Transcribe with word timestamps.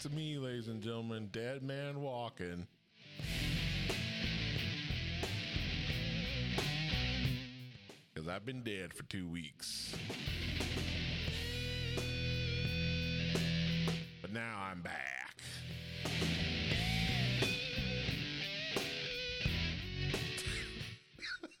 That's 0.00 0.14
me, 0.14 0.38
ladies 0.38 0.68
and 0.68 0.80
gentlemen. 0.80 1.28
Dead 1.32 1.60
man 1.60 2.00
walking. 2.00 2.68
Because 8.14 8.28
I've 8.28 8.46
been 8.46 8.62
dead 8.62 8.94
for 8.94 9.02
two 9.02 9.26
weeks. 9.28 9.96
But 14.22 14.32
now 14.32 14.68
I'm 14.70 14.82
back. 14.82 15.34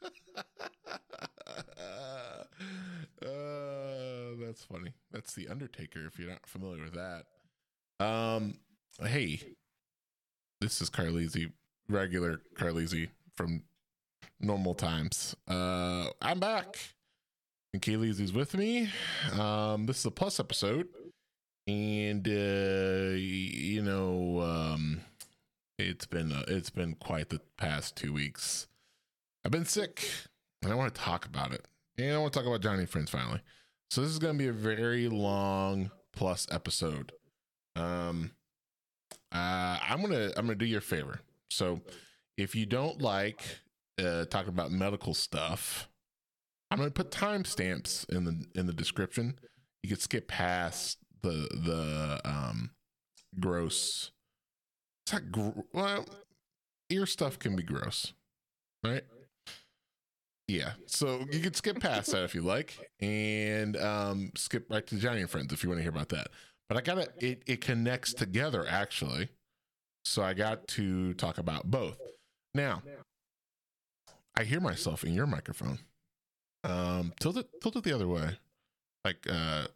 uh, 3.20 3.26
that's 4.40 4.62
funny. 4.62 4.92
That's 5.10 5.34
the 5.34 5.48
Undertaker. 5.48 6.06
If 6.06 6.20
you're 6.20 6.30
not 6.30 6.46
familiar 6.46 6.84
with 6.84 6.94
that, 6.94 7.24
um, 8.00 8.54
hey, 9.02 9.40
this 10.60 10.80
is 10.80 10.90
Carleezy, 10.90 11.52
regular 11.88 12.40
Carleezy 12.56 13.08
from 13.36 13.62
normal 14.40 14.74
times. 14.74 15.34
Uh, 15.48 16.08
I'm 16.22 16.40
back, 16.40 16.78
and 17.72 17.82
Kaylee's 17.82 18.32
with 18.32 18.54
me. 18.54 18.88
Um, 19.38 19.86
this 19.86 19.98
is 19.98 20.06
a 20.06 20.10
plus 20.10 20.38
episode, 20.38 20.88
and 21.66 22.26
uh, 22.26 23.16
you 23.16 23.82
know, 23.82 24.40
um, 24.40 25.00
it's 25.78 26.06
been 26.06 26.32
uh, 26.32 26.44
it's 26.48 26.70
been 26.70 26.94
quite 26.94 27.30
the 27.30 27.40
past 27.56 27.96
two 27.96 28.12
weeks. 28.12 28.68
I've 29.44 29.52
been 29.52 29.64
sick, 29.64 30.08
and 30.62 30.72
I 30.72 30.74
want 30.74 30.94
to 30.94 31.00
talk 31.00 31.26
about 31.26 31.52
it. 31.52 31.66
And 31.96 32.14
I 32.14 32.18
want 32.18 32.32
to 32.32 32.38
talk 32.38 32.46
about 32.46 32.60
Johnny 32.60 32.86
Friends 32.86 33.10
finally. 33.10 33.40
So 33.90 34.02
this 34.02 34.10
is 34.10 34.18
going 34.18 34.34
to 34.34 34.38
be 34.38 34.48
a 34.48 34.52
very 34.52 35.08
long 35.08 35.90
plus 36.12 36.46
episode. 36.50 37.12
Um, 37.78 38.32
uh, 39.32 39.78
I'm 39.82 40.00
gonna 40.00 40.30
I'm 40.36 40.46
gonna 40.46 40.54
do 40.54 40.64
you 40.66 40.78
a 40.78 40.80
favor. 40.80 41.20
So 41.50 41.80
if 42.36 42.54
you 42.54 42.66
don't 42.66 43.00
like 43.00 43.42
uh, 44.02 44.24
talking 44.26 44.50
about 44.50 44.70
medical 44.70 45.14
stuff, 45.14 45.88
I'm 46.70 46.78
gonna 46.78 46.90
put 46.90 47.10
timestamps 47.10 48.08
in 48.10 48.24
the 48.24 48.44
in 48.54 48.66
the 48.66 48.72
description. 48.72 49.38
You 49.82 49.90
can 49.90 49.98
skip 49.98 50.28
past 50.28 50.98
the 51.22 51.48
the 51.52 52.20
um 52.24 52.70
gross. 53.38 54.10
It's 55.06 55.12
not 55.12 55.32
gr- 55.32 55.60
well, 55.72 56.06
ear 56.90 57.06
stuff 57.06 57.38
can 57.38 57.56
be 57.56 57.62
gross, 57.62 58.12
right? 58.84 59.04
Yeah, 60.46 60.72
so 60.86 61.26
you 61.30 61.40
can 61.40 61.52
skip 61.52 61.78
past 61.78 62.10
that 62.12 62.24
if 62.24 62.34
you 62.34 62.40
like, 62.40 62.90
and 63.00 63.76
um, 63.76 64.32
skip 64.34 64.66
right 64.70 64.86
to 64.86 64.96
Johnny 64.96 65.20
and 65.20 65.28
Friends 65.28 65.52
if 65.52 65.62
you 65.62 65.68
want 65.68 65.78
to 65.78 65.82
hear 65.82 65.90
about 65.90 66.08
that. 66.08 66.28
But 66.68 66.76
I 66.76 66.80
gotta 66.82 67.08
it 67.18 67.42
it 67.46 67.60
connects 67.60 68.12
together 68.12 68.66
actually, 68.68 69.30
so 70.04 70.22
I 70.22 70.34
got 70.34 70.68
to 70.68 71.14
talk 71.14 71.38
about 71.38 71.70
both. 71.70 71.98
Now, 72.54 72.82
I 74.36 74.44
hear 74.44 74.60
myself 74.60 75.04
in 75.04 75.14
your 75.14 75.26
microphone. 75.26 75.78
Um, 76.64 77.12
tilt 77.20 77.38
it 77.38 77.48
tilt 77.62 77.76
it 77.76 77.84
the 77.84 77.92
other 77.92 78.08
way, 78.08 78.38
like 79.04 79.26
uh, 79.30 79.68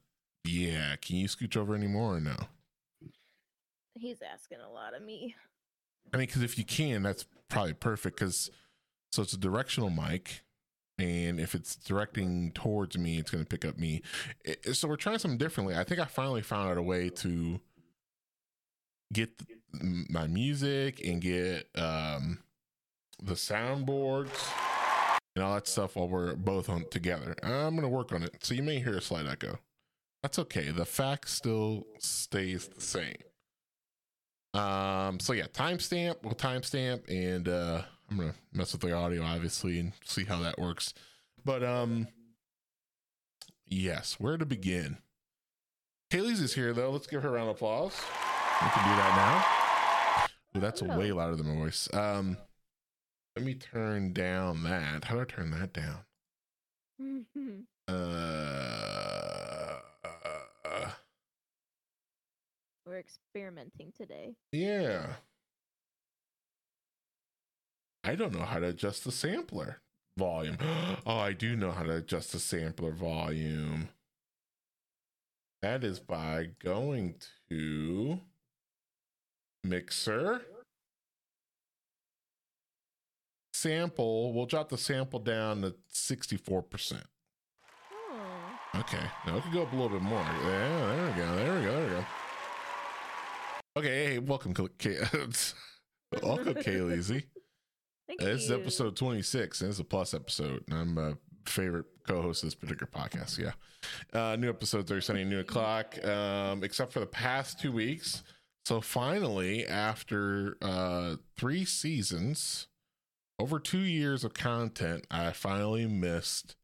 yeah. 0.45 0.97
Can 0.97 1.17
you 1.17 1.29
scooch 1.29 1.57
over 1.57 1.75
anymore 1.75 2.17
or 2.17 2.21
no? 2.21 2.37
He's 3.95 4.21
asking 4.23 4.59
a 4.61 4.71
lot 4.71 4.95
of 4.95 5.03
me. 5.03 5.35
I 6.13 6.19
mean, 6.19 6.27
because 6.27 6.43
if 6.43 6.59
you 6.59 6.65
can, 6.65 7.03
that's 7.03 7.25
probably 7.49 7.75
perfect. 7.75 8.19
Because 8.19 8.51
so 9.13 9.23
it's 9.23 9.33
a 9.33 9.39
directional 9.39 9.91
mic, 9.91 10.43
and 10.99 11.41
if 11.41 11.55
it's 11.55 11.77
directing 11.77 12.53
towards 12.53 12.97
me, 12.99 13.19
it's 13.19 13.31
going 13.31 13.45
to 13.45 13.49
pick 13.49 13.65
up 13.65 13.79
me. 13.79 14.03
It- 14.45 14.75
so 14.77 14.87
we're 14.89 14.97
trying 14.97 15.19
something 15.19 15.39
differently. 15.39 15.75
I 15.77 15.85
think 15.85 16.01
I 16.01 16.05
finally 16.05 16.43
found 16.43 16.71
out 16.71 16.77
a 16.79 16.83
way 16.83 17.09
to 17.11 17.61
get 19.13 19.37
th- 19.39 19.59
m- 19.81 20.07
my 20.11 20.27
music 20.27 21.01
and 21.05 21.21
get 21.21 21.69
um, 21.77 22.39
the 23.23 23.35
soundboards 23.35 24.31
and 25.35 25.45
all 25.45 25.55
that 25.55 25.67
stuff 25.67 25.97
while 25.97 26.09
we're 26.09 26.35
both 26.35 26.69
on 26.69 26.85
together. 26.91 27.35
I'm 27.43 27.71
going 27.71 27.83
to 27.83 27.89
work 27.89 28.13
on 28.13 28.23
it. 28.23 28.37
So 28.45 28.55
you 28.55 28.63
may 28.63 28.79
hear 28.81 28.97
a 28.97 29.03
slight 29.03 29.27
echo. 29.27 29.59
That's 30.23 30.39
okay. 30.39 30.71
The 30.71 30.85
fact 30.85 31.29
still 31.29 31.87
stays 31.99 32.69
the 32.69 32.81
same. 32.81 33.17
Um, 34.55 35.19
so 35.19 35.33
yeah, 35.33 35.47
timestamp, 35.47 36.17
we'll 36.23 36.35
timestamp 36.35 37.09
and 37.09 37.49
uh 37.49 37.83
I'm 38.13 38.19
gonna 38.19 38.35
mess 38.53 38.73
with 38.73 38.83
the 38.83 38.93
audio 38.93 39.23
obviously 39.23 39.79
and 39.79 39.93
see 40.05 40.25
how 40.25 40.41
that 40.43 40.59
works. 40.59 40.93
But 41.45 41.65
um 41.65 42.09
yes, 43.67 44.17
where 44.21 44.37
to 44.37 44.45
begin? 44.45 44.99
Kaylee's 46.13 46.41
is 46.41 46.53
here 46.55 46.75
though. 46.75 46.91
Let's 46.91 47.07
give 47.07 47.23
her 47.23 47.31
a 47.31 47.33
round 47.33 47.49
of 47.49 47.57
applause. 47.57 47.99
We 48.63 48.69
can 48.69 48.85
do 48.85 48.97
that 48.97 49.17
now. 49.17 50.59
Ooh, 50.59 50.61
that's 50.61 50.83
Oh. 50.83 50.99
way 50.99 51.11
louder 51.13 51.37
than 51.37 51.47
my 51.47 51.55
voice. 51.55 51.89
Um 51.95 52.37
let 53.35 53.47
me 53.47 53.55
turn 53.55 54.13
down 54.13 54.63
that. 54.65 55.05
How 55.05 55.15
do 55.15 55.23
I 55.23 55.25
turn 55.25 55.51
that 55.53 55.73
down? 55.73 56.05
Uh, 57.89 59.81
uh 60.69 60.91
We're 62.87 62.99
experimenting 62.99 63.93
today. 63.97 64.35
Yeah. 64.53 65.15
I 68.05 68.15
don't 68.17 68.35
know 68.35 68.45
how 68.45 68.59
to 68.59 68.69
adjust 68.69 69.05
the 69.05 69.13
sampler 69.13 69.81
volume. 70.19 70.59
Oh, 71.05 71.19
I 71.19 71.33
do 71.33 71.57
know 71.57 71.73
how 71.73 71.83
to 71.83 71.97
adjust 71.97 72.33
the 72.33 72.39
sampler 72.39 72.93
volume. 72.93 73.89
That 75.63 75.83
is 75.83 75.99
by 75.99 76.51
going 76.63 77.17
to 77.51 78.21
Mixer. 79.65 80.43
Sample. 83.55 84.33
We'll 84.33 84.47
drop 84.47 84.69
the 84.69 84.79
sample 84.79 85.19
down 85.19 85.63
to 85.63 85.75
64%. 85.93 87.03
Oh, 87.93 88.17
hmm. 88.73 88.81
Okay. 88.81 88.99
Now 89.27 89.37
it 89.37 89.43
can 89.43 89.53
go 89.53 89.63
up 89.63 89.73
a 89.73 89.77
little 89.77 89.91
bit 89.91 90.03
more. 90.03 90.21
Yeah, 90.21 90.95
there 90.97 91.07
we 91.07 91.13
go. 91.21 91.37
There 91.37 91.59
we 91.59 91.65
go. 91.65 91.73
There 91.73 91.85
we 91.85 91.91
go. 91.91 92.05
Okay. 93.79 94.07
Hey, 94.07 94.19
welcome, 94.19 94.55
K- 94.55 94.69
K- 94.79 94.99
welcome, 96.23 96.55
Kayleezy. 96.55 97.25
Thank 98.07 98.21
This 98.21 98.45
is 98.45 98.51
you. 98.51 98.57
episode 98.57 98.97
26, 98.97 99.61
and 99.61 99.71
it's 99.71 99.79
a 99.79 99.85
plus 99.85 100.15
episode. 100.15 100.65
And 100.69 100.79
I'm 100.79 100.99
a 100.99 101.17
favorite 101.49 101.87
co-host 102.07 102.43
of 102.43 102.49
this 102.49 102.55
particular 102.55 102.91
podcast. 102.93 103.39
Yeah. 103.39 103.53
Uh, 104.13 104.37
new 104.37 104.49
episodes 104.49 104.91
are 104.93 105.01
Sunday, 105.01 105.25
noon 105.25 105.41
o'clock, 105.41 106.03
um, 106.05 106.63
except 106.63 106.93
for 106.93 107.01
the 107.01 107.07
past 107.07 107.61
two 107.61 107.73
weeks. 107.73 108.23
So 108.65 108.81
finally, 108.81 109.67
after 109.67 110.57
uh, 110.63 111.17
three 111.37 111.65
seasons, 111.65 112.69
over 113.41 113.59
two 113.59 113.81
years 113.81 114.23
of 114.23 114.35
content, 114.35 115.05
I 115.11 115.33
finally 115.33 115.87
missed 115.87 116.55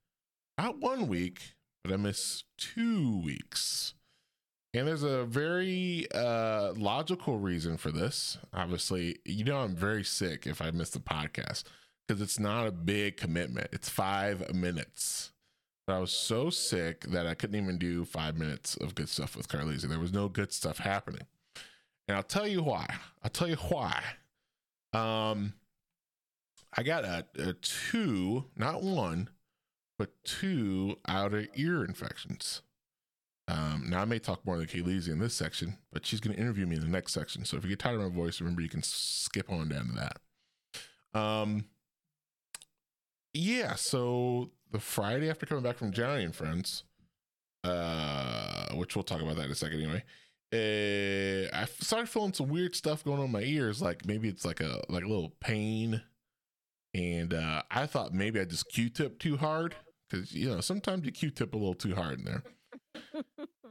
not 0.56 0.78
one 0.78 1.08
week, 1.08 1.54
but 1.82 1.92
I 1.92 1.96
missed 1.96 2.44
two 2.56 3.20
weeks. 3.24 3.94
And 4.74 4.86
there's 4.86 5.02
a 5.02 5.24
very 5.24 6.06
uh, 6.14 6.72
logical 6.76 7.38
reason 7.38 7.78
for 7.78 7.90
this. 7.90 8.36
Obviously, 8.52 9.18
you 9.24 9.44
know, 9.44 9.58
I'm 9.58 9.74
very 9.74 10.04
sick 10.04 10.46
if 10.46 10.60
I 10.60 10.70
miss 10.70 10.90
the 10.90 10.98
podcast 10.98 11.64
because 12.06 12.20
it's 12.20 12.38
not 12.38 12.66
a 12.66 12.72
big 12.72 13.16
commitment. 13.16 13.68
It's 13.72 13.88
five 13.88 14.54
minutes. 14.54 15.32
But 15.86 15.94
I 15.94 15.98
was 16.00 16.12
so 16.12 16.50
sick 16.50 17.02
that 17.06 17.26
I 17.26 17.34
couldn't 17.34 17.60
even 17.60 17.78
do 17.78 18.04
five 18.04 18.36
minutes 18.36 18.76
of 18.76 18.94
good 18.94 19.08
stuff 19.08 19.36
with 19.36 19.48
Carleezy. 19.48 19.88
There 19.88 19.98
was 19.98 20.12
no 20.12 20.28
good 20.28 20.52
stuff 20.52 20.78
happening. 20.78 21.26
And 22.06 22.16
I'll 22.16 22.22
tell 22.22 22.46
you 22.46 22.62
why. 22.62 22.86
I'll 23.22 23.30
tell 23.30 23.48
you 23.48 23.56
why. 23.56 24.02
Um, 24.92 25.54
I 26.76 26.82
got 26.82 27.04
a, 27.04 27.24
a 27.38 27.54
two, 27.54 28.44
not 28.54 28.82
one, 28.82 29.30
but 29.98 30.10
two 30.24 30.98
outer 31.08 31.46
ear 31.56 31.84
infections. 31.84 32.60
Um, 33.48 33.86
now 33.88 34.02
I 34.02 34.04
may 34.04 34.18
talk 34.18 34.44
more 34.44 34.58
than 34.58 34.66
Kayleezy 34.66 35.08
in 35.08 35.18
this 35.18 35.34
section, 35.34 35.78
but 35.90 36.04
she's 36.04 36.20
going 36.20 36.36
to 36.36 36.40
interview 36.40 36.66
me 36.66 36.76
in 36.76 36.82
the 36.82 36.88
next 36.88 37.14
section. 37.14 37.46
So 37.46 37.56
if 37.56 37.64
you 37.64 37.70
get 37.70 37.78
tired 37.78 37.98
of 37.98 38.12
my 38.12 38.14
voice, 38.14 38.40
remember 38.40 38.60
you 38.60 38.68
can 38.68 38.82
skip 38.82 39.50
on 39.50 39.70
down 39.70 39.88
to 39.88 39.94
that. 41.14 41.18
Um, 41.18 41.64
yeah. 43.32 43.74
So 43.74 44.50
the 44.70 44.78
Friday 44.78 45.30
after 45.30 45.46
coming 45.46 45.64
back 45.64 45.78
from 45.78 45.92
Johnny 45.92 46.24
and 46.24 46.34
Friends, 46.34 46.84
uh, 47.64 48.74
which 48.74 48.94
we'll 48.94 49.02
talk 49.02 49.22
about 49.22 49.36
that 49.36 49.46
in 49.46 49.50
a 49.50 49.54
second 49.54 49.80
anyway. 49.80 50.04
Uh, 50.52 51.54
I 51.54 51.66
started 51.80 52.08
feeling 52.08 52.32
some 52.34 52.48
weird 52.48 52.74
stuff 52.74 53.02
going 53.04 53.18
on 53.18 53.26
in 53.26 53.32
my 53.32 53.42
ears, 53.42 53.82
like 53.82 54.06
maybe 54.06 54.28
it's 54.28 54.44
like 54.44 54.60
a 54.60 54.80
like 54.88 55.04
a 55.04 55.08
little 55.08 55.34
pain, 55.40 56.00
and 56.94 57.34
uh, 57.34 57.62
I 57.70 57.84
thought 57.84 58.14
maybe 58.14 58.40
I 58.40 58.44
just 58.44 58.70
Q-tip 58.70 59.18
too 59.18 59.36
hard 59.36 59.74
because 60.08 60.32
you 60.32 60.48
know 60.48 60.62
sometimes 60.62 61.04
you 61.04 61.12
Q-tip 61.12 61.52
a 61.52 61.56
little 61.56 61.74
too 61.74 61.94
hard 61.94 62.20
in 62.20 62.24
there 62.24 62.42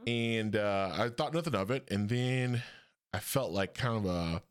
and 0.06 0.56
uh, 0.56 0.90
I 0.96 1.08
thought 1.08 1.34
nothing 1.34 1.54
of 1.54 1.70
it. 1.70 1.86
And 1.90 2.08
then 2.08 2.62
I 3.12 3.18
felt 3.18 3.52
like 3.52 3.74
kind 3.74 3.96
of 3.96 4.06
a 4.06 4.42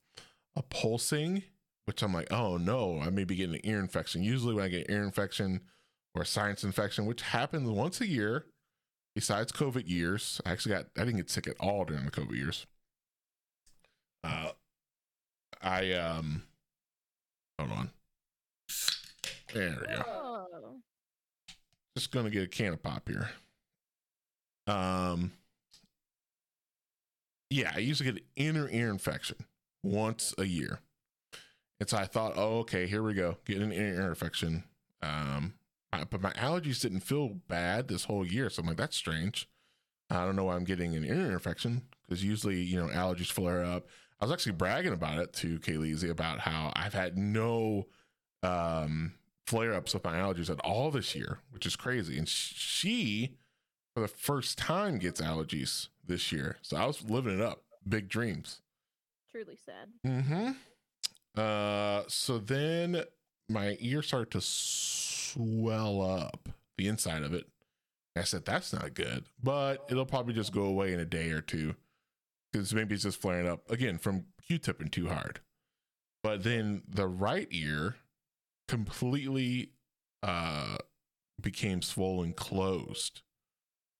a 0.56 0.64
pulsing, 0.64 1.44
which 1.86 2.02
I'm 2.02 2.14
like, 2.14 2.32
oh 2.32 2.58
no, 2.58 3.00
I 3.00 3.10
may 3.12 3.24
be 3.24 3.36
getting 3.36 3.56
an 3.56 3.62
ear 3.64 3.80
infection. 3.80 4.24
Usually, 4.24 4.54
when 4.54 4.66
I 4.66 4.70
get 4.70 4.88
an 4.88 4.96
ear 4.96 5.04
infection 5.04 5.62
or 6.16 6.24
a 6.24 6.26
sinus 6.26 6.64
infection, 6.64 7.06
which 7.06 7.22
happens 7.22 7.70
once 7.70 8.02
a 8.02 8.08
year, 8.08 8.46
besides 9.16 9.52
COVID 9.52 9.88
years, 9.88 10.42
I 10.46 10.52
actually 10.52 10.76
got 10.76 10.86
I 10.98 11.02
didn't 11.02 11.18
get 11.18 11.30
sick 11.30 11.48
at 11.48 11.56
all 11.60 11.86
during 11.86 12.06
the 12.06 12.12
COVID 12.12 12.36
years. 12.36 12.66
Uh, 14.24 14.50
I 15.62 15.94
um, 15.94 16.44
hold 17.60 17.72
on. 17.72 17.90
There 19.54 19.78
we 19.80 19.96
go. 19.96 20.48
Just 21.96 22.12
gonna 22.12 22.30
get 22.30 22.44
a 22.44 22.48
can 22.48 22.74
of 22.74 22.84
pop 22.84 23.08
here. 23.08 23.30
Um, 24.68 25.31
yeah, 27.50 27.72
I 27.75 27.80
usually 27.80 28.12
get 28.12 28.22
an 28.22 28.28
inner 28.36 28.69
ear 28.69 28.90
infection 28.90 29.38
once 29.84 30.34
a 30.38 30.46
year, 30.46 30.80
and 31.80 31.90
so 31.90 31.98
I 31.98 32.06
thought, 32.06 32.34
oh, 32.36 32.60
okay, 32.60 32.88
here 32.88 33.04
we 33.04 33.14
go, 33.14 33.38
get 33.46 33.62
an 33.62 33.72
inner 33.72 34.02
ear 34.02 34.10
infection. 34.10 34.64
Um, 35.02 35.54
I- 35.94 36.04
but 36.06 36.22
my 36.22 36.31
allergies 36.34 36.81
didn't 36.81 37.02
feel 37.02 37.30
bad 37.48 37.88
this 37.88 38.06
whole 38.06 38.25
year, 38.25 38.50
so 38.50 38.62
I'm 38.62 38.68
like, 38.68 38.78
that's 38.78 38.98
strange. 38.98 39.48
I 40.10 40.25
don't 40.25 40.36
know 40.36 40.46
why 40.46 40.56
I'm 40.56 40.66
getting 40.66 40.96
an 40.96 41.04
inner 41.06 41.28
ear 41.28 41.34
infection 41.34 41.84
because 42.08 42.24
usually, 42.24 42.62
you 42.62 42.78
know, 42.78 42.88
allergies 42.94 43.31
flare 43.31 43.63
up. 43.66 43.88
I 44.22 44.25
was 44.25 44.34
actually 44.34 44.54
bragging 44.54 44.94
about 44.94 45.20
it 45.20 45.34
to 45.36 45.60
Kayleezy 45.60 46.10
about 46.10 46.40
how 46.42 46.74
I've 46.75 46.94
had 46.94 47.18
no 47.18 47.88
um, 48.44 49.13
flare 49.48 49.74
ups 49.74 49.94
with 49.94 50.04
my 50.04 50.16
allergies 50.16 50.50
at 50.50 50.60
all 50.62 50.92
this 50.92 51.16
year, 51.16 51.40
which 51.52 51.66
is 51.66 51.75
crazy. 51.75 52.18
And 52.18 52.28
sh- 52.30 52.54
she, 52.56 53.38
for 53.98 54.02
the 54.02 54.08
first 54.08 54.60
time, 54.60 55.00
gets 55.00 55.20
allergies 55.20 55.88
this 56.06 56.32
year. 56.32 56.58
So 56.62 56.78
I 56.78 56.86
was 56.86 57.10
living 57.10 57.34
it 57.34 57.42
up. 57.42 57.64
Big 57.90 58.08
dreams. 58.08 58.62
Truly 59.32 59.58
sad. 59.66 59.90
Mm-hmm. 60.06 60.52
Uh, 61.36 62.04
so 62.08 62.38
then 62.38 63.02
my 63.50 63.76
ear 63.80 64.04
started 64.04 64.30
to 64.34 64.42
swell 64.42 66.04
up 66.04 66.48
the 66.78 66.88
inside 66.88 67.24
of 67.24 67.34
it. 67.34 67.48
I 68.16 68.22
said, 68.22 68.46
that's 68.46 68.72
not 68.72 68.94
good, 68.94 69.24
but 69.42 69.84
it'll 69.90 70.06
probably 70.06 70.36
just 70.36 70.54
go 70.54 70.66
away 70.66 70.94
in 70.94 71.00
a 71.00 71.06
day 71.06 71.32
or 71.32 71.42
two 71.42 71.74
because 72.54 72.76
maybe 72.76 72.94
it's 72.94 73.04
just 73.04 73.20
flaring 73.20 73.48
up 73.48 73.68
again 73.68 73.98
from 73.98 74.26
Q-tipping 74.46 74.90
too 74.90 75.08
hard. 75.08 75.40
But 76.22 76.44
then 76.44 76.84
the 76.88 77.08
right 77.08 77.48
ear 77.50 77.96
completely 78.68 79.72
uh 80.22 80.78
became 81.42 81.82
swollen 81.82 82.34
closed 82.34 83.22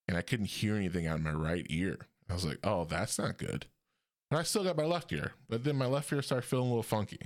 and 0.08 0.18
I 0.18 0.22
couldn't 0.22 0.48
hear 0.48 0.76
anything 0.76 1.08
out 1.08 1.18
of 1.18 1.24
my 1.24 1.32
right 1.32 1.66
ear. 1.70 1.98
I 2.30 2.34
was 2.34 2.46
like, 2.46 2.60
oh, 2.64 2.86
that's 2.86 3.18
not 3.20 3.38
good. 3.38 3.66
But 4.30 4.40
I 4.40 4.44
still 4.44 4.64
got 4.64 4.78
my 4.78 4.86
left 4.86 5.12
ear. 5.14 5.34
But 5.50 5.64
then 5.64 5.78
my 5.78 5.86
left 5.86 6.12
ear 6.12 6.22
started 6.22 6.48
feeling 6.48 6.68
a 6.68 6.70
little 6.70 6.84
funky. 6.84 7.20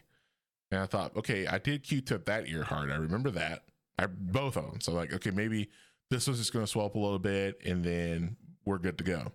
And 0.69 0.79
I 0.79 0.85
thought, 0.85 1.15
okay, 1.17 1.47
I 1.47 1.57
did 1.57 1.83
Q-tip 1.83 2.25
that 2.25 2.47
ear 2.47 2.63
hard. 2.63 2.91
I 2.91 2.95
remember 2.95 3.31
that. 3.31 3.63
I 3.99 4.07
both 4.07 4.57
of 4.57 4.69
them. 4.69 4.81
So 4.81 4.93
like, 4.93 5.13
okay, 5.13 5.31
maybe 5.31 5.69
this 6.09 6.27
was 6.27 6.37
just 6.37 6.53
going 6.53 6.65
to 6.65 6.71
swell 6.71 6.85
up 6.85 6.95
a 6.95 6.99
little 6.99 7.19
bit, 7.19 7.59
and 7.65 7.83
then 7.83 8.35
we're 8.65 8.77
good 8.77 8.97
to 8.99 9.03
go. 9.03 9.31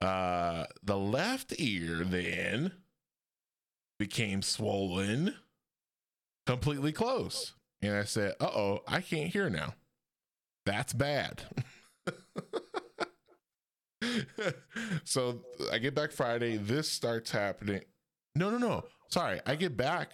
Uh, 0.00 0.64
the 0.82 0.98
left 0.98 1.54
ear 1.58 2.04
then 2.04 2.72
became 3.98 4.42
swollen, 4.42 5.34
completely 6.46 6.92
closed, 6.92 7.52
and 7.80 7.94
I 7.94 8.04
said, 8.04 8.34
"Uh 8.40 8.46
oh, 8.46 8.82
I 8.86 9.00
can't 9.00 9.32
hear 9.32 9.48
now. 9.48 9.74
That's 10.66 10.92
bad." 10.92 11.42
so 15.04 15.40
I 15.72 15.78
get 15.78 15.94
back 15.94 16.12
Friday. 16.12 16.56
This 16.56 16.90
starts 16.90 17.30
happening. 17.30 17.82
No, 18.34 18.50
no, 18.50 18.58
no. 18.58 18.84
Sorry, 19.08 19.40
I 19.46 19.54
get 19.54 19.76
back, 19.76 20.10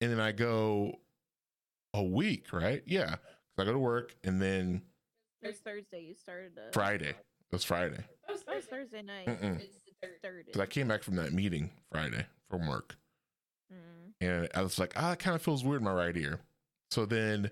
and 0.00 0.10
then 0.12 0.20
I 0.20 0.32
go 0.32 0.98
a 1.94 2.02
week, 2.02 2.52
right? 2.52 2.82
Yeah. 2.86 3.16
Cause 3.56 3.62
I 3.62 3.64
go 3.64 3.72
to 3.72 3.78
work 3.78 4.16
and 4.24 4.42
then 4.42 4.82
It 5.42 5.46
was 5.46 5.58
Thursday 5.58 6.00
you 6.00 6.14
started 6.14 6.56
to. 6.56 6.62
Friday. 6.72 7.10
It 7.10 7.52
was 7.52 7.64
Friday. 7.64 8.04
That 8.26 8.56
was 8.56 8.64
Thursday 8.64 9.02
night. 9.02 9.26
Mm-mm. 9.26 9.60
It 9.60 9.70
started. 10.18 10.46
Because 10.46 10.60
I 10.60 10.66
came 10.66 10.88
back 10.88 11.02
from 11.02 11.16
that 11.16 11.32
meeting 11.32 11.70
Friday 11.92 12.26
from 12.50 12.66
work. 12.66 12.96
Mm. 13.72 14.12
And 14.20 14.48
I 14.54 14.62
was 14.62 14.78
like, 14.78 14.92
ah, 14.96 15.12
it 15.12 15.20
kind 15.20 15.36
of 15.36 15.42
feels 15.42 15.64
weird 15.64 15.80
in 15.80 15.84
my 15.84 15.92
right 15.92 16.16
ear. 16.16 16.40
So 16.90 17.06
then 17.06 17.50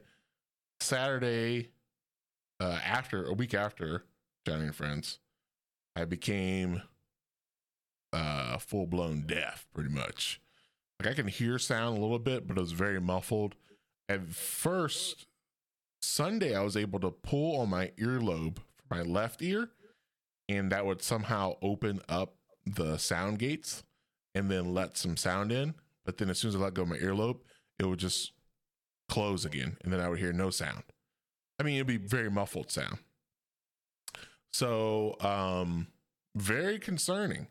Saturday, 0.80 1.70
uh, 2.60 2.80
after 2.84 3.24
a 3.26 3.32
week 3.32 3.54
after 3.54 4.04
Johnny 4.46 4.64
and 4.64 4.74
Friends, 4.74 5.18
I 5.94 6.04
became 6.04 6.82
uh 8.12 8.58
full 8.58 8.86
blown 8.86 9.22
deaf 9.26 9.66
pretty 9.74 9.90
much. 9.90 10.40
Like 11.00 11.10
I 11.10 11.14
can 11.14 11.28
hear 11.28 11.58
sound 11.58 11.98
a 11.98 12.00
little 12.00 12.18
bit, 12.18 12.46
but 12.46 12.56
it 12.56 12.60
was 12.60 12.72
very 12.72 13.00
muffled. 13.00 13.54
At 14.08 14.28
first, 14.28 15.26
Sunday, 16.00 16.54
I 16.54 16.62
was 16.62 16.76
able 16.76 17.00
to 17.00 17.10
pull 17.10 17.60
on 17.60 17.70
my 17.70 17.92
earlobe 17.98 18.56
for 18.56 18.94
my 18.94 19.02
left 19.02 19.42
ear, 19.42 19.70
and 20.48 20.70
that 20.70 20.84
would 20.84 21.02
somehow 21.02 21.54
open 21.62 22.00
up 22.08 22.34
the 22.66 22.98
sound 22.98 23.38
gates 23.38 23.82
and 24.34 24.50
then 24.50 24.74
let 24.74 24.96
some 24.96 25.16
sound 25.16 25.50
in. 25.52 25.74
But 26.04 26.18
then 26.18 26.30
as 26.30 26.38
soon 26.38 26.50
as 26.50 26.56
I 26.56 26.58
let 26.58 26.74
go 26.74 26.82
of 26.82 26.88
my 26.88 26.98
earlobe, 26.98 27.40
it 27.78 27.86
would 27.86 27.98
just 27.98 28.32
close 29.08 29.44
again, 29.44 29.76
and 29.82 29.92
then 29.92 30.00
I 30.00 30.08
would 30.08 30.18
hear 30.18 30.32
no 30.32 30.50
sound. 30.50 30.82
I 31.58 31.62
mean, 31.62 31.76
it'd 31.76 31.86
be 31.86 31.96
very 31.96 32.30
muffled 32.30 32.70
sound. 32.70 32.98
So, 34.52 35.16
um, 35.20 35.88
very 36.34 36.78
concerning. 36.78 37.46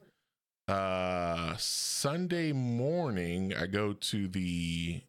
Uh, 0.68 1.56
Sunday 1.58 2.52
morning, 2.52 3.54
I 3.54 3.66
go 3.66 3.94
to 3.94 4.28
the 4.28 5.02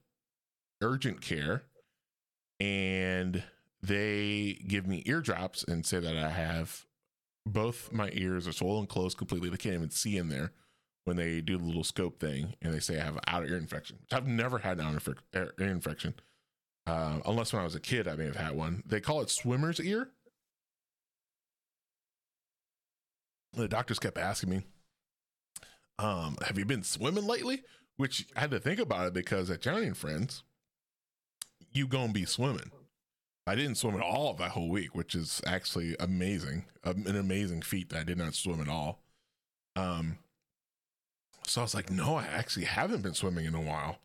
urgent 0.81 1.21
care 1.21 1.63
and 2.59 3.43
they 3.83 4.61
give 4.67 4.87
me 4.87 5.03
eardrops 5.07 5.65
and 5.65 5.85
say 5.85 6.01
that 6.01 6.17
I 6.17 6.31
have 6.31 6.87
both 7.45 7.93
my 7.93 8.11
ears 8.13 8.47
are 8.47 8.53
swollen 8.53 8.87
closed 8.87 9.19
completely. 9.19 9.51
They 9.51 9.57
can't 9.57 9.75
even 9.75 9.91
see 9.91 10.17
in 10.17 10.29
there 10.29 10.53
when 11.05 11.17
they 11.17 11.41
do 11.41 11.59
the 11.59 11.65
little 11.65 11.85
scope 11.85 12.21
thing 12.21 12.55
and 12.63 12.73
they 12.73 12.79
say 12.79 13.01
I 13.01 13.05
have 13.05 13.19
outer 13.27 13.47
ear 13.47 13.57
infection, 13.57 13.99
I've 14.13 14.27
never 14.27 14.59
had 14.59 14.79
an 14.79 14.87
outer 14.87 15.17
ear 15.35 15.53
ear 15.59 15.69
infection. 15.69 16.15
Uh, 16.87 17.21
unless 17.27 17.53
when 17.53 17.61
I 17.61 17.65
was 17.65 17.75
a 17.75 17.81
kid, 17.81 18.09
I 18.09 18.17
may 18.17 18.25
have 18.25 18.37
had 18.37 18.57
one. 18.57 18.83
They 18.87 19.01
call 19.01 19.21
it 19.21 19.31
swimmer's 19.31 19.81
ear. 19.81 20.11
The 23.55 23.69
doctors 23.69 23.99
kept 23.99 24.19
asking 24.19 24.51
me, 24.51 24.63
um, 25.99 26.37
have 26.47 26.59
you 26.59 26.65
been 26.65 26.83
swimming 26.83 27.27
lately? 27.27 27.63
Which 27.97 28.27
I 28.35 28.41
had 28.41 28.51
to 28.53 28.61
think 28.61 28.81
about 28.81 29.09
it 29.09 29.15
because 29.15 29.51
at 29.51 29.61
Johnny 29.61 29.87
and 29.87 29.97
Friends, 29.97 30.43
you 31.73 31.87
gonna 31.87 32.13
be 32.13 32.25
swimming. 32.25 32.71
I 33.47 33.55
didn't 33.55 33.75
swim 33.77 33.97
at 33.97 34.03
all 34.03 34.35
that 34.35 34.53
whole 34.53 34.69
week, 34.69 34.95
which 34.95 35.15
is 35.15 35.43
actually 35.45 35.97
amazing, 35.99 36.67
um, 36.85 37.05
an 37.07 37.17
amazing 37.17 37.63
feat 37.63 37.91
that 37.91 38.01
I 38.01 38.05
did 38.05 38.19
not 38.19 38.35
swim 38.35 38.61
at 38.61 38.69
all. 38.69 39.03
Um, 39.75 40.19
so 41.47 41.61
I 41.61 41.65
was 41.65 41.75
like, 41.75 41.91
no, 41.91 42.17
I 42.17 42.25
actually 42.25 42.67
haven't 42.67 43.03
been 43.03 43.15
swimming 43.15 43.45
in 43.45 43.55
a 43.55 43.61
while. 43.61 43.99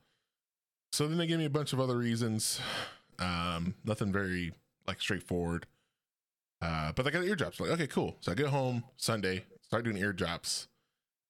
So 0.92 1.08
then 1.08 1.18
they 1.18 1.28
gave 1.28 1.38
me 1.38 1.46
a 1.46 1.50
bunch 1.50 1.72
of 1.72 1.80
other 1.80 1.98
reasons. 1.98 2.60
Um, 3.20 3.76
nothing 3.86 4.12
very 4.12 4.54
like 4.88 5.02
straightforward. 5.02 5.68
Uh, 6.62 6.92
but 6.94 7.06
I 7.06 7.12
got 7.12 7.24
ear 7.24 7.36
drops. 7.36 7.60
Like, 7.60 7.72
okay, 7.72 7.88
cool. 7.88 8.18
So 8.20 8.32
I 8.32 8.36
get 8.36 8.48
home 8.48 8.84
Sunday, 8.98 9.44
start 9.62 9.84
doing 9.84 9.98
ear 9.98 10.14
drops, 10.14 10.68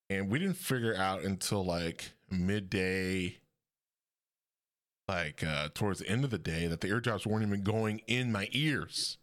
and 0.09 0.29
we 0.29 0.39
didn't 0.39 0.57
figure 0.57 0.95
out 0.95 1.23
until 1.23 1.65
like 1.65 2.11
midday, 2.29 3.37
like 5.07 5.43
uh, 5.43 5.69
towards 5.73 5.99
the 5.99 6.09
end 6.09 6.23
of 6.23 6.29
the 6.29 6.37
day, 6.37 6.67
that 6.67 6.81
the 6.81 6.87
ear 6.87 6.99
drops 6.99 7.25
weren't 7.25 7.45
even 7.45 7.63
going 7.63 8.01
in 8.07 8.31
my 8.31 8.47
ears. 8.51 9.17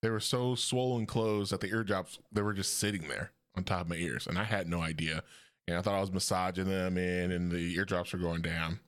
They 0.00 0.10
were 0.10 0.20
so 0.20 0.54
swollen 0.54 1.06
closed 1.06 1.52
that 1.52 1.60
the 1.60 1.68
ear 1.68 1.84
drops 1.84 2.18
they 2.32 2.42
were 2.42 2.54
just 2.54 2.78
sitting 2.78 3.08
there 3.08 3.32
on 3.54 3.64
top 3.64 3.82
of 3.82 3.88
my 3.88 3.96
ears, 3.96 4.26
and 4.26 4.38
I 4.38 4.44
had 4.44 4.68
no 4.68 4.80
idea. 4.80 5.22
And 5.68 5.76
I 5.76 5.82
thought 5.82 5.94
I 5.94 6.00
was 6.00 6.12
massaging 6.12 6.64
them 6.64 6.98
in, 6.98 7.30
and 7.30 7.52
the 7.52 7.74
eardrops 7.76 8.12
were 8.12 8.18
going 8.18 8.42
down. 8.42 8.80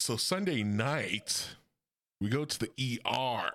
So 0.00 0.16
Sunday 0.16 0.62
night, 0.62 1.54
we 2.20 2.28
go 2.28 2.44
to 2.44 2.58
the 2.58 3.00
ER. 3.06 3.52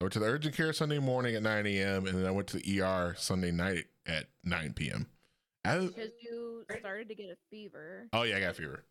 I 0.00 0.04
went 0.04 0.12
to 0.14 0.18
the 0.18 0.26
urgent 0.26 0.56
care 0.56 0.72
Sunday 0.72 0.98
morning 0.98 1.34
at 1.34 1.42
9 1.42 1.66
a.m. 1.66 2.06
and 2.06 2.16
then 2.18 2.26
I 2.26 2.30
went 2.30 2.48
to 2.48 2.56
the 2.58 2.80
ER 2.80 3.14
Sunday 3.18 3.50
night 3.50 3.84
at 4.06 4.26
9 4.44 4.72
p.m. 4.72 5.06
I- 5.64 5.78
Because 5.78 6.12
you 6.22 6.64
started 6.78 7.08
to 7.08 7.14
get 7.14 7.26
a 7.26 7.36
fever. 7.50 8.08
oh 8.14 8.22
yeah, 8.22 8.38
I 8.38 8.40
got 8.40 8.56
fever. 8.56 8.84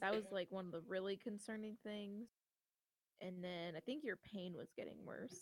That 0.00 0.14
was 0.14 0.24
like 0.32 0.46
one 0.50 0.64
of 0.64 0.72
the 0.72 0.80
really 0.88 1.16
concerning 1.16 1.76
things. 1.84 2.28
And 3.20 3.44
then 3.44 3.74
I 3.76 3.80
think 3.80 4.02
your 4.04 4.16
pain 4.16 4.54
was 4.56 4.68
getting 4.76 4.96
worse. 5.04 5.36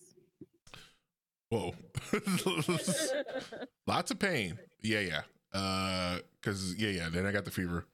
Whoa, 1.50 1.74
lots 3.86 4.10
of 4.10 4.18
pain. 4.18 4.58
Yeah, 4.82 5.00
yeah. 5.00 5.22
Uh, 5.52 6.18
cause 6.42 6.74
yeah, 6.76 6.88
yeah. 6.90 7.08
Then 7.10 7.26
I 7.26 7.32
got 7.32 7.44
the 7.44 7.50
fever, 7.52 7.86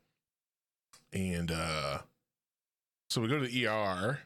and 1.13 1.51
uh, 1.51 1.99
so 3.11 3.21
we 3.21 3.29
go 3.29 3.39
to 3.39 3.47
the 3.47 3.67
ER 3.67 4.19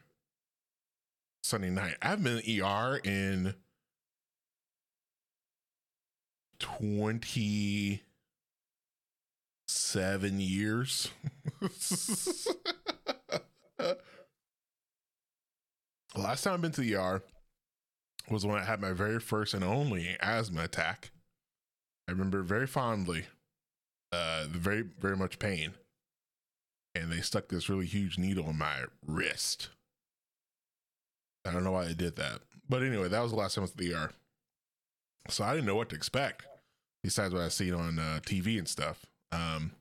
Sunday 1.45 1.69
night. 1.69 1.95
I 2.01 2.07
haven't 2.07 2.23
been 2.23 2.39
in 2.39 2.61
ER 2.63 2.99
in 3.03 3.53
twenty 6.57 8.01
seven 9.67 10.39
years. 10.39 11.11
Last 16.15 16.43
time 16.43 16.53
I've 16.55 16.61
been 16.61 16.71
to 16.71 16.81
the 16.81 16.95
ER 16.95 17.21
was 18.29 18.43
when 18.45 18.57
I 18.57 18.63
had 18.63 18.81
my 18.81 18.93
very 18.93 19.19
first 19.19 19.53
and 19.53 19.63
only 19.63 20.17
asthma 20.19 20.63
attack. 20.63 21.11
I 22.07 22.11
remember 22.11 22.41
very 22.41 22.65
fondly. 22.67 23.25
uh, 24.11 24.45
very 24.49 24.81
very 24.81 25.15
much 25.17 25.37
pain, 25.37 25.73
and 26.95 27.11
they 27.11 27.21
stuck 27.21 27.49
this 27.49 27.69
really 27.69 27.85
huge 27.85 28.17
needle 28.17 28.49
in 28.49 28.57
my 28.57 28.85
wrist. 29.05 29.69
I 31.45 31.51
don't 31.51 31.63
know 31.63 31.71
why 31.71 31.85
they 31.85 31.93
did 31.93 32.15
that, 32.17 32.41
but 32.69 32.81
anyway, 32.83 33.07
that 33.07 33.21
was 33.21 33.31
the 33.31 33.37
last 33.37 33.55
time 33.55 33.61
I 33.61 33.65
was 33.65 33.71
at 33.71 33.77
the 33.77 33.93
ER. 33.93 34.11
So 35.29 35.43
I 35.43 35.53
didn't 35.53 35.65
know 35.67 35.75
what 35.75 35.89
to 35.89 35.95
expect 35.95 36.45
besides 37.03 37.33
what 37.33 37.43
I've 37.43 37.53
seen 37.53 37.73
on 37.73 37.99
uh, 37.99 38.19
TV 38.23 38.57
and 38.57 38.67
stuff. 38.67 39.05
Um, 39.31 39.71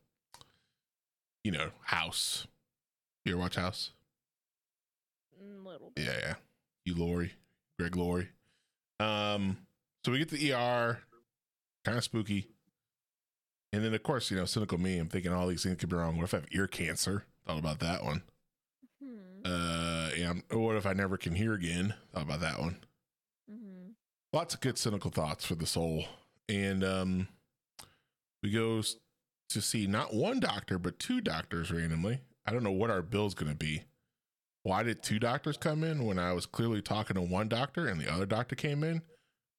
you 1.42 1.52
know, 1.52 1.70
House. 1.82 2.46
You 3.24 3.32
ever 3.32 3.40
watch 3.40 3.56
House? 3.56 3.90
Mm, 5.42 5.66
Little 5.66 5.90
bit. 5.94 6.04
Yeah, 6.04 6.18
yeah. 6.20 6.34
Hugh 6.84 6.94
Laurie, 6.94 7.32
Greg 7.78 7.96
Laurie. 7.96 8.28
Um, 9.00 9.58
so 10.04 10.12
we 10.12 10.18
get 10.18 10.28
to 10.30 10.36
the 10.36 10.52
ER, 10.52 10.98
kind 11.84 11.98
of 11.98 12.04
spooky. 12.04 12.48
And 13.72 13.84
then 13.84 13.92
of 13.94 14.02
course, 14.02 14.30
you 14.30 14.36
know, 14.36 14.44
cynical 14.44 14.78
me, 14.78 14.98
I'm 14.98 15.08
thinking 15.08 15.32
all 15.32 15.46
these 15.46 15.62
things 15.62 15.76
could 15.78 15.88
be 15.88 15.96
wrong. 15.96 16.16
What 16.16 16.24
if 16.24 16.34
I 16.34 16.38
have 16.38 16.46
ear 16.52 16.66
cancer? 16.66 17.24
Thought 17.46 17.58
about 17.58 17.80
that 17.80 18.04
one. 18.04 18.22
Hmm. 19.02 19.40
Uh 19.44 19.93
and 20.16 20.42
what 20.50 20.76
if 20.76 20.86
I 20.86 20.92
never 20.92 21.16
can 21.16 21.34
hear 21.34 21.54
again? 21.54 21.94
Thought 22.12 22.22
about 22.24 22.40
that 22.40 22.58
one. 22.60 22.84
Mm-hmm. 23.50 23.90
Lots 24.32 24.54
of 24.54 24.60
good 24.60 24.78
cynical 24.78 25.10
thoughts 25.10 25.44
for 25.44 25.54
the 25.54 25.66
soul. 25.66 26.04
And 26.48 26.84
um 26.84 27.28
we 28.42 28.50
go 28.50 28.82
to 29.50 29.60
see 29.60 29.86
not 29.86 30.12
one 30.14 30.40
doctor, 30.40 30.78
but 30.78 30.98
two 30.98 31.20
doctors 31.20 31.70
randomly. 31.70 32.20
I 32.46 32.52
don't 32.52 32.62
know 32.64 32.72
what 32.72 32.90
our 32.90 33.02
bill's 33.02 33.34
gonna 33.34 33.54
be. 33.54 33.84
Why 34.62 34.82
did 34.82 35.02
two 35.02 35.18
doctors 35.18 35.56
come 35.56 35.84
in 35.84 36.04
when 36.04 36.18
I 36.18 36.32
was 36.32 36.46
clearly 36.46 36.80
talking 36.82 37.14
to 37.14 37.20
one 37.22 37.48
doctor 37.48 37.86
and 37.86 38.00
the 38.00 38.10
other 38.12 38.26
doctor 38.26 38.54
came 38.56 38.82
in? 38.82 39.02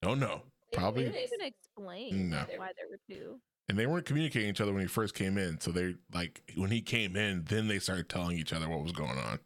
Don't 0.02 0.20
know. 0.20 0.42
Probably 0.74 1.06
They 1.06 1.12
didn't 1.12 1.34
even 1.34 1.48
explain 1.48 2.30
No. 2.32 2.46
why 2.58 2.72
there 2.76 2.88
were 2.90 3.00
two. 3.08 3.40
and 3.70 3.78
they 3.80 3.86
weren't 3.88 4.06
communicating 4.06 4.50
each 4.50 4.62
other 4.62 4.74
when 4.74 4.82
he 4.82 4.88
first 4.88 5.14
came 5.16 5.38
in. 5.38 5.60
So 5.62 5.72
they 5.72 5.96
like 6.14 6.42
when 6.56 6.72
he 6.72 6.82
came 6.82 7.16
in, 7.16 7.46
then 7.46 7.68
they 7.68 7.80
started 7.80 8.10
telling 8.10 8.38
each 8.38 8.52
other 8.54 8.68
what 8.68 8.82
was 8.84 8.92
going 8.92 9.18
on. 9.18 9.40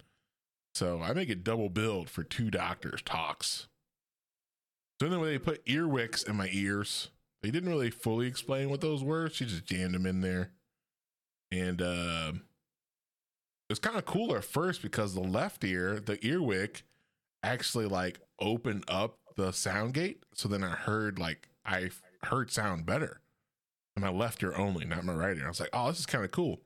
So 0.80 1.02
I 1.04 1.12
make 1.12 1.28
it 1.28 1.44
double 1.44 1.68
billed 1.68 2.10
for 2.10 2.24
two 2.24 2.50
doctors 2.50 3.02
talks. 3.02 3.68
So 5.02 5.10
then 5.10 5.22
they 5.22 5.38
put 5.38 5.66
earwicks 5.66 6.26
in 6.26 6.38
my 6.38 6.48
ears, 6.54 7.10
they 7.42 7.52
didn't 7.52 7.68
really 7.68 7.90
fully 7.90 8.28
explain 8.28 8.70
what 8.70 8.80
those 8.80 9.04
were. 9.04 9.30
She 9.30 9.44
just 9.44 9.66
jammed 9.66 9.94
them 9.94 10.06
in 10.06 10.22
there, 10.22 10.52
and 11.52 11.82
uh, 11.82 12.32
it 12.34 13.72
was 13.72 13.80
kind 13.80 13.98
of 13.98 14.06
cool 14.06 14.34
at 14.38 14.46
first 14.46 14.82
because 14.82 15.14
the 15.14 15.20
left 15.20 15.66
ear, 15.66 16.00
the 16.00 16.26
earwick, 16.26 16.84
actually 17.44 17.88
like 17.88 18.22
opened 18.40 18.86
up 18.88 19.18
the 19.36 19.52
sound 19.52 19.94
gate. 19.94 20.24
So 20.34 20.48
then 20.48 20.64
I 20.64 20.70
heard 20.70 21.20
like 21.20 21.50
I 21.66 21.90
heard 22.24 22.52
sound 22.52 22.86
better 22.86 23.20
and 23.98 24.06
my 24.06 24.12
left 24.12 24.42
ear 24.44 24.54
only, 24.56 24.86
not 24.86 25.04
my 25.04 25.14
right 25.14 25.36
ear. 25.36 25.44
I 25.44 25.50
was 25.50 25.60
like, 25.60 25.72
oh, 25.74 25.90
this 25.90 26.00
is 26.00 26.06
kind 26.06 26.24
of 26.24 26.32
cool. 26.32 26.62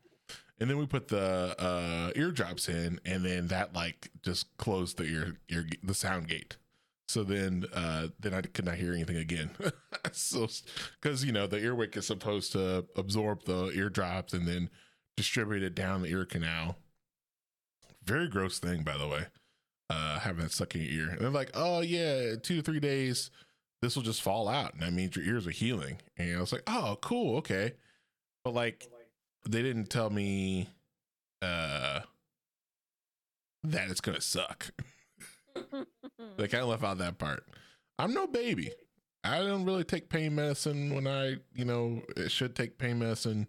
And 0.63 0.69
then 0.69 0.77
we 0.77 0.85
put 0.85 1.09
the 1.09 1.53
uh, 1.59 2.13
eardrops 2.15 2.69
in, 2.69 2.97
and 3.03 3.25
then 3.25 3.49
that 3.49 3.75
like 3.75 4.11
just 4.23 4.55
closed 4.55 4.95
the 4.95 5.03
ear, 5.03 5.35
ear 5.49 5.67
the 5.83 5.93
sound 5.93 6.29
gate. 6.29 6.55
So 7.09 7.25
then, 7.25 7.65
uh, 7.73 8.07
then 8.17 8.33
I 8.33 8.39
could 8.43 8.63
not 8.63 8.75
hear 8.75 8.93
anything 8.93 9.17
again. 9.17 9.49
so, 10.13 10.47
because 11.01 11.25
you 11.25 11.33
know 11.33 11.47
the 11.47 11.59
earwick 11.59 11.97
is 11.97 12.07
supposed 12.07 12.53
to 12.53 12.85
absorb 12.95 13.43
the 13.43 13.73
eardrops 13.75 14.31
and 14.31 14.47
then 14.47 14.69
distribute 15.17 15.63
it 15.63 15.75
down 15.75 16.01
the 16.01 16.07
ear 16.07 16.23
canal. 16.23 16.77
Very 18.05 18.29
gross 18.29 18.57
thing, 18.57 18.83
by 18.83 18.97
the 18.97 19.09
way. 19.09 19.25
Uh, 19.89 20.19
having 20.19 20.43
that 20.43 20.53
stuck 20.53 20.75
in 20.75 20.81
your 20.81 20.91
ear, 20.91 21.09
and 21.09 21.19
they're 21.19 21.29
like, 21.29 21.51
"Oh 21.55 21.81
yeah, 21.81 22.35
two 22.41 22.55
to 22.55 22.61
three 22.61 22.79
days, 22.79 23.31
this 23.81 23.97
will 23.97 24.03
just 24.03 24.21
fall 24.21 24.47
out, 24.47 24.71
and 24.71 24.81
that 24.81 24.93
means 24.93 25.17
your 25.17 25.25
ears 25.25 25.45
are 25.45 25.51
healing." 25.51 25.97
And 26.15 26.37
I 26.37 26.39
was 26.39 26.53
like, 26.53 26.63
"Oh, 26.67 26.97
cool, 27.01 27.35
okay," 27.39 27.73
but 28.45 28.53
like, 28.53 28.87
they 29.47 29.61
didn't 29.61 29.89
tell 29.89 30.09
me 30.09 30.69
uh 31.41 32.01
that 33.63 33.89
it's 33.89 34.01
gonna 34.01 34.21
suck. 34.21 34.71
They 36.37 36.47
kind 36.47 36.63
of 36.63 36.69
left 36.69 36.83
out 36.83 36.97
that 36.97 37.19
part. 37.19 37.45
I'm 37.99 38.13
no 38.13 38.25
baby. 38.25 38.71
I 39.23 39.37
don't 39.39 39.65
really 39.65 39.83
take 39.83 40.09
pain 40.09 40.33
medicine 40.33 40.95
when 40.95 41.05
I, 41.05 41.35
you 41.53 41.63
know, 41.63 42.01
it 42.17 42.31
should 42.31 42.55
take 42.55 42.77
pain 42.79 42.99
medicine. 42.99 43.47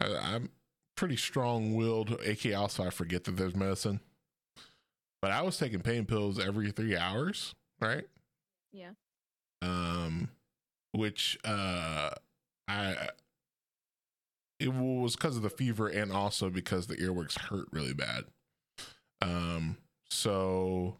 I, 0.00 0.14
I'm 0.16 0.50
pretty 0.96 1.16
strong 1.16 1.74
willed, 1.74 2.16
aka 2.22 2.54
also 2.54 2.84
I 2.84 2.90
forget 2.90 3.24
that 3.24 3.36
there's 3.36 3.56
medicine. 3.56 4.00
But 5.20 5.32
I 5.32 5.42
was 5.42 5.58
taking 5.58 5.80
pain 5.80 6.04
pills 6.04 6.38
every 6.38 6.70
three 6.70 6.96
hours, 6.96 7.54
right? 7.80 8.04
yeah. 8.72 8.90
um 9.60 10.28
which 10.92 11.38
uh 11.44 12.10
i 12.68 13.08
it 14.62 14.72
was 14.72 15.16
because 15.16 15.36
of 15.36 15.42
the 15.42 15.50
fever 15.50 15.88
and 15.88 16.12
also 16.12 16.50
because 16.50 16.86
the 16.86 16.96
earwicks 16.96 17.38
hurt 17.38 17.66
really 17.72 17.94
bad 17.94 18.24
um 19.20 19.76
so 20.10 20.96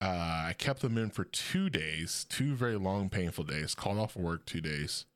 uh 0.00 0.44
i 0.46 0.54
kept 0.58 0.80
them 0.80 0.96
in 0.98 1.10
for 1.10 1.24
two 1.24 1.68
days 1.70 2.26
two 2.28 2.54
very 2.54 2.76
long 2.76 3.08
painful 3.08 3.44
days 3.44 3.74
called 3.74 3.98
off 3.98 4.16
work 4.16 4.44
two 4.46 4.60
days 4.60 5.06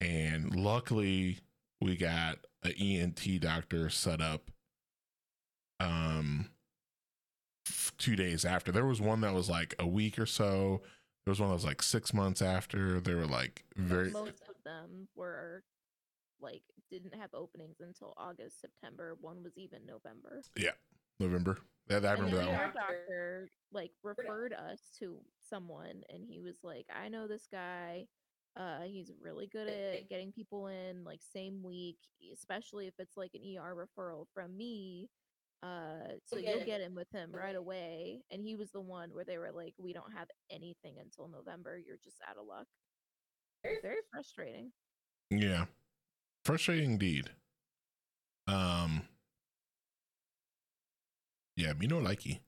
and 0.00 0.54
luckily 0.54 1.38
we 1.80 1.96
got 1.96 2.38
an 2.62 2.72
ent 2.78 3.40
doctor 3.40 3.88
set 3.90 4.20
up 4.20 4.50
um 5.80 6.48
two 7.98 8.16
days 8.16 8.44
after. 8.44 8.72
There 8.72 8.86
was 8.86 9.00
one 9.00 9.20
that 9.22 9.34
was 9.34 9.48
like 9.48 9.74
a 9.78 9.86
week 9.86 10.18
or 10.18 10.26
so. 10.26 10.82
There 11.24 11.32
was 11.32 11.40
one 11.40 11.48
that 11.48 11.54
was 11.54 11.64
like 11.64 11.82
six 11.82 12.12
months 12.12 12.42
after. 12.42 13.00
They 13.00 13.14
were 13.14 13.26
like 13.26 13.64
very 13.76 14.10
Most 14.10 14.32
them 14.64 15.08
were 15.14 15.62
like 16.40 16.62
didn't 16.90 17.14
have 17.14 17.30
openings 17.32 17.76
until 17.80 18.14
August, 18.16 18.60
September. 18.60 19.16
One 19.20 19.42
was 19.42 19.56
even 19.56 19.86
November. 19.86 20.42
Yeah, 20.56 20.72
November. 21.20 21.58
Yeah, 21.88 21.96
I 21.96 21.98
And 22.14 22.22
remember 22.22 22.36
then 22.38 22.46
that 22.46 22.52
one. 22.52 22.60
our 22.60 22.72
doctor 22.72 23.48
like 23.72 23.92
referred 24.02 24.52
us 24.54 24.80
to 24.98 25.18
someone, 25.48 26.02
and 26.08 26.24
he 26.26 26.40
was 26.40 26.56
like, 26.64 26.86
"I 26.94 27.08
know 27.08 27.28
this 27.28 27.46
guy. 27.50 28.06
Uh, 28.56 28.82
he's 28.82 29.10
really 29.20 29.46
good 29.48 29.68
at 29.68 30.08
getting 30.08 30.32
people 30.32 30.68
in 30.68 31.04
like 31.04 31.20
same 31.22 31.62
week, 31.62 31.98
especially 32.32 32.86
if 32.86 32.94
it's 32.98 33.16
like 33.16 33.32
an 33.34 33.42
ER 33.58 33.74
referral 33.74 34.26
from 34.34 34.56
me." 34.56 35.08
Uh, 35.62 36.18
so 36.26 36.36
You'll 36.36 36.44
get 36.44 36.56
you'll 36.56 36.66
get 36.66 36.80
in 36.82 36.94
with 36.94 37.10
him 37.10 37.32
right 37.32 37.56
away. 37.56 38.22
And 38.30 38.42
he 38.42 38.54
was 38.54 38.70
the 38.70 38.80
one 38.82 39.10
where 39.14 39.24
they 39.24 39.38
were 39.38 39.52
like, 39.52 39.74
"We 39.78 39.92
don't 39.92 40.12
have 40.14 40.28
anything 40.50 40.96
until 41.00 41.28
November. 41.28 41.78
You're 41.78 41.96
just 42.02 42.20
out 42.28 42.36
of 42.38 42.46
luck." 42.46 42.66
Very 43.64 43.96
frustrating. 44.12 44.72
Yeah. 45.30 45.66
Frustrating 46.44 46.92
indeed. 46.92 47.30
Um 48.46 49.02
Yeah, 51.56 51.72
me 51.72 51.86
no 51.86 51.96
likey. 51.98 52.40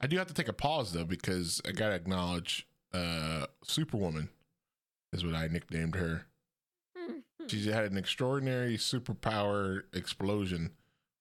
I 0.00 0.06
do 0.06 0.16
have 0.18 0.28
to 0.28 0.34
take 0.34 0.48
a 0.48 0.52
pause 0.52 0.92
though 0.92 1.04
because 1.04 1.60
I 1.66 1.72
gotta 1.72 1.94
acknowledge 1.94 2.66
uh 2.92 3.46
Superwoman 3.64 4.28
is 5.12 5.24
what 5.24 5.34
I 5.34 5.48
nicknamed 5.48 5.96
her. 5.96 6.26
She 7.46 7.70
had 7.70 7.84
an 7.84 7.98
extraordinary 7.98 8.78
superpower 8.78 9.82
explosion. 9.92 10.70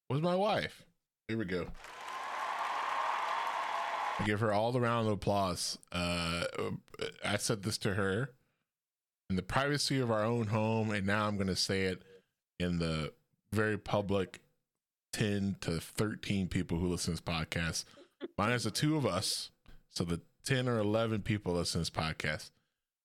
Was 0.09 0.21
my 0.21 0.35
wife. 0.35 0.85
Here 1.27 1.37
we 1.37 1.43
go. 1.43 1.67
I 4.19 4.23
give 4.25 4.39
her 4.39 4.53
all 4.53 4.71
the 4.71 4.79
round 4.79 5.07
of 5.07 5.13
applause. 5.13 5.77
Uh, 5.91 6.45
I 7.25 7.35
said 7.37 7.63
this 7.63 7.77
to 7.79 7.95
her 7.95 8.29
in 9.29 9.35
the 9.35 9.41
privacy 9.43 9.99
of 9.99 10.11
our 10.11 10.23
own 10.23 10.47
home, 10.47 10.91
and 10.91 11.05
now 11.05 11.27
I'm 11.27 11.35
going 11.35 11.47
to 11.47 11.55
say 11.55 11.83
it 11.83 12.03
in 12.59 12.79
the 12.79 13.13
very 13.51 13.77
public 13.77 14.41
10 15.13 15.57
to 15.61 15.79
13 15.79 16.47
people 16.47 16.77
who 16.77 16.87
listen 16.87 17.15
to 17.15 17.23
this 17.23 17.35
podcast, 17.35 17.85
minus 18.37 18.63
the 18.63 18.71
two 18.71 18.95
of 18.95 19.05
us. 19.05 19.51
So 19.91 20.03
the 20.03 20.21
10 20.45 20.67
or 20.67 20.79
11 20.79 21.21
people 21.21 21.53
listen 21.53 21.83
to 21.83 21.91
this 21.91 22.03
podcast. 22.03 22.51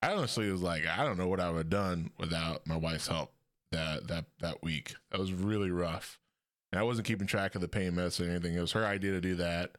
I 0.02 0.12
honestly 0.12 0.50
was 0.50 0.62
like, 0.62 0.86
I 0.86 1.04
don't 1.04 1.18
know 1.18 1.28
what 1.28 1.40
I 1.40 1.50
would 1.50 1.58
have 1.58 1.70
done 1.70 2.10
without 2.18 2.66
my 2.66 2.76
wife's 2.76 3.08
help 3.08 3.32
that 3.72 4.06
that 4.08 4.26
that 4.40 4.62
week. 4.62 4.94
That 5.10 5.20
was 5.20 5.32
really 5.32 5.70
rough. 5.70 6.18
And 6.72 6.78
I 6.78 6.84
wasn't 6.84 7.06
keeping 7.06 7.26
track 7.26 7.54
of 7.54 7.60
the 7.60 7.68
pain 7.68 7.94
medicine 7.94 8.28
or 8.28 8.30
anything. 8.30 8.54
It 8.54 8.60
was 8.60 8.72
her 8.72 8.84
idea 8.84 9.12
to 9.12 9.20
do 9.20 9.34
that. 9.36 9.72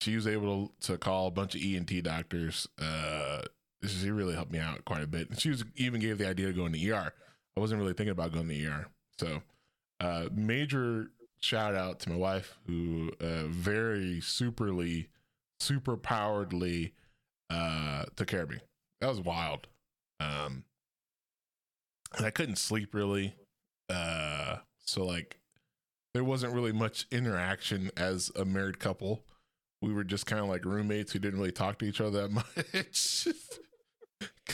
She 0.00 0.16
was 0.16 0.26
able 0.26 0.72
to 0.80 0.98
call 0.98 1.28
a 1.28 1.30
bunch 1.30 1.54
of 1.54 1.62
ENT 1.62 2.02
doctors. 2.02 2.66
Uh, 2.78 3.42
she 3.86 4.10
really 4.10 4.34
helped 4.34 4.52
me 4.52 4.58
out 4.58 4.84
quite 4.84 5.02
a 5.02 5.06
bit. 5.06 5.40
She 5.40 5.50
was 5.50 5.64
even 5.76 6.00
gave 6.00 6.18
the 6.18 6.28
idea 6.28 6.46
to 6.46 6.52
go 6.52 6.66
in 6.66 6.72
the 6.72 6.92
ER. 6.92 7.12
I 7.56 7.60
wasn't 7.60 7.80
really 7.80 7.92
thinking 7.92 8.12
about 8.12 8.32
going 8.32 8.48
to 8.48 8.54
the 8.54 8.66
ER. 8.66 8.86
So, 9.18 9.42
uh, 10.00 10.28
major 10.32 11.10
shout 11.40 11.74
out 11.74 12.00
to 12.00 12.10
my 12.10 12.16
wife 12.16 12.56
who 12.66 13.12
uh, 13.20 13.44
very 13.46 14.20
superly, 14.20 15.08
super 15.60 15.96
poweredly 15.96 16.94
uh, 17.50 18.04
took 18.16 18.28
care 18.28 18.42
of 18.42 18.50
me. 18.50 18.58
That 19.00 19.08
was 19.08 19.20
wild. 19.20 19.66
Um, 20.20 20.64
and 22.16 22.26
I 22.26 22.30
couldn't 22.30 22.56
sleep 22.56 22.94
really. 22.94 23.34
Uh, 23.90 24.56
so 24.84 25.04
like 25.04 25.38
there 26.14 26.24
wasn't 26.24 26.54
really 26.54 26.72
much 26.72 27.06
interaction 27.10 27.90
as 27.96 28.30
a 28.36 28.44
married 28.44 28.78
couple. 28.78 29.24
We 29.82 29.92
were 29.92 30.04
just 30.04 30.26
kind 30.26 30.40
of 30.40 30.48
like 30.48 30.64
roommates 30.64 31.12
who 31.12 31.18
didn't 31.18 31.38
really 31.38 31.52
talk 31.52 31.78
to 31.80 31.84
each 31.84 32.00
other 32.00 32.26
that 32.26 32.30
much 32.74 33.28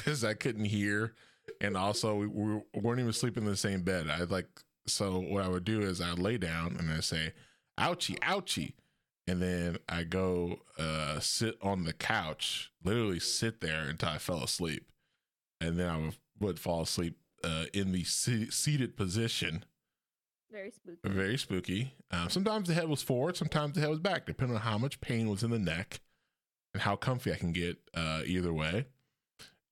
because 0.05 0.25
I 0.25 0.35
couldn't 0.35 0.67
hear. 0.67 1.15
and 1.61 1.77
also 1.77 2.15
we, 2.15 2.27
we 2.27 2.63
weren't 2.75 3.01
even 3.01 3.13
sleeping 3.13 3.45
in 3.45 3.51
the 3.51 3.57
same 3.57 3.83
bed. 3.83 4.09
I 4.09 4.23
like 4.25 4.49
so 4.87 5.19
what 5.21 5.45
I 5.45 5.49
would 5.49 5.65
do 5.65 5.81
is 5.81 6.01
I 6.01 6.11
would 6.11 6.19
lay 6.19 6.39
down 6.39 6.77
and 6.79 6.91
I 6.91 7.01
say, 7.01 7.33
"Ouchie, 7.79 8.19
ouchie," 8.21 8.75
and 9.27 9.41
then 9.43 9.79
I 9.89 10.05
go 10.05 10.61
uh, 10.79 11.21
sit 11.21 11.57
on 11.63 11.85
the 11.85 11.93
couch, 11.93 12.73
literally 12.83 13.21
sit 13.21 13.61
there 13.61 13.89
until 13.89 14.09
I 14.09 14.19
fell 14.19 14.43
asleep, 14.43 14.91
and 15.61 15.79
then 15.79 15.89
I 15.89 15.97
would, 15.99 16.17
would 16.41 16.59
fall 16.59 16.83
asleep 16.83 17.19
uh, 17.45 17.67
in 17.73 17.93
the 17.93 18.05
se- 18.05 18.51
seated 18.51 18.97
position. 18.97 19.65
Very 20.51 20.73
spooky. 20.73 20.99
Very 21.09 21.39
spooky. 21.39 21.95
Um, 22.11 22.29
sometimes 22.29 22.67
the 22.67 22.75
head 22.75 22.89
was 22.89 23.03
forward, 23.03 23.37
sometimes 23.37 23.75
the 23.75 23.81
head 23.83 23.91
was 23.91 24.01
back, 24.01 24.27
depending 24.27 24.57
on 24.57 24.63
how 24.63 24.79
much 24.79 25.01
pain 25.01 25.29
was 25.29 25.45
in 25.45 25.51
the 25.51 25.59
neck 25.61 26.01
and 26.75 26.83
how 26.83 26.97
comfy 26.97 27.33
I 27.33 27.37
can 27.37 27.53
get 27.53 27.79
uh, 27.95 28.23
either 28.27 28.53
way. 28.53 28.87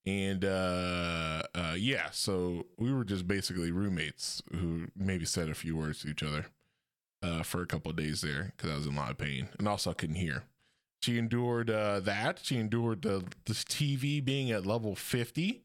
And 0.08 0.42
uh, 0.42 1.42
uh, 1.54 1.74
yeah, 1.76 2.08
so 2.12 2.64
we 2.78 2.90
were 2.94 3.04
just 3.04 3.28
basically 3.28 3.70
roommates 3.70 4.42
who 4.52 4.86
maybe 4.96 5.26
said 5.26 5.50
a 5.50 5.54
few 5.54 5.76
words 5.76 6.00
to 6.00 6.08
each 6.08 6.22
other 6.22 6.46
uh, 7.22 7.42
for 7.42 7.60
a 7.60 7.66
couple 7.66 7.90
of 7.90 7.96
days 7.98 8.22
there 8.22 8.54
because 8.56 8.70
I 8.70 8.76
was 8.76 8.86
in 8.86 8.94
a 8.94 8.96
lot 8.96 9.10
of 9.10 9.18
pain 9.18 9.50
and 9.58 9.68
also 9.68 9.90
I 9.90 9.94
couldn't 9.94 10.16
hear. 10.16 10.44
She 11.02 11.18
endured 11.18 11.68
uh, 11.68 12.00
that. 12.00 12.40
She 12.42 12.56
endured 12.56 13.02
the 13.02 13.22
this 13.44 13.64
TV 13.64 14.24
being 14.24 14.50
at 14.50 14.64
level 14.64 14.94
fifty, 14.94 15.60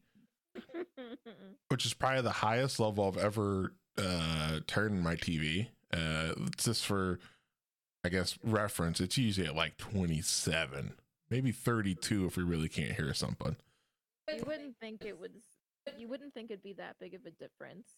which 1.68 1.86
is 1.86 1.94
probably 1.94 2.20
the 2.20 2.30
highest 2.30 2.78
level 2.78 3.08
I've 3.08 3.16
ever 3.16 3.72
uh, 3.96 4.60
turned 4.66 5.02
my 5.02 5.16
TV. 5.16 5.68
Uh, 5.90 6.34
just 6.58 6.84
for, 6.84 7.18
I 8.04 8.10
guess, 8.10 8.38
reference, 8.44 9.00
it's 9.00 9.16
usually 9.16 9.46
at 9.46 9.56
like 9.56 9.78
twenty 9.78 10.20
seven, 10.20 10.92
maybe 11.30 11.50
thirty 11.50 11.94
two 11.94 12.26
if 12.26 12.36
we 12.36 12.42
really 12.42 12.68
can't 12.68 12.92
hear 12.92 13.14
something. 13.14 13.56
You 14.28 14.42
wouldn't 14.46 14.76
think 14.80 15.04
it 15.04 15.18
was. 15.18 15.30
You 15.98 16.08
wouldn't 16.08 16.32
think 16.32 16.50
it'd 16.50 16.62
be 16.62 16.72
that 16.74 16.96
big 17.00 17.14
of 17.14 17.20
a 17.26 17.30
difference, 17.30 17.88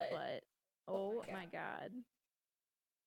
but 0.00 0.42
oh 0.88 1.22
my 1.32 1.46
god! 1.52 1.90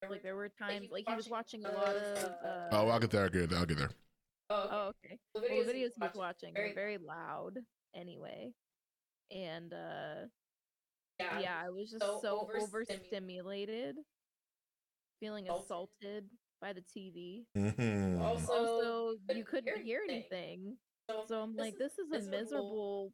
Like 0.10 0.24
there 0.24 0.36
were 0.36 0.50
times, 0.50 0.88
like 0.92 1.06
he 1.08 1.16
was 1.16 1.30
watching 1.30 1.66
a 1.66 1.72
lot 1.72 1.96
of. 1.96 2.18
Uh, 2.44 2.68
Oh, 2.72 2.88
I'll 2.88 3.00
get 3.00 3.12
there. 3.12 3.24
I'll 3.24 3.30
get 3.30 3.50
there. 3.50 3.60
I'll 3.60 3.66
get 3.66 3.78
there. 3.78 3.92
Oh, 4.50 4.92
okay. 5.06 5.18
Well, 5.34 5.44
the 5.44 5.50
videos 5.50 5.92
he 5.96 6.02
was 6.02 6.16
watching 6.16 6.54
were 6.56 6.72
very 6.74 6.98
loud 6.98 7.58
anyway. 7.96 8.52
And 9.32 9.74
uh 9.74 10.26
yeah, 11.20 11.62
I 11.64 11.70
was 11.70 11.92
just 11.92 12.02
so 12.22 12.50
overstimulated, 12.58 13.98
feeling 15.20 15.50
assaulted 15.50 16.24
by 16.62 16.72
the 16.74 16.82
TV. 16.82 17.44
Mm-hmm. 17.58 18.22
Also, 18.22 19.16
you 19.36 19.44
couldn't 19.44 19.84
hear 19.84 20.02
anything. 20.08 20.78
So 21.28 21.42
I'm 21.42 21.56
like, 21.56 21.78
this 21.78 21.94
is 21.94 22.12
a 22.12 22.30
miserable 22.30 23.14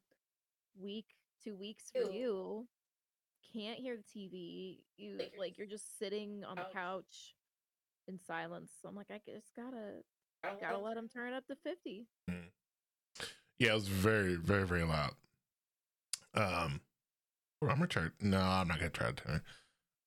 week, 0.79 1.05
two 1.43 1.55
weeks 1.55 1.91
for 1.91 2.11
you. 2.11 2.67
Can't 3.53 3.79
hear 3.79 3.95
the 3.97 4.19
TV. 4.19 4.79
You 4.97 5.17
like 5.39 5.57
you're 5.57 5.67
just 5.67 5.97
sitting 5.97 6.43
on 6.47 6.55
the 6.55 6.65
couch 6.73 7.35
in 8.07 8.19
silence. 8.25 8.71
So 8.81 8.89
I'm 8.89 8.95
like, 8.95 9.11
I 9.11 9.21
just 9.25 9.55
gotta 9.55 10.01
gotta 10.59 10.77
let 10.77 10.97
him 10.97 11.07
turn 11.07 11.33
it 11.33 11.35
up 11.35 11.47
to 11.47 11.55
50. 11.63 12.05
Yeah, 13.57 13.71
it 13.71 13.73
was 13.75 13.87
very, 13.87 14.35
very, 14.35 14.65
very 14.67 14.83
loud. 14.83 15.11
Um, 16.33 16.81
well, 17.61 17.71
I'm 17.71 17.77
gonna 17.77 17.87
try. 17.87 18.07
No, 18.19 18.39
I'm 18.41 18.67
not 18.67 18.79
gonna 18.79 18.89
try 18.89 19.07
to 19.07 19.13
turn. 19.13 19.35
it. 19.37 19.41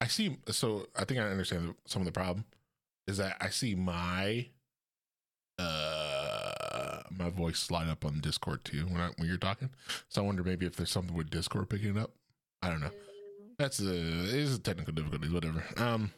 I 0.03 0.07
see. 0.09 0.37
So 0.51 0.87
I 0.95 1.05
think 1.05 1.19
I 1.21 1.25
understand 1.25 1.75
some 1.87 2.03
of 2.03 2.07
the 2.07 2.13
problem 2.13 2.45
is 3.07 3.17
that 3.17 3.39
I 3.41 3.49
see 3.49 3.75
my 3.75 4.47
uh 5.59 5.88
my 7.19 7.31
voice 7.31 7.59
slide 7.59 7.89
up 7.89 8.05
on 8.05 8.21
Discord 8.21 8.65
too 8.65 8.87
when 8.87 9.01
I, 9.01 9.11
when 9.17 9.29
you're 9.29 9.37
talking. 9.37 9.71
So 10.09 10.23
I 10.23 10.27
wonder 10.27 10.43
maybe 10.43 10.67
if 10.67 10.77
there's 10.77 10.91
something 10.91 11.17
with 11.17 11.31
Discord 11.31 11.69
picking 11.69 11.97
it 11.97 12.01
up. 12.01 12.13
I 12.63 12.71
don't 12.71 12.81
know. 12.81 12.91
That's 13.59 13.81
a 13.81 13.93
is 13.93 14.55
a 14.55 14.61
technical 14.61 14.93
difficulties, 14.93 15.33
whatever. 15.33 15.65
Um, 15.77 16.13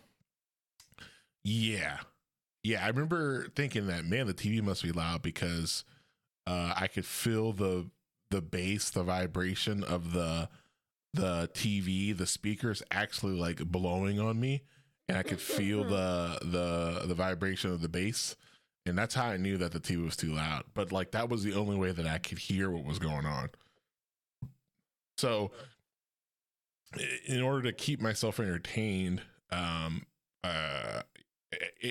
yeah, 1.42 1.98
yeah. 2.62 2.84
I 2.84 2.88
remember 2.88 3.48
thinking 3.56 3.86
that 3.86 4.04
man, 4.04 4.26
the 4.26 4.34
TV 4.34 4.62
must 4.62 4.82
be 4.82 4.92
loud 4.92 5.22
because 5.22 5.84
uh, 6.46 6.74
I 6.76 6.86
could 6.86 7.06
feel 7.06 7.52
the 7.52 7.90
the 8.30 8.42
bass, 8.42 8.90
the 8.90 9.02
vibration 9.02 9.82
of 9.82 10.12
the 10.12 10.48
the 11.12 11.50
TV, 11.54 12.16
the 12.16 12.26
speakers 12.26 12.82
actually 12.90 13.38
like 13.38 13.58
blowing 13.64 14.20
on 14.20 14.38
me, 14.38 14.62
and 15.08 15.18
I 15.18 15.22
could 15.22 15.40
feel 15.40 15.84
the 15.88 16.38
the 16.42 17.06
the 17.06 17.14
vibration 17.14 17.70
of 17.72 17.80
the 17.80 17.88
bass, 17.88 18.36
and 18.86 18.96
that's 18.96 19.14
how 19.14 19.26
I 19.26 19.36
knew 19.36 19.56
that 19.58 19.72
the 19.72 19.80
TV 19.80 20.04
was 20.04 20.16
too 20.16 20.32
loud. 20.32 20.64
But 20.74 20.92
like 20.92 21.12
that 21.12 21.28
was 21.28 21.42
the 21.42 21.54
only 21.54 21.76
way 21.76 21.92
that 21.92 22.06
I 22.06 22.18
could 22.18 22.38
hear 22.38 22.70
what 22.70 22.84
was 22.84 22.98
going 22.98 23.26
on. 23.26 23.50
So 25.18 25.50
in 27.26 27.42
order 27.42 27.62
to 27.62 27.72
keep 27.72 28.00
myself 28.00 28.40
entertained 28.40 29.22
um 29.50 30.04
uh 30.44 31.02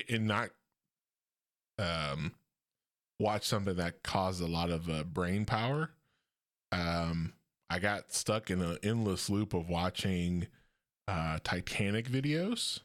and 0.09 0.27
not 0.27 0.49
um 1.77 2.33
watch 3.19 3.45
something 3.45 3.75
that 3.75 4.03
caused 4.03 4.41
a 4.41 4.47
lot 4.47 4.69
of 4.69 4.89
uh, 4.89 5.03
brain 5.03 5.45
power 5.45 5.91
um 6.71 7.33
i 7.69 7.79
got 7.79 8.13
stuck 8.13 8.49
in 8.49 8.61
an 8.61 8.77
endless 8.83 9.29
loop 9.29 9.53
of 9.53 9.69
watching 9.69 10.47
uh 11.07 11.37
titanic 11.43 12.09
videos 12.09 12.79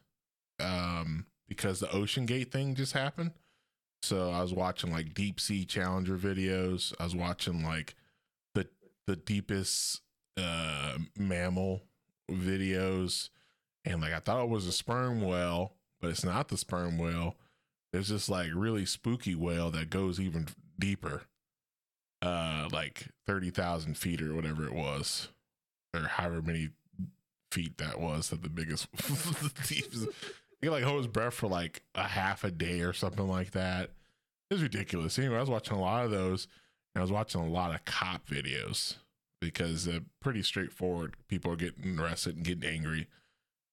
um 0.60 1.26
because 1.48 1.80
the 1.80 1.90
ocean 1.92 2.26
gate 2.26 2.50
thing 2.52 2.74
just 2.74 2.92
happened 2.92 3.32
so 4.04 4.30
i 4.30 4.40
was 4.40 4.52
watching 4.52 4.92
like 4.92 5.14
deep 5.14 5.40
sea 5.40 5.64
challenger 5.64 6.16
videos 6.16 6.92
i 7.00 7.04
was 7.04 7.16
watching 7.16 7.64
like 7.64 7.94
the 8.54 8.66
the 9.06 9.16
deepest 9.16 10.02
uh 10.36 10.96
mammal 11.18 11.82
videos 12.30 13.30
and 13.84 14.00
like 14.00 14.12
I 14.12 14.18
thought 14.20 14.42
it 14.42 14.48
was 14.48 14.66
a 14.66 14.72
sperm 14.72 15.20
whale, 15.20 15.74
but 16.00 16.10
it's 16.10 16.24
not 16.24 16.48
the 16.48 16.56
sperm 16.56 16.98
whale. 16.98 17.36
There's 17.92 18.08
this 18.08 18.28
like 18.28 18.50
really 18.54 18.86
spooky 18.86 19.34
whale 19.34 19.70
that 19.70 19.90
goes 19.90 20.18
even 20.18 20.48
deeper. 20.78 21.22
Uh 22.22 22.68
like 22.72 23.08
30,000 23.26 23.96
feet 23.96 24.22
or 24.22 24.34
whatever 24.34 24.64
it 24.64 24.74
was. 24.74 25.28
Or 25.94 26.02
however 26.02 26.42
many 26.42 26.70
feet 27.52 27.78
that 27.78 28.00
was 28.00 28.30
that 28.30 28.42
the 28.42 28.48
biggest 28.48 28.88
he 30.60 30.68
like 30.68 30.84
hold 30.84 30.98
his 30.98 31.06
breath 31.06 31.34
for 31.34 31.48
like 31.48 31.82
a 31.94 32.04
half 32.04 32.44
a 32.44 32.50
day 32.50 32.80
or 32.80 32.92
something 32.92 33.28
like 33.28 33.52
that. 33.52 33.90
It 34.50 34.54
was 34.54 34.62
ridiculous. 34.62 35.18
Anyway, 35.18 35.36
I 35.36 35.40
was 35.40 35.50
watching 35.50 35.76
a 35.76 35.80
lot 35.80 36.04
of 36.04 36.10
those 36.10 36.46
and 36.94 37.00
I 37.00 37.02
was 37.02 37.12
watching 37.12 37.40
a 37.40 37.48
lot 37.48 37.74
of 37.74 37.84
cop 37.84 38.28
videos 38.28 38.96
because 39.40 39.84
they're 39.84 40.00
pretty 40.20 40.42
straightforward. 40.42 41.16
People 41.28 41.52
are 41.52 41.56
getting 41.56 41.98
arrested 41.98 42.36
and 42.36 42.44
getting 42.44 42.68
angry 42.68 43.08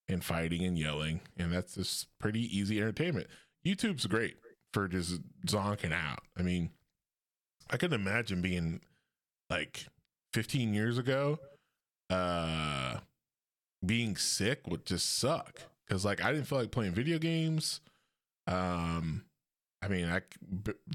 and 0.10 0.24
fighting 0.24 0.65
and 0.65 0.78
yelling, 0.78 1.22
and 1.38 1.54
that's 1.54 1.76
just 1.76 2.08
pretty 2.20 2.41
easy 2.58 2.80
entertainment. 2.80 3.28
YouTube's 3.65 4.08
great 4.08 4.36
for 4.74 4.88
just 4.88 5.22
zonking 5.46 5.94
out. 5.94 6.20
I 6.38 6.41
mean, 6.41 6.72
I 7.70 7.78
could 7.78 7.94
imagine 7.94 8.41
being 8.41 8.82
like 9.50 9.86
15 10.34 10.74
years 10.74 10.98
ago, 10.98 11.39
uh, 12.10 12.98
being 13.86 14.17
sick 14.17 14.67
would 14.67 14.86
just 14.86 15.17
suck 15.17 15.62
because 15.91 16.06
like 16.06 16.23
I 16.23 16.32
didn't 16.32 16.47
feel 16.47 16.58
like 16.58 16.71
playing 16.71 16.93
video 16.93 17.19
games. 17.19 17.82
Um, 18.47 19.25
I 19.82 19.89
mean, 19.89 20.06
I 20.06 20.21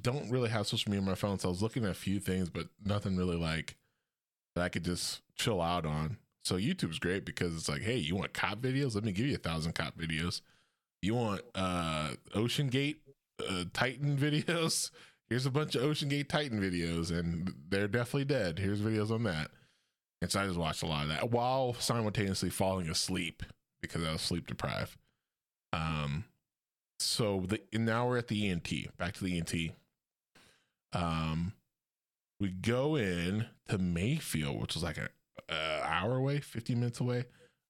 don't 0.00 0.30
really 0.30 0.48
have 0.48 0.66
social 0.66 0.90
media 0.90 1.02
on 1.02 1.06
my 1.06 1.14
phone, 1.14 1.38
so 1.38 1.48
I 1.48 1.50
was 1.50 1.60
looking 1.60 1.84
at 1.84 1.90
a 1.90 1.94
few 1.94 2.18
things, 2.18 2.48
but 2.48 2.68
nothing 2.82 3.14
really 3.14 3.36
like 3.36 3.76
that 4.54 4.64
I 4.64 4.70
could 4.70 4.84
just 4.84 5.20
chill 5.34 5.60
out 5.60 5.84
on. 5.84 6.16
So 6.44 6.56
YouTube's 6.56 6.98
great 6.98 7.26
because 7.26 7.54
it's 7.54 7.68
like, 7.68 7.82
hey, 7.82 7.96
you 7.96 8.16
want 8.16 8.32
cop 8.32 8.60
videos? 8.60 8.94
Let 8.94 9.04
me 9.04 9.12
give 9.12 9.26
you 9.26 9.34
a 9.34 9.38
thousand 9.38 9.74
cop 9.74 9.98
videos. 9.98 10.40
You 11.02 11.14
want 11.14 11.42
uh 11.54 12.12
OceanGate 12.34 12.96
uh, 13.46 13.64
Titan 13.74 14.16
videos? 14.20 14.92
Here's 15.28 15.44
a 15.44 15.50
bunch 15.50 15.74
of 15.74 15.82
OceanGate 15.82 16.28
Titan 16.28 16.58
videos, 16.58 17.10
and 17.10 17.52
they're 17.68 17.86
definitely 17.86 18.24
dead. 18.24 18.58
Here's 18.58 18.80
videos 18.80 19.10
on 19.10 19.24
that. 19.24 19.50
And 20.22 20.30
so 20.30 20.40
I 20.40 20.46
just 20.46 20.58
watched 20.58 20.82
a 20.82 20.86
lot 20.86 21.02
of 21.02 21.08
that 21.10 21.30
while 21.30 21.74
simultaneously 21.74 22.48
falling 22.48 22.88
asleep 22.88 23.42
because 23.88 24.06
I 24.06 24.12
was 24.12 24.22
sleep 24.22 24.46
deprived. 24.46 24.96
Um, 25.72 26.24
so 26.98 27.44
the 27.46 27.60
now 27.72 28.08
we're 28.08 28.18
at 28.18 28.28
the 28.28 28.48
ENT. 28.48 28.96
Back 28.96 29.14
to 29.14 29.24
the 29.24 29.36
ENT. 29.36 29.72
Um, 30.92 31.52
we 32.40 32.48
go 32.50 32.96
in 32.96 33.46
to 33.68 33.78
Mayfield, 33.78 34.60
which 34.60 34.76
is 34.76 34.82
like 34.82 34.98
an 34.98 35.08
hour 35.50 36.16
away, 36.16 36.40
15 36.40 36.78
minutes 36.78 37.00
away. 37.00 37.24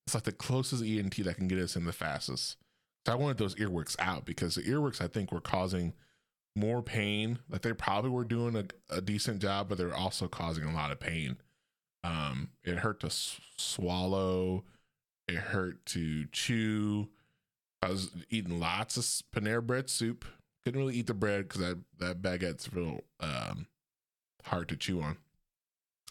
It's 0.06 0.14
like 0.14 0.24
the 0.24 0.32
closest 0.32 0.84
ENT 0.84 1.16
that 1.24 1.36
can 1.36 1.48
get 1.48 1.58
us 1.58 1.76
in 1.76 1.84
the 1.84 1.92
fastest. 1.92 2.56
So 3.06 3.12
I 3.12 3.16
wanted 3.16 3.38
those 3.38 3.54
earworks 3.56 3.96
out 3.98 4.24
because 4.24 4.54
the 4.56 4.62
earworks 4.62 5.00
I 5.00 5.08
think 5.08 5.32
were 5.32 5.40
causing 5.40 5.94
more 6.56 6.82
pain. 6.82 7.38
Like 7.48 7.62
they 7.62 7.72
probably 7.72 8.10
were 8.10 8.24
doing 8.24 8.56
a, 8.56 8.64
a 8.96 9.00
decent 9.00 9.40
job, 9.40 9.68
but 9.68 9.78
they 9.78 9.84
were 9.84 9.94
also 9.94 10.28
causing 10.28 10.64
a 10.64 10.74
lot 10.74 10.90
of 10.90 11.00
pain. 11.00 11.36
Um, 12.02 12.50
it 12.64 12.78
hurt 12.78 13.00
to 13.00 13.08
s- 13.08 13.40
swallow. 13.56 14.64
It 15.28 15.36
hurt 15.36 15.84
to 15.86 16.26
chew. 16.26 17.08
I 17.82 17.90
was 17.90 18.10
eating 18.30 18.60
lots 18.60 18.96
of 18.96 19.04
Panera 19.34 19.64
bread 19.64 19.90
soup. 19.90 20.24
Couldn't 20.64 20.80
really 20.80 20.96
eat 20.96 21.06
the 21.06 21.14
bread 21.14 21.48
because 21.48 21.60
that 21.60 21.78
that 21.98 22.22
baguette's 22.22 22.72
real 22.72 23.00
um, 23.20 23.66
hard 24.44 24.68
to 24.68 24.76
chew 24.76 25.00
on. 25.00 25.18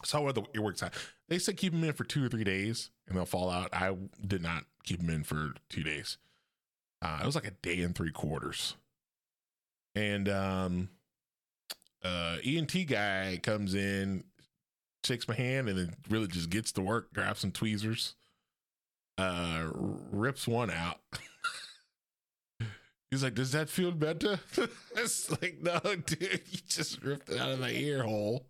saw 0.04 0.22
where 0.22 0.34
the 0.34 0.42
earwax 0.42 0.84
at. 0.84 0.94
They 1.28 1.40
said 1.40 1.58
keep 1.58 1.74
them 1.74 1.84
in 1.84 1.94
for 1.94 2.04
two 2.04 2.24
or 2.24 2.30
three 2.30 2.44
days 2.44 2.90
and 3.08 3.18
they'll 3.18 3.26
fall 3.26 3.50
out. 3.50 3.74
I 3.74 3.96
did 4.26 4.42
not 4.42 4.66
keep 4.84 5.00
them 5.00 5.10
in 5.10 5.24
for 5.24 5.54
two 5.70 5.84
days. 5.84 6.18
Uh, 7.02 7.20
it 7.22 7.26
was 7.26 7.36
like 7.36 7.48
a 7.48 7.52
day 7.52 7.82
and 7.82 7.96
three 7.96 8.12
quarters. 8.12 8.76
And 9.94 10.28
um, 10.30 10.90
uh, 12.04 12.38
ENT 12.44 12.88
guy 12.88 13.40
comes 13.42 13.74
in, 13.74 14.24
shakes 15.04 15.28
my 15.28 15.36
hand, 15.36 15.70
and 15.70 15.78
then 15.78 15.96
really 16.10 16.28
just 16.28 16.50
gets 16.50 16.72
to 16.74 16.82
work, 16.82 17.14
grabs 17.14 17.40
some 17.40 17.52
tweezers, 17.52 18.16
uh, 19.18 19.68
rips 19.74 20.48
one 20.48 20.72
out. 20.72 21.00
He's 23.12 23.24
like, 23.24 23.36
"Does 23.36 23.52
that 23.52 23.70
feel 23.70 23.92
better?" 23.92 24.40
it's 24.96 25.30
like, 25.42 25.60
no, 25.62 25.80
dude, 25.80 26.42
you 26.50 26.60
just 26.68 27.02
ripped 27.04 27.30
it 27.30 27.40
out 27.40 27.52
of 27.52 27.60
my 27.60 27.72
ear 27.72 28.04
hole. 28.04 28.46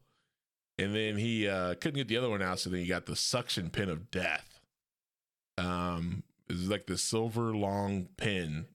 And 0.77 0.93
then 0.93 1.17
he 1.17 1.47
uh, 1.47 1.75
couldn't 1.75 1.97
get 1.97 2.07
the 2.07 2.17
other 2.17 2.29
one 2.29 2.41
out, 2.41 2.59
so 2.59 2.69
then 2.69 2.79
he 2.79 2.87
got 2.87 3.05
the 3.05 3.15
suction 3.15 3.69
pin 3.69 3.89
of 3.89 4.11
death. 4.11 4.59
Um, 5.57 6.23
it's 6.49 6.67
like 6.67 6.85
the 6.85 6.97
silver 6.97 7.55
long 7.55 8.07
pin 8.17 8.65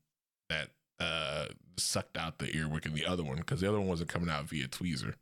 that 0.49 0.71
uh 0.99 1.47
sucked 1.79 2.17
out 2.17 2.39
the 2.39 2.55
earwick 2.57 2.85
in 2.87 2.95
the 2.95 3.07
other 3.07 3.23
one 3.23 3.37
because 3.37 3.61
the 3.61 3.69
other 3.69 3.79
one 3.79 3.89
wasn't 3.89 4.11
coming 4.11 4.29
out 4.29 4.45
via 4.45 4.69
tweezer. 4.69 5.15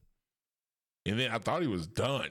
And 1.06 1.18
then 1.18 1.30
I 1.30 1.38
thought 1.38 1.62
he 1.62 1.68
was 1.68 1.86
done, 1.86 2.30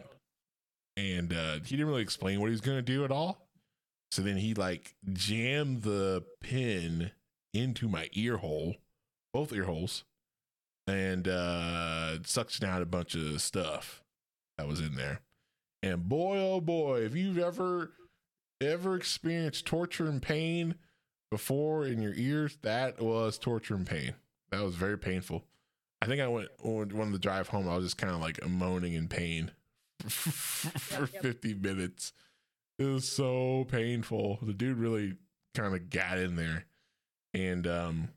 and 0.96 1.34
uh, 1.34 1.54
he 1.66 1.76
didn't 1.76 1.88
really 1.88 2.02
explain 2.02 2.40
what 2.40 2.48
he 2.48 2.52
was 2.52 2.62
gonna 2.62 2.82
do 2.82 3.04
at 3.04 3.12
all. 3.12 3.47
So 4.12 4.22
then 4.22 4.38
he 4.38 4.54
like 4.54 4.96
jammed 5.12 5.84
the 5.84 6.24
pin 6.42 7.12
into 7.54 7.88
my 7.88 8.10
ear 8.14 8.38
hole, 8.38 8.76
both 9.34 9.52
ear 9.54 9.66
holes, 9.66 10.04
and 10.88 11.28
uh 11.28 12.18
suctioned 12.24 12.64
out 12.68 12.82
a 12.82 12.86
bunch 12.86 13.16
of 13.16 13.42
stuff 13.42 14.04
that 14.58 14.68
was 14.68 14.80
in 14.80 14.96
there. 14.96 15.22
And 15.84 16.08
boy, 16.08 16.38
oh 16.38 16.62
boy, 16.62 17.02
if 17.02 17.16
you've 17.16 17.38
ever 17.38 17.92
ever 18.62 18.96
experienced 18.96 19.66
torture 19.66 20.08
and 20.08 20.22
pain 20.22 20.76
before 21.30 21.86
in 21.86 22.02
your 22.02 22.14
ears, 22.16 22.58
that 22.62 23.02
was 23.02 23.38
torture 23.38 23.76
and 23.76 23.86
pain. 23.86 24.14
That 24.52 24.64
was 24.64 24.76
very 24.76 24.98
painful. 24.98 25.44
I 26.02 26.06
think 26.06 26.22
I 26.22 26.28
went 26.28 26.50
on 26.64 26.90
one 26.96 27.08
of 27.08 27.14
the 27.14 27.20
drive 27.20 27.50
home. 27.50 27.68
I 27.68 27.76
was 27.76 27.86
just 27.86 27.98
kind 27.98 28.14
of 28.14 28.22
like 28.22 28.46
moaning 28.48 28.94
in 28.94 29.08
pain 29.08 29.52
for 30.08 31.02
Yep, 31.02 31.10
yep. 31.14 31.22
50 31.24 31.54
minutes. 31.56 32.14
It 32.80 32.86
was 32.86 33.10
so 33.10 33.66
painful. 33.70 34.40
The 34.42 34.54
dude 34.54 34.78
really 34.78 35.16
kind 35.56 35.74
of 35.74 35.90
got 35.90 36.18
in 36.20 36.36
there, 36.36 36.66
and 37.34 37.66
um, 37.66 38.10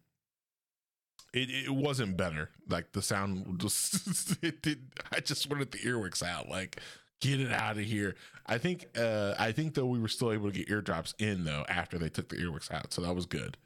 it 1.32 1.50
it 1.50 1.70
wasn't 1.70 2.16
better. 2.16 2.50
Like 2.68 2.92
the 2.92 3.02
sound 3.02 3.60
just 3.60 4.36
it 4.42 4.62
did. 4.62 4.92
I 5.12 5.20
just 5.20 5.48
wanted 5.48 5.70
the 5.72 5.78
earwicks 5.78 6.22
out. 6.22 6.48
Like 6.48 6.80
get 7.20 7.40
it 7.40 7.52
out 7.52 7.78
of 7.78 7.84
here. 7.84 8.16
I 8.46 8.58
think 8.58 8.86
uh 8.98 9.34
I 9.38 9.52
think 9.52 9.74
though 9.74 9.86
we 9.86 9.98
were 9.98 10.08
still 10.08 10.32
able 10.32 10.50
to 10.50 10.58
get 10.58 10.70
eardrops 10.70 11.14
in 11.18 11.44
though 11.44 11.64
after 11.68 11.98
they 11.98 12.08
took 12.08 12.28
the 12.28 12.36
earwicks 12.36 12.70
out, 12.72 12.92
so 12.92 13.02
that 13.02 13.14
was 13.14 13.26
good. 13.26 13.56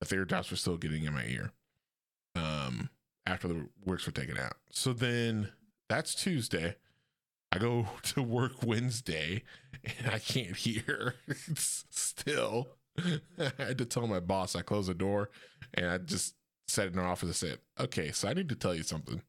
But 0.00 0.08
the 0.08 0.16
eardrops 0.16 0.50
were 0.50 0.56
still 0.56 0.76
getting 0.76 1.04
in 1.04 1.12
my 1.12 1.24
ear. 1.24 1.52
Um, 2.34 2.88
after 3.26 3.46
the 3.46 3.68
works 3.84 4.06
were 4.06 4.12
taken 4.12 4.38
out. 4.38 4.54
So 4.70 4.92
then 4.92 5.50
that's 5.88 6.14
Tuesday. 6.14 6.76
I 7.52 7.58
go 7.58 7.86
to 8.02 8.22
work 8.22 8.62
Wednesday 8.64 9.42
and 9.84 10.10
I 10.10 10.18
can't 10.18 10.56
hear 10.56 11.16
still. 11.54 12.68
I 13.38 13.52
had 13.58 13.78
to 13.78 13.84
tell 13.84 14.06
my 14.06 14.20
boss 14.20 14.56
I 14.56 14.62
closed 14.62 14.88
the 14.88 14.94
door 14.94 15.30
and 15.74 15.86
I 15.86 15.98
just 15.98 16.34
sat 16.68 16.88
in 16.88 16.98
our 16.98 17.06
office 17.06 17.28
and 17.28 17.36
said, 17.36 17.58
Okay, 17.78 18.10
so 18.12 18.28
I 18.28 18.34
need 18.34 18.48
to 18.48 18.54
tell 18.54 18.74
you 18.74 18.82
something. 18.82 19.22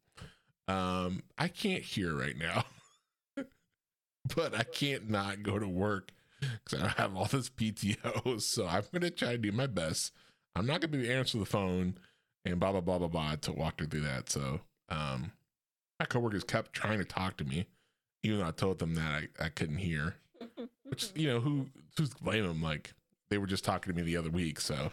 Um, 0.68 1.24
I 1.38 1.50
can't 1.50 1.84
hear 1.84 2.16
right 2.16 2.38
now. 2.38 2.66
but 4.36 4.58
I 4.58 4.64
can't 4.64 5.10
not 5.10 5.44
go 5.44 5.60
to 5.60 5.68
work 5.68 6.12
because 6.64 6.82
I 6.82 6.88
have 7.02 7.16
all 7.16 7.26
this 7.26 7.50
PTO. 7.50 8.42
So 8.42 8.68
I'm 8.68 8.84
gonna 8.94 9.10
try 9.10 9.34
to 9.34 9.38
do 9.38 9.52
my 9.52 9.68
best. 9.68 10.14
I'm 10.56 10.66
not 10.66 10.82
gonna 10.82 10.98
be 10.98 11.12
answer 11.12 11.38
the 11.38 11.46
phone 11.46 11.98
and 12.46 12.60
blah 12.60 12.72
blah 12.72 12.82
blah 12.82 13.00
blah 13.00 13.08
blah 13.08 13.36
to 13.36 13.52
walk 13.52 13.80
her 13.80 13.86
through 13.86 14.02
that. 14.02 14.30
So 14.30 14.62
um 14.90 15.32
my 16.00 16.06
coworkers 16.06 16.44
kept 16.44 16.74
trying 16.74 17.00
to 17.00 17.06
talk 17.06 17.38
to 17.38 17.46
me, 17.46 17.66
even 18.24 18.40
though 18.40 18.48
I 18.48 18.52
told 18.52 18.80
them 18.80 18.96
that 18.96 19.24
I, 19.40 19.46
I 19.46 19.50
couldn't 19.50 19.78
hear. 19.78 20.16
Which 20.84 21.12
you 21.16 21.28
know, 21.28 21.40
who 21.40 21.68
who's 21.98 22.10
to 22.10 22.24
blame 22.24 22.48
them? 22.48 22.62
Like 22.62 22.94
they 23.30 23.38
were 23.38 23.48
just 23.48 23.66
talking 23.66 23.94
to 23.94 23.98
me 23.98 24.06
the 24.06 24.18
other 24.18 24.30
week. 24.30 24.60
So 24.60 24.92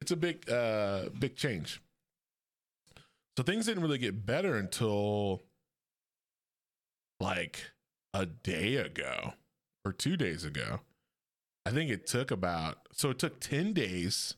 it's 0.00 0.10
a 0.10 0.16
big 0.16 0.50
uh 0.50 1.10
big 1.18 1.36
change. 1.36 1.80
So 3.36 3.42
things 3.42 3.66
didn't 3.66 3.82
really 3.82 3.98
get 3.98 4.26
better 4.26 4.56
until 4.56 5.42
like 7.20 7.70
a 8.12 8.26
day 8.26 8.76
ago 8.76 9.34
or 9.84 9.92
two 9.92 10.16
days 10.16 10.44
ago. 10.44 10.80
I 11.66 11.70
think 11.70 11.90
it 11.90 12.06
took 12.06 12.30
about 12.30 12.78
so 12.92 13.10
it 13.10 13.18
took 13.18 13.40
10 13.40 13.72
days 13.72 14.34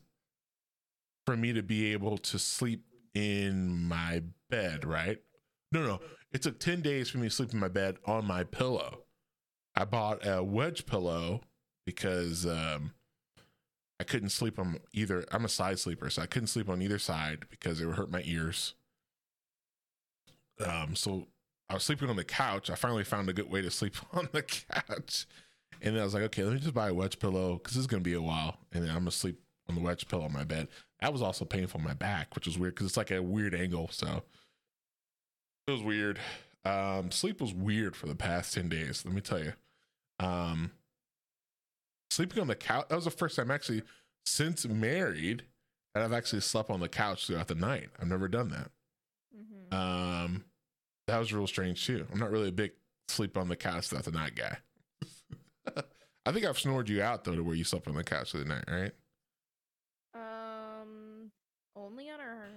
for 1.26 1.36
me 1.36 1.52
to 1.52 1.62
be 1.62 1.92
able 1.92 2.18
to 2.18 2.38
sleep 2.38 2.84
in 3.14 3.88
my 3.88 4.22
bed, 4.50 4.84
right? 4.84 5.18
No, 5.70 5.82
no. 5.82 6.00
It 6.32 6.42
took 6.42 6.58
10 6.58 6.80
days 6.80 7.10
for 7.10 7.18
me 7.18 7.28
to 7.28 7.34
sleep 7.34 7.52
in 7.52 7.60
my 7.60 7.68
bed 7.68 7.96
on 8.06 8.24
my 8.24 8.44
pillow. 8.44 9.04
I 9.74 9.84
bought 9.84 10.26
a 10.26 10.42
wedge 10.42 10.86
pillow 10.86 11.42
because 11.84 12.46
um 12.46 12.92
I 14.00 14.04
couldn't 14.04 14.30
sleep 14.30 14.58
on 14.58 14.80
either. 14.92 15.24
I'm 15.30 15.44
a 15.44 15.48
side 15.48 15.78
sleeper, 15.78 16.10
so 16.10 16.22
I 16.22 16.26
couldn't 16.26 16.48
sleep 16.48 16.68
on 16.68 16.82
either 16.82 16.98
side 16.98 17.44
because 17.50 17.80
it 17.80 17.86
would 17.86 17.94
hurt 17.94 18.10
my 18.10 18.22
ears. 18.24 18.74
Um, 20.58 20.96
so 20.96 21.28
I 21.70 21.74
was 21.74 21.84
sleeping 21.84 22.10
on 22.10 22.16
the 22.16 22.24
couch. 22.24 22.68
I 22.68 22.74
finally 22.74 23.04
found 23.04 23.28
a 23.28 23.32
good 23.32 23.48
way 23.48 23.62
to 23.62 23.70
sleep 23.70 23.94
on 24.12 24.28
the 24.32 24.42
couch. 24.42 25.26
And 25.80 25.94
then 25.94 26.02
I 26.02 26.04
was 26.04 26.14
like, 26.14 26.24
okay, 26.24 26.42
let 26.42 26.54
me 26.54 26.58
just 26.58 26.74
buy 26.74 26.88
a 26.88 26.94
wedge 26.94 27.20
pillow 27.20 27.54
because 27.58 27.74
this 27.74 27.82
is 27.82 27.86
going 27.86 28.02
to 28.02 28.08
be 28.08 28.14
a 28.14 28.20
while. 28.20 28.58
And 28.72 28.82
then 28.82 28.90
I'm 28.90 29.02
going 29.02 29.06
to 29.06 29.12
sleep 29.12 29.38
on 29.68 29.76
the 29.76 29.80
wedge 29.80 30.08
pillow 30.08 30.24
on 30.24 30.32
my 30.32 30.44
bed. 30.44 30.66
That 31.00 31.12
was 31.12 31.22
also 31.22 31.44
painful 31.44 31.80
on 31.80 31.86
my 31.86 31.94
back, 31.94 32.34
which 32.34 32.46
was 32.46 32.58
weird 32.58 32.74
because 32.74 32.88
it's 32.88 32.96
like 32.96 33.12
a 33.12 33.22
weird 33.22 33.54
angle. 33.54 33.88
So 33.92 34.24
it 35.66 35.70
was 35.70 35.82
weird. 35.82 36.18
Um, 36.64 37.10
sleep 37.10 37.40
was 37.40 37.52
weird 37.52 37.96
for 37.96 38.06
the 38.06 38.14
past 38.14 38.54
10 38.54 38.68
days. 38.68 39.04
Let 39.04 39.14
me 39.14 39.20
tell 39.20 39.42
you. 39.42 39.52
Um, 40.20 40.70
sleeping 42.10 42.40
on 42.40 42.46
the 42.46 42.54
couch, 42.54 42.86
that 42.88 42.94
was 42.94 43.04
the 43.04 43.10
first 43.10 43.36
time 43.36 43.50
actually 43.50 43.82
since 44.24 44.66
married 44.66 45.44
that 45.94 46.02
I've 46.04 46.12
actually 46.12 46.40
slept 46.40 46.70
on 46.70 46.80
the 46.80 46.88
couch 46.88 47.26
throughout 47.26 47.48
the 47.48 47.54
night. 47.54 47.88
I've 48.00 48.08
never 48.08 48.28
done 48.28 48.50
that. 48.50 48.70
Mhm. 49.36 49.74
Um, 49.74 50.44
that 51.08 51.18
was 51.18 51.32
real 51.32 51.46
strange 51.46 51.84
too. 51.84 52.06
I'm 52.12 52.18
not 52.18 52.30
really 52.30 52.48
a 52.48 52.52
big 52.52 52.72
sleep 53.08 53.36
on 53.36 53.48
the 53.48 53.56
couch 53.56 53.88
throughout 53.88 54.04
the 54.04 54.12
night 54.12 54.34
guy. 54.36 54.58
I 56.24 56.30
think 56.32 56.46
I've 56.46 56.58
snored 56.58 56.88
you 56.88 57.02
out 57.02 57.24
though 57.24 57.34
to 57.34 57.42
where 57.42 57.56
you 57.56 57.64
slept 57.64 57.88
on 57.88 57.94
the 57.94 58.04
couch 58.04 58.30
through 58.30 58.44
the 58.44 58.48
night, 58.48 58.64
right? 58.68 58.92
Um, 60.14 61.32
only 61.74 62.08
on 62.10 62.20
our 62.20 62.48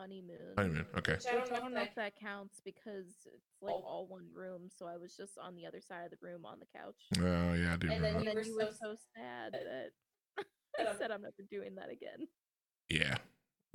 honeymoon. 0.00 0.54
Honeymoon. 0.56 0.86
Okay. 0.98 1.12
Which 1.14 1.26
I 1.26 1.32
don't 1.34 1.50
know, 1.50 1.56
I 1.56 1.60
don't 1.60 1.68
if 1.68 1.74
know 1.74 1.80
that- 1.80 1.88
if 1.88 1.94
that 1.96 2.16
counts 2.16 2.60
because 2.64 3.06
it's 3.26 3.44
like 3.60 3.74
Oh. 3.74 3.82
all 3.84 4.06
one 4.08 4.28
room, 4.32 4.68
so 4.74 4.86
I 4.86 4.96
was 4.96 5.14
just 5.16 5.36
on 5.38 5.54
the 5.56 5.66
other 5.66 5.80
side 5.80 6.04
of 6.06 6.10
the 6.10 6.18
room 6.20 6.44
on 6.46 6.58
the 6.58 6.66
couch. 6.66 7.00
Oh 7.18 7.52
yeah, 7.54 7.74
I 7.74 7.76
do 7.76 7.90
And 7.90 8.02
then 8.04 8.14
remember. 8.16 8.18
You 8.20 8.24
then 8.24 8.34
were 8.36 8.42
you 8.42 8.56
were 8.56 8.72
so 8.72 8.94
so 8.94 8.96
sad 9.14 9.52
that 9.52 9.92
that 10.36 10.86
I 10.88 10.96
said 10.98 11.10
I'm 11.10 11.22
never 11.22 11.42
doing 11.50 11.74
that 11.76 11.90
again. 11.90 12.26
Yeah. 12.88 13.16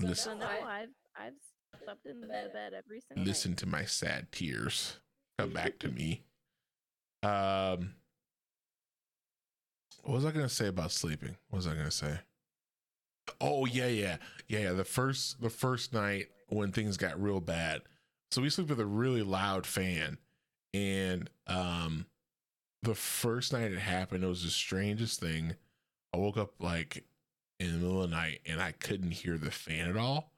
So 0.02 0.08
Listen, 0.08 0.40
So 0.40 0.46
No, 0.46 0.48
I- 0.48 0.82
I've 0.82 0.90
I've 1.16 1.34
slept 1.84 2.06
in 2.06 2.22
the 2.22 2.28
bed. 2.28 2.52
bed 2.54 2.74
every 2.74 3.02
single 3.02 3.26
listen 3.26 3.56
to 3.58 3.66
my 3.66 3.86
sad 3.86 4.32
tears 4.32 5.00
come 5.38 5.52
back 5.54 5.80
to 5.80 5.90
me. 5.92 6.24
Um, 7.24 7.96
what 10.04 10.14
was 10.14 10.26
I 10.26 10.32
gonna 10.32 10.48
say 10.48 10.68
about 10.68 10.92
sleeping? 10.92 11.36
What 11.50 11.58
was 11.58 11.66
I 11.68 11.74
gonna 11.74 11.90
say? 11.90 12.20
Oh 13.42 13.66
yeah, 13.66 13.88
yeah, 13.88 14.18
yeah. 14.48 14.74
The 14.74 14.84
first, 14.86 15.42
the 15.42 15.50
first 15.50 15.94
night 15.94 16.28
when 16.48 16.72
things 16.72 16.98
got 16.98 17.22
real 17.22 17.40
bad, 17.40 17.82
so 18.32 18.42
we 18.42 18.50
sleep 18.50 18.70
with 18.70 18.80
a 18.80 18.86
really 18.86 19.24
loud 19.24 19.66
fan, 19.66 20.18
and 20.74 21.30
um, 21.48 22.06
the 22.84 22.96
first 22.96 23.54
night 23.54 23.72
it 23.72 23.80
happened, 23.80 24.24
it 24.24 24.28
was 24.28 24.44
the 24.44 24.50
strangest 24.50 25.20
thing. 25.20 25.56
I 26.14 26.18
woke 26.18 26.38
up 26.38 26.54
like 26.60 27.04
in 27.60 27.72
the 27.72 27.78
middle 27.78 28.04
of 28.04 28.10
the 28.10 28.16
night 28.16 28.42
and 28.46 28.62
I 28.62 28.72
couldn't 28.74 29.12
hear 29.12 29.38
the 29.38 29.52
fan 29.52 29.90
at 29.90 29.98
all, 29.98 30.32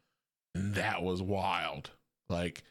and 0.55 0.73
that 0.75 1.03
was 1.03 1.21
wild. 1.21 1.91
Like 2.29 2.63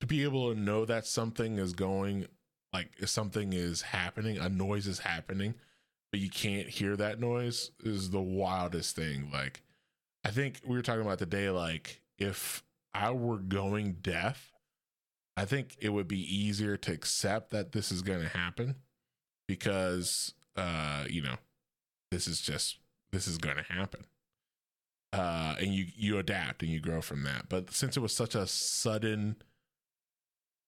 to 0.00 0.06
be 0.06 0.24
able 0.24 0.52
to 0.52 0.58
know 0.58 0.84
that 0.84 1.06
something 1.06 1.58
is 1.58 1.72
going 1.72 2.26
like 2.72 2.88
something 3.06 3.52
is 3.52 3.82
happening 3.82 4.38
a 4.38 4.48
noise 4.48 4.86
is 4.86 5.00
happening 5.00 5.54
but 6.12 6.20
you 6.20 6.30
can't 6.30 6.68
hear 6.68 6.94
that 6.94 7.18
noise 7.18 7.72
is 7.82 8.10
the 8.10 8.20
wildest 8.20 8.94
thing. 8.94 9.30
Like 9.32 9.62
i 10.24 10.30
think 10.30 10.60
we 10.64 10.76
were 10.76 10.82
talking 10.82 11.02
about 11.02 11.18
today 11.18 11.50
like 11.50 12.00
if 12.16 12.62
i 12.94 13.10
were 13.10 13.38
going 13.38 13.94
deaf 13.94 14.52
i 15.36 15.44
think 15.44 15.76
it 15.80 15.88
would 15.88 16.06
be 16.06 16.20
easier 16.20 16.76
to 16.76 16.92
accept 16.92 17.50
that 17.50 17.72
this 17.72 17.90
is 17.90 18.02
going 18.02 18.20
to 18.20 18.28
happen 18.28 18.76
because 19.48 20.32
uh 20.56 21.04
you 21.10 21.20
know 21.20 21.34
this 22.12 22.28
is 22.28 22.40
just 22.40 22.78
this 23.10 23.26
is 23.26 23.38
going 23.38 23.56
to 23.56 23.62
happen. 23.64 24.04
Uh 25.12 25.56
and 25.58 25.74
you 25.74 25.86
you 25.96 26.18
adapt 26.18 26.62
and 26.62 26.70
you 26.70 26.80
grow 26.80 27.00
from 27.00 27.24
that. 27.24 27.48
But 27.48 27.72
since 27.72 27.96
it 27.96 28.00
was 28.00 28.14
such 28.14 28.34
a 28.34 28.46
sudden 28.46 29.36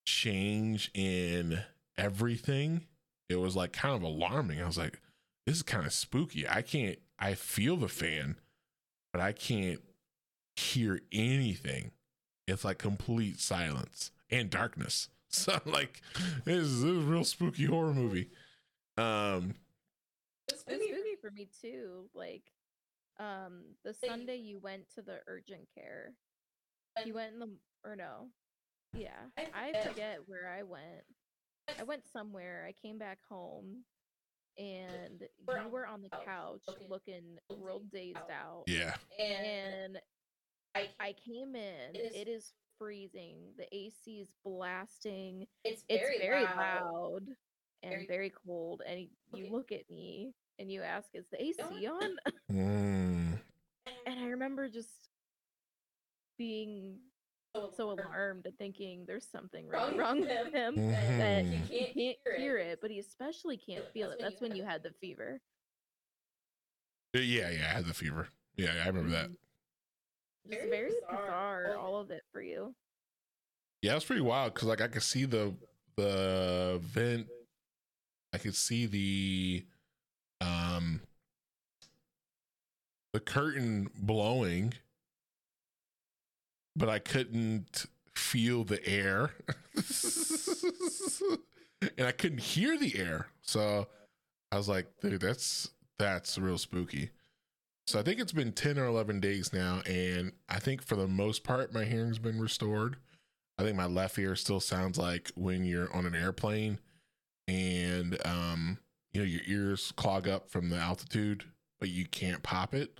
change 0.06 0.90
in 0.94 1.60
everything, 1.96 2.86
it 3.28 3.36
was 3.36 3.54
like 3.56 3.72
kind 3.72 3.94
of 3.94 4.02
alarming. 4.02 4.60
I 4.60 4.66
was 4.66 4.78
like, 4.78 5.00
this 5.46 5.56
is 5.56 5.62
kind 5.62 5.86
of 5.86 5.92
spooky. 5.92 6.48
I 6.48 6.62
can't, 6.62 6.98
I 7.18 7.34
feel 7.34 7.76
the 7.76 7.88
fan, 7.88 8.36
but 9.12 9.20
I 9.20 9.32
can't 9.32 9.80
hear 10.56 11.00
anything. 11.12 11.90
It's 12.46 12.64
like 12.64 12.78
complete 12.78 13.40
silence 13.40 14.10
and 14.30 14.50
darkness. 14.50 15.08
So 15.34 15.58
like, 15.64 16.00
this 16.44 16.62
is, 16.62 16.82
this 16.82 16.90
is 16.92 17.04
a 17.04 17.10
real 17.10 17.24
spooky 17.24 17.64
horror 17.64 17.92
movie. 17.92 18.30
Um, 18.96 19.56
It's 20.46 20.60
spooky 20.60 20.92
for 21.20 21.32
me 21.32 21.48
too. 21.60 22.04
Like, 22.14 22.44
um, 23.18 23.62
the 23.84 23.92
Sunday 23.94 24.36
you 24.36 24.60
went 24.60 24.84
to 24.94 25.02
the 25.02 25.18
urgent 25.26 25.66
care. 25.76 26.12
You 27.04 27.14
went 27.14 27.32
in 27.32 27.40
the 27.40 27.48
or 27.84 27.96
no? 27.96 28.28
Yeah, 28.96 29.08
I 29.36 29.72
forget 29.84 30.20
where 30.26 30.54
I 30.56 30.62
went. 30.62 31.02
I 31.80 31.82
went 31.82 32.04
somewhere. 32.12 32.64
I 32.68 32.86
came 32.86 32.98
back 32.98 33.18
home, 33.28 33.82
and 34.58 35.22
you 35.48 35.70
were 35.70 35.86
on 35.86 36.02
the 36.02 36.10
couch 36.24 36.64
looking 36.88 37.38
real 37.60 37.82
dazed 37.92 38.18
out. 38.30 38.64
yeah, 38.66 38.94
And 39.18 39.98
I 41.00 41.12
came 41.12 41.54
in. 41.54 41.94
It 41.94 42.28
is 42.28 42.52
freezing. 42.78 43.52
The 43.56 43.66
AC 43.74 44.20
is 44.20 44.32
blasting. 44.44 45.46
It's 45.64 45.84
very, 45.88 46.16
It's 46.16 46.24
very 46.24 46.44
loud 46.44 47.26
and 47.82 48.06
very 48.08 48.32
cold. 48.46 48.82
And 48.86 49.08
you 49.32 49.48
look 49.50 49.72
at 49.72 49.88
me 49.90 50.32
and 50.58 50.70
you 50.70 50.82
ask, 50.82 51.08
"Is 51.14 51.26
the 51.30 51.42
AC 51.42 51.86
on?" 51.86 52.16
Mm, 52.52 53.38
And 54.06 54.20
I 54.20 54.26
remember 54.28 54.68
just 54.68 55.08
being 56.38 56.98
so 57.76 57.90
alarmed 57.92 58.46
and 58.46 58.56
thinking 58.58 59.04
there's 59.06 59.26
something 59.26 59.68
really 59.68 59.96
wrong 59.98 60.20
with 60.20 60.52
him 60.52 60.74
that 60.76 61.44
Mhm. 61.44 61.66
he 61.68 61.84
can't 61.92 62.18
hear 62.38 62.58
it, 62.58 62.80
but 62.80 62.90
he 62.90 62.98
especially 62.98 63.56
can't 63.56 63.86
feel 63.92 64.10
it. 64.10 64.18
That's 64.20 64.40
when 64.40 64.54
you 64.56 64.64
had 64.64 64.82
the 64.82 64.92
fever. 64.92 65.40
yeah, 67.14 67.48
yeah. 67.50 67.70
I 67.70 67.74
had 67.76 67.84
the 67.84 67.94
fever. 67.94 68.28
Yeah, 68.56 68.72
I 68.82 68.88
remember 68.88 69.10
that. 69.10 69.28
Just 69.28 69.38
Very 70.46 70.68
very 70.70 70.90
bizarre, 70.90 71.22
bizarre, 71.22 71.76
all 71.76 71.94
all 71.94 72.00
of 72.00 72.10
it 72.10 72.22
for 72.32 72.42
you. 72.42 72.74
Yeah, 73.82 73.96
it's 73.96 74.04
pretty 74.04 74.20
wild 74.22 74.54
because 74.54 74.68
like 74.68 74.80
I 74.80 74.88
could 74.88 75.02
see 75.02 75.24
the 75.24 75.54
the 75.96 76.78
vent, 76.82 77.28
I 78.32 78.38
could 78.38 78.56
see 78.56 78.86
the 78.86 79.66
um 80.40 81.00
the 83.12 83.20
curtain 83.20 83.90
blowing, 83.94 84.74
but 86.76 86.88
I 86.88 86.98
couldn't 86.98 87.86
feel 88.14 88.64
the 88.64 88.86
air, 88.86 89.30
and 91.98 92.06
I 92.06 92.12
couldn't 92.12 92.38
hear 92.38 92.78
the 92.78 92.98
air. 92.98 93.28
So 93.42 93.88
I 94.52 94.56
was 94.56 94.68
like, 94.68 94.86
dude, 95.00 95.20
that's 95.20 95.70
that's 95.98 96.38
real 96.38 96.58
spooky. 96.58 97.10
So 97.86 97.98
I 97.98 98.02
think 98.02 98.18
it's 98.18 98.32
been 98.32 98.52
10 98.52 98.78
or 98.78 98.86
11 98.86 99.20
days 99.20 99.52
now. 99.52 99.82
And 99.86 100.32
I 100.48 100.58
think 100.58 100.82
for 100.82 100.96
the 100.96 101.06
most 101.06 101.44
part, 101.44 101.74
my 101.74 101.84
hearing's 101.84 102.18
been 102.18 102.40
restored. 102.40 102.96
I 103.58 103.62
think 103.62 103.76
my 103.76 103.86
left 103.86 104.18
ear 104.18 104.34
still 104.36 104.60
sounds 104.60 104.98
like 104.98 105.30
when 105.34 105.64
you're 105.64 105.94
on 105.94 106.06
an 106.06 106.14
airplane 106.14 106.78
and, 107.46 108.18
um, 108.24 108.78
you 109.12 109.20
know, 109.20 109.26
your 109.26 109.42
ears 109.46 109.92
clog 109.96 110.26
up 110.26 110.50
from 110.50 110.70
the 110.70 110.76
altitude, 110.76 111.44
but 111.78 111.90
you 111.90 112.06
can't 112.06 112.42
pop 112.42 112.74
it. 112.74 112.98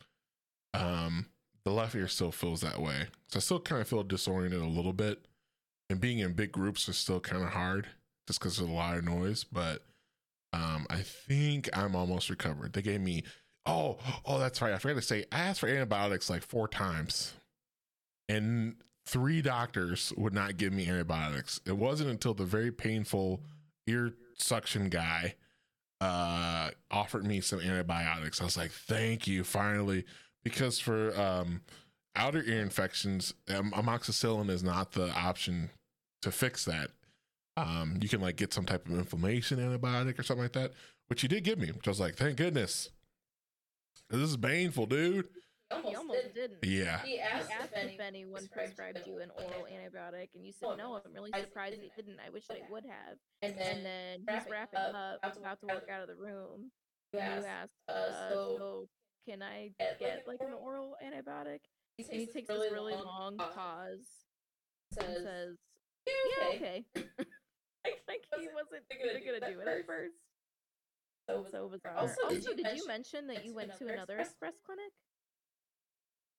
Um, 0.75 1.27
the 1.65 1.71
left 1.71 1.95
ear 1.95 2.09
still 2.09 2.33
feels 2.33 2.61
that 2.61 2.81
way. 2.81 3.07
So 3.29 3.39
I 3.39 3.41
still 3.41 3.61
kind 3.61 3.81
of 3.81 3.89
feel 3.89 4.03
disoriented 4.03 4.61
a 4.61 4.67
little 4.67 4.93
bit. 4.93 5.27
And 5.91 6.01
being 6.01 6.19
in 6.19 6.33
big 6.33 6.53
groups 6.53 6.89
is 6.89 6.97
still 6.97 7.21
kind 7.21 7.43
of 7.43 7.51
hard 7.51 7.89
just 8.27 8.41
because 8.41 8.57
there's 8.57 8.71
a 8.71 8.73
lot 8.73 8.97
of 8.97 9.05
noise. 9.05 9.45
But 9.45 9.83
um, 10.53 10.87
I 10.89 11.01
think 11.01 11.69
I'm 11.77 11.95
almost 11.95 12.31
recovered. 12.31 12.73
They 12.73 12.83
gave 12.83 13.01
me 13.01 13.25
Oh, 13.67 13.99
oh, 14.27 14.39
that's 14.39 14.61
right. 14.61 14.75
I 14.75 14.79
forgot 14.79 14.97
to 14.97 15.03
say, 15.03 15.25
I 15.33 15.41
asked 15.41 15.61
for 15.61 15.69
antibiotics 15.69 16.29
like 16.29 16.43
four 16.43 16.69
times, 16.69 17.33
and 18.29 18.77
three 19.07 19.41
doctors 19.41 20.13
would 20.17 20.35
not 20.35 20.57
give 20.57 20.73
me 20.73 20.89
antibiotics. 20.89 21.61
It 21.67 21.77
wasn't 21.77 22.11
until 22.11 22.35
the 22.35 22.45
very 22.45 22.71
painful 22.71 23.41
ear 23.87 24.13
suction 24.37 24.91
guy 24.91 25.37
uh, 26.01 26.71
offered 26.91 27.25
me 27.25 27.41
some 27.41 27.61
antibiotics. 27.61 28.41
I 28.41 28.45
was 28.45 28.57
like, 28.57 28.71
thank 28.71 29.27
you, 29.27 29.45
finally. 29.45 30.05
Because 30.45 30.79
for 30.79 31.19
um, 31.19 31.63
outer 32.15 32.43
ear 32.45 32.61
infections, 32.61 33.35
um, 33.49 33.73
amoxicillin 33.73 34.51
is 34.51 34.63
not 34.63 34.93
the 34.93 35.11
option 35.13 35.71
to 36.23 36.31
fix 36.31 36.65
that. 36.67 36.91
Um, 37.57 37.99
you 38.01 38.09
can 38.09 38.21
like 38.21 38.37
get 38.37 38.53
some 38.53 38.67
type 38.67 38.87
of 38.89 38.93
inflammation 38.99 39.59
antibiotic 39.59 40.19
or 40.19 40.23
something 40.23 40.43
like 40.45 40.53
that, 40.53 40.73
which 41.07 41.23
he 41.23 41.29
did 41.29 41.45
give 41.45 41.59
me, 41.59 41.69
which 41.69 41.87
I 41.87 41.91
was 41.91 42.01
like, 42.01 42.17
thank 42.17 42.37
goodness. 42.37 42.91
This 44.11 44.21
is 44.21 44.37
painful, 44.37 44.87
dude. 44.87 45.29
He 45.85 45.95
almost 45.95 46.35
didn't. 46.35 46.59
Yeah. 46.63 47.01
He 47.03 47.13
He 47.13 47.21
asked, 47.21 47.51
asked 47.51 47.73
if, 47.75 47.95
if 47.95 48.01
anyone 48.01 48.47
prescribed 48.53 49.01
you 49.07 49.19
an 49.19 49.31
oral 49.37 49.67
antibiotic, 49.67 50.29
and 50.35 50.45
you 50.45 50.53
said 50.53 50.77
no. 50.77 51.01
I'm 51.05 51.13
really 51.13 51.31
surprised 51.33 51.81
they 51.81 51.91
didn't. 51.97 52.19
I 52.25 52.31
wish 52.31 52.45
they 52.47 52.63
would 52.71 52.85
have. 52.85 53.17
And 53.43 53.55
then, 53.59 53.79
And 53.79 53.87
then 54.27 54.37
he's 54.41 54.51
wrapping 54.51 54.79
up, 54.79 55.19
about 55.23 55.61
to 55.61 55.67
walk 55.67 55.85
out 55.91 56.03
of 56.03 56.09
the 56.09 56.15
room. 56.17 56.71
you 57.13 57.21
asked, 57.21 57.47
asked, 57.47 57.71
uh, 57.89 57.93
uh, 57.93 58.29
so 58.29 58.55
so 58.59 58.89
can 59.27 59.43
I 59.43 59.71
get, 59.79 59.99
get 59.99 60.25
like 60.27 60.41
an 60.41 60.55
oral 60.55 60.97
antibiotic? 61.05 61.61
he 61.97 62.05
And 62.11 62.21
he 62.21 62.27
takes 62.27 62.49
this 62.49 62.73
really 62.73 62.95
long 62.95 63.37
pause 63.37 63.99
and 64.99 65.07
says, 65.07 65.23
says, 65.23 65.57
"Yeah, 66.07 66.13
"Yeah, 66.41 66.49
okay." 66.57 66.85
okay." 66.95 66.95
like 68.09 68.25
he 68.39 68.49
wasn't 68.55 68.85
even 68.91 69.25
gonna 69.41 69.53
do 69.53 69.61
it 69.61 69.69
at 69.69 69.87
first. 69.87 70.15
So, 71.29 71.43
was- 71.43 71.53
So 71.53 71.69
bizarre. 71.69 71.97
Also, 71.97 72.15
Also, 72.25 72.35
did 72.35 72.45
you 72.45 72.57
did 72.57 72.77
you 72.77 72.87
mention 72.87 73.27
mention 73.27 73.29
that 73.29 73.45
you 73.47 73.55
went 73.55 73.77
to 73.79 73.87
another 73.89 74.19
express 74.19 74.55
clinic? 74.65 74.93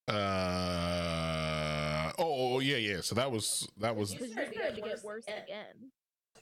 Uh 0.08 2.12
oh, 2.20 2.56
oh 2.56 2.60
yeah 2.60 2.78
yeah. 2.78 3.02
So 3.02 3.16
that 3.16 3.32
was 3.32 3.68
that 3.78 3.96
was 3.96 4.14
Because 4.14 4.34
you're 4.36 4.46
starting 4.54 4.76
to 4.76 4.82
get 4.82 5.04
worse 5.04 5.26
again. 5.28 5.92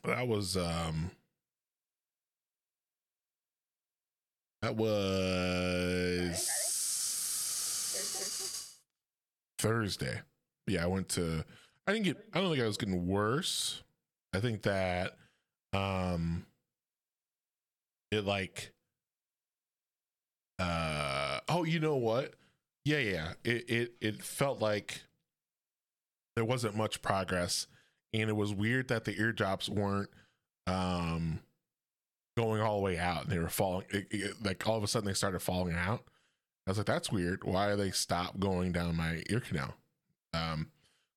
that 0.03 0.27
was 0.27 0.57
um 0.57 1.11
that 4.63 4.77
was 4.77 6.49
Thursday. 9.59 10.21
Yeah, 10.67 10.85
I 10.85 10.87
went 10.87 11.09
to. 11.09 11.43
I 11.85 11.91
didn't 11.91 12.05
get. 12.05 12.17
I 12.33 12.39
don't 12.39 12.49
think 12.49 12.63
I 12.63 12.67
was 12.67 12.77
getting 12.77 13.05
worse. 13.05 13.83
I 14.33 14.39
think 14.39 14.61
that 14.63 15.17
um 15.73 16.45
it 18.11 18.25
like 18.25 18.71
uh 20.59 21.39
oh 21.49 21.63
you 21.63 21.79
know 21.79 21.95
what 21.97 22.35
yeah 22.85 22.99
yeah 22.99 23.33
it 23.43 23.69
it 23.69 23.93
it 23.99 24.23
felt 24.23 24.61
like 24.61 25.01
there 26.35 26.45
wasn't 26.45 26.75
much 26.75 27.01
progress 27.01 27.67
and 28.13 28.29
it 28.29 28.35
was 28.35 28.53
weird 28.53 28.87
that 28.87 29.05
the 29.05 29.19
ear 29.19 29.31
drops 29.31 29.67
weren't 29.67 30.09
um 30.67 31.39
going 32.35 32.61
all 32.61 32.77
the 32.77 32.83
way 32.83 32.97
out. 32.97 33.23
And 33.23 33.31
they 33.31 33.39
were 33.39 33.49
falling 33.49 33.85
it, 33.89 34.07
it- 34.11 34.43
like 34.43 34.67
all 34.67 34.77
of 34.77 34.83
a 34.83 34.87
sudden 34.87 35.07
they 35.07 35.13
started 35.13 35.39
falling 35.39 35.75
out. 35.75 36.03
I 36.65 36.71
was 36.71 36.77
like 36.77 36.87
that's 36.87 37.11
weird. 37.11 37.43
Why 37.43 37.67
are 37.67 37.75
they 37.75 37.91
stop 37.91 38.39
going 38.39 38.71
down 38.71 38.95
my 38.95 39.23
ear 39.29 39.39
canal? 39.39 39.75
Um 40.33 40.69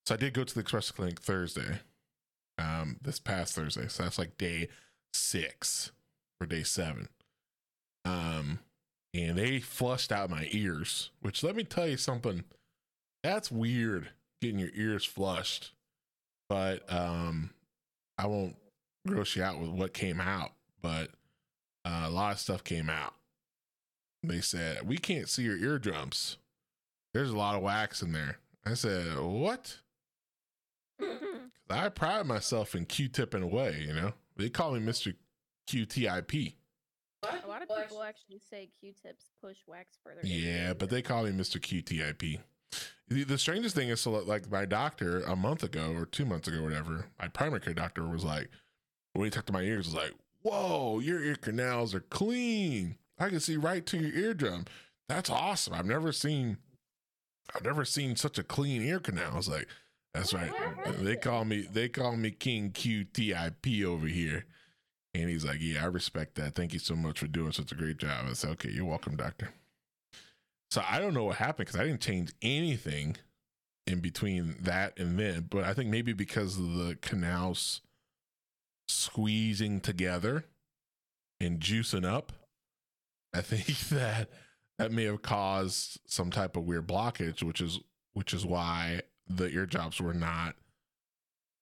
so 0.04 0.14
i 0.14 0.18
did 0.18 0.34
go 0.34 0.44
to 0.44 0.54
the 0.54 0.60
express 0.60 0.90
clinic 0.92 1.20
thursday 1.20 1.80
um 2.58 2.98
this 3.02 3.18
past 3.18 3.54
thursday. 3.54 3.88
So 3.88 4.02
that's 4.02 4.18
like 4.18 4.38
day 4.38 4.68
six 5.14 5.92
or 6.40 6.46
day 6.46 6.62
seven. 6.62 7.08
Um 8.04 8.58
and 9.14 9.38
they 9.38 9.60
flushed 9.60 10.12
out 10.12 10.28
my 10.30 10.48
ears 10.50 11.10
which 11.20 11.42
let 11.42 11.56
me 11.56 11.64
tell 11.64 11.86
you 11.88 11.96
something 11.96 12.44
that's 13.22 13.50
weird 13.50 14.10
getting 14.42 14.58
your 14.58 14.70
ears 14.74 15.04
flushed. 15.04 15.72
But 16.48 16.90
um 16.92 17.50
i 18.18 18.26
won't 18.26 18.56
gross 19.06 19.36
you 19.36 19.42
out 19.44 19.60
with 19.60 19.70
what 19.70 19.94
came 19.94 20.20
out 20.20 20.52
but 20.82 21.10
uh, 21.84 22.04
a 22.06 22.10
lot 22.10 22.32
of 22.32 22.38
stuff 22.38 22.64
came 22.64 22.90
out. 22.90 23.14
They 24.22 24.40
said 24.40 24.86
we 24.86 24.98
can't 24.98 25.28
see 25.28 25.42
your 25.42 25.56
eardrums. 25.56 26.38
There's 27.14 27.30
a 27.30 27.36
lot 27.36 27.56
of 27.56 27.62
wax 27.62 28.02
in 28.02 28.12
there. 28.12 28.38
I 28.64 28.74
said 28.74 29.18
what? 29.18 29.78
I 31.70 31.88
pride 31.88 32.26
myself 32.26 32.74
in 32.74 32.86
q-tipping 32.86 33.42
away 33.42 33.84
you 33.86 33.92
know? 33.92 34.12
They 34.36 34.48
call 34.48 34.72
me 34.72 34.80
mr 34.80 35.14
qtip 35.66 36.52
A 37.22 37.48
lot 37.48 37.62
of 37.62 37.68
people 37.68 38.02
actually 38.02 38.40
say 38.50 38.68
Q-tips 38.80 39.30
push 39.42 39.56
wax 39.66 39.98
further. 40.02 40.20
into 40.20 40.32
Yeah, 40.32 40.74
but 40.74 40.90
they 40.90 41.02
call 41.02 41.24
me 41.24 41.30
Mr. 41.30 41.60
QTIP. 41.60 42.38
The, 43.08 43.24
the 43.24 43.38
strangest 43.38 43.74
thing 43.74 43.88
is, 43.88 44.00
so 44.00 44.10
like 44.12 44.50
my 44.50 44.64
doctor 44.64 45.22
a 45.22 45.36
month 45.36 45.62
ago 45.62 45.92
or 45.94 46.06
two 46.06 46.24
months 46.24 46.48
ago, 46.48 46.62
whatever, 46.62 47.06
my 47.20 47.28
primary 47.28 47.60
care 47.60 47.74
doctor 47.74 48.06
was 48.06 48.24
like, 48.24 48.50
when 49.12 49.24
he 49.24 49.30
talked 49.30 49.46
to 49.46 49.52
my 49.52 49.62
ears, 49.62 49.86
was 49.86 49.94
like, 49.94 50.12
"Whoa, 50.46 51.00
your 51.00 51.22
ear 51.22 51.36
canals 51.36 51.94
are 51.94 52.00
clean. 52.00 52.96
I 53.18 53.28
can 53.28 53.40
see 53.40 53.56
right 53.56 53.84
to 53.86 53.98
your 53.98 54.12
eardrum. 54.14 54.66
That's 55.08 55.30
awesome. 55.30 55.74
I've 55.74 55.86
never 55.86 56.12
seen, 56.12 56.58
I've 57.54 57.64
never 57.64 57.84
seen 57.84 58.16
such 58.16 58.38
a 58.38 58.44
clean 58.44 58.82
ear 58.82 59.00
canal." 59.00 59.32
I 59.32 59.36
was 59.36 59.48
like, 59.48 59.68
"That's 60.14 60.34
right. 60.34 60.52
They 60.98 61.16
call 61.16 61.44
me, 61.44 61.62
they 61.62 61.88
call 61.88 62.16
me 62.16 62.30
King 62.30 62.70
QTIP 62.70 63.84
over 63.84 64.06
here." 64.06 64.44
And 65.14 65.30
he's 65.30 65.44
like, 65.44 65.58
Yeah, 65.60 65.82
I 65.82 65.86
respect 65.86 66.34
that. 66.34 66.54
Thank 66.54 66.72
you 66.72 66.78
so 66.78 66.94
much 66.94 67.20
for 67.20 67.26
doing 67.26 67.52
such 67.52 67.72
a 67.72 67.76
great 67.76 67.96
job. 67.96 68.26
I 68.28 68.32
said, 68.34 68.50
Okay, 68.50 68.70
you're 68.70 68.84
welcome, 68.84 69.16
doctor. 69.16 69.50
So 70.70 70.82
I 70.88 70.98
don't 70.98 71.14
know 71.14 71.24
what 71.24 71.36
happened 71.36 71.68
because 71.68 71.80
I 71.80 71.84
didn't 71.84 72.00
change 72.00 72.32
anything 72.42 73.16
in 73.86 74.00
between 74.00 74.56
that 74.60 74.98
and 74.98 75.18
then, 75.18 75.46
but 75.48 75.64
I 75.64 75.72
think 75.72 75.90
maybe 75.90 76.12
because 76.12 76.58
of 76.58 76.74
the 76.74 76.98
canals 77.00 77.80
squeezing 78.88 79.80
together 79.80 80.44
and 81.40 81.60
juicing 81.60 82.04
up, 82.04 82.32
I 83.34 83.40
think 83.40 83.78
that 83.90 84.30
that 84.78 84.92
may 84.92 85.04
have 85.04 85.22
caused 85.22 86.00
some 86.06 86.30
type 86.30 86.56
of 86.56 86.64
weird 86.64 86.86
blockage, 86.86 87.42
which 87.42 87.60
is 87.60 87.80
which 88.14 88.32
is 88.32 88.46
why 88.46 89.02
the 89.28 89.48
ear 89.48 89.66
drops 89.66 90.00
were 90.00 90.14
not 90.14 90.56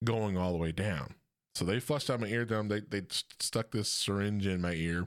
going 0.04 0.36
all 0.36 0.52
the 0.52 0.58
way 0.58 0.72
down. 0.72 1.14
So 1.54 1.64
they 1.64 1.80
flushed 1.80 2.10
out 2.10 2.20
my 2.20 2.26
eardrum. 2.26 2.68
They 2.68 2.80
they 2.80 3.02
stuck 3.10 3.70
this 3.70 3.88
syringe 3.88 4.46
in 4.46 4.60
my 4.60 4.72
ear 4.72 5.06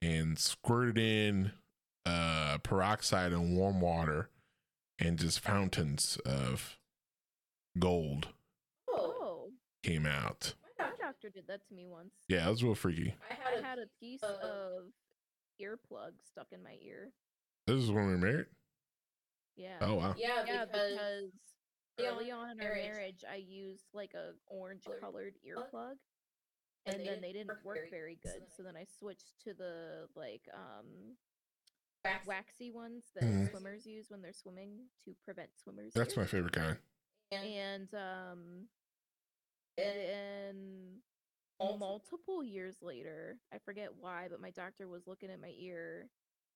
and 0.00 0.38
squirted 0.38 0.98
in 0.98 1.52
uh, 2.06 2.58
peroxide 2.62 3.32
and 3.32 3.56
warm 3.56 3.80
water 3.80 4.30
and 4.98 5.18
just 5.18 5.40
fountains 5.40 6.18
of 6.24 6.78
gold 7.78 8.28
Oh, 8.88 9.50
came 9.82 10.06
out. 10.06 10.54
My 11.22 11.28
doctor 11.28 11.38
did 11.38 11.46
that 11.48 11.66
to 11.68 11.74
me 11.74 11.86
once. 11.86 12.12
Yeah, 12.28 12.46
it 12.46 12.50
was 12.50 12.62
real 12.64 12.74
freaky. 12.74 13.14
I 13.30 13.60
had 13.66 13.78
a 13.78 13.86
piece 14.00 14.22
of 14.22 14.84
earplug 15.60 16.12
stuck 16.24 16.48
in 16.52 16.62
my 16.62 16.76
ear. 16.84 17.10
This 17.66 17.76
is 17.82 17.90
when 17.90 18.06
we 18.06 18.12
were 18.12 18.18
married. 18.18 18.46
Yeah. 19.56 19.76
Oh 19.80 19.94
wow. 19.94 20.14
Yeah, 20.16 20.44
yeah, 20.46 20.64
because, 20.64 20.92
because 20.96 21.32
early 22.12 22.30
on 22.30 22.50
in 22.50 22.60
our 22.60 22.68
marriage- 22.68 22.86
marriage, 22.92 23.24
I 23.30 23.36
used 23.36 23.84
like 23.92 24.14
a 24.14 24.32
orange 24.46 24.84
Colored 24.84 25.00
colored 25.00 25.34
earplug, 25.46 25.72
earplug, 25.74 25.94
and 26.86 27.06
then 27.06 27.20
they 27.20 27.32
didn't 27.32 27.52
work 27.64 27.90
very 27.90 28.18
good. 28.22 28.42
So 28.56 28.62
then 28.62 28.76
I 28.76 28.84
switched 28.98 29.38
to 29.44 29.52
the 29.54 30.08
like 30.16 30.42
um 30.54 31.16
wax- 32.04 32.26
waxy 32.26 32.70
ones 32.70 33.04
that 33.14 33.24
Mhm. 33.24 33.50
swimmers 33.50 33.84
use 33.86 34.06
when 34.08 34.22
they're 34.22 34.32
swimming 34.32 34.86
to 35.04 35.14
prevent 35.24 35.50
swimmers. 35.62 35.92
That's 35.94 36.16
my 36.16 36.24
favorite 36.24 36.54
kind. 36.54 36.78
and 37.32 37.44
And 37.44 37.94
um, 37.94 38.68
and 39.78 41.00
multiple- 41.78 42.42
years 42.44 42.76
later, 42.82 43.38
I 43.52 43.58
forget 43.58 43.94
why, 43.96 44.28
but 44.30 44.40
my 44.40 44.50
doctor 44.50 44.88
was 44.88 45.06
looking 45.06 45.30
at 45.30 45.40
my 45.40 45.54
ear, 45.58 46.08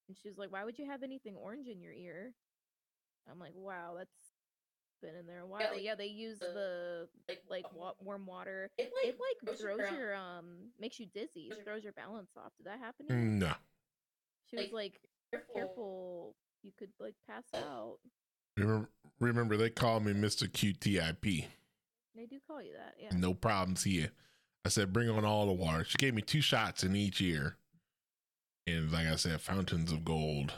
and 0.07 0.17
she 0.17 0.27
was 0.29 0.37
like, 0.37 0.51
"Why 0.51 0.63
would 0.63 0.77
you 0.79 0.85
have 0.85 1.03
anything 1.03 1.35
orange 1.35 1.67
in 1.67 1.79
your 1.81 1.93
ear?" 1.93 2.33
I'm 3.27 3.39
like, 3.39 3.53
"Wow, 3.55 3.95
that's 3.97 4.33
been 5.01 5.15
in 5.15 5.25
there 5.27 5.41
a 5.41 5.45
while." 5.47 5.71
like, 5.71 5.83
Yeah, 5.83 5.95
they 5.95 6.07
use 6.07 6.39
the- 6.39 6.47
the 6.53 7.09
like 7.27 7.43
like 7.49 7.65
uh, 7.65 7.69
wa- 7.75 7.95
warm 7.99 8.25
water. 8.25 8.71
it 8.77 8.91
like, 8.93 9.05
It 9.13 9.19
like 9.19 9.39
throws 9.57 9.59
your 9.61 9.77
throws 9.77 9.91
your 9.91 10.15
um 10.15 10.71
makes 10.79 10.99
you 10.99 11.05
dizzy, 11.07 11.41
your- 11.41 11.63
throws 11.63 11.83
your 11.83 11.93
balance 11.93 12.31
off. 12.37 12.55
Did 12.57 12.65
that 12.67 12.79
happen? 12.79 13.07
to 13.07 13.13
you? 13.13 13.19
No. 13.19 13.53
She 14.49 14.57
was 14.57 14.65
like, 14.71 14.73
like, 14.73 15.01
careful. 15.31 15.53
"Careful, 15.55 16.35
you 16.63 16.71
could 16.77 16.91
like 16.99 17.15
pass 17.27 17.45
out." 17.53 17.99
Remember, 18.57 18.89
remember 19.19 19.57
they 19.57 19.69
call 19.69 19.99
me 19.99 20.13
Mr. 20.13 20.47
QTIP. 20.47 21.47
They 22.15 22.25
do 22.25 22.39
call 22.47 22.61
you 22.61 22.73
that, 22.73 22.95
yeah. 22.99 23.17
No 23.17 23.33
problems 23.33 23.83
here. 23.83 24.11
I 24.65 24.69
said, 24.69 24.93
bring 24.93 25.09
on 25.09 25.25
all 25.25 25.45
the 25.45 25.53
water. 25.53 25.83
She 25.83 25.97
gave 25.97 26.13
me 26.15 26.21
two 26.21 26.41
shots 26.41 26.83
in 26.83 26.95
each 26.95 27.21
ear. 27.21 27.57
And 28.65 28.91
like 28.91 29.05
I 29.05 29.15
said, 29.15 29.41
fountains 29.41 29.91
of 29.91 30.03
gold 30.03 30.53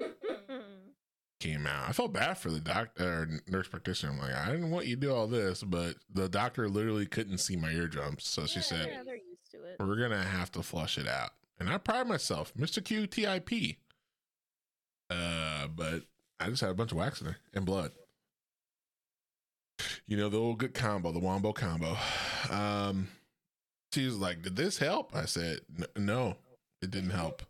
came 1.40 1.66
out. 1.66 1.88
I 1.88 1.92
felt 1.92 2.14
bad 2.14 2.38
for 2.38 2.50
the 2.50 2.60
doctor 2.60 3.04
or 3.04 3.28
nurse 3.46 3.68
practitioner. 3.68 4.12
I'm 4.12 4.18
like, 4.18 4.34
I 4.34 4.50
didn't 4.50 4.70
want 4.70 4.86
you 4.86 4.94
to 4.94 5.00
do 5.00 5.12
all 5.14 5.26
this, 5.26 5.62
but 5.62 5.96
the 6.12 6.28
doctor 6.28 6.68
literally 6.68 7.06
couldn't 7.06 7.38
see 7.38 7.56
my 7.56 7.70
eardrums. 7.70 8.26
So 8.26 8.46
she 8.46 8.60
said, 8.60 8.88
yeah, 8.90 9.02
they're 9.04 9.16
used 9.16 9.50
to 9.50 9.58
it. 9.64 9.76
we're 9.78 9.96
gonna 9.96 10.22
have 10.22 10.50
to 10.52 10.62
flush 10.62 10.96
it 10.96 11.06
out. 11.06 11.32
And 11.60 11.68
I 11.68 11.76
pride 11.78 12.06
myself, 12.08 12.54
Mr. 12.54 12.82
QTIP. 12.82 13.76
Uh, 15.10 15.68
but 15.68 16.02
I 16.40 16.48
just 16.48 16.62
had 16.62 16.70
a 16.70 16.74
bunch 16.74 16.92
of 16.92 16.98
wax 16.98 17.20
in 17.20 17.26
there 17.26 17.36
and 17.52 17.66
blood. 17.66 17.92
You 20.06 20.16
know, 20.16 20.28
the 20.28 20.38
old 20.38 20.58
good 20.58 20.74
combo, 20.74 21.12
the 21.12 21.18
Wombo 21.18 21.52
combo. 21.52 21.96
Um, 22.50 23.08
she 23.92 24.04
was 24.04 24.18
like, 24.18 24.42
Did 24.42 24.56
this 24.56 24.78
help? 24.78 25.14
I 25.14 25.24
said, 25.24 25.60
No, 25.96 26.36
it 26.82 26.90
didn't 26.90 27.10
help. 27.10 27.42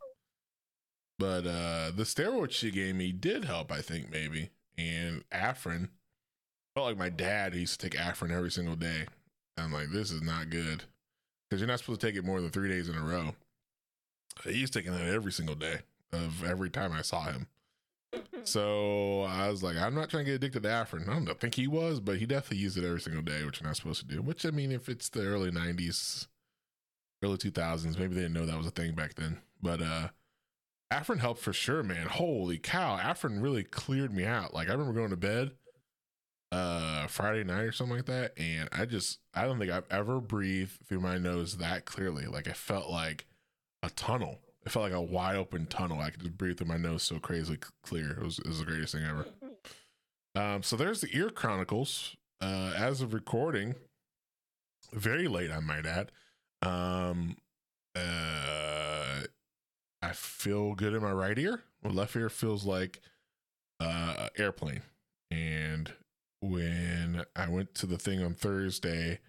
But 1.17 1.47
uh 1.47 1.91
the 1.95 2.03
steroid 2.03 2.51
she 2.51 2.71
gave 2.71 2.95
me 2.95 3.11
did 3.11 3.45
help, 3.45 3.71
I 3.71 3.81
think, 3.81 4.11
maybe. 4.11 4.49
And 4.77 5.23
Afrin 5.31 5.89
felt 6.75 6.87
like 6.87 6.97
my 6.97 7.09
dad 7.09 7.55
used 7.55 7.79
to 7.79 7.89
take 7.89 7.99
Afrin 7.99 8.31
every 8.31 8.51
single 8.51 8.75
day. 8.75 9.05
I'm 9.57 9.71
like, 9.71 9.89
this 9.89 10.11
is 10.11 10.21
not 10.21 10.49
good. 10.49 10.83
Because 11.49 11.61
you're 11.61 11.67
not 11.67 11.79
supposed 11.79 12.01
to 12.01 12.07
take 12.07 12.17
it 12.17 12.25
more 12.25 12.41
than 12.41 12.49
three 12.49 12.67
days 12.67 12.89
in 12.89 12.97
a 12.97 13.01
row. 13.01 13.35
He's 14.43 14.69
taking 14.69 14.91
that 14.91 15.07
every 15.07 15.31
single 15.31 15.55
day 15.55 15.79
of 16.11 16.43
every 16.43 16.69
time 16.69 16.91
I 16.91 17.01
saw 17.01 17.23
him. 17.23 17.47
So 18.43 19.21
I 19.23 19.49
was 19.49 19.63
like, 19.63 19.75
I'm 19.75 19.95
not 19.95 20.09
trying 20.09 20.25
to 20.25 20.31
get 20.31 20.35
addicted 20.35 20.63
to 20.63 20.69
Afrin. 20.69 21.09
I 21.09 21.13
don't 21.13 21.39
think 21.39 21.55
he 21.55 21.67
was, 21.67 21.99
but 21.99 22.17
he 22.17 22.25
definitely 22.25 22.57
used 22.57 22.77
it 22.77 22.85
every 22.85 23.01
single 23.01 23.23
day, 23.23 23.43
which 23.43 23.59
you're 23.59 23.67
not 23.67 23.75
supposed 23.75 24.01
to 24.01 24.15
do. 24.15 24.21
Which 24.21 24.45
I 24.45 24.51
mean, 24.51 24.71
if 24.71 24.87
it's 24.87 25.09
the 25.09 25.25
early 25.25 25.51
'90s, 25.51 26.27
early 27.23 27.37
2000s, 27.37 27.97
maybe 27.97 28.15
they 28.15 28.21
didn't 28.21 28.33
know 28.33 28.45
that 28.45 28.57
was 28.57 28.67
a 28.67 28.71
thing 28.71 28.93
back 28.93 29.15
then. 29.15 29.39
But 29.61 29.81
uh 29.81 30.09
Afrin 30.91 31.19
helped 31.19 31.41
for 31.41 31.53
sure, 31.53 31.81
man. 31.81 32.07
Holy 32.07 32.59
cow, 32.59 32.97
Afrin 32.97 33.41
really 33.41 33.63
cleared 33.63 34.13
me 34.13 34.25
out. 34.25 34.53
Like 34.53 34.69
I 34.69 34.73
remember 34.73 34.93
going 34.93 35.09
to 35.09 35.17
bed 35.17 35.51
uh 36.51 37.07
Friday 37.07 37.43
night 37.43 37.63
or 37.63 37.71
something 37.71 37.97
like 37.97 38.05
that, 38.05 38.33
and 38.37 38.69
I 38.71 38.85
just 38.85 39.19
I 39.33 39.45
don't 39.45 39.57
think 39.57 39.71
I've 39.71 39.89
ever 39.89 40.21
breathed 40.21 40.85
through 40.87 40.99
my 40.99 41.17
nose 41.17 41.57
that 41.57 41.85
clearly. 41.85 42.27
Like 42.27 42.47
I 42.47 42.53
felt 42.53 42.89
like 42.89 43.25
a 43.81 43.89
tunnel. 43.89 44.39
It 44.65 44.71
felt 44.71 44.83
like 44.83 44.93
a 44.93 45.01
wide 45.01 45.35
open 45.35 45.67
tunnel. 45.67 45.99
I 45.99 46.09
could 46.09 46.21
just 46.21 46.37
breathe 46.37 46.57
through 46.57 46.67
my 46.67 46.77
nose 46.77 47.03
so 47.03 47.19
crazily 47.19 47.59
clear. 47.83 48.11
It 48.11 48.23
was, 48.23 48.39
it 48.39 48.47
was 48.47 48.59
the 48.59 48.65
greatest 48.65 48.93
thing 48.93 49.05
ever. 49.05 49.27
Um, 50.37 50.63
so 50.63 50.75
there's 50.75 50.99
the 50.99 51.15
Ear 51.15 51.29
Chronicles. 51.29 52.17
Uh, 52.41 52.73
as 52.75 52.99
of 52.99 53.13
recording, 53.13 53.75
very 54.91 55.29
late, 55.29 55.49
I 55.49 55.61
might 55.61 55.85
add. 55.85 56.11
Um, 56.61 57.37
uh, 57.95 59.21
I 60.01 60.11
feel 60.11 60.75
good 60.75 60.93
in 60.93 61.01
my 61.01 61.13
right 61.13 61.37
ear. 61.39 61.63
My 61.81 61.89
left 61.89 62.15
ear 62.15 62.29
feels 62.29 62.65
like 62.65 62.99
uh, 63.79 64.27
airplane. 64.37 64.81
And 65.31 65.93
when 66.41 67.23
I 67.35 67.49
went 67.49 67.73
to 67.75 67.85
the 67.85 67.97
thing 67.97 68.21
on 68.23 68.33
Thursday, 68.33 69.19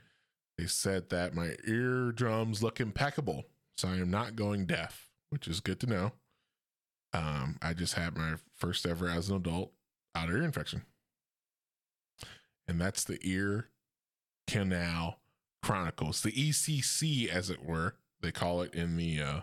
they 0.58 0.66
said 0.66 1.10
that 1.10 1.34
my 1.34 1.54
eardrums 1.66 2.62
look 2.62 2.80
impeccable. 2.80 3.44
So 3.78 3.88
I 3.88 3.96
am 3.96 4.10
not 4.10 4.36
going 4.36 4.66
deaf, 4.66 5.10
which 5.30 5.48
is 5.48 5.60
good 5.60 5.80
to 5.80 5.86
know. 5.86 6.12
Um, 7.12 7.58
I 7.62 7.72
just 7.72 7.94
had 7.94 8.16
my 8.16 8.34
first 8.54 8.86
ever 8.86 9.08
as 9.08 9.28
an 9.28 9.36
adult 9.36 9.72
outer 10.14 10.38
ear 10.38 10.42
infection. 10.42 10.82
And 12.68 12.80
that's 12.80 13.04
the 13.04 13.18
ear 13.22 13.68
canal 14.46 15.20
chronicles, 15.62 16.22
the 16.22 16.32
ECC, 16.32 17.28
as 17.28 17.50
it 17.50 17.64
were. 17.64 17.94
They 18.20 18.32
call 18.32 18.62
it 18.62 18.74
in 18.74 18.96
the 18.96 19.20
uh, 19.20 19.40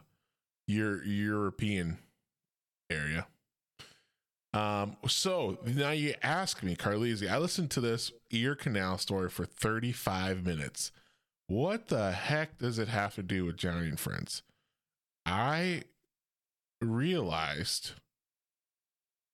Euro- 0.67 1.03
European 1.05 1.99
area. 2.89 3.27
Um, 4.53 4.97
so 5.07 5.57
now 5.65 5.91
you 5.91 6.13
ask 6.21 6.61
me, 6.61 6.75
Carleezy, 6.75 7.29
I 7.29 7.39
listened 7.39 7.71
to 7.71 7.81
this 7.81 8.11
ear 8.29 8.55
canal 8.55 8.97
story 8.99 9.29
for 9.29 9.45
35 9.45 10.45
minutes. 10.45 10.91
What 11.47 11.87
the 11.87 12.11
heck 12.11 12.59
does 12.59 12.77
it 12.77 12.87
have 12.87 13.15
to 13.15 13.23
do 13.23 13.45
with 13.45 13.57
Joni 13.57 13.89
and 13.89 13.99
Friends? 13.99 14.43
I 15.25 15.83
realized 16.81 17.91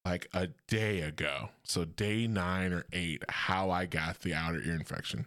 like 0.05 0.27
a 0.33 0.47
day 0.67 1.01
ago, 1.01 1.49
so 1.63 1.85
day 1.85 2.27
nine 2.27 2.73
or 2.73 2.85
eight, 2.93 3.23
how 3.29 3.69
I 3.69 3.85
got 3.85 4.21
the 4.21 4.33
outer 4.33 4.61
ear 4.61 4.73
infection. 4.75 5.25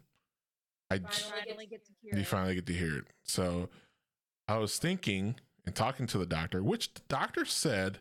I 0.90 0.98
Finally 0.98 1.20
finally 1.30 1.66
get 1.66 1.70
get 1.70 1.84
to 1.86 1.92
hear 2.02 2.14
you 2.14 2.20
it. 2.20 2.26
finally 2.26 2.54
get 2.54 2.66
to 2.66 2.72
hear 2.72 2.98
it. 2.98 3.04
So 3.24 3.68
I 4.48 4.58
was 4.58 4.78
thinking 4.78 5.36
and 5.64 5.74
talking 5.74 6.06
to 6.08 6.18
the 6.18 6.26
doctor, 6.26 6.62
which 6.62 6.92
the 6.94 7.02
doctor 7.08 7.44
said 7.44 7.98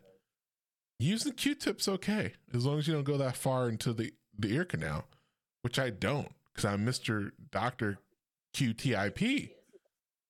using 0.98 1.32
Q-tips 1.32 1.88
okay 1.88 2.34
as 2.54 2.64
long 2.64 2.78
as 2.78 2.86
you 2.86 2.94
don't 2.94 3.04
go 3.04 3.16
that 3.18 3.36
far 3.36 3.68
into 3.68 3.92
the 3.92 4.12
the 4.38 4.54
ear 4.54 4.64
canal, 4.64 5.04
which 5.62 5.78
I 5.78 5.90
don't 5.90 6.32
because 6.52 6.64
I'm 6.64 6.84
Mister 6.84 7.32
Doctor 7.50 7.98
QTIP, 8.54 9.50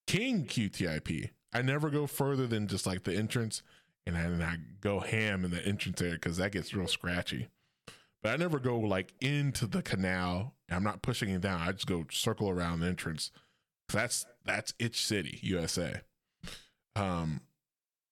King 0.07 0.45
QTIP. 0.47 1.31
I 1.53 1.63
never 1.63 1.91
go 1.91 2.07
further 2.07 2.47
than 2.47 2.67
just 2.67 2.87
like 2.87 3.05
the 3.05 3.15
entrance, 3.15 3.63
and 4.07 4.17
I, 4.17 4.21
and 4.23 4.43
I 4.43 4.57
go 4.81 5.01
ham 5.01 5.45
in 5.45 5.51
the 5.51 5.65
entrance 5.65 6.01
area 6.01 6.15
because 6.15 6.39
that 6.39 6.53
gets 6.53 6.75
real 6.75 6.89
scratchy. 6.89 7.49
But 8.23 8.33
I 8.33 8.37
never 8.37 8.59
go 8.59 8.79
like 8.79 9.13
into 9.21 9.67
the 9.67 9.83
canal. 9.83 10.55
I'm 10.71 10.85
not 10.85 11.03
pushing 11.03 11.31
it 11.31 11.41
down. 11.41 11.61
I 11.61 11.73
just 11.73 11.87
go 11.87 12.07
circle 12.11 12.49
around 12.49 12.81
the 12.81 12.87
entrance. 12.87 13.31
That's 13.93 14.25
that's 14.45 14.73
Itch 14.79 15.05
City, 15.05 15.39
USA. 15.43 16.01
Um, 16.97 17.41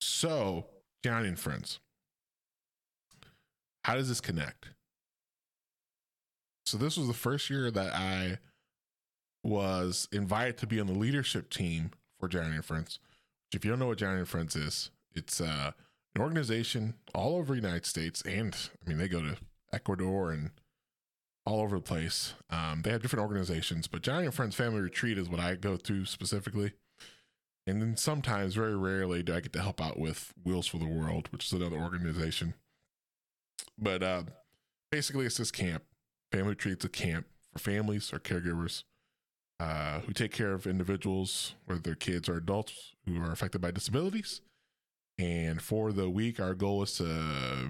so 0.01 0.67
Joni 1.05 1.29
and 1.29 1.39
friends, 1.39 1.79
how 3.85 3.95
does 3.95 4.09
this 4.09 4.21
connect? 4.21 4.71
So 6.67 6.77
this 6.77 6.97
was 6.97 7.07
the 7.07 7.15
first 7.15 7.49
year 7.51 7.71
that 7.71 7.95
I 7.95 8.39
was 9.43 10.09
invited 10.13 10.59
to 10.59 10.67
be 10.67 10.81
on 10.81 10.87
the 10.87 10.93
leadership 10.93 11.51
team 11.51 11.91
for 12.19 12.29
Joni 12.29 12.55
and 12.55 12.65
Friends. 12.65 12.99
If 13.53 13.65
you 13.65 13.71
don't 13.71 13.81
know 13.81 13.89
what 13.89 14.01
and 14.01 14.29
Friends 14.29 14.55
is, 14.55 14.91
it's 15.13 15.41
uh, 15.41 15.73
an 16.15 16.23
organization 16.23 16.95
all 17.15 17.37
over 17.37 17.55
the 17.55 17.61
United 17.61 17.87
States, 17.87 18.23
and 18.23 18.57
I 18.85 18.89
mean 18.89 18.99
they 18.99 19.09
go 19.09 19.23
to 19.23 19.37
Ecuador 19.73 20.31
and 20.31 20.51
all 21.45 21.61
over 21.61 21.77
the 21.77 21.83
place. 21.83 22.35
Um, 22.49 22.83
they 22.83 22.91
have 22.91 23.03
different 23.03 23.25
organizations, 23.25 23.89
but 23.89 24.07
and 24.07 24.35
Friends 24.35 24.55
Family 24.55 24.81
Retreat 24.81 25.19
is 25.19 25.29
what 25.29 25.41
I 25.41 25.55
go 25.57 25.77
to 25.77 26.05
specifically. 26.05 26.73
And 27.67 27.81
then 27.81 27.97
sometimes, 27.97 28.55
very 28.55 28.77
rarely, 28.77 29.23
do 29.23 29.35
I 29.35 29.41
get 29.41 29.53
to 29.53 29.63
help 29.63 29.81
out 29.81 29.99
with 29.99 30.33
Wheels 30.43 30.67
for 30.67 30.79
the 30.79 30.87
World, 30.89 31.29
which 31.31 31.47
is 31.47 31.53
another 31.53 31.77
organization. 31.77 32.55
But 33.79 34.03
uh, 34.03 34.23
basically, 34.91 35.27
it's 35.27 35.37
this 35.37 35.51
camp. 35.51 35.85
Family 36.33 36.51
Retreat's 36.51 36.85
a 36.85 36.89
camp 36.89 37.27
for 37.53 37.59
families 37.59 38.13
or 38.13 38.19
caregivers 38.19 38.85
uh, 39.61 40.01
who 40.01 40.13
take 40.15 40.33
care 40.33 40.55
of 40.55 40.67
individuals, 40.67 41.55
whether 41.67 41.81
they're 41.81 41.95
kids 41.95 42.31
or 42.31 42.37
adults, 42.37 42.95
who 43.07 43.21
are 43.21 43.31
affected 43.31 43.61
by 43.61 43.71
disabilities. 43.71 44.41
And 45.19 45.61
for 45.61 45.93
the 45.93 46.09
week, 46.09 46.41
our 46.41 46.55
goal 46.55 46.83
is 46.83 46.95
to 46.95 47.05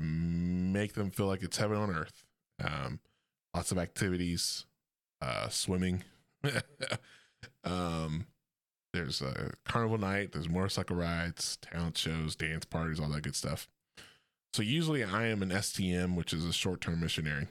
make 0.00 0.94
them 0.94 1.10
feel 1.10 1.26
like 1.26 1.42
it's 1.42 1.56
heaven 1.56 1.76
on 1.76 1.90
earth. 1.90 2.24
Um, 2.62 3.00
lots 3.52 3.72
of 3.72 3.78
activities, 3.78 4.66
uh, 5.20 5.48
swimming. 5.48 6.04
um, 7.64 8.26
there's 8.92 9.20
a 9.20 9.50
carnival 9.64 9.98
night, 9.98 10.30
there's 10.30 10.48
motorcycle 10.48 10.94
rides, 10.94 11.56
talent 11.56 11.98
shows, 11.98 12.36
dance 12.36 12.64
parties, 12.64 13.00
all 13.00 13.08
that 13.08 13.22
good 13.22 13.34
stuff. 13.34 13.68
So 14.52 14.62
usually 14.62 15.02
I 15.02 15.26
am 15.26 15.42
an 15.42 15.50
STM, 15.50 16.14
which 16.14 16.32
is 16.32 16.44
a 16.44 16.52
short 16.52 16.80
term 16.80 17.00
missionary, 17.00 17.48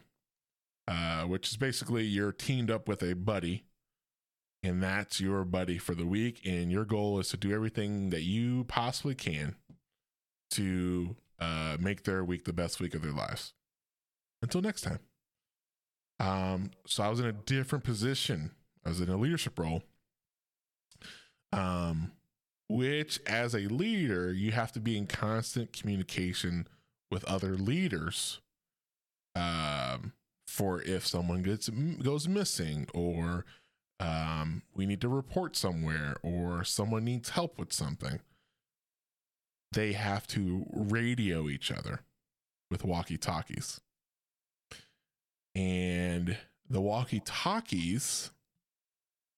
uh, 0.87 1.23
which 1.23 1.49
is 1.49 1.57
basically 1.57 2.03
you're 2.03 2.31
teamed 2.31 2.71
up 2.71 2.87
with 2.87 3.03
a 3.03 3.15
buddy, 3.15 3.65
and 4.63 4.83
that's 4.83 5.21
your 5.21 5.43
buddy 5.45 5.77
for 5.77 5.95
the 5.95 6.05
week. 6.05 6.41
And 6.45 6.71
your 6.71 6.85
goal 6.85 7.19
is 7.19 7.29
to 7.29 7.37
do 7.37 7.53
everything 7.53 8.09
that 8.09 8.23
you 8.23 8.65
possibly 8.65 9.15
can 9.15 9.55
to 10.51 11.15
uh, 11.39 11.77
make 11.79 12.03
their 12.03 12.23
week 12.23 12.45
the 12.45 12.53
best 12.53 12.79
week 12.79 12.93
of 12.93 13.01
their 13.01 13.11
lives. 13.11 13.53
Until 14.41 14.61
next 14.61 14.81
time. 14.81 14.99
Um, 16.19 16.71
so 16.85 17.03
I 17.03 17.09
was 17.09 17.19
in 17.19 17.25
a 17.25 17.33
different 17.33 17.83
position. 17.83 18.51
I 18.85 18.89
was 18.89 19.01
in 19.01 19.09
a 19.09 19.17
leadership 19.17 19.57
role. 19.57 19.83
Um, 21.51 22.11
which 22.67 23.19
as 23.25 23.55
a 23.55 23.61
leader, 23.61 24.31
you 24.31 24.51
have 24.51 24.71
to 24.73 24.79
be 24.79 24.97
in 24.97 25.07
constant 25.07 25.73
communication 25.73 26.67
with 27.09 27.23
other 27.25 27.55
leaders. 27.55 28.39
Um, 29.35 30.13
for 30.47 30.81
if 30.81 31.05
someone 31.05 31.43
gets 31.43 31.69
goes 31.69 32.27
missing 32.27 32.87
or 32.93 33.45
um, 33.99 34.61
we 34.73 34.85
need 34.85 35.01
to 35.01 35.09
report 35.09 35.55
somewhere 35.55 36.15
or 36.23 36.63
someone 36.63 37.03
needs 37.03 37.29
help 37.29 37.57
with 37.59 37.73
something 37.73 38.19
they 39.71 39.93
have 39.93 40.25
to 40.25 40.65
radio 40.71 41.47
each 41.47 41.71
other 41.71 42.01
with 42.71 42.83
walkie 42.83 43.17
talkies 43.17 43.81
and 45.55 46.37
the 46.69 46.81
walkie 46.81 47.21
talkies 47.25 48.31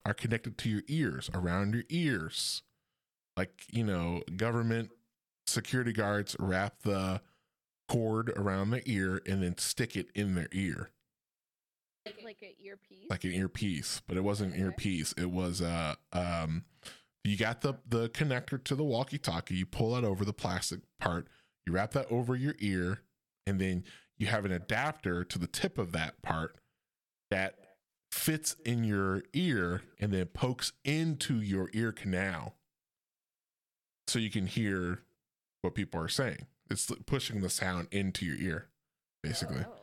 are 0.05 0.14
connected 0.14 0.57
to 0.59 0.70
your 0.70 0.84
ears, 0.88 1.30
around 1.34 1.74
your 1.74 1.84
ears. 1.89 2.64
Like, 3.38 3.64
you 3.72 3.84
know, 3.84 4.22
government 4.36 4.89
security 5.47 5.93
guards 5.93 6.36
wrap 6.39 6.82
the 6.84 7.22
cord 7.88 8.30
around 8.36 8.72
their 8.72 8.82
ear 8.86 9.22
and 9.26 9.41
then 9.41 9.57
stick 9.57 9.95
it 9.95 10.09
in 10.14 10.36
their 10.36 10.49
ear. 10.51 10.89
Like 12.06 12.41
an 12.41 12.54
earpiece. 12.60 13.10
Like 13.10 13.24
an 13.24 13.32
earpiece, 13.32 14.02
but 14.08 14.18
it 14.18 14.24
wasn't 14.24 14.54
an 14.54 14.60
Okay. 14.60 14.66
earpiece. 14.68 15.14
It 15.18 15.30
was 15.32 15.62
uh 15.62 15.95
um 16.12 16.66
you 17.24 17.38
got 17.38 17.62
the 17.62 17.76
the 17.88 18.10
connector 18.10 18.64
to 18.64 18.76
the 18.76 18.84
walkie-talkie, 18.84 19.56
you 19.56 19.66
pull 19.66 19.93
that 19.93 20.04
over 20.04 20.26
the 20.26 20.34
plastic 20.34 20.80
part, 20.99 21.28
you 21.66 21.74
wrap 21.74 21.91
that 21.91 22.12
over 22.12 22.36
your 22.36 22.56
ear, 22.60 23.02
and 23.45 23.62
then 23.62 23.84
you 24.18 24.28
have 24.28 24.45
an 24.45 24.52
adapter 24.52 25.24
to 25.24 25.38
the 25.38 25.47
tip 25.47 25.78
of 25.78 25.91
that 25.91 26.22
part 26.22 26.56
that 27.30 27.56
fits 28.12 28.56
in 28.66 28.84
your 28.84 29.24
ear 29.34 29.84
and 29.99 30.12
then 30.12 30.26
pokes 30.26 30.74
into 30.84 31.39
your 31.39 31.70
ear 31.74 31.91
canal 31.91 32.56
so 34.08 34.20
you 34.20 34.30
can 34.30 34.47
hear 34.47 34.99
what 35.62 35.76
people 35.76 36.02
are 36.02 36.08
saying. 36.08 36.45
It's 36.70 36.91
pushing 37.06 37.41
the 37.41 37.49
sound 37.49 37.88
into 37.91 38.26
your 38.26 38.36
ear, 38.38 38.68
basically. 39.24 39.66
Oh. 39.68 39.81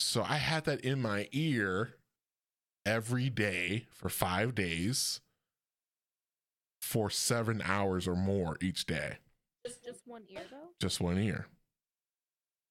So 0.00 0.24
I 0.26 0.36
had 0.36 0.64
that 0.64 0.80
in 0.80 1.00
my 1.00 1.28
ear 1.30 1.94
every 2.86 3.28
day 3.30 3.86
for 3.90 4.08
five 4.08 4.54
days 4.54 5.20
for 6.80 7.10
seven 7.10 7.62
hours 7.64 8.08
or 8.08 8.16
more 8.16 8.56
each 8.60 8.86
day. 8.86 9.18
Just 9.64 9.84
just 9.84 10.00
one 10.06 10.22
ear 10.28 10.40
though. 10.50 10.70
Just 10.80 11.00
one 11.00 11.18
ear. 11.18 11.46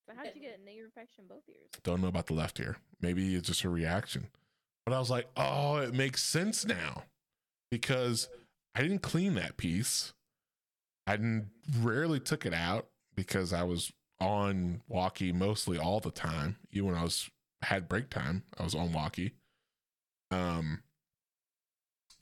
So 0.07 0.15
how 0.17 0.23
did 0.23 0.36
you 0.36 0.41
get 0.41 0.59
an 0.59 0.67
ear 0.67 0.86
infection 0.86 1.23
in 1.23 1.27
both 1.27 1.43
ears? 1.47 1.69
Don't 1.84 2.01
know 2.01 2.07
about 2.07 2.25
the 2.25 2.34
left 2.34 2.59
ear. 2.59 2.77
Maybe 2.99 3.36
it's 3.36 3.47
just 3.47 3.63
a 3.63 3.69
reaction. 3.69 4.27
But 4.86 4.95
I 4.95 4.99
was 4.99 5.11
like, 5.11 5.27
oh, 5.38 5.77
it 5.77 5.93
makes 5.93 6.23
sense 6.23 6.65
now 6.65 7.03
because 7.69 8.27
I 8.73 8.82
didn't 8.82 9.03
clean 9.03 9.36
that 9.36 9.55
piece. 9.55 10.13
I 11.05 11.15
didn't, 11.15 11.49
rarely 11.80 12.19
took 12.19 12.45
it 12.45 12.53
out 12.53 12.88
because 13.15 13.53
I 13.53 13.63
was 13.63 13.91
on 14.20 14.82
walkie 14.88 15.32
mostly 15.32 15.78
all 15.78 15.99
the 15.99 16.11
time. 16.11 16.57
Even 16.72 16.89
when 16.89 16.97
I 16.97 17.03
was 17.03 17.30
had 17.61 17.88
break 17.88 18.09
time, 18.09 18.43
I 18.57 18.63
was 18.63 18.76
on 18.76 18.93
walkie. 18.93 19.34
Um, 20.32 20.84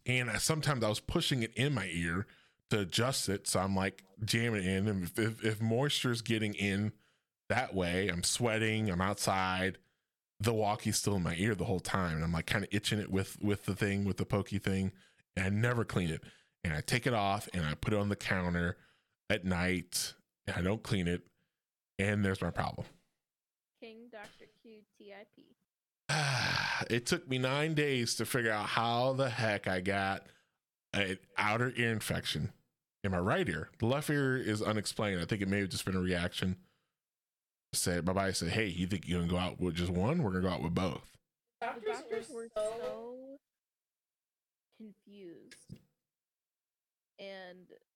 and 0.06 0.30
I, 0.30 0.38
sometimes 0.38 0.84
I 0.84 0.90
was 0.90 1.00
pushing 1.00 1.44
it 1.44 1.54
in 1.56 1.74
my 1.74 1.90
ear 1.92 2.28
to 2.70 2.80
adjust 2.80 3.30
it. 3.30 3.48
So 3.48 3.60
I'm 3.60 3.76
like 3.76 4.04
jamming 4.24 4.64
it 4.64 4.68
in, 4.68 4.88
and 4.88 5.04
if, 5.04 5.20
if, 5.20 5.44
if 5.44 5.62
moisture's 5.62 6.22
getting 6.22 6.54
in 6.54 6.94
that 7.50 7.74
way, 7.74 8.08
I'm 8.08 8.24
sweating, 8.24 8.90
I'm 8.90 9.02
outside. 9.02 9.78
The 10.40 10.54
walkie's 10.54 10.98
still 10.98 11.16
in 11.16 11.24
my 11.24 11.36
ear 11.38 11.56
the 11.56 11.66
whole 11.66 11.80
time, 11.80 12.16
and 12.16 12.24
I'm 12.24 12.32
like 12.32 12.46
kind 12.46 12.64
of 12.64 12.70
itching 12.72 13.00
it 13.00 13.12
with 13.12 13.38
with 13.42 13.66
the 13.66 13.76
thing 13.76 14.06
with 14.06 14.18
the 14.18 14.26
pokey 14.26 14.60
thing, 14.60 14.92
and 15.36 15.46
I 15.46 15.50
never 15.50 15.84
clean 15.84 16.10
it. 16.10 16.22
And 16.64 16.74
I 16.74 16.82
take 16.82 17.08
it 17.08 17.14
off 17.14 17.48
and 17.54 17.66
I 17.66 17.76
put 17.76 17.94
it 17.94 18.00
on 18.00 18.10
the 18.10 18.16
counter 18.16 18.78
at 19.30 19.46
night, 19.46 20.14
and 20.46 20.56
I 20.56 20.62
don't 20.62 20.84
clean 20.84 21.08
it, 21.08 21.24
and 22.00 22.24
there's 22.24 22.42
my 22.42 22.52
problem. 22.52 22.86
King 23.82 24.10
Dr. 24.12 24.50
Q 24.62 24.82
TIP. 24.98 25.46
it 26.90 27.06
took 27.06 27.28
me 27.28 27.38
nine 27.38 27.74
days 27.74 28.16
to 28.16 28.26
figure 28.26 28.52
out 28.52 28.68
how 28.68 29.14
the 29.14 29.30
heck 29.30 29.68
I 29.68 29.82
got 29.82 30.26
an 30.94 31.18
outer 31.38 31.74
ear 31.76 31.92
infection 31.92 32.54
in 33.04 33.12
my 33.12 33.20
right 33.20 33.48
ear. 33.48 33.70
The 33.80 33.86
left 33.86 34.10
ear 34.10 34.38
is 34.38 34.62
unexplained. 34.62 35.22
I 35.22 35.26
think 35.26 35.42
it 35.42 35.48
may 35.48 35.60
have 35.60 35.70
just 35.70 35.86
been 35.86 35.96
a 35.96 36.02
reaction. 36.02 36.58
Said 37.74 38.06
my 38.06 38.14
body 38.14 38.34
said, 38.34 38.50
"Hey, 38.50 38.68
you 38.68 38.88
think 38.88 39.08
you're 39.08 39.20
gonna 39.20 39.30
go 39.30 39.38
out 39.38 39.60
with 39.60 39.76
just 39.76 39.92
one? 39.92 40.24
We're 40.24 40.32
gonna 40.32 40.44
go 40.44 40.50
out 40.50 40.64
with 40.64 40.74
both." 40.74 41.18
The 41.60 41.68
Doctors, 41.68 41.98
doctors 41.98 42.30
were 42.30 42.48
so, 42.56 42.74
so 42.82 43.40
confused. 44.78 45.67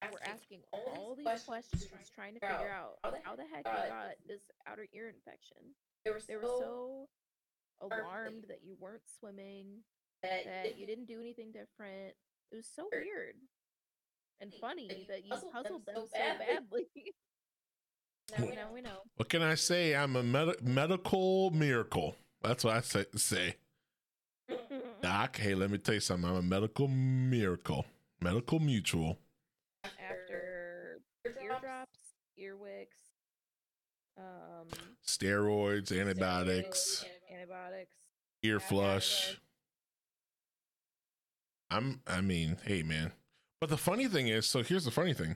And 0.01 0.11
we're 0.11 0.31
asking 0.31 0.59
all 0.73 1.15
these 1.15 1.43
questions, 1.43 1.87
trying 2.15 2.33
to 2.35 2.39
figure 2.39 2.71
out 2.73 2.97
how 3.23 3.35
the 3.35 3.43
heck 3.43 3.65
you 3.65 3.71
uh, 3.71 3.87
got 3.87 4.11
this 4.27 4.41
outer 4.67 4.87
ear 4.93 5.07
infection. 5.09 5.57
they 6.05 6.11
were 6.11 6.19
They 6.27 6.35
were 6.35 6.43
so 6.43 7.07
alarmed 7.81 8.45
that 8.47 8.59
you 8.63 8.75
weren't 8.79 9.03
swimming, 9.19 9.67
that, 10.23 10.45
that 10.45 10.77
you 10.79 10.85
didn't 10.91 11.05
do 11.05 11.19
anything 11.19 11.51
different. 11.51 12.13
It 12.51 12.55
was 12.55 12.67
so 12.75 12.87
Weird. 12.91 13.05
weird 13.05 13.35
and 14.41 14.53
funny 14.55 14.83
you 14.89 15.05
that 15.07 15.23
you 15.23 15.29
puzzled 15.29 15.53
them 15.53 15.63
puzzled 15.63 15.85
them 15.85 15.95
so 15.95 16.01
so 16.05 16.19
badly. 16.19 16.87
badly. 16.95 17.13
now 18.37 18.45
we 18.45 18.55
know. 18.55 18.67
we 18.73 18.81
know. 18.81 18.97
What 19.15 19.29
can 19.29 19.41
I 19.41 19.55
say? 19.55 19.95
I'm 19.95 20.15
a 20.15 20.23
med- 20.23 20.61
medical 20.67 21.51
miracle. 21.51 22.15
That's 22.41 22.63
what 22.63 22.75
I 22.75 22.81
say. 22.81 23.05
say. 23.15 23.55
Doc, 25.01 25.37
hey, 25.37 25.55
let 25.55 25.69
me 25.71 25.77
tell 25.77 25.93
you 25.95 25.99
something. 25.99 26.29
I'm 26.29 26.35
a 26.35 26.41
medical 26.41 26.87
miracle, 26.87 27.85
medical 28.19 28.59
mutual. 28.59 29.17
After 29.83 30.99
Earwicks, 32.41 33.11
um, 34.17 34.67
Steroids, 35.05 35.97
antibiotics, 35.97 37.05
antibiotics. 37.31 37.95
ear 38.43 38.59
flush. 38.59 39.37
I'm 41.69 42.01
I 42.07 42.21
mean, 42.21 42.57
hey 42.65 42.83
man. 42.83 43.13
But 43.59 43.69
the 43.69 43.77
funny 43.77 44.07
thing 44.07 44.27
is, 44.27 44.45
so 44.47 44.63
here's 44.63 44.85
the 44.85 44.91
funny 44.91 45.13
thing. 45.13 45.35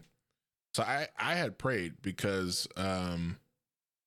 So 0.74 0.84
I 0.84 1.08
I 1.18 1.36
had 1.36 1.58
prayed 1.58 2.02
because 2.02 2.68
um 2.76 3.38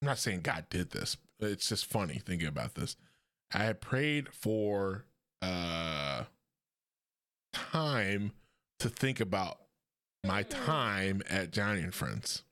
I'm 0.02 0.06
not 0.06 0.18
saying 0.18 0.40
God 0.42 0.66
did 0.68 0.90
this. 0.90 1.16
It's 1.40 1.68
just 1.68 1.86
funny 1.86 2.20
thinking 2.24 2.48
about 2.48 2.74
this. 2.74 2.96
I 3.52 3.58
had 3.64 3.80
prayed 3.80 4.28
for 4.34 5.04
uh 5.40 6.24
time 7.52 8.32
to 8.80 8.88
think 8.88 9.20
about 9.20 9.58
my 10.24 10.42
time 10.42 11.22
at 11.30 11.50
Joni 11.50 11.82
and 11.82 11.94
Friends. 11.94 12.42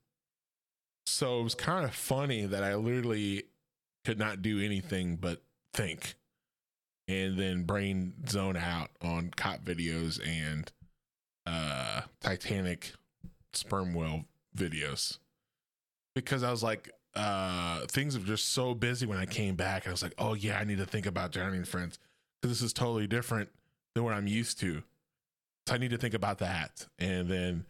So 1.06 1.40
it 1.40 1.44
was 1.44 1.54
kind 1.54 1.84
of 1.84 1.94
funny 1.94 2.46
that 2.46 2.62
I 2.62 2.74
literally 2.74 3.44
could 4.04 4.18
not 4.18 4.42
do 4.42 4.60
anything 4.60 5.16
but 5.16 5.42
think 5.72 6.14
and 7.08 7.38
then 7.38 7.64
brain 7.64 8.14
zone 8.28 8.56
out 8.56 8.90
on 9.02 9.30
cop 9.36 9.64
videos 9.64 10.20
and 10.26 10.70
uh 11.44 12.02
Titanic 12.20 12.92
sperm 13.52 13.94
whale 13.94 14.24
videos 14.56 15.18
because 16.16 16.42
I 16.42 16.50
was 16.50 16.62
like, 16.62 16.90
uh, 17.14 17.86
things 17.86 18.18
were 18.18 18.24
just 18.24 18.52
so 18.52 18.74
busy 18.74 19.06
when 19.06 19.18
I 19.18 19.26
came 19.26 19.54
back. 19.54 19.86
I 19.86 19.90
was 19.90 20.02
like, 20.02 20.14
oh 20.18 20.34
yeah, 20.34 20.58
I 20.58 20.64
need 20.64 20.78
to 20.78 20.86
think 20.86 21.06
about 21.06 21.30
drowning 21.30 21.64
friends 21.64 21.98
because 22.40 22.58
this 22.58 22.64
is 22.64 22.72
totally 22.72 23.06
different 23.06 23.50
than 23.94 24.02
what 24.02 24.14
I'm 24.14 24.26
used 24.26 24.58
to. 24.60 24.82
So 25.66 25.74
I 25.74 25.78
need 25.78 25.90
to 25.90 25.98
think 25.98 26.14
about 26.14 26.38
that. 26.38 26.86
And 26.98 27.28
then 27.28 27.66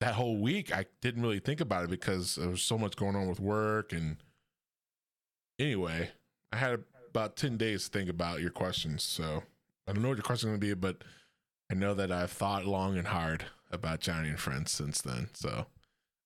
that 0.00 0.14
whole 0.14 0.38
week, 0.38 0.74
I 0.74 0.86
didn't 1.00 1.22
really 1.22 1.38
think 1.38 1.60
about 1.60 1.84
it 1.84 1.90
because 1.90 2.36
there 2.36 2.50
was 2.50 2.62
so 2.62 2.76
much 2.76 2.96
going 2.96 3.16
on 3.16 3.28
with 3.28 3.40
work. 3.40 3.92
And 3.92 4.16
anyway, 5.58 6.10
I 6.52 6.56
had 6.56 6.84
about 7.08 7.36
10 7.36 7.56
days 7.56 7.84
to 7.84 7.90
think 7.98 8.10
about 8.10 8.40
your 8.40 8.50
questions. 8.50 9.02
So 9.02 9.42
I 9.86 9.92
don't 9.92 10.02
know 10.02 10.08
what 10.08 10.18
your 10.18 10.24
question's 10.24 10.50
going 10.50 10.60
to 10.60 10.66
be, 10.66 10.74
but 10.74 11.02
I 11.70 11.74
know 11.74 11.94
that 11.94 12.12
I've 12.12 12.30
thought 12.30 12.66
long 12.66 12.98
and 12.98 13.08
hard 13.08 13.46
about 13.70 14.00
Joni 14.00 14.28
and 14.28 14.38
Friends 14.38 14.70
since 14.70 15.00
then. 15.00 15.28
So 15.34 15.66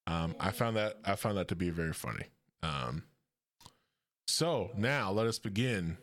um, 0.06 0.34
I 0.40 0.50
found 0.50 0.76
that 0.76 0.98
I 1.04 1.14
found 1.14 1.38
that 1.38 1.48
to 1.48 1.56
be 1.56 1.70
very 1.70 1.92
funny. 1.92 2.26
Um, 2.62 3.04
so 4.26 4.70
now 4.76 5.10
let 5.12 5.26
us 5.26 5.38
begin 5.38 5.96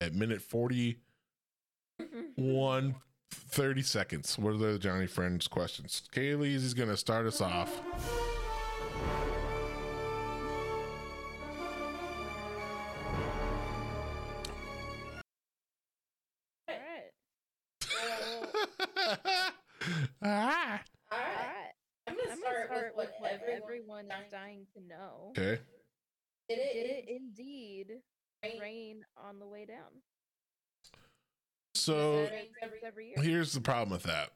at 0.00 0.14
minute 0.14 0.42
41 0.42 0.96
30 3.34 3.82
seconds. 3.82 4.38
What 4.38 4.54
are 4.54 4.56
the 4.56 4.78
Joni 4.78 5.08
Friends 5.08 5.46
questions? 5.48 6.02
Kayleezy 6.12 6.54
is 6.54 6.74
going 6.74 6.88
to 6.88 6.96
start 6.96 7.26
us 7.26 7.40
off. 7.40 7.80
All 16.68 16.74
right. 16.76 17.10
ah. 20.22 20.80
All 21.12 21.18
All 21.18 21.18
right. 21.18 21.36
right. 21.36 21.72
I'm 22.06 22.14
gonna 22.16 22.36
start, 22.36 22.66
start 22.66 22.92
with 22.96 23.06
with 23.06 23.14
what 23.20 23.30
what 23.32 23.32
everyone, 23.32 23.62
everyone 23.62 24.24
is 24.24 24.30
dying 24.30 24.66
to 24.76 24.82
know. 24.86 25.28
Okay. 25.30 25.60
did 26.48 26.56
Did 26.56 26.58
it, 26.58 26.76
it 26.76 27.04
indeed 27.08 27.86
rain 28.42 28.60
rain 28.60 29.04
on 29.16 29.38
the 29.38 29.46
way 29.46 29.64
down? 29.64 30.02
So 31.84 32.20
It 32.20 32.30
rains 32.30 32.32
Rains 32.32 32.54
every- 32.62 32.82
every 32.82 33.06
year. 33.08 33.22
here's 33.22 33.52
the 33.52 33.60
problem 33.60 33.90
with 33.90 34.04
that. 34.04 34.32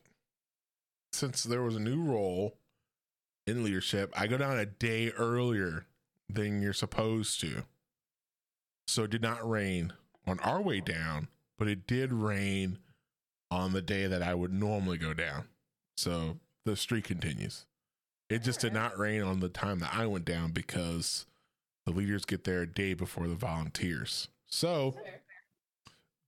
Since 1.12 1.42
there 1.44 1.62
was 1.62 1.76
a 1.76 1.80
new 1.80 2.02
role 2.02 2.58
in 3.46 3.64
leadership, 3.64 4.12
I 4.14 4.26
go 4.26 4.36
down 4.36 4.58
a 4.58 4.66
day 4.66 5.10
earlier 5.12 5.86
than 6.28 6.60
you're 6.60 6.74
supposed 6.74 7.40
to. 7.40 7.64
So 8.86 9.04
it 9.04 9.10
did 9.10 9.22
not 9.22 9.48
rain 9.48 9.94
on 10.26 10.38
our 10.40 10.60
way 10.60 10.80
down, 10.82 11.28
but 11.56 11.68
it 11.68 11.86
did 11.86 12.12
rain 12.12 12.78
on 13.50 13.72
the 13.72 13.80
day 13.80 14.06
that 14.06 14.22
I 14.22 14.34
would 14.34 14.52
normally 14.52 14.98
go 14.98 15.14
down. 15.14 15.48
So 15.96 16.38
the 16.66 16.76
streak 16.76 17.04
continues. 17.06 17.64
It 18.28 18.40
just 18.42 18.60
did 18.60 18.74
not 18.74 18.98
rain 18.98 19.22
on 19.22 19.40
the 19.40 19.48
time 19.48 19.78
that 19.78 19.94
I 19.94 20.04
went 20.06 20.26
down 20.26 20.52
because 20.52 21.24
the 21.86 21.92
leaders 21.92 22.26
get 22.26 22.44
there 22.44 22.60
a 22.60 22.66
day 22.66 22.92
before 22.92 23.26
the 23.26 23.34
volunteers. 23.34 24.28
So 24.46 24.92
Fair. 24.92 25.22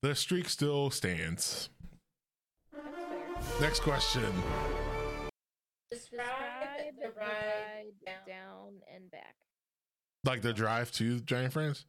The 0.01 0.15
streak 0.15 0.49
still 0.49 0.89
stands. 0.89 1.69
Next 3.59 3.81
question. 3.81 4.23
Describe, 5.91 6.25
Describe 6.27 6.95
the 7.01 7.19
ride 7.19 7.91
down. 8.05 8.15
down 8.27 8.67
and 8.93 9.11
back. 9.11 9.35
Like 10.23 10.41
the 10.41 10.53
drive 10.53 10.91
to 10.93 11.19
Giant 11.21 11.53
Friends? 11.53 11.85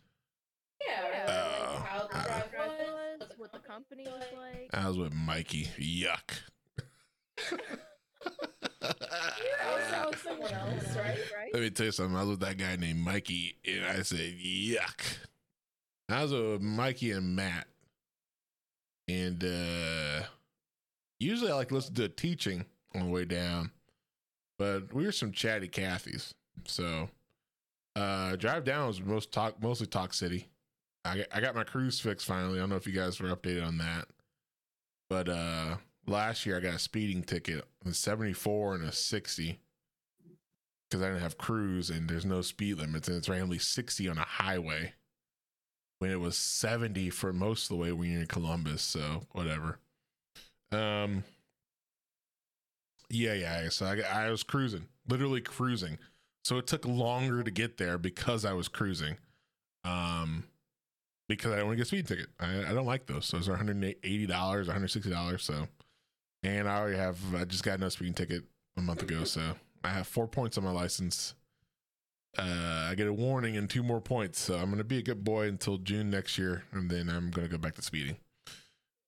Yeah, 0.84 1.02
Yeah, 1.10 1.26
Oh, 1.28 1.74
like 1.76 1.84
how 1.86 1.98
the 2.08 2.16
uh, 2.16 2.22
drive 2.24 2.50
Drive 2.50 2.68
was, 2.68 3.20
was, 3.20 3.28
what 3.38 3.52
the 3.52 3.58
company 3.60 4.04
was 4.06 4.24
like. 4.36 4.68
I 4.72 4.88
was 4.88 4.98
with 4.98 5.12
Mikey. 5.14 5.68
Yuck. 5.78 6.40
You 7.50 7.58
sound 9.90 10.16
someone 10.24 10.52
else, 10.52 10.96
right? 10.96 11.18
Let 11.52 11.62
me 11.62 11.70
tell 11.70 11.86
you 11.86 11.92
something. 11.92 12.16
I 12.16 12.20
was 12.20 12.30
with 12.30 12.40
that 12.40 12.56
guy 12.58 12.76
named 12.76 13.00
Mikey, 13.00 13.56
and 13.66 13.84
I 13.84 14.02
said, 14.02 14.34
yuck. 14.44 15.18
I 16.08 16.22
was 16.22 16.32
with 16.32 16.60
Mikey 16.62 17.12
and 17.12 17.36
Matt. 17.36 17.66
And 19.12 19.44
uh 19.44 20.24
usually 21.18 21.50
I 21.50 21.54
like 21.54 21.68
to 21.68 21.74
listen 21.74 21.94
to 21.96 22.08
teaching 22.08 22.64
on 22.94 23.06
the 23.06 23.10
way 23.10 23.24
down, 23.24 23.70
but 24.58 24.92
we 24.94 25.04
were 25.04 25.12
some 25.12 25.32
chatty 25.32 25.68
Cathys. 25.68 26.32
So 26.66 27.08
uh 27.94 28.36
drive 28.36 28.64
down 28.64 28.86
was 28.86 29.02
most 29.02 29.32
talk 29.32 29.62
mostly 29.62 29.86
talk 29.86 30.14
city. 30.14 30.48
I 31.04 31.18
got- 31.18 31.26
I 31.32 31.40
got 31.40 31.54
my 31.54 31.64
cruise 31.64 32.00
fixed 32.00 32.26
finally. 32.26 32.58
I 32.58 32.60
don't 32.62 32.70
know 32.70 32.76
if 32.76 32.86
you 32.86 32.92
guys 32.92 33.20
were 33.20 33.34
updated 33.34 33.66
on 33.66 33.78
that. 33.78 34.06
But 35.10 35.28
uh 35.28 35.76
last 36.06 36.46
year 36.46 36.56
I 36.56 36.60
got 36.60 36.74
a 36.74 36.78
speeding 36.78 37.22
ticket, 37.22 37.64
a 37.84 37.92
74 37.92 38.76
and 38.76 38.84
a 38.84 38.92
60 38.92 39.60
because 40.88 41.02
I 41.02 41.08
didn't 41.08 41.22
have 41.22 41.38
cruise 41.38 41.90
and 41.90 42.08
there's 42.08 42.26
no 42.26 42.40
speed 42.42 42.78
limits 42.78 43.08
and 43.08 43.16
it's 43.16 43.28
randomly 43.28 43.58
60 43.58 44.08
on 44.08 44.18
a 44.18 44.24
highway 44.24 44.92
when 46.02 46.10
it 46.10 46.18
was 46.18 46.36
70 46.36 47.10
for 47.10 47.32
most 47.32 47.62
of 47.62 47.68
the 47.68 47.76
way 47.76 47.92
when 47.92 48.10
you're 48.10 48.22
in 48.22 48.26
Columbus. 48.26 48.82
So 48.82 49.22
whatever. 49.30 49.78
Um. 50.72 51.22
Yeah, 53.08 53.34
yeah. 53.34 53.68
So 53.68 53.86
I, 53.86 54.00
I 54.00 54.30
was 54.30 54.42
cruising, 54.42 54.86
literally 55.06 55.40
cruising. 55.40 55.98
So 56.42 56.58
it 56.58 56.66
took 56.66 56.84
longer 56.84 57.44
to 57.44 57.50
get 57.52 57.76
there 57.76 57.98
because 57.98 58.44
I 58.44 58.52
was 58.52 58.66
cruising. 58.66 59.16
Um, 59.84 60.42
because 61.28 61.52
I 61.52 61.58
don't 61.58 61.66
want 61.66 61.78
to 61.78 61.84
get 61.84 61.86
a 61.86 61.86
speed 61.86 62.08
ticket. 62.08 62.30
I, 62.40 62.70
I 62.70 62.74
don't 62.74 62.86
like 62.86 63.06
those. 63.06 63.28
Those 63.28 63.48
are 63.48 63.56
$180, 63.56 63.94
$160. 64.02 65.40
So, 65.40 65.68
and 66.42 66.68
I 66.68 66.78
already 66.78 66.96
have, 66.96 67.18
I 67.36 67.44
just 67.44 67.62
got 67.62 67.78
no 67.78 67.90
speeding 67.90 68.14
ticket 68.14 68.42
a 68.76 68.80
month 68.80 69.02
ago. 69.02 69.22
So 69.22 69.54
I 69.84 69.90
have 69.90 70.08
four 70.08 70.26
points 70.26 70.58
on 70.58 70.64
my 70.64 70.72
license. 70.72 71.34
Uh, 72.38 72.88
I 72.90 72.94
get 72.96 73.06
a 73.06 73.12
warning 73.12 73.56
and 73.56 73.68
two 73.68 73.82
more 73.82 74.00
points. 74.00 74.40
So 74.40 74.54
I'm 74.54 74.66
going 74.66 74.78
to 74.78 74.84
be 74.84 74.98
a 74.98 75.02
good 75.02 75.24
boy 75.24 75.48
until 75.48 75.78
June 75.78 76.10
next 76.10 76.38
year. 76.38 76.64
And 76.72 76.90
then 76.90 77.08
I'm 77.08 77.30
going 77.30 77.46
to 77.46 77.52
go 77.52 77.58
back 77.58 77.74
to 77.74 77.82
speeding. 77.82 78.16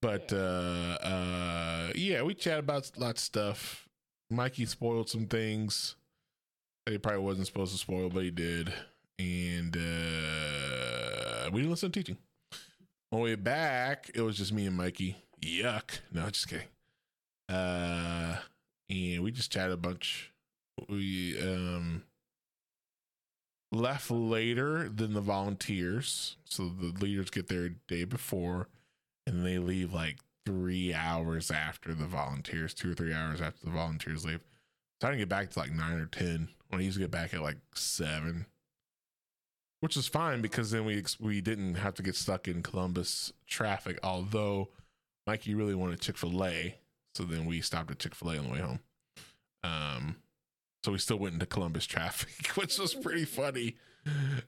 But, 0.02 0.32
uh, 0.32 0.98
uh, 1.02 1.92
yeah, 1.94 2.22
we 2.22 2.34
chat 2.34 2.58
about 2.58 2.90
lots 2.98 3.22
of 3.22 3.24
stuff. 3.24 3.88
Mikey 4.30 4.66
spoiled 4.66 5.08
some 5.08 5.26
things 5.26 5.96
that 6.84 6.92
he 6.92 6.98
probably 6.98 7.22
wasn't 7.22 7.46
supposed 7.46 7.72
to 7.72 7.78
spoil, 7.78 8.10
but 8.10 8.24
he 8.24 8.30
did. 8.30 8.72
And, 9.18 9.74
uh, 9.76 11.50
we 11.50 11.60
didn't 11.60 11.70
listen 11.70 11.90
to 11.90 11.98
teaching. 11.98 12.18
On 13.12 13.20
the 13.20 13.24
way 13.24 13.34
back, 13.36 14.10
it 14.14 14.20
was 14.20 14.36
just 14.36 14.52
me 14.52 14.66
and 14.66 14.76
Mikey. 14.76 15.16
Yuck. 15.40 16.00
No, 16.12 16.28
just 16.28 16.48
kidding. 16.48 16.66
Uh, 17.48 18.36
and 18.90 19.22
we 19.22 19.30
just 19.30 19.52
chatted 19.52 19.72
a 19.72 19.76
bunch. 19.76 20.32
We 20.88 21.40
um 21.40 22.02
left 23.74 24.10
later 24.10 24.88
than 24.88 25.14
the 25.14 25.20
volunteers, 25.20 26.36
so 26.44 26.68
the 26.68 26.92
leaders 27.00 27.30
get 27.30 27.48
there 27.48 27.70
day 27.88 28.04
before, 28.04 28.68
and 29.26 29.44
they 29.44 29.58
leave 29.58 29.92
like 29.92 30.18
three 30.46 30.92
hours 30.94 31.50
after 31.50 31.94
the 31.94 32.06
volunteers, 32.06 32.74
two 32.74 32.92
or 32.92 32.94
three 32.94 33.12
hours 33.12 33.40
after 33.40 33.64
the 33.64 33.72
volunteers 33.72 34.24
leave. 34.24 34.40
So 35.00 35.08
I 35.08 35.10
didn't 35.10 35.22
get 35.22 35.28
back 35.28 35.50
to 35.50 35.58
like 35.58 35.72
nine 35.72 35.98
or 35.98 36.06
ten. 36.06 36.48
When 36.68 36.80
I 36.80 36.84
used 36.84 36.96
to 36.96 37.02
get 37.02 37.10
back 37.10 37.34
at 37.34 37.42
like 37.42 37.58
seven, 37.74 38.46
which 39.80 39.96
is 39.96 40.08
fine 40.08 40.40
because 40.40 40.70
then 40.70 40.84
we 40.84 41.04
we 41.20 41.40
didn't 41.40 41.74
have 41.74 41.94
to 41.94 42.02
get 42.02 42.16
stuck 42.16 42.48
in 42.48 42.62
Columbus 42.62 43.32
traffic. 43.46 43.98
Although 44.02 44.70
Mikey 45.26 45.54
really 45.54 45.74
wanted 45.74 46.00
Chick 46.00 46.16
Fil 46.16 46.44
A, 46.44 46.76
so 47.14 47.24
then 47.24 47.46
we 47.46 47.60
stopped 47.60 47.90
at 47.90 47.98
Chick 47.98 48.14
Fil 48.14 48.30
A 48.30 48.38
on 48.38 48.44
the 48.44 48.50
way 48.50 48.58
home. 48.60 48.80
Um, 49.62 50.13
so 50.84 50.92
we 50.92 50.98
still 50.98 51.16
went 51.16 51.32
into 51.32 51.46
Columbus 51.46 51.86
traffic, 51.86 52.46
which 52.56 52.78
was 52.78 52.92
pretty 52.92 53.24
funny. 53.24 53.76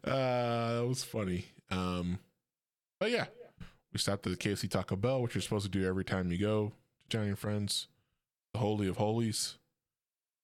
Uh, 0.04 0.84
was 0.86 1.02
funny. 1.02 1.46
Um, 1.70 2.18
but 3.00 3.10
yeah, 3.10 3.24
we 3.90 3.98
stopped 3.98 4.26
at 4.26 4.38
the 4.38 4.48
KFC 4.48 4.68
Taco 4.68 4.96
Bell, 4.96 5.22
which 5.22 5.34
you're 5.34 5.40
supposed 5.40 5.64
to 5.64 5.70
do 5.70 5.88
every 5.88 6.04
time 6.04 6.30
you 6.30 6.36
go 6.36 6.72
to 7.08 7.16
Joni 7.16 7.28
and 7.28 7.38
Friends, 7.38 7.88
the 8.52 8.58
Holy 8.58 8.86
of 8.86 8.98
Holies. 8.98 9.56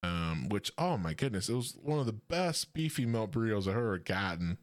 Um, 0.03 0.49
which 0.49 0.72
oh 0.78 0.97
my 0.97 1.12
goodness, 1.12 1.51
it 1.51 1.55
was 1.55 1.76
one 1.80 2.01
of 2.01 2.07
the 2.07 2.12
best 2.12 2.72
beefy 2.72 3.05
melt 3.05 3.30
burritos 3.30 3.68
I've 3.68 3.76
ever 3.76 3.99
gotten 3.99 4.57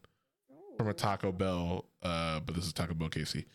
from 0.76 0.88
a 0.88 0.92
Taco 0.92 1.30
Bell. 1.30 1.86
Uh, 2.02 2.40
but 2.40 2.56
this 2.56 2.66
is 2.66 2.72
Taco 2.72 2.92
Bell 2.92 3.08
KFC, 3.08 3.46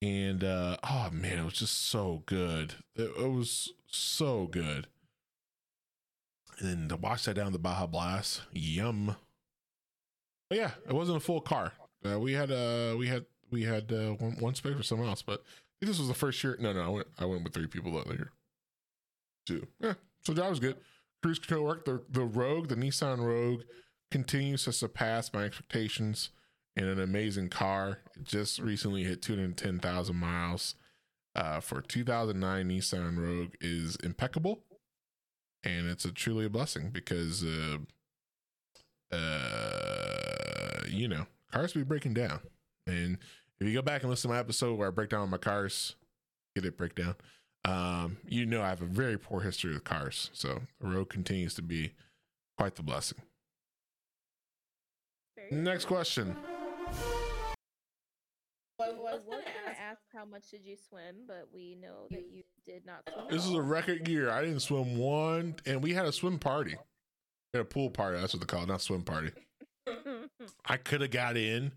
and 0.00 0.44
uh, 0.44 0.76
oh 0.88 1.10
man, 1.12 1.40
it 1.40 1.44
was 1.44 1.54
just 1.54 1.88
so 1.88 2.22
good. 2.26 2.76
It, 2.94 3.10
it 3.18 3.30
was 3.30 3.74
so 3.88 4.46
good. 4.46 4.86
And 6.60 6.90
wash 7.00 7.24
that 7.24 7.34
down 7.34 7.52
the 7.52 7.58
Baja 7.58 7.86
Blast, 7.86 8.42
yum. 8.52 9.16
But 10.50 10.58
yeah, 10.58 10.70
it 10.88 10.92
wasn't 10.92 11.18
a 11.18 11.20
full 11.20 11.40
car. 11.40 11.72
Uh, 12.04 12.18
we 12.18 12.32
had 12.32 12.50
uh 12.50 12.94
we 12.98 13.08
had 13.08 13.26
we 13.50 13.64
had 13.64 13.92
uh, 13.92 14.10
one, 14.12 14.36
one 14.38 14.54
space 14.54 14.76
for 14.76 14.82
someone 14.82 15.08
else, 15.08 15.22
but 15.22 15.42
this 15.80 15.98
was 15.98 16.08
the 16.08 16.14
first 16.14 16.42
year. 16.42 16.56
No, 16.60 16.72
no, 16.72 16.82
I 16.82 16.88
went 16.88 17.06
I 17.18 17.24
went 17.26 17.44
with 17.44 17.54
three 17.54 17.66
people 17.66 17.92
that 17.92 18.06
year. 18.06 18.32
Two. 19.46 19.66
Yeah, 19.80 19.94
so 20.24 20.32
that 20.34 20.48
was 20.48 20.60
good. 20.60 20.76
Cruise 21.22 21.38
control 21.38 21.64
worked. 21.64 21.86
The 21.86 22.02
the 22.10 22.24
Rogue, 22.24 22.68
the 22.68 22.76
Nissan 22.76 23.18
Rogue, 23.24 23.62
continues 24.10 24.64
to 24.64 24.72
surpass 24.72 25.32
my 25.32 25.44
expectations 25.44 26.30
in 26.76 26.84
an 26.84 27.00
amazing 27.00 27.48
car. 27.48 28.00
It 28.16 28.24
just 28.24 28.58
recently 28.58 29.04
hit 29.04 29.22
two 29.22 29.34
hundred 29.36 29.56
ten 29.56 29.78
thousand 29.78 30.16
miles. 30.16 30.74
uh, 31.36 31.60
for 31.60 31.80
2009 31.80 32.68
Nissan 32.68 33.18
Rogue 33.18 33.54
is 33.60 33.96
impeccable, 33.96 34.64
and 35.64 35.88
it's 35.88 36.04
a 36.04 36.12
truly 36.12 36.44
a 36.44 36.50
blessing 36.50 36.90
because, 36.90 37.44
uh, 37.44 37.78
uh, 39.12 40.82
you 40.88 41.08
know, 41.08 41.26
cars 41.52 41.72
be 41.72 41.82
breaking 41.82 42.14
down, 42.14 42.40
and 42.86 43.18
if 43.60 43.66
you 43.66 43.74
go 43.74 43.82
back 43.82 44.02
and 44.02 44.10
listen 44.10 44.28
to 44.28 44.34
my 44.34 44.40
episode 44.40 44.78
where 44.78 44.88
I 44.88 44.90
break 44.90 45.10
down 45.10 45.28
my 45.30 45.38
cars, 45.38 45.96
get 46.54 46.64
it 46.64 46.76
breakdown. 46.76 47.16
Um, 47.64 48.18
you 48.26 48.46
know 48.46 48.62
I 48.62 48.68
have 48.68 48.82
a 48.82 48.86
very 48.86 49.18
poor 49.18 49.40
history 49.40 49.72
with 49.72 49.84
cars, 49.84 50.30
so 50.32 50.62
the 50.80 50.88
road 50.88 51.10
continues 51.10 51.54
to 51.54 51.62
be 51.62 51.92
quite 52.56 52.76
the 52.76 52.82
blessing. 52.82 53.18
Next 55.50 55.86
question. 55.86 56.36
Well, 58.78 58.90
I 59.08 59.14
was 59.14 59.24
going 59.24 59.42
to 59.42 59.80
ask 59.80 60.02
how 60.14 60.24
much 60.24 60.50
did 60.50 60.64
you 60.64 60.76
swim, 60.88 61.16
but 61.26 61.48
we 61.52 61.74
know 61.74 62.06
that 62.10 62.26
you 62.30 62.44
did 62.64 62.86
not 62.86 63.08
swim. 63.12 63.26
This 63.28 63.44
is 63.44 63.52
a 63.52 63.60
record 63.60 64.06
year. 64.06 64.30
I 64.30 64.42
didn't 64.42 64.60
swim 64.60 64.96
one, 64.96 65.56
and 65.66 65.82
we 65.82 65.92
had 65.94 66.06
a 66.06 66.12
swim 66.12 66.38
party. 66.38 66.76
We 67.52 67.58
had 67.58 67.62
a 67.62 67.64
pool 67.68 67.90
party. 67.90 68.20
That's 68.20 68.34
what 68.34 68.40
they 68.40 68.46
call 68.46 68.62
it, 68.62 68.68
not 68.68 68.80
swim 68.80 69.02
party. 69.02 69.32
I 70.66 70.76
could 70.76 71.00
have 71.00 71.10
got 71.10 71.36
in. 71.36 71.72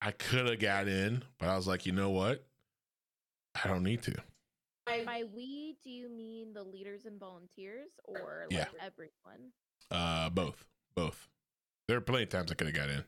I 0.00 0.10
could 0.10 0.48
have 0.48 0.58
got 0.58 0.88
in, 0.88 1.22
but 1.38 1.48
I 1.48 1.56
was 1.56 1.68
like, 1.68 1.86
you 1.86 1.92
know 1.92 2.10
what? 2.10 2.44
I 3.62 3.68
don't 3.68 3.84
need 3.84 4.02
to. 4.02 4.14
By 4.86 5.24
we, 5.34 5.76
do 5.82 5.90
you 5.90 6.08
mean 6.08 6.52
the 6.52 6.62
leaders 6.62 7.06
and 7.06 7.18
volunteers, 7.20 7.90
or 8.04 8.46
Yeah. 8.50 8.60
like 8.60 8.68
everyone? 8.84 9.52
Uh, 9.90 10.28
both, 10.30 10.64
both. 10.96 11.28
There 11.88 11.96
are 11.96 12.00
plenty 12.00 12.24
of 12.24 12.30
times 12.30 12.50
I 12.50 12.54
could 12.54 12.66
have 12.66 12.76
got 12.76 12.88
in, 12.90 13.04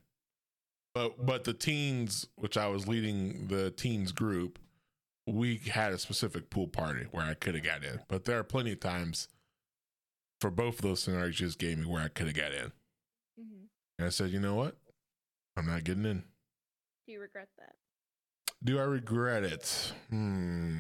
but 0.99 1.25
but 1.27 1.45
the 1.45 1.53
teens, 1.53 2.27
which 2.37 2.57
I 2.57 2.67
was 2.67 2.89
leading 2.89 3.47
the 3.47 3.71
teens 3.71 4.11
group, 4.11 4.59
we 5.27 5.59
had 5.59 5.93
a 5.93 5.99
specific 5.99 6.51
pool 6.51 6.67
party 6.67 7.07
where 7.13 7.25
I 7.25 7.35
could 7.35 7.55
have 7.55 7.63
got 7.63 7.85
in. 7.85 8.01
But 8.09 8.25
there 8.25 8.39
are 8.39 8.45
plenty 8.45 8.73
of 8.73 8.81
times 8.81 9.29
for 10.41 10.51
both 10.51 10.77
of 10.77 10.83
those 10.83 11.01
scenarios 11.03 11.39
you 11.39 11.47
just 11.47 11.59
gave 11.59 11.79
me 11.79 11.87
where 11.87 12.03
I 12.03 12.09
could 12.09 12.27
have 12.27 12.37
got 12.37 12.53
in, 12.53 12.73
hmm 13.39 13.65
and 13.99 14.07
I 14.07 14.11
said, 14.11 14.31
you 14.31 14.41
know 14.41 14.55
what? 14.55 14.77
I'm 15.57 15.67
not 15.67 15.85
getting 15.85 16.05
in. 16.05 16.23
Do 17.07 17.13
you 17.13 17.21
regret 17.21 17.49
that? 17.59 17.75
Do 18.63 18.79
I 18.79 18.85
regret 18.85 19.45
it? 19.45 19.93
Hmm. 20.11 20.79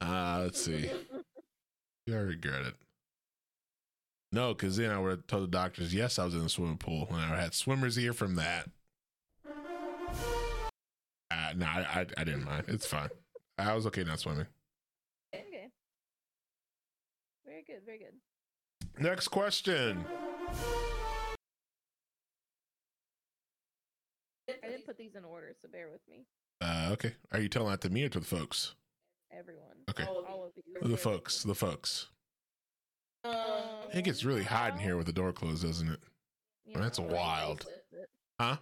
Uh, 0.00 0.40
let's 0.44 0.64
see. 0.64 0.90
Do 2.06 2.14
I 2.14 2.20
regret 2.20 2.62
it? 2.66 2.74
No, 4.34 4.54
because 4.54 4.78
then 4.78 4.90
I 4.90 4.98
would 4.98 5.10
have 5.10 5.26
told 5.26 5.42
the 5.42 5.48
doctors, 5.48 5.94
yes, 5.94 6.18
I 6.18 6.24
was 6.24 6.34
in 6.34 6.42
the 6.42 6.48
swimming 6.48 6.78
pool, 6.78 7.06
and 7.10 7.20
I 7.20 7.38
had 7.38 7.52
swimmer's 7.52 7.98
ear 7.98 8.14
from 8.14 8.36
that. 8.36 8.70
Uh, 11.30 11.52
no, 11.54 11.66
I, 11.66 11.80
I, 11.80 12.06
I 12.16 12.24
didn't 12.24 12.44
mind. 12.44 12.64
It's 12.68 12.86
fine. 12.86 13.10
I 13.58 13.74
was 13.74 13.86
okay 13.86 14.04
not 14.04 14.20
swimming. 14.20 14.46
Okay. 15.34 15.68
Very 17.44 17.62
good. 17.66 17.80
Very 17.84 17.98
good. 17.98 18.14
Next 18.98 19.28
question. 19.28 20.04
I 24.48 24.68
didn't 24.68 24.86
put 24.86 24.96
these 24.96 25.14
in 25.14 25.24
order, 25.24 25.52
so 25.60 25.68
bear 25.68 25.88
with 25.90 26.00
me. 26.10 26.24
Uh, 26.60 26.90
okay. 26.92 27.14
Are 27.32 27.40
you 27.40 27.48
telling 27.48 27.70
that 27.70 27.80
to 27.82 27.90
me 27.90 28.04
or 28.04 28.08
to 28.10 28.20
the 28.20 28.26
folks? 28.26 28.74
Everyone. 29.30 29.76
Okay. 29.90 30.04
All 30.04 30.44
of 30.44 30.52
you. 30.56 30.88
The 30.88 30.96
folks. 30.96 31.42
The 31.42 31.54
folks. 31.54 32.08
Um, 33.24 33.34
It 33.92 34.02
gets 34.04 34.24
really 34.24 34.42
hot 34.42 34.72
in 34.72 34.78
here 34.78 34.96
with 34.96 35.06
the 35.06 35.12
door 35.12 35.32
closed, 35.32 35.62
doesn't 35.64 35.88
it? 35.88 36.00
You 36.64 36.74
That's 36.80 36.98
wild. 36.98 37.66
Huh? 38.40 38.56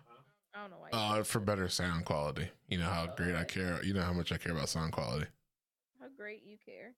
I 0.55 0.61
don't 0.63 0.71
know 0.71 0.77
why. 0.81 0.89
Uh, 0.93 1.23
for 1.23 1.41
better 1.41 1.69
sound 1.69 2.05
quality. 2.05 2.51
You 2.69 2.79
know 2.79 2.89
how 2.89 3.07
great 3.07 3.35
I 3.35 3.45
care. 3.45 3.83
You 3.83 3.95
know 3.95 4.03
how 4.03 4.13
much 4.13 4.33
I 4.33 4.37
care 4.37 4.53
about 4.53 4.69
sound 4.69 4.93
quality. 4.93 5.27
How 6.01 6.09
great 6.17 6.43
you 6.45 6.57
care. 6.65 6.95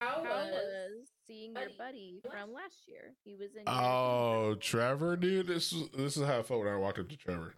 How 0.00 0.22
How 0.22 0.22
was 0.22 0.52
was 0.52 1.08
seeing 1.26 1.52
your 1.54 1.70
buddy 1.78 2.20
buddy 2.20 2.20
from 2.30 2.52
last 2.52 2.86
year? 2.86 3.14
He 3.24 3.34
was 3.34 3.54
in. 3.54 3.62
Oh, 3.66 4.54
Trevor, 4.60 5.16
dude, 5.16 5.46
this 5.46 5.72
is 5.72 5.88
this 5.90 6.16
is 6.16 6.24
how 6.24 6.38
I 6.38 6.42
felt 6.42 6.60
when 6.64 6.72
I 6.72 6.76
walked 6.76 6.98
up 6.98 7.08
to 7.08 7.16
Trevor. 7.16 7.54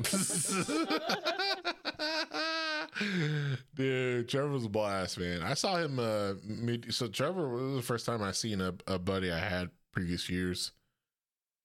Dude, 3.74 4.28
Trevor 4.28 4.48
was 4.48 4.64
a 4.64 4.68
blast, 4.68 5.18
man. 5.18 5.42
I 5.42 5.54
saw 5.54 5.76
him. 5.76 5.98
Uh, 5.98 6.34
mid- 6.44 6.92
so 6.92 7.08
Trevor 7.08 7.48
was 7.48 7.76
the 7.76 7.82
first 7.82 8.06
time 8.06 8.22
I 8.22 8.32
seen 8.32 8.60
a, 8.60 8.74
a 8.86 8.98
buddy 8.98 9.32
I 9.32 9.38
had 9.38 9.70
previous 9.92 10.28
years, 10.28 10.72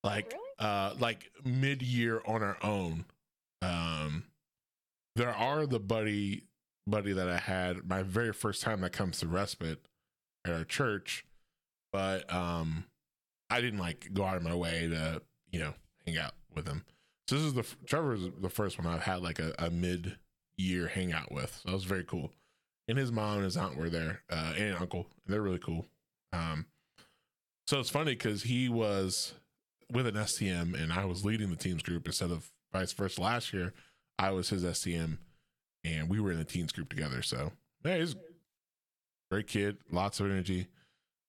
like 0.04 0.34
really? 0.34 0.44
uh, 0.60 0.94
like 1.00 1.32
mid 1.44 1.82
year 1.82 2.22
on 2.26 2.44
our 2.44 2.58
own. 2.64 3.06
Um, 3.62 4.26
there 5.16 5.34
are 5.34 5.66
the 5.66 5.80
buddy 5.80 6.44
buddy 6.88 7.14
that 7.14 7.28
I 7.28 7.38
had 7.38 7.90
my 7.90 8.04
very 8.04 8.34
first 8.34 8.62
time 8.62 8.82
that 8.82 8.92
comes 8.92 9.20
to 9.20 9.28
respite 9.28 9.80
at 10.46 10.54
our 10.54 10.64
church, 10.64 11.26
but 11.92 12.32
um, 12.34 12.86
I 13.50 13.62
didn't 13.62 13.80
like 13.80 14.10
go 14.14 14.24
out 14.24 14.38
of 14.38 14.44
my 14.44 14.56
way 14.56 14.88
to 14.90 15.22
you 15.52 15.60
know 15.60 15.74
hang 16.06 16.18
out 16.18 16.34
with 16.54 16.68
him. 16.68 16.86
So 17.28 17.36
this 17.36 17.46
is 17.46 17.54
the 17.54 17.62
f- 17.62 17.78
Trevor's 17.86 18.22
the 18.40 18.50
first 18.50 18.78
one 18.78 18.88
I've 18.88 19.04
had 19.04 19.22
like 19.22 19.40
a, 19.40 19.54
a 19.58 19.70
mid 19.70 20.18
year 20.58 20.88
hangout 20.88 21.32
with. 21.32 21.60
So 21.64 21.70
that 21.70 21.76
was 21.76 21.84
very 21.84 22.04
cool. 22.04 22.32
And 22.88 22.98
his 22.98 23.12
mom 23.12 23.38
and 23.38 23.46
his 23.46 23.58
aunt 23.58 23.78
were 23.78 23.90
there, 23.90 24.22
uh, 24.30 24.54
and 24.58 24.76
uncle. 24.76 25.08
They're 25.26 25.42
really 25.42 25.60
cool. 25.60 25.88
Um, 26.34 26.68
so 27.68 27.80
it's 27.80 27.90
funny 27.90 28.14
because 28.14 28.44
he 28.44 28.70
was 28.70 29.34
with 29.92 30.06
an 30.06 30.16
STM 30.16 30.80
and 30.80 30.94
I 30.94 31.06
was 31.06 31.26
leading 31.26 31.50
the 31.50 31.56
teams 31.56 31.82
group 31.82 32.06
instead 32.06 32.32
of 32.32 32.52
vice 32.72 32.94
versa. 32.94 33.22
Last 33.22 33.54
year, 33.54 33.74
I 34.20 34.32
was 34.32 34.50
his 34.50 34.64
STM 34.64 35.18
and 35.84 36.10
we 36.10 36.20
were 36.20 36.32
in 36.32 36.38
the 36.38 36.44
teens 36.44 36.72
group 36.72 36.90
together. 36.90 37.22
So 37.22 37.52
yeah, 37.84 37.98
he's 37.98 38.16
great 39.32 39.48
kid, 39.48 39.78
lots 39.92 40.20
of 40.20 40.28
energy, 40.28 40.68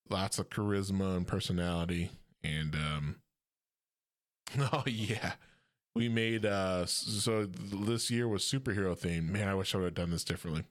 lots 0.08 0.38
of 0.38 0.50
charisma 0.50 1.16
and 1.16 1.26
personality. 1.26 2.10
And 2.42 2.74
um, 2.74 3.16
oh 4.72 4.84
yeah, 4.86 5.32
we 5.96 6.10
made 6.10 6.44
uh 6.44 6.84
so 6.84 7.46
this 7.46 8.10
year 8.10 8.28
was 8.28 8.42
superhero 8.42 8.96
themed. 8.98 9.30
Man, 9.30 9.48
I 9.48 9.54
wish 9.54 9.74
I 9.74 9.78
would 9.78 9.84
have 9.84 9.94
done 9.94 10.10
this 10.10 10.24
differently. 10.24 10.64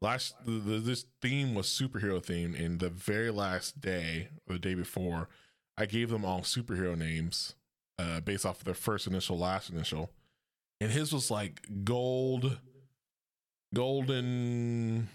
Last 0.00 0.34
the, 0.44 0.78
this 0.78 1.04
theme 1.20 1.54
was 1.54 1.66
superhero 1.66 2.24
themed, 2.24 2.58
and 2.58 2.80
the 2.80 2.88
very 2.88 3.30
last 3.30 3.80
day, 3.80 4.28
or 4.48 4.54
the 4.54 4.58
day 4.58 4.74
before, 4.74 5.28
I 5.76 5.84
gave 5.84 6.08
them 6.08 6.24
all 6.24 6.40
superhero 6.40 6.96
names 6.96 7.54
uh, 7.98 8.20
based 8.20 8.46
off 8.46 8.58
of 8.58 8.64
their 8.64 8.74
first 8.74 9.06
initial, 9.06 9.38
last 9.38 9.68
initial, 9.68 10.10
and 10.80 10.90
his 10.90 11.12
was 11.12 11.30
like 11.30 11.60
gold, 11.84 12.58
golden 13.74 15.08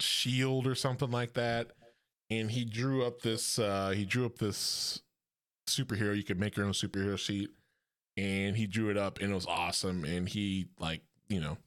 shield 0.00 0.66
or 0.66 0.76
something 0.76 1.10
like 1.10 1.34
that. 1.34 1.72
And 2.30 2.50
he 2.50 2.64
drew 2.64 3.04
up 3.04 3.22
this. 3.22 3.58
Uh, 3.58 3.90
he 3.96 4.04
drew 4.04 4.26
up 4.26 4.38
this 4.38 5.00
superhero. 5.68 6.16
You 6.16 6.24
could 6.24 6.40
make 6.40 6.56
your 6.56 6.66
own 6.66 6.72
superhero 6.72 7.18
sheet, 7.18 7.50
and 8.16 8.56
he 8.56 8.66
drew 8.66 8.90
it 8.90 8.96
up, 8.96 9.20
and 9.20 9.30
it 9.30 9.34
was 9.34 9.46
awesome. 9.46 10.04
And 10.04 10.28
he 10.28 10.68
like 10.78 11.02
you 11.28 11.40
know 11.40 11.58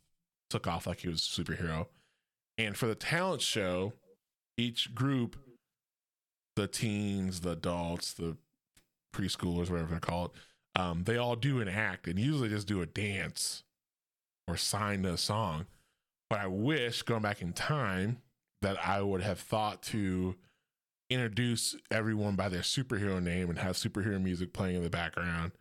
took 0.49 0.67
off 0.67 0.87
like 0.87 1.01
he 1.01 1.07
was 1.07 1.19
a 1.19 1.41
superhero. 1.41 1.87
And 2.57 2.77
for 2.77 2.87
the 2.87 2.95
talent 2.95 3.41
show, 3.41 3.93
each 4.57 4.93
group, 4.93 5.37
the 6.55 6.67
teens, 6.67 7.41
the 7.41 7.51
adults, 7.51 8.13
the 8.13 8.37
preschoolers, 9.15 9.69
whatever 9.69 9.91
they're 9.91 9.99
called, 9.99 10.31
um, 10.75 11.03
they 11.03 11.17
all 11.17 11.35
do 11.35 11.59
an 11.59 11.67
act 11.67 12.07
and 12.07 12.19
usually 12.19 12.49
just 12.49 12.67
do 12.67 12.81
a 12.81 12.85
dance 12.85 13.63
or 14.47 14.57
sign 14.57 15.05
a 15.05 15.17
song. 15.17 15.65
But 16.29 16.39
I 16.39 16.47
wish 16.47 17.01
going 17.01 17.21
back 17.21 17.41
in 17.41 17.53
time 17.53 18.21
that 18.61 18.77
I 18.85 19.01
would 19.01 19.21
have 19.21 19.39
thought 19.39 19.81
to 19.83 20.35
introduce 21.11 21.75
everyone 21.91 22.35
by 22.35 22.49
their 22.49 22.61
superhero 22.61 23.21
name 23.21 23.49
and 23.49 23.59
have 23.59 23.75
superhero 23.75 24.21
music 24.21 24.53
playing 24.53 24.77
in 24.77 24.83
the 24.83 24.89
background 24.89 25.51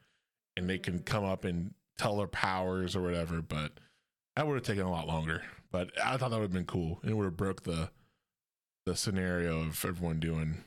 and 0.57 0.69
they 0.69 0.79
can 0.79 1.01
come 1.01 1.25
up 1.25 1.45
and 1.45 1.75
tell 1.99 2.17
their 2.17 2.27
powers 2.27 2.95
or 2.95 3.03
whatever. 3.03 3.43
But 3.43 3.73
that 4.37 4.47
would 4.47 4.55
have 4.55 4.63
taken 4.63 4.85
a 4.85 4.91
lot 4.91 5.07
longer. 5.07 5.43
But 5.73 5.91
I 6.03 6.17
thought 6.17 6.31
that 6.31 6.37
would 6.37 6.45
have 6.45 6.53
been 6.53 6.65
cool. 6.65 6.99
And 7.03 7.11
it 7.11 7.15
would 7.15 7.25
have 7.25 7.37
broke 7.37 7.63
the 7.63 7.91
the 8.87 8.97
scenario 8.97 9.61
of 9.61 9.85
everyone 9.85 10.21
doing 10.21 10.65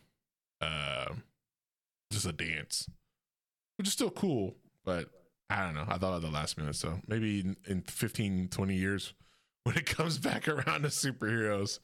uh, 0.61 1.13
just 2.11 2.27
a 2.27 2.31
dance, 2.31 2.87
which 3.77 3.87
is 3.87 3.93
still 3.93 4.11
cool. 4.11 4.55
But 4.85 5.09
I 5.49 5.63
don't 5.63 5.75
know. 5.75 5.85
I 5.87 5.97
thought 5.97 6.15
at 6.15 6.21
the 6.21 6.29
last 6.29 6.57
minute. 6.57 6.75
So 6.75 6.99
maybe 7.07 7.39
in, 7.39 7.57
in 7.67 7.81
15, 7.81 8.49
20 8.49 8.75
years, 8.75 9.13
when 9.63 9.77
it 9.77 9.85
comes 9.85 10.17
back 10.17 10.47
around 10.47 10.83
to 10.83 10.89
superheroes, 10.89 11.79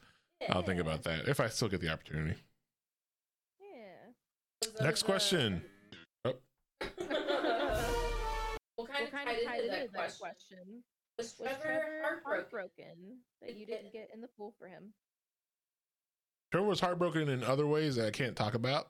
I'll 0.48 0.62
think 0.62 0.80
about 0.80 1.02
that 1.04 1.28
if 1.28 1.40
I 1.40 1.48
still 1.48 1.68
get 1.68 1.80
the 1.80 1.92
opportunity. 1.92 2.36
Yeah. 4.62 4.84
Next 4.84 5.02
question. 5.04 5.62
what 6.22 6.40
What 8.76 8.90
kind 8.90 9.04
of 9.04 9.10
tied 9.10 9.28
into 9.28 9.40
into 9.40 9.68
that 9.68 9.92
that 9.92 9.92
question? 9.92 10.18
question? 10.18 10.82
Was 11.18 11.34
Was 11.38 11.48
Trevor 11.48 11.62
Trevor 11.62 12.00
heartbroken? 12.02 12.24
heartbroken 12.24 12.96
that 13.42 13.56
you 13.56 13.66
didn't 13.66 13.92
get 13.92 14.10
in 14.14 14.20
the 14.20 14.28
pool 14.28 14.54
for 14.58 14.66
him? 14.66 14.92
Trevor 16.52 16.66
was 16.66 16.80
heartbroken 16.80 17.28
in 17.28 17.44
other 17.44 17.66
ways 17.66 17.96
that 17.96 18.06
I 18.06 18.10
can't 18.10 18.34
talk 18.36 18.54
about. 18.54 18.88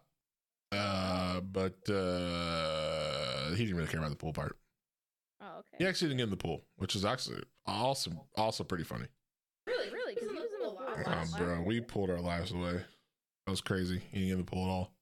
Uh, 0.73 1.41
but 1.41 1.77
uh, 1.91 3.51
he 3.51 3.65
didn't 3.65 3.77
really 3.77 3.89
care 3.89 3.99
about 3.99 4.11
the 4.11 4.17
pool 4.17 4.33
part. 4.33 4.57
Oh, 5.41 5.59
okay. 5.59 5.77
He 5.79 5.87
actually 5.87 6.09
didn't 6.09 6.19
get 6.19 6.25
in 6.25 6.31
the 6.31 6.37
pool, 6.37 6.63
which 6.77 6.95
is 6.95 7.05
actually 7.05 7.43
also 7.67 8.13
also 8.37 8.63
pretty 8.63 8.85
funny. 8.85 9.07
Really? 9.67 9.91
Really? 9.91 10.15
Because 10.15 10.31
he 10.31 10.37
was 10.37 10.45
in 10.45 10.63
the 10.63 10.71
pool. 10.71 11.05
last 11.07 11.35
Oh, 11.35 11.39
bro, 11.39 11.63
we 11.63 11.81
pulled 11.81 12.11
our 12.11 12.21
lives 12.21 12.53
away. 12.53 12.75
That 13.47 13.51
was 13.51 13.61
crazy. 13.61 14.01
He 14.13 14.19
didn't 14.21 14.27
get 14.29 14.33
in 14.35 14.39
the 14.39 14.45
pool 14.45 14.65
at 14.65 14.71
all. 14.71 14.93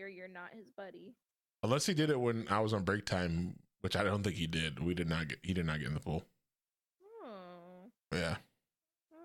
Ironic. 0.00 0.16
You're 0.16 0.28
not 0.28 0.50
his 0.54 0.68
buddy. 0.76 1.14
Unless 1.62 1.86
he 1.86 1.94
did 1.94 2.10
it 2.10 2.20
when 2.20 2.46
I 2.50 2.60
was 2.60 2.72
on 2.72 2.84
break 2.84 3.04
time, 3.06 3.58
which 3.80 3.96
I 3.96 4.02
don't 4.04 4.22
think 4.22 4.36
he 4.36 4.46
did. 4.46 4.78
We 4.82 4.94
did 4.94 5.08
not 5.08 5.28
get. 5.28 5.38
He 5.42 5.52
did 5.54 5.66
not 5.66 5.78
get 5.78 5.88
in 5.88 5.94
the 5.94 6.00
pool. 6.00 6.24
Oh, 7.24 7.90
Yeah. 8.12 8.36
all 9.12 9.18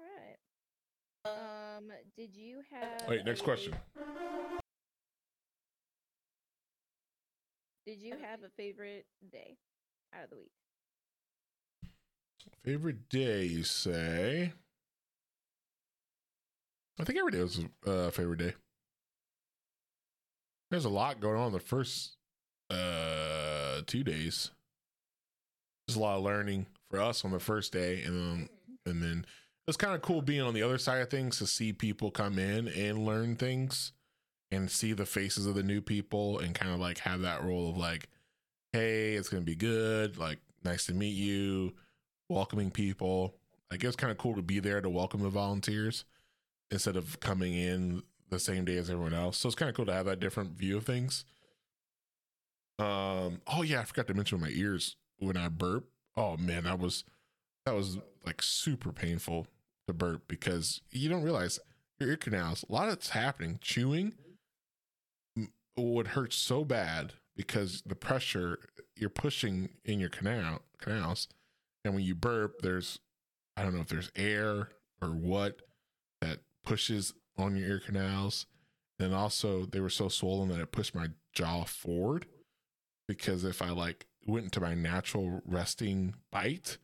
right. 1.26 1.78
Um, 1.78 1.92
did 2.18 2.36
you 2.36 2.62
have? 2.72 3.08
Wait. 3.10 3.26
Next 3.26 3.42
a- 3.42 3.44
question. 3.44 3.76
Did 7.86 8.00
you 8.02 8.14
have 8.22 8.44
a 8.44 8.50
favorite 8.58 9.06
day 9.32 9.58
out 10.16 10.26
of 10.26 10.30
the 10.30 10.38
week? 10.38 10.52
Favorite 12.64 13.10
day, 13.10 13.44
you 13.46 13.64
say? 13.64 14.54
I 17.00 17.04
think 17.04 17.18
every 17.18 17.32
day 17.32 17.42
was 17.42 17.60
a 17.86 17.92
uh, 17.92 18.12
favorite 18.12 18.38
day. 18.40 18.54
There's 20.72 20.86
a 20.86 20.90
lot 20.90 21.20
going 21.20 21.38
on 21.38 21.52
the 21.52 21.60
first 21.60 22.16
uh, 22.70 23.82
two 23.86 24.06
days. 24.06 24.52
There's 25.86 25.98
a 25.98 26.00
lot 26.00 26.18
of 26.18 26.24
learning 26.24 26.66
for 26.90 27.02
us 27.02 27.26
on 27.26 27.32
the 27.32 27.42
first 27.42 27.74
day, 27.74 28.02
and 28.04 28.16
then 28.16 28.50
and 28.86 29.04
then 29.04 29.26
it's 29.68 29.76
kind 29.76 29.94
of 29.94 30.02
cool 30.02 30.22
being 30.22 30.42
on 30.42 30.54
the 30.54 30.64
other 30.64 30.78
side 30.78 31.02
of 31.02 31.10
things 31.10 31.38
to 31.40 31.46
see 31.46 31.74
people 31.74 32.10
come 32.10 32.40
in 32.40 32.70
and 32.70 33.06
learn 33.06 33.36
things 33.36 33.92
and 34.50 34.72
see 34.72 34.94
the 34.94 35.06
faces 35.06 35.46
of 35.46 35.56
the 35.56 35.64
new 35.64 35.82
people 35.82 36.40
and 36.40 36.56
kind 36.56 36.72
of 36.72 36.80
like 36.80 37.00
have 37.00 37.22
that 37.22 37.44
role 37.44 37.70
of 37.70 37.78
like, 37.78 38.08
hey, 38.72 39.16
it's 39.16 39.28
gonna 39.28 39.44
be 39.44 39.56
good. 39.56 40.18
Like, 40.18 40.40
nice 40.64 40.86
to 40.86 40.94
meet 40.94 41.16
you 41.16 41.74
welcoming 42.30 42.72
people. 42.72 43.36
Like 43.70 43.84
it 43.84 43.88
was 43.88 43.98
kind 43.98 44.12
of 44.12 44.18
cool 44.18 44.36
to 44.36 44.42
be 44.42 44.60
there 44.60 44.80
to 44.80 44.90
welcome 44.90 45.22
the 45.22 45.30
volunteers 45.30 46.06
instead 46.72 46.96
of 46.96 47.20
coming 47.20 47.56
in 47.56 48.04
the 48.32 48.40
same 48.40 48.66
day 48.66 48.78
as 48.78 48.90
everyone 48.90 49.14
else. 49.14 49.38
So 49.38 49.48
it's 49.48 49.56
kind 49.56 49.70
of 49.70 49.76
cool 49.76 49.86
to 49.86 49.94
have 49.94 50.06
that 50.08 50.20
different 50.20 50.52
view 50.52 50.78
of 50.78 50.86
things. 50.86 51.26
Um. 52.80 53.42
Oh 53.46 53.62
yeah, 53.62 53.82
I 53.82 53.84
forgot 53.84 54.08
to 54.08 54.14
mention 54.14 54.42
my 54.42 54.50
ears 54.52 54.96
when 55.20 55.38
I 55.38 55.50
burp. 55.50 55.88
Oh 56.18 56.38
man, 56.38 56.64
that 56.64 56.80
was 56.80 57.04
that 57.66 57.76
was 57.76 58.00
like 58.26 58.42
super 58.42 58.92
painful 58.92 59.48
to 59.88 59.94
burp 59.94 60.24
because 60.28 60.82
you 60.90 61.10
don't 61.10 61.24
realize 61.24 61.60
your 62.00 62.10
ear 62.10 62.18
canals. 62.18 62.66
A 62.68 62.74
lot 62.74 62.88
of 62.88 62.96
it's 62.96 63.10
happening. 63.10 63.60
Chewing 63.62 64.14
would 65.78 66.08
hurt 66.08 66.34
so 66.34 66.64
bad 66.66 67.14
because 67.36 67.84
the 67.86 67.96
pressure 67.96 68.60
you're 68.96 69.10
pushing 69.10 69.70
in 69.86 70.00
your 70.00 70.10
canal 70.10 70.62
canals 70.80 71.28
and 71.84 71.94
when 71.94 72.04
you 72.04 72.14
burp 72.14 72.62
there's 72.62 73.00
i 73.56 73.64
don't 73.64 73.74
know 73.74 73.82
if 73.82 73.88
there's 73.88 74.12
air 74.16 74.70
or 75.02 75.10
what 75.10 75.62
that 76.22 76.40
pushes 76.64 77.14
on 77.42 77.56
your 77.56 77.68
ear 77.68 77.80
canals. 77.80 78.46
And 79.00 79.16
also 79.16 79.66
they 79.66 79.80
were 79.80 79.90
so 79.90 80.10
swollen 80.10 80.50
that 80.50 80.60
it 80.60 80.72
pushed 80.72 80.94
my 80.94 81.08
jaw 81.34 81.64
forward 81.64 82.26
because 83.08 83.44
if 83.44 83.62
i 83.62 83.70
like 83.70 84.06
went 84.26 84.46
into 84.46 84.60
my 84.62 84.74
natural 84.74 85.42
resting 85.46 86.14
bite 86.32 86.78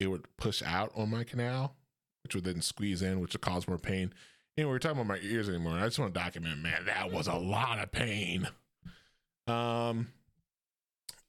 it 0.00 0.06
would 0.06 0.24
push 0.36 0.62
out 0.62 0.90
on 0.96 1.10
my 1.10 1.24
canal 1.24 1.76
which 2.22 2.34
would 2.34 2.44
then 2.44 2.60
squeeze 2.60 3.02
in 3.02 3.20
which 3.20 3.34
would 3.34 3.40
cause 3.40 3.66
more 3.66 3.78
pain. 3.78 4.12
Anyway 4.56 4.70
we're 4.72 4.78
talking 4.78 4.98
about 5.00 5.08
my 5.08 5.18
ears 5.22 5.48
anymore. 5.48 5.74
I 5.74 5.84
just 5.84 5.98
want 5.98 6.14
to 6.14 6.20
document 6.20 6.60
man 6.60 6.84
that 6.86 7.10
was 7.10 7.26
a 7.26 7.34
lot 7.34 7.78
of 7.78 7.90
pain. 7.90 8.48
Um 9.46 10.08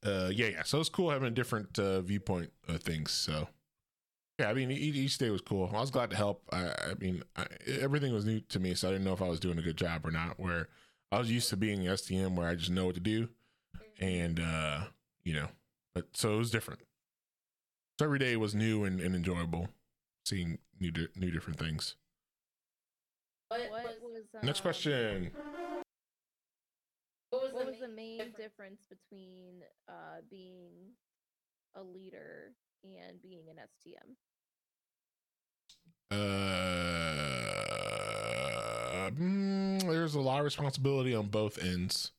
uh 0.06 0.30
yeah 0.32 0.48
yeah. 0.48 0.64
So 0.64 0.80
it's 0.80 0.90
cool 0.90 1.10
having 1.10 1.28
a 1.28 1.32
different 1.32 1.78
uh 1.80 2.02
viewpoint 2.02 2.52
of 2.68 2.82
things 2.82 3.12
so 3.12 3.48
yeah 4.44 4.50
i 4.50 4.54
mean 4.54 4.72
each, 4.72 4.96
each 4.96 5.18
day 5.18 5.30
was 5.30 5.42
cool. 5.42 5.70
I 5.74 5.80
was 5.80 5.90
glad 5.92 6.10
to 6.10 6.16
help. 6.16 6.44
I 6.52 6.68
i 6.92 6.94
mean 7.00 7.24
I, 7.36 7.46
everything 7.80 8.14
was 8.14 8.26
new 8.26 8.42
to 8.42 8.60
me 8.60 8.74
so 8.74 8.90
i 8.90 8.92
didn't 8.92 9.06
know 9.06 9.14
if 9.14 9.22
i 9.22 9.28
was 9.30 9.40
doing 9.40 9.58
a 9.58 9.62
good 9.62 9.78
job 9.78 10.06
or 10.06 10.12
not 10.12 10.40
where 10.40 10.68
i 11.12 11.18
was 11.20 11.32
used 11.32 11.50
to 11.50 11.58
being 11.58 11.82
stm 11.82 12.36
where 12.36 12.48
i 12.48 12.56
just 12.56 12.72
know 12.72 12.86
what 12.86 12.96
to 12.96 13.02
do 13.02 13.30
and 14.00 14.40
uh 14.40 14.82
you 15.24 15.34
know 15.34 15.48
but 15.96 16.08
so 16.14 16.34
it 16.34 16.38
was 16.38 16.50
different. 16.52 16.82
So 18.00 18.06
every 18.06 18.18
day 18.18 18.36
was 18.36 18.56
new 18.56 18.84
and, 18.86 19.00
and 19.00 19.14
enjoyable 19.16 19.68
seeing 20.26 20.58
new 20.80 20.90
di- 20.90 21.08
new 21.16 21.30
different 21.30 21.60
things. 21.60 21.96
What, 23.50 23.62
What 23.70 23.84
was, 24.02 24.24
was 24.34 24.44
next 24.44 24.62
question. 24.62 25.30
what 27.30 27.44
was, 27.44 27.54
What 27.54 27.66
the, 27.66 27.72
was 27.72 27.80
the 27.80 27.88
main 27.88 28.18
main 28.18 28.18
difference? 28.32 28.82
difference 28.82 28.82
between 28.90 29.62
uh 29.88 30.22
being 30.32 30.72
a 31.76 31.84
leader 31.84 32.54
and 32.84 33.22
being 33.22 33.46
an 33.50 33.58
STM? 33.58 34.16
Uh, 38.96 39.10
mm, 39.12 39.82
there's 39.82 40.16
a 40.16 40.22
lot 40.22 40.40
of 40.40 40.46
responsibility 40.46 41.14
on 41.16 41.28
both 41.28 41.58
ends. 41.64 42.12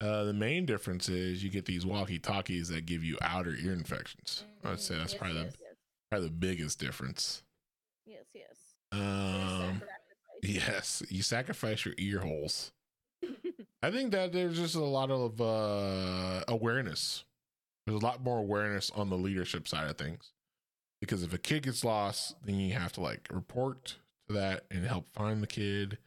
Uh, 0.00 0.24
the 0.24 0.32
main 0.32 0.66
difference 0.66 1.08
is 1.08 1.44
you 1.44 1.50
get 1.50 1.64
these 1.64 1.86
walkie 1.86 2.18
talkies 2.18 2.68
that 2.68 2.86
give 2.86 3.04
you 3.04 3.16
outer 3.22 3.54
ear 3.62 3.72
infections. 3.72 4.44
I'd 4.64 4.80
say 4.80 4.96
that's 4.96 5.12
Yes, 5.12 5.20
probably 5.20 5.38
the 5.38 5.44
yes. 5.44 5.54
Probably 6.10 6.28
the 6.28 6.34
biggest 6.34 6.78
difference. 6.80 7.42
yes, 8.04 8.24
yes. 8.34 8.56
Um, 8.90 9.80
yes, 10.42 11.02
you 11.08 11.22
sacrifice 11.22 11.84
your 11.84 11.94
ear 11.98 12.18
holes. 12.20 12.72
I 13.82 13.90
think 13.90 14.10
that 14.12 14.32
there's 14.32 14.56
just 14.58 14.74
a 14.74 14.80
lot 14.84 15.10
of 15.10 15.40
uh, 15.40 16.44
awareness. 16.48 17.24
There's 17.86 18.00
a 18.00 18.04
lot 18.04 18.22
more 18.22 18.38
awareness 18.38 18.90
on 18.90 19.10
the 19.10 19.16
leadership 19.18 19.66
side 19.66 19.88
of 19.88 19.96
things. 19.98 20.32
Because 21.00 21.22
if 21.22 21.32
a 21.32 21.38
kid 21.38 21.64
gets 21.64 21.84
lost, 21.84 22.36
then 22.44 22.56
you 22.56 22.74
have 22.74 22.92
to 22.92 23.00
like 23.00 23.28
report 23.30 23.96
to 24.28 24.34
that 24.34 24.64
and 24.70 24.84
help 24.86 25.08
find 25.12 25.42
the 25.42 25.48
kid. 25.48 25.98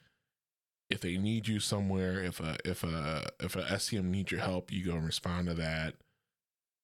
If 0.89 1.01
they 1.01 1.17
need 1.17 1.47
you 1.47 1.59
somewhere, 1.59 2.23
if 2.23 2.39
a 2.39 2.57
if 2.63 2.83
a 2.83 3.29
if 3.39 3.55
a 3.55 3.63
STM 3.63 4.05
needs 4.05 4.31
your 4.31 4.41
help, 4.41 4.71
you 4.71 4.85
go 4.85 4.93
and 4.93 5.05
respond 5.05 5.47
to 5.47 5.53
that. 5.55 5.95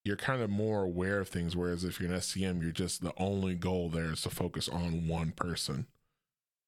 You're 0.04 0.18
kind 0.18 0.42
of 0.42 0.50
more 0.50 0.84
aware 0.84 1.20
of 1.20 1.30
things. 1.30 1.56
Whereas 1.56 1.84
if 1.84 2.00
you're 2.02 2.12
an 2.12 2.18
STM, 2.18 2.62
you're 2.62 2.72
just 2.72 3.02
the 3.02 3.14
only 3.18 3.54
goal 3.56 3.90
there 3.90 4.12
is 4.12 4.22
to 4.24 4.30
focus 4.30 4.68
on 4.68 5.08
one 5.08 5.32
person 5.32 5.88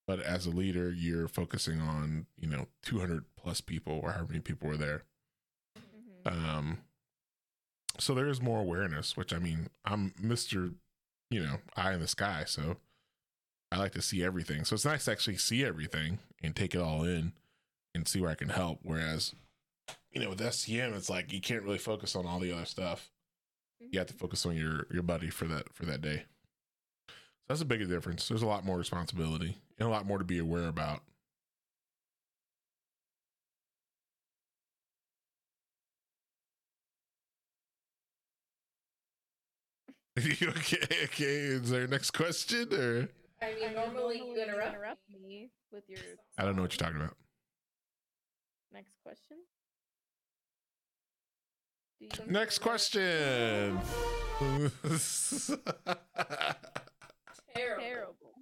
but 0.06 0.20
as 0.20 0.46
a 0.46 0.50
leader 0.50 0.92
you're 0.92 1.30
focusing 1.30 1.80
on 1.80 2.26
you 2.38 2.46
know 2.46 2.68
200 2.84 3.24
plus 3.38 3.62
people 3.62 4.02
or 4.04 4.12
however 4.12 4.28
many 4.34 4.42
people 4.42 4.68
were 4.68 4.76
there 4.76 5.04
Mhm. 5.80 6.28
um 6.32 6.78
so 8.00 8.14
there 8.14 8.28
is 8.28 8.41
more 8.41 8.60
awareness 8.60 9.16
which 9.16 9.34
i 9.34 9.39
mean 9.39 9.68
i'm 9.86 10.14
mr 10.22 10.74
you 11.30 11.41
know 11.41 11.58
eye 11.76 11.94
in 11.94 12.00
the 12.00 12.08
sky 12.08 12.44
so 12.46 12.78
i 13.74 13.78
like 13.78 13.91
to 13.94 14.02
see 14.02 14.24
everything. 14.24 14.66
So 14.66 14.76
it's 14.76 14.86
nice 14.86 15.06
to 15.06 15.12
actually 15.12 15.38
see 15.38 15.66
everything 15.66 16.20
and 16.44 16.56
take 16.56 16.76
it 16.76 16.82
all 16.82 17.04
in 17.04 17.34
and 17.96 18.08
see 18.08 18.22
where 18.22 18.30
i 18.30 18.36
can 18.36 18.50
help. 18.50 18.80
Whereas 18.84 19.34
you 20.12 20.22
know 20.22 20.30
with 20.30 20.39
stm 20.39 20.96
it's 20.96 21.10
like 21.10 21.34
you 21.34 21.41
can't 21.41 21.64
really 21.64 21.80
focus 21.80 22.16
on 22.16 22.26
all 22.26 22.39
the 22.39 22.52
other 22.54 22.66
stuff. 22.66 23.10
You 23.80 24.00
have 24.00 24.08
to 24.08 24.14
mm-hmm. 24.14 24.22
focus 24.22 24.46
on 24.46 24.56
your 24.56 24.86
your 24.91 25.04
buddy 25.04 25.30
for 25.30 25.46
that 25.46 25.74
for 25.74 25.86
that 25.86 26.02
day. 26.02 26.24
So 27.08 27.14
that's 27.50 27.62
a 27.62 27.66
bigger 27.66 27.86
difference. 27.86 28.28
There's 28.28 28.44
a 28.44 28.48
lot 28.48 28.64
more 28.64 28.78
responsibility 28.78 29.58
and 29.78 29.88
a 29.88 29.91
lot 29.91 30.06
more 30.06 30.20
to 30.20 30.24
be 30.24 30.39
aware 30.39 30.68
about 30.68 31.02
You 40.39 40.49
okay 40.49 40.78
okay 41.05 41.24
is 41.57 41.70
there 41.72 41.84
a 41.84 41.88
next 41.88 42.11
question 42.11 42.72
or 42.74 43.09
I 43.41 43.47
I 43.47 43.53
mean, 43.55 43.64
mean, 43.66 43.74
normally 43.74 44.18
you 44.18 44.41
interrupt. 44.41 44.99
me 45.09 45.49
with 45.72 45.84
your. 45.89 45.99
i 46.38 46.45
don't 46.45 46.55
know 46.55 46.61
what 46.61 46.72
you're 46.74 46.86
talking 46.88 47.01
about 47.01 47.18
Next 48.72 48.93
question. 49.03 49.38
Next 52.28 52.59
question 52.59 53.80
Terrible. 57.55 57.82
Terrible. 57.82 58.34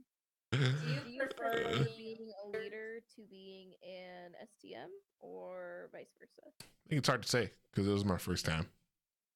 Do 0.52 0.58
Do 0.58 0.66
you 0.66 1.02
you 1.14 1.20
prefer 1.20 1.52
prefer 1.54 1.84
being 1.84 2.18
being 2.18 2.32
a 2.44 2.48
leader 2.58 3.00
to 3.16 3.22
being 3.30 3.74
an 3.84 4.32
STM 4.44 4.88
or 5.20 5.90
vice 5.92 6.08
versa? 6.20 6.50
I 6.60 6.90
think 6.90 7.00
it's 7.00 7.08
hard 7.08 7.24
to 7.24 7.28
say 7.30 7.52
because 7.72 7.88
it 7.88 7.92
was 7.92 8.04
my 8.06 8.18
first 8.18 8.46
time. 8.46 8.68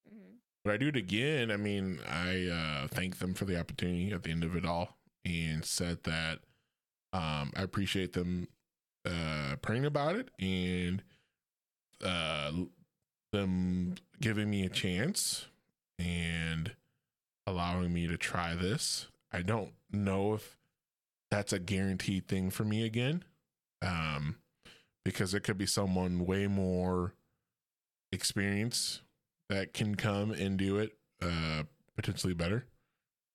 Mm-hmm. 0.10 0.36
Would 0.66 0.74
I 0.74 0.78
do 0.78 0.88
it 0.88 0.96
again? 0.96 1.52
I 1.52 1.58
mean, 1.58 2.00
I 2.10 2.48
uh, 2.48 2.88
thanked 2.88 3.20
them 3.20 3.36
for 3.36 3.46
the 3.46 3.60
opportunity 3.60 4.12
at 4.12 4.24
the 4.24 4.32
end 4.32 4.44
of 4.44 4.56
it 4.56 4.66
all 4.66 4.98
and 5.24 5.64
said 5.64 6.04
that 6.04 6.40
um, 7.14 7.52
I 7.56 7.62
appreciate 7.62 8.14
them 8.14 8.48
uh, 9.06 9.58
praying 9.62 9.86
about 9.86 10.16
it 10.16 10.30
and 10.40 11.04
uh, 12.04 12.52
them 13.32 13.94
giving 14.20 14.50
me 14.50 14.66
a 14.66 14.70
chance 14.70 15.46
and 16.00 16.72
allowing 17.46 17.94
me 17.94 18.08
to 18.08 18.18
try 18.18 18.56
this. 18.56 19.08
I 19.32 19.44
don't 19.44 19.74
know 19.92 20.34
if 20.34 20.58
that's 21.30 21.54
a 21.54 21.60
guaranteed 21.60 22.28
thing 22.28 22.50
for 22.50 22.64
me 22.64 22.84
again. 22.84 23.24
Um, 23.84 24.38
because 25.04 25.32
there 25.32 25.42
could 25.42 25.60
be 25.60 25.68
someone 25.68 26.26
way 26.26 26.48
more 26.48 27.14
experienced 28.12 29.02
that 29.50 29.74
can 29.74 29.96
come 29.96 30.32
and 30.32 30.58
do 30.58 30.78
it 30.78 30.98
uh 31.22 31.64
potentially 31.96 32.34
better. 32.34 32.66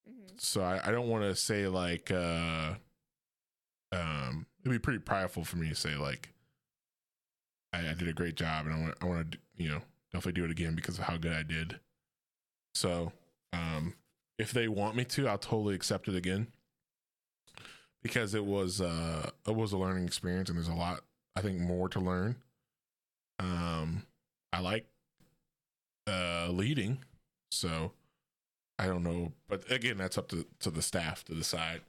Hmm 0.07 0.27
so 0.39 0.63
i, 0.63 0.81
I 0.83 0.91
don't 0.91 1.09
want 1.09 1.25
to 1.25 1.35
say 1.37 1.67
like 1.67 2.11
uh 2.11 2.75
um 3.93 4.47
it'd 4.61 4.73
be 4.73 4.79
pretty 4.79 5.01
prideful 5.01 5.45
for 5.45 5.57
me 5.57 5.69
to 5.69 5.75
say 5.75 5.97
like 5.97 6.31
i, 7.75 7.81
I 7.81 7.95
did 7.95 8.09
a 8.09 8.15
great 8.15 8.37
job 8.37 8.67
and 8.67 8.75
i 8.75 8.79
want 8.81 8.95
i 9.03 9.05
want 9.07 9.33
to 9.33 9.39
you 9.57 9.69
know 9.69 9.81
definitely 10.13 10.41
do 10.41 10.45
it 10.45 10.51
again 10.51 10.75
because 10.75 10.99
of 10.99 11.05
how 11.05 11.17
good 11.17 11.33
i 11.33 11.43
did. 11.43 11.79
So 12.75 13.13
um 13.53 13.95
if 14.39 14.53
they 14.53 14.69
want 14.69 14.97
me 14.97 15.05
to 15.05 15.29
i'll 15.29 15.39
totally 15.39 15.75
accept 15.75 16.09
it 16.09 16.17
again. 16.17 16.49
Because 18.03 18.35
it 18.35 18.45
was 18.45 18.81
uh 18.81 19.31
it 19.47 19.55
was 19.55 19.73
a 19.73 19.79
learning 19.79 20.07
experience 20.07 20.49
and 20.49 20.57
there's 20.57 20.69
a 20.69 20.75
lot 20.75 21.03
i 21.37 21.41
think 21.41 21.59
more 21.59 21.89
to 21.91 22.01
learn. 22.01 22.37
Um 23.39 24.05
i 24.53 24.61
like 24.61 24.87
uh 26.07 26.49
leading. 26.51 26.99
So 27.53 27.93
i 28.79 28.87
don't 28.87 29.03
know 29.03 29.31
but 29.47 29.71
again 29.71 29.99
that's 29.99 30.17
up 30.17 30.29
to 30.29 30.47
to 30.61 30.71
the 30.71 30.83
staff 30.83 31.25
to 31.25 31.35
decide. 31.35 31.83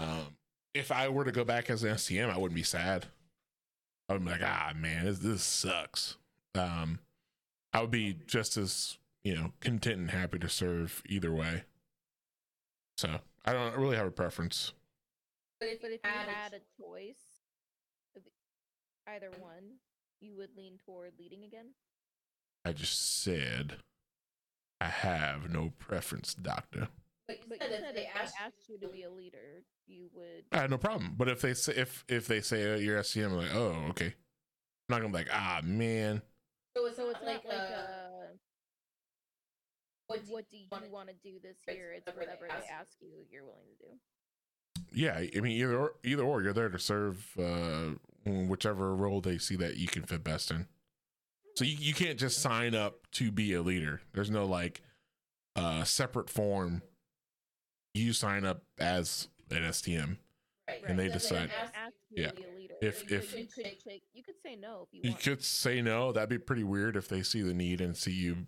Um 0.00 0.36
if 0.74 0.90
i 0.92 1.08
were 1.08 1.24
to 1.24 1.32
go 1.32 1.44
back 1.44 1.70
as 1.70 1.82
an 1.84 1.94
stm 1.94 2.30
i 2.30 2.36
wouldn't 2.36 2.56
be 2.56 2.62
sad. 2.62 3.06
I 4.08 4.12
would 4.14 4.24
be 4.24 4.30
like 4.30 4.42
ah 4.42 4.72
man 4.76 5.04
this, 5.06 5.18
this 5.18 5.42
sucks. 5.42 6.16
Um 6.54 6.98
i 7.72 7.80
would 7.80 7.90
be 7.90 8.16
just 8.26 8.56
as 8.56 8.98
you 9.22 9.34
know 9.34 9.52
content 9.60 9.98
and 9.98 10.10
happy 10.10 10.38
to 10.38 10.48
serve 10.48 11.02
either 11.06 11.32
way. 11.32 11.62
So 12.98 13.20
i 13.44 13.52
don't 13.52 13.76
really 13.76 13.96
have 13.96 14.06
a 14.06 14.10
preference. 14.10 14.72
But 15.60 15.68
if, 15.68 15.80
But 15.80 15.92
if 15.92 16.00
you 16.04 16.10
had, 16.10 16.28
had 16.28 16.52
a 16.52 16.56
a 16.56 16.60
choice 16.82 17.22
either 19.06 19.30
one, 19.38 19.78
you 20.20 20.34
would 20.36 20.50
lean 20.56 20.78
toward 20.84 21.12
leading 21.18 21.44
again. 21.44 21.66
I 22.64 22.72
just 22.72 23.22
said 23.22 23.76
I 24.80 24.86
have 24.86 25.50
no 25.50 25.72
preference, 25.78 26.34
doctor. 26.34 26.88
but 27.28 27.38
you 27.38 27.44
But 27.48 27.58
said 27.60 27.70
you 27.70 27.76
if 27.76 27.80
said 27.82 27.94
they 27.96 28.00
if 28.02 28.16
asked 28.16 28.34
they 28.38 28.44
asked 28.44 28.68
you 28.68 28.78
to 28.78 28.88
be 28.88 29.02
a 29.02 29.10
leader, 29.10 29.62
you 29.86 30.08
would. 30.14 30.44
I 30.52 30.62
have 30.62 30.70
no 30.70 30.78
problem. 30.78 31.14
But 31.16 31.28
if 31.28 31.40
they 31.40 31.54
say 31.54 31.74
if 31.74 32.04
if 32.08 32.26
they 32.26 32.40
say 32.40 32.74
uh, 32.74 32.76
you're 32.76 32.98
STM, 33.00 33.26
I'm 33.26 33.36
like, 33.36 33.54
oh, 33.54 33.86
okay. 33.90 34.06
I'm 34.06 34.90
not 34.90 35.00
gonna 35.00 35.08
be 35.12 35.18
like, 35.18 35.30
ah, 35.32 35.60
man. 35.64 36.20
so 36.76 36.86
it's, 36.86 36.96
So 36.96 37.08
it's 37.10 37.22
like, 37.22 37.44
like 37.44 37.54
a, 37.54 37.56
uh, 37.56 38.26
what 40.06 40.24
do 40.26 40.32
what 40.32 40.50
do 40.50 40.56
you 40.58 40.66
wanna 40.70 40.88
want 40.90 41.08
to 41.08 41.14
do 41.22 41.38
this 41.42 41.56
it's 41.66 41.76
year? 41.76 41.92
It's 41.92 42.06
whatever 42.06 42.20
whatever 42.20 42.48
they 42.48 42.66
they 42.66 42.70
ask 42.72 42.80
ask 42.80 42.96
you, 43.00 43.08
you're 43.30 43.44
willing 43.44 43.64
to 43.80 43.86
do. 43.86 43.92
Yeah, 44.92 45.16
I 45.16 45.40
mean, 45.40 45.52
either 45.58 45.76
or, 45.78 45.94
either 46.04 46.22
or, 46.22 46.42
you're 46.42 46.52
there 46.52 46.68
to 46.68 46.78
serve 46.78 47.36
uh, 47.38 47.94
whichever 48.26 48.94
role 48.94 49.20
they 49.20 49.38
see 49.38 49.56
that 49.56 49.76
you 49.76 49.88
can 49.88 50.02
fit 50.04 50.22
best 50.22 50.50
in. 50.50 50.66
So 51.56 51.64
you, 51.64 51.76
you 51.78 51.94
can't 51.94 52.18
just 52.18 52.38
sign 52.40 52.74
up 52.74 53.06
to 53.12 53.30
be 53.30 53.54
a 53.54 53.62
leader. 53.62 54.00
There's 54.12 54.30
no 54.30 54.44
like 54.44 54.82
uh, 55.56 55.84
separate 55.84 56.28
form. 56.28 56.82
You 57.94 58.12
sign 58.12 58.44
up 58.44 58.62
as 58.78 59.28
an 59.50 59.62
STM. 59.62 60.16
right, 60.68 60.82
and 60.86 60.98
they 60.98 61.06
so 61.08 61.12
decide- 61.14 61.50
ask 61.62 61.74
Ask 61.76 61.94
you- 62.10 62.16
you 62.16 62.22
yeah. 62.24 62.30
to 62.30 62.36
be 62.36 62.42
a 62.42 62.56
leader. 62.58 62.74
If- 62.82 63.08
you 63.10 63.16
if- 63.18 63.30
could, 63.30 63.38
you 63.40 63.46
could 63.46 64.00
you 64.12 64.22
could 64.24 64.34
say 64.44 64.56
no 64.56 64.86
if 64.88 64.92
you 64.94 65.00
You 65.04 65.10
want. 65.10 65.22
could 65.22 65.42
say 65.44 65.80
no. 65.80 66.10
That'd 66.12 66.28
be 66.28 66.38
pretty 66.38 66.64
weird 66.64 66.96
if 66.96 67.06
they 67.08 67.22
see 67.22 67.40
the 67.42 67.54
need 67.54 67.80
and 67.80 67.96
see 67.96 68.12
you 68.12 68.46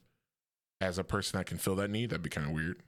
as 0.81 0.99
a 0.99 1.05
person 1.05 1.39
that 1.39 1.47
can 1.47 1.59
fill 1.59 1.77
that 1.77 1.91
need. 1.91 2.11
That'd 2.11 2.23
be 2.23 2.29
kind 2.31 2.49
of 2.49 2.53
weird. 2.53 2.83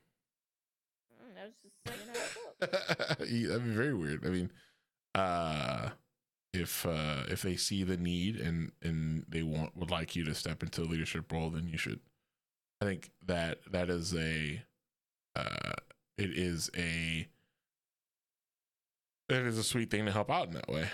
Mm, 1.14 1.40
I 1.40 1.44
was 1.46 1.54
just 1.62 1.74
saying 1.86 2.08
how 2.12 2.20
I. 2.20 3.24
Yeah, 3.30 3.48
That'd 3.48 3.64
be 3.64 3.70
very 3.70 3.94
weird. 3.94 4.26
I 4.26 4.30
mean, 4.30 4.50
uh, 5.14 5.90
if 6.52 6.86
uh, 6.86 7.24
if 7.28 7.42
they 7.42 7.56
see 7.56 7.84
the 7.84 7.96
need 7.96 8.36
and 8.36 8.72
and 8.82 9.24
they 9.28 9.42
want 9.42 9.76
would 9.76 9.90
like 9.90 10.16
you 10.16 10.24
to 10.24 10.34
step 10.34 10.62
into 10.62 10.82
a 10.82 10.84
leadership 10.84 11.30
role, 11.32 11.50
then 11.50 11.68
you 11.68 11.78
should. 11.78 12.00
I 12.80 12.86
think 12.86 13.10
that 13.26 13.60
that 13.72 13.90
is 13.90 14.14
a, 14.14 14.62
uh, 15.36 15.72
it 16.18 16.30
is 16.38 16.70
a, 16.76 17.28
it 19.28 19.36
is 19.46 19.58
a 19.58 19.64
sweet 19.64 19.90
thing 19.90 20.04
to 20.06 20.12
help 20.12 20.30
out 20.30 20.48
in 20.48 20.54
that 20.54 20.68
way. 20.68 20.88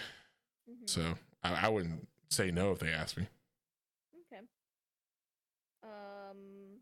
Mhm. 0.71 0.89
So 0.89 1.15
I, 1.43 1.67
I 1.67 1.69
wouldn't 1.69 2.09
say 2.31 2.51
no 2.51 2.73
if 2.73 2.79
they 2.81 2.93
asked 2.93 3.17
me. 3.17 3.29
Okay. 4.33 4.43
Um, 5.83 6.81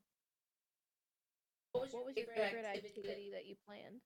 what 1.72 1.82
was, 1.82 1.92
what 1.92 2.06
was 2.06 2.16
your 2.16 2.26
your 2.26 2.34
favorite, 2.34 2.64
favorite 2.64 2.76
activity, 2.76 3.10
activity 3.10 3.30
that 3.32 3.46
you 3.46 3.56
planned? 3.66 4.00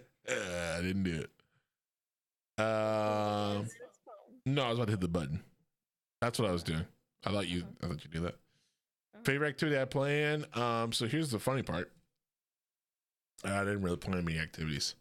I 0.30 0.80
didn't 0.82 1.02
do 1.02 1.24
it. 1.24 1.30
Um, 2.62 3.66
no, 4.46 4.62
I 4.64 4.68
was 4.68 4.78
about 4.78 4.86
to 4.86 4.92
hit 4.92 5.00
the 5.00 5.08
button. 5.08 5.42
That's 6.20 6.38
what 6.38 6.48
I 6.48 6.52
was 6.52 6.62
doing. 6.62 6.84
I 7.24 7.30
thought 7.32 7.48
you. 7.48 7.64
I 7.82 7.86
thought 7.86 8.04
you 8.04 8.10
knew 8.12 8.26
that. 8.26 8.36
Oh. 9.16 9.20
Favorite 9.24 9.48
activity 9.48 9.80
I 9.80 9.84
plan. 9.86 10.44
Um, 10.54 10.92
so 10.92 11.06
here's 11.06 11.30
the 11.30 11.38
funny 11.38 11.62
part. 11.62 11.90
I 13.44 13.60
didn't 13.60 13.82
really 13.82 13.96
plan 13.96 14.24
many 14.24 14.38
activities. 14.38 14.94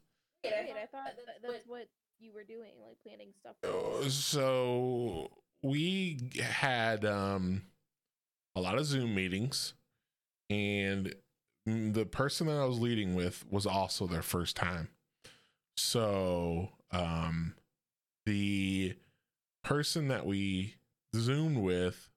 Wait, 0.43 0.53
Wait, 0.57 0.75
I 0.81 0.85
thought 0.85 1.11
that, 1.25 1.41
that's 1.41 1.67
what 1.67 1.87
you 2.19 2.31
were 2.33 2.43
doing, 2.43 2.71
like 2.85 2.97
planning 3.05 3.33
stuff. 3.39 3.55
Uh, 3.63 4.09
So 4.09 5.29
we 5.61 6.19
had 6.41 7.03
um 7.05 7.63
a 8.55 8.61
lot 8.61 8.77
of 8.77 8.85
Zoom 8.85 9.13
meetings, 9.13 9.73
and 10.49 11.13
mm, 11.67 11.93
the 11.93 12.05
person 12.05 12.47
that 12.47 12.57
I 12.57 12.65
was 12.65 12.79
leading 12.79 13.15
with 13.15 13.45
was 13.49 13.65
also 13.65 14.07
their 14.07 14.21
first 14.21 14.55
time. 14.55 14.89
So 15.79 16.69
um 16.91 17.53
the 18.25 18.95
person 19.63 20.09
that 20.09 20.25
we 20.25 20.75
zoomed 21.15 21.57
with 21.57 22.09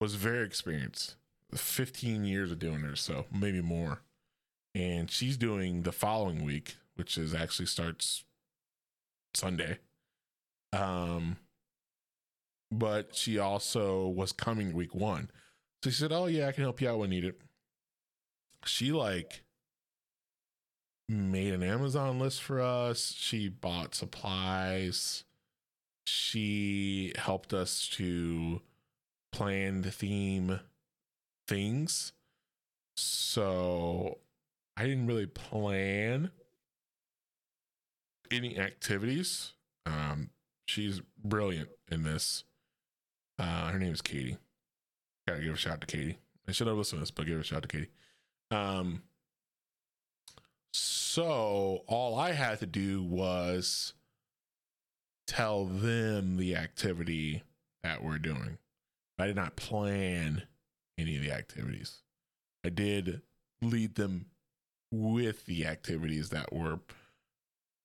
was 0.00 0.14
very 0.14 0.44
experienced 0.44 1.16
15 1.54 2.24
years 2.24 2.50
of 2.50 2.58
doing 2.58 2.82
it 2.84 2.98
so 2.98 3.26
maybe 3.32 3.60
more. 3.60 4.00
And 4.74 5.10
she's 5.10 5.36
doing 5.36 5.82
the 5.82 5.92
following 5.92 6.44
week 6.44 6.76
which 6.96 7.18
is 7.18 7.34
actually 7.34 7.66
starts 7.66 8.24
sunday. 9.34 9.78
Um 10.72 11.36
but 12.70 13.14
she 13.14 13.38
also 13.38 14.08
was 14.08 14.32
coming 14.32 14.72
week 14.72 14.94
one. 14.94 15.30
So 15.82 15.90
she 15.90 15.96
said 15.96 16.10
oh 16.12 16.26
yeah 16.26 16.48
i 16.48 16.52
can 16.52 16.64
help 16.64 16.80
you 16.80 16.88
out 16.88 16.98
when 17.00 17.10
needed. 17.10 17.34
She 18.64 18.92
like 18.92 19.43
made 21.08 21.52
an 21.52 21.62
amazon 21.62 22.18
list 22.18 22.42
for 22.42 22.60
us. 22.60 23.14
She 23.16 23.48
bought 23.48 23.94
supplies. 23.94 25.24
She 26.06 27.12
helped 27.16 27.52
us 27.52 27.88
to 27.94 28.60
plan 29.32 29.82
the 29.82 29.90
theme 29.90 30.60
things. 31.46 32.12
So 32.96 34.18
i 34.76 34.84
didn't 34.84 35.06
really 35.06 35.26
plan 35.26 36.30
any 38.30 38.58
activities. 38.58 39.52
Um 39.86 40.30
she's 40.66 41.00
brilliant 41.22 41.68
in 41.90 42.02
this. 42.02 42.44
Uh 43.38 43.68
her 43.70 43.78
name 43.78 43.92
is 43.92 44.02
katie. 44.02 44.38
Gotta 45.26 45.42
give 45.42 45.54
a 45.54 45.56
shout 45.56 45.80
to 45.80 45.86
katie. 45.86 46.18
I 46.48 46.52
should 46.52 46.66
have 46.66 46.76
listened 46.76 46.98
to 46.98 47.02
this 47.02 47.10
but 47.10 47.26
give 47.26 47.38
a 47.40 47.42
shout 47.42 47.62
to 47.62 47.68
katie. 47.68 47.90
Um 48.50 49.02
so 50.76 51.82
all 51.86 52.18
i 52.18 52.32
had 52.32 52.58
to 52.58 52.66
do 52.66 53.02
was 53.02 53.94
tell 55.26 55.64
them 55.64 56.36
the 56.36 56.56
activity 56.56 57.42
that 57.82 58.02
we're 58.02 58.18
doing 58.18 58.58
i 59.18 59.26
did 59.26 59.36
not 59.36 59.56
plan 59.56 60.42
any 60.98 61.16
of 61.16 61.22
the 61.22 61.30
activities 61.30 62.02
i 62.64 62.68
did 62.68 63.22
lead 63.62 63.94
them 63.94 64.26
with 64.90 65.46
the 65.46 65.66
activities 65.66 66.30
that 66.30 66.52
were 66.52 66.78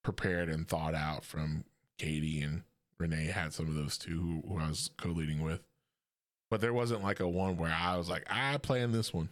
prepared 0.03 0.49
and 0.49 0.67
thought 0.67 0.95
out 0.95 1.23
from 1.23 1.63
Katie 1.97 2.41
and 2.41 2.63
Renee 2.97 3.27
had 3.27 3.53
some 3.53 3.67
of 3.67 3.75
those 3.75 3.97
too 3.97 4.43
who, 4.47 4.59
I 4.59 4.67
was 4.67 4.89
co-leading 4.97 5.41
with. 5.41 5.61
But 6.49 6.61
there 6.61 6.73
wasn't 6.73 7.03
like 7.03 7.19
a 7.19 7.27
one 7.27 7.57
where 7.57 7.71
I 7.71 7.95
was 7.97 8.09
like, 8.09 8.25
I 8.29 8.57
plan 8.57 8.91
this 8.91 9.13
one. 9.13 9.29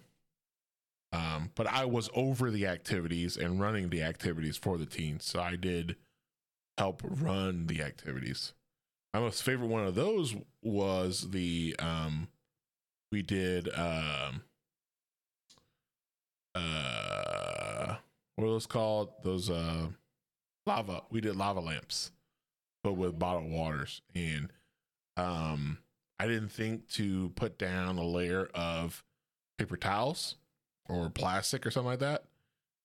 Um, 1.14 1.52
but 1.56 1.68
I 1.68 1.86
was 1.86 2.10
over 2.14 2.52
the 2.52 2.68
activities 2.68 3.38
and 3.38 3.62
running 3.62 3.90
the 3.90 4.04
activities 4.04 4.58
for 4.58 4.78
the 4.78 4.86
teens. 4.86 5.26
So 5.26 5.40
I 5.40 5.56
did 5.56 5.96
help 6.78 7.02
run 7.04 7.68
the 7.68 7.82
activities. 7.82 8.54
My 9.14 9.22
most 9.22 9.42
favorite 9.44 9.68
one 9.68 9.86
of 9.86 9.96
those 9.96 10.36
was 10.62 11.32
the 11.32 11.76
um 11.80 12.28
we 13.12 13.22
did 13.22 13.70
um 13.74 14.44
uh 16.54 17.96
what 18.36 18.46
are 18.46 18.52
those 18.52 18.68
called? 18.68 19.10
Those 19.24 19.50
uh 19.50 19.88
lava. 20.68 21.02
We 21.10 21.22
did 21.22 21.36
lava 21.36 21.62
lamps, 21.62 22.12
but 22.84 22.94
with 22.94 23.18
bottled 23.18 23.52
waters. 23.52 24.02
And 24.14 24.50
um, 25.16 25.80
I 26.20 26.28
didn't 26.28 26.50
think 26.52 26.88
to 26.90 27.30
put 27.30 27.58
down 27.58 27.98
a 27.98 28.04
layer 28.04 28.50
of 28.54 29.04
paper 29.58 29.78
towels 29.78 30.36
or 30.90 31.10
plastic 31.10 31.66
or 31.66 31.72
something 31.72 31.90
like 31.90 32.00
that. 32.00 32.24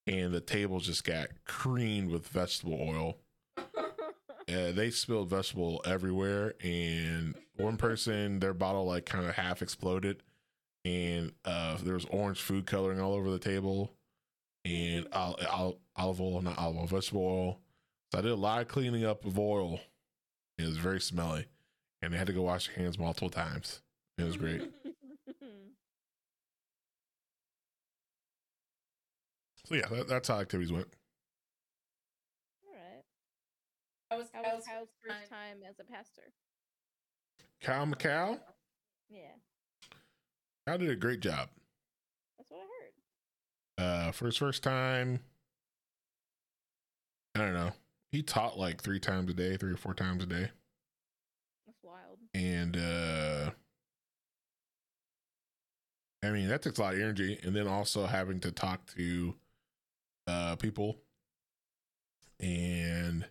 And 0.07 0.33
the 0.33 0.41
table 0.41 0.81
just 0.81 1.05
got 1.05 1.29
creamed 1.45 2.11
with 2.11 2.27
vegetable 2.27 2.79
oil. 2.81 3.17
uh, 3.57 4.73
they 4.73 4.91
spilled 4.91 5.31
vegetable 5.31 5.81
everywhere, 5.87 6.55
and 6.63 7.35
one 7.57 7.77
person 7.77 8.41
their 8.41 8.55
bottle 8.55 8.85
like 8.85 9.07
kind 9.07 9.27
of 9.27 9.35
half 9.35 9.63
exploded, 9.63 10.23
and 10.85 11.33
uh, 11.45 11.77
there 11.83 11.95
was 11.95 12.07
orange 12.07 12.41
food 12.41 12.67
coloring 12.67 13.01
all 13.01 13.15
over 13.15 13.31
the 13.31 13.39
table, 13.39 13.93
and 14.65 15.07
ol- 15.13 15.39
ol- 15.53 15.79
olive 15.95 16.21
oil, 16.21 16.43
not 16.43 16.59
olive 16.59 16.79
oil, 16.79 16.87
vegetable 16.87 17.23
oil. 17.23 17.59
So 18.11 18.19
I 18.19 18.23
did 18.23 18.33
a 18.33 18.37
lot 18.37 18.61
of 18.61 18.69
cleaning 18.69 19.05
up 19.05 19.25
of 19.25 19.39
oil. 19.39 19.81
It 20.59 20.67
was 20.67 20.79
very 20.79 21.01
smelly, 21.01 21.47
and 22.03 22.13
they 22.13 22.19
had 22.19 22.27
to 22.27 22.33
go 22.33 22.43
wash 22.43 22.67
their 22.67 22.77
hands 22.77 22.99
multiple 22.99 23.31
times. 23.31 23.83
It 24.19 24.25
was 24.25 24.37
great. 24.37 24.63
So 29.65 29.75
yeah, 29.77 29.87
that, 29.91 30.09
that's 30.09 30.29
how 30.29 30.41
activities 30.41 30.73
went. 30.73 30.89
All 32.67 32.75
right. 32.75 33.03
That 34.11 34.19
was 34.19 34.29
How 34.33 34.43
was 34.57 34.65
Kyle's 34.67 34.89
first 35.07 35.31
time 35.31 35.59
as 35.69 35.79
a 35.79 35.85
pastor? 35.85 36.33
Cal 37.61 37.87
McCall, 37.87 38.41
Yeah, 39.09 39.21
Cal 40.67 40.79
did 40.79 40.91
a 40.91 40.97
great 40.97 41.21
job. 41.21 41.49
that's 42.37 42.51
what 42.51 42.61
I 42.61 43.83
heard. 43.85 44.09
Uh, 44.09 44.11
for 44.13 44.27
his 44.27 44.37
first 44.37 44.65
time, 44.65 45.21
I 47.37 47.39
don't 47.41 47.55
know. 47.55 47.71
He 48.11 48.23
taught 48.23 48.59
like 48.59 48.83
three 48.83 48.99
times 48.99 49.31
a 49.31 49.35
day, 49.35 49.57
three 49.57 49.73
or 49.73 49.77
four 49.77 49.95
times 49.95 50.25
a 50.25 50.27
day, 50.27 50.51
That's 51.67 51.79
wild. 51.85 52.19
and 52.35 52.77
uh, 52.77 53.51
I 56.25 56.31
mean 56.31 56.49
that 56.49 56.63
takes 56.63 56.79
a 56.79 56.83
lot 56.83 56.95
of 56.95 57.01
energy, 57.01 57.39
and 57.45 57.55
then 57.55 57.69
also 57.69 58.07
having 58.07 58.41
to 58.41 58.51
talk 58.51 58.87
to 58.97 59.35
uh 60.27 60.57
people 60.57 60.99
and 62.41 63.27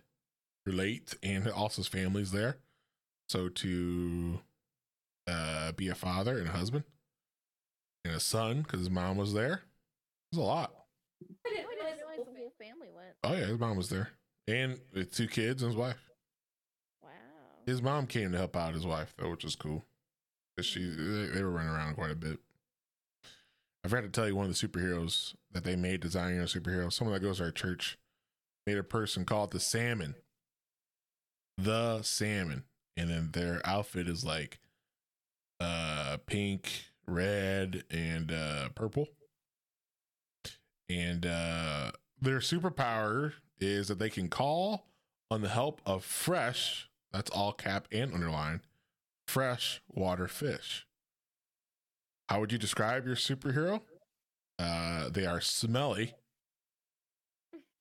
relate, 0.66 1.14
and 1.22 1.48
also 1.48 1.80
his 1.82 1.88
family's 1.88 2.32
there. 2.32 2.58
So 3.28 3.48
to 3.48 4.40
uh 5.26 5.72
be 5.72 5.88
a 5.88 5.94
father 5.94 6.38
and 6.38 6.48
a 6.48 6.52
husband 6.52 6.84
and 8.04 8.14
a 8.14 8.20
son 8.20 8.62
because 8.62 8.80
his 8.80 8.90
mom 8.90 9.16
was 9.16 9.32
there, 9.32 9.52
it 9.54 10.36
was 10.36 10.38
a 10.38 10.46
lot. 10.46 10.72
I 11.44 11.48
I 11.48 11.50
didn't 11.50 11.56
didn't 11.56 11.68
realize 11.78 11.98
realize 11.98 12.18
the 12.18 12.24
the 12.24 12.24
whole 12.24 12.36
whole 12.36 12.52
family 12.58 12.88
went. 12.94 13.14
Oh 13.24 13.32
yeah, 13.32 13.46
his 13.46 13.58
mom 13.58 13.76
was 13.76 13.88
there, 13.88 14.10
and 14.46 14.80
with 14.92 15.14
two 15.14 15.28
kids 15.28 15.62
and 15.62 15.70
his 15.70 15.76
wife. 15.76 16.10
Wow. 17.02 17.10
His 17.66 17.82
mom 17.82 18.06
came 18.06 18.32
to 18.32 18.38
help 18.38 18.56
out 18.56 18.74
his 18.74 18.86
wife 18.86 19.14
though, 19.16 19.30
which 19.30 19.44
was 19.44 19.56
cool. 19.56 19.84
she 20.60 20.84
they 20.84 21.42
were 21.42 21.50
running 21.50 21.70
around 21.72 21.94
quite 21.94 22.10
a 22.10 22.16
bit. 22.16 22.38
I 23.84 23.88
forgot 23.88 24.02
to 24.02 24.08
tell 24.08 24.28
you 24.28 24.36
one 24.36 24.46
of 24.46 24.58
the 24.58 24.68
superheroes 24.68 25.34
that 25.50 25.64
they 25.64 25.74
made 25.74 26.00
designing 26.00 26.38
a 26.38 26.44
superhero. 26.44 26.92
Someone 26.92 27.14
that 27.14 27.20
goes 27.20 27.38
to 27.38 27.44
our 27.44 27.50
church 27.50 27.98
made 28.66 28.78
a 28.78 28.84
person 28.84 29.24
called 29.24 29.50
the 29.50 29.60
Salmon. 29.60 30.14
The 31.58 32.02
Salmon, 32.02 32.64
and 32.96 33.10
then 33.10 33.30
their 33.32 33.60
outfit 33.64 34.08
is 34.08 34.24
like 34.24 34.60
uh 35.60 36.18
pink, 36.26 36.86
red, 37.06 37.84
and 37.90 38.30
uh 38.32 38.68
purple. 38.74 39.08
And 40.88 41.26
uh 41.26 41.92
their 42.20 42.38
superpower 42.38 43.32
is 43.60 43.88
that 43.88 43.98
they 43.98 44.10
can 44.10 44.28
call 44.28 44.86
on 45.30 45.42
the 45.42 45.48
help 45.48 45.80
of 45.84 46.04
fresh, 46.04 46.88
that's 47.12 47.30
all 47.30 47.52
cap 47.52 47.88
and 47.90 48.12
underline, 48.14 48.60
fresh 49.26 49.82
water 49.88 50.28
fish. 50.28 50.86
How 52.32 52.40
would 52.40 52.50
you 52.50 52.56
describe 52.56 53.04
your 53.04 53.14
superhero? 53.14 53.82
Uh, 54.58 55.10
they 55.10 55.26
are 55.26 55.42
smelly 55.42 56.14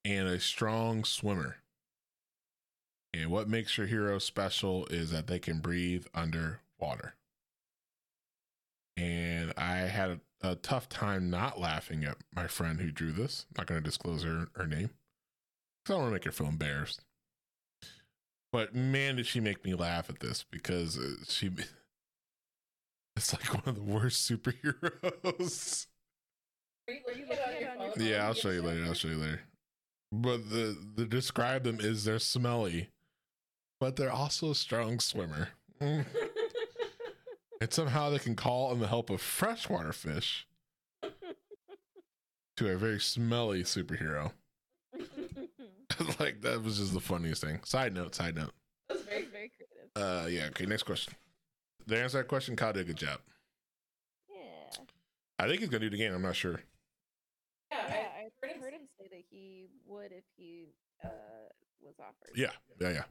and 0.03 0.27
a 0.27 0.41
strong 0.41 1.05
swimmer. 1.05 1.55
And 3.13 3.31
what 3.31 3.47
makes 3.47 3.77
your 3.77 3.87
hero 3.87 4.19
special 4.19 4.87
is 4.87 5.09
that 5.11 5.27
they 5.27 5.39
can 5.39 5.59
breathe 5.59 6.05
underwater. 6.13 7.15
And 8.97 9.53
I 9.55 9.75
had 9.77 10.19
a, 10.43 10.49
a 10.49 10.55
tough 10.55 10.89
time 10.89 11.29
not 11.29 11.57
laughing 11.57 12.03
at 12.03 12.17
my 12.35 12.47
friend 12.47 12.81
who 12.81 12.91
drew 12.91 13.13
this. 13.13 13.45
I'm 13.51 13.61
not 13.61 13.67
going 13.67 13.81
to 13.81 13.89
disclose 13.89 14.23
her, 14.23 14.49
her 14.55 14.67
name 14.67 14.89
because 15.85 15.91
I 15.91 15.93
don't 15.93 16.01
want 16.01 16.09
to 16.09 16.15
make 16.15 16.25
her 16.25 16.31
feel 16.33 16.47
embarrassed. 16.47 17.05
But 18.51 18.75
man, 18.75 19.15
did 19.15 19.27
she 19.27 19.39
make 19.39 19.63
me 19.63 19.75
laugh 19.75 20.09
at 20.09 20.19
this 20.19 20.43
because 20.51 20.97
uh, 20.97 21.23
she. 21.25 21.51
It's 23.15 23.33
like 23.33 23.53
one 23.53 23.63
of 23.65 23.75
the 23.75 23.81
worst 23.83 24.29
superheroes. 24.29 25.87
Are 26.87 26.93
you 26.93 26.99
Are 27.07 27.13
you 27.13 27.25
looking 27.27 27.31
at 27.31 27.31
it 27.31 27.31
looking 27.31 27.41
on 27.41 27.51
at 27.55 27.61
your 27.61 27.69
it 27.69 27.79
on 27.79 27.91
phone? 27.91 28.01
your 28.05 28.09
yeah, 28.13 28.25
I'll 28.25 28.33
show 28.33 28.49
you 28.49 28.61
later. 28.61 28.85
I'll 28.85 28.93
show 28.93 29.07
you 29.09 29.17
later. 29.17 29.41
But 30.11 30.49
the 30.49 30.77
the 30.95 31.05
describe 31.05 31.63
them 31.63 31.77
is 31.79 32.03
they're 32.03 32.19
smelly, 32.19 32.89
but 33.79 33.95
they're 33.95 34.11
also 34.11 34.51
a 34.51 34.55
strong 34.55 34.99
swimmer. 34.99 35.49
Mm. 35.81 36.05
And 37.61 37.71
somehow 37.71 38.09
they 38.09 38.17
can 38.17 38.35
call 38.35 38.71
on 38.71 38.79
the 38.79 38.87
help 38.87 39.11
of 39.11 39.21
freshwater 39.21 39.93
fish 39.93 40.47
to 42.57 42.67
a 42.71 42.75
very 42.75 42.99
smelly 42.99 43.61
superhero. 43.61 44.31
like 46.19 46.41
that 46.41 46.63
was 46.63 46.79
just 46.79 46.93
the 46.95 46.99
funniest 46.99 47.43
thing. 47.43 47.59
Side 47.63 47.93
note, 47.93 48.15
side 48.15 48.35
note. 48.35 48.49
That 48.89 48.97
was 48.97 49.05
very 49.05 49.25
Very, 49.25 49.31
very 49.31 49.51
creative. 49.95 50.25
Uh 50.25 50.27
yeah, 50.27 50.47
okay, 50.47 50.65
next 50.65 50.83
question. 50.83 51.13
To 51.87 51.97
answer 51.97 52.19
that 52.19 52.27
question, 52.27 52.55
Kyle 52.55 52.73
did 52.73 52.83
a 52.83 52.85
good 52.85 52.97
job. 52.97 53.19
Yeah. 54.29 54.83
I 55.39 55.47
think 55.47 55.59
he's 55.59 55.69
gonna 55.69 55.79
do 55.79 55.87
it 55.87 55.93
again. 55.93 56.13
I'm 56.13 56.21
not 56.21 56.35
sure. 56.35 56.61
yeah. 57.71 57.77
Yeah, 57.89 57.95
I, 58.15 58.19
I 58.19 58.29
heard 58.41 58.51
him 58.55 58.61
heard 58.61 58.73
him 58.73 58.87
say 58.99 59.07
that 59.11 59.23
he 59.29 59.67
would 59.85 60.11
if 60.11 60.23
he 60.37 60.73
uh 61.03 61.07
was 61.81 61.95
offered. 61.99 62.35
Yeah, 62.35 62.51
yeah, 62.79 62.89
yeah. 62.89 63.03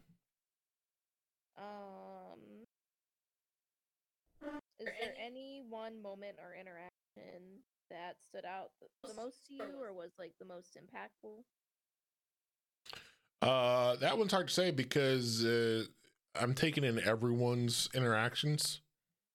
Um 1.58 2.66
is 4.78 4.86
there 4.86 4.94
there 4.98 5.14
any 5.22 5.62
one 5.68 6.00
moment 6.00 6.36
or 6.38 6.54
interaction 6.58 7.60
that 7.90 8.16
stood 8.22 8.44
out 8.44 8.70
the 9.02 9.14
most 9.14 9.46
to 9.46 9.54
you 9.54 9.64
or 9.82 9.92
was 9.92 10.12
like 10.18 10.32
the 10.38 10.46
most 10.46 10.78
impactful? 10.78 11.42
Uh, 13.42 13.96
that 13.96 14.16
one's 14.16 14.32
hard 14.32 14.48
to 14.48 14.54
say 14.54 14.70
because 14.70 15.44
uh, 15.44 15.84
I'm 16.34 16.54
taking 16.54 16.84
in 16.84 17.00
everyone's 17.00 17.88
interactions, 17.94 18.80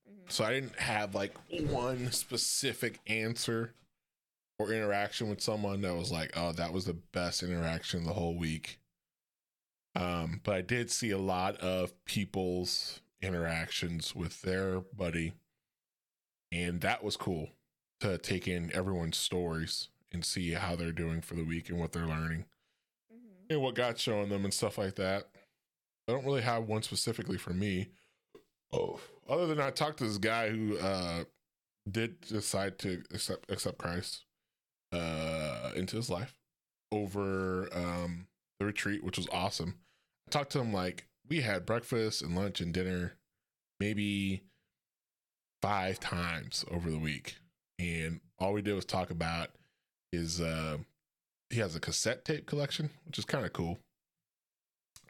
Mhm. 0.10 0.32
so 0.32 0.44
I 0.46 0.54
didn't 0.54 0.80
have 0.80 1.14
like 1.14 1.36
one 1.52 2.12
specific 2.12 3.00
answer 3.08 3.74
or 4.58 4.72
interaction 4.72 5.30
with 5.30 5.42
someone 5.42 5.82
that 5.82 5.94
was 5.96 6.12
like, 6.12 6.32
"Oh, 6.38 6.54
that 6.54 6.72
was 6.74 6.86
the 6.86 6.94
best 6.94 7.44
interaction 7.44 8.04
the 8.06 8.14
whole 8.14 8.38
week." 8.38 8.80
Um, 9.96 10.42
but 10.44 10.56
I 10.56 10.62
did 10.62 10.92
see 10.92 11.12
a 11.12 11.18
lot 11.18 11.58
of 11.58 12.04
people's 12.06 13.02
interactions 13.22 14.14
with 14.16 14.42
their 14.42 14.82
buddy, 14.82 15.34
and 16.52 16.82
that 16.82 17.04
was 17.04 17.18
cool 17.18 17.52
to 18.02 18.18
take 18.18 18.48
in 18.48 18.72
everyone's 18.74 19.18
stories 19.18 19.90
and 20.12 20.24
see 20.24 20.52
how 20.52 20.76
they're 20.76 20.92
doing 20.92 21.22
for 21.22 21.36
the 21.36 21.44
week 21.44 21.70
and 21.70 21.80
what 21.80 21.92
they're 21.92 22.08
learning 22.08 22.46
Mhm. 23.12 23.46
and 23.50 23.62
what 23.62 23.76
God's 23.76 24.02
showing 24.02 24.30
them 24.30 24.44
and 24.46 24.54
stuff 24.54 24.78
like 24.78 24.96
that. 24.96 25.30
I 26.08 26.12
don't 26.12 26.26
really 26.26 26.42
have 26.42 26.66
one 26.66 26.84
specifically 26.84 27.38
for 27.38 27.54
me. 27.54 27.88
Oh, 28.72 29.00
other 29.28 29.48
than 29.48 29.60
I 29.60 29.72
talked 29.72 29.98
to 30.00 30.04
this 30.06 30.18
guy 30.18 30.50
who 30.50 30.78
uh 30.78 31.24
did 31.90 32.22
decide 32.22 32.80
to 32.80 33.04
accept 33.14 33.52
accept 33.52 33.78
Christ 33.78 34.26
uh 34.92 35.72
into 35.76 35.96
his 35.96 36.10
life 36.10 36.36
over 36.92 37.70
um 37.74 38.28
the 38.60 38.66
retreat, 38.66 39.04
which 39.04 39.18
was 39.18 39.28
awesome. 39.32 39.76
I 40.28 40.32
talked 40.32 40.52
to 40.54 40.60
him 40.60 40.74
like 40.74 41.08
we 41.28 41.42
had 41.42 41.66
breakfast 41.66 42.22
and 42.22 42.36
lunch 42.36 42.62
and 42.62 42.74
dinner 42.74 43.14
maybe 43.80 44.44
five 45.62 46.00
times 46.00 46.64
over 46.72 46.90
the 46.90 47.00
week. 47.00 47.38
And 47.80 48.22
all 48.40 48.54
we 48.54 48.62
did 48.62 48.76
was 48.76 48.86
talk 48.86 49.10
about 49.10 49.50
his 50.12 50.40
uh 50.40 50.78
he 51.50 51.60
has 51.60 51.76
a 51.76 51.80
cassette 51.80 52.26
tape 52.26 52.46
collection, 52.46 52.90
which 53.06 53.20
is 53.20 53.26
kind 53.26 53.46
of 53.46 53.54
cool. 53.54 53.80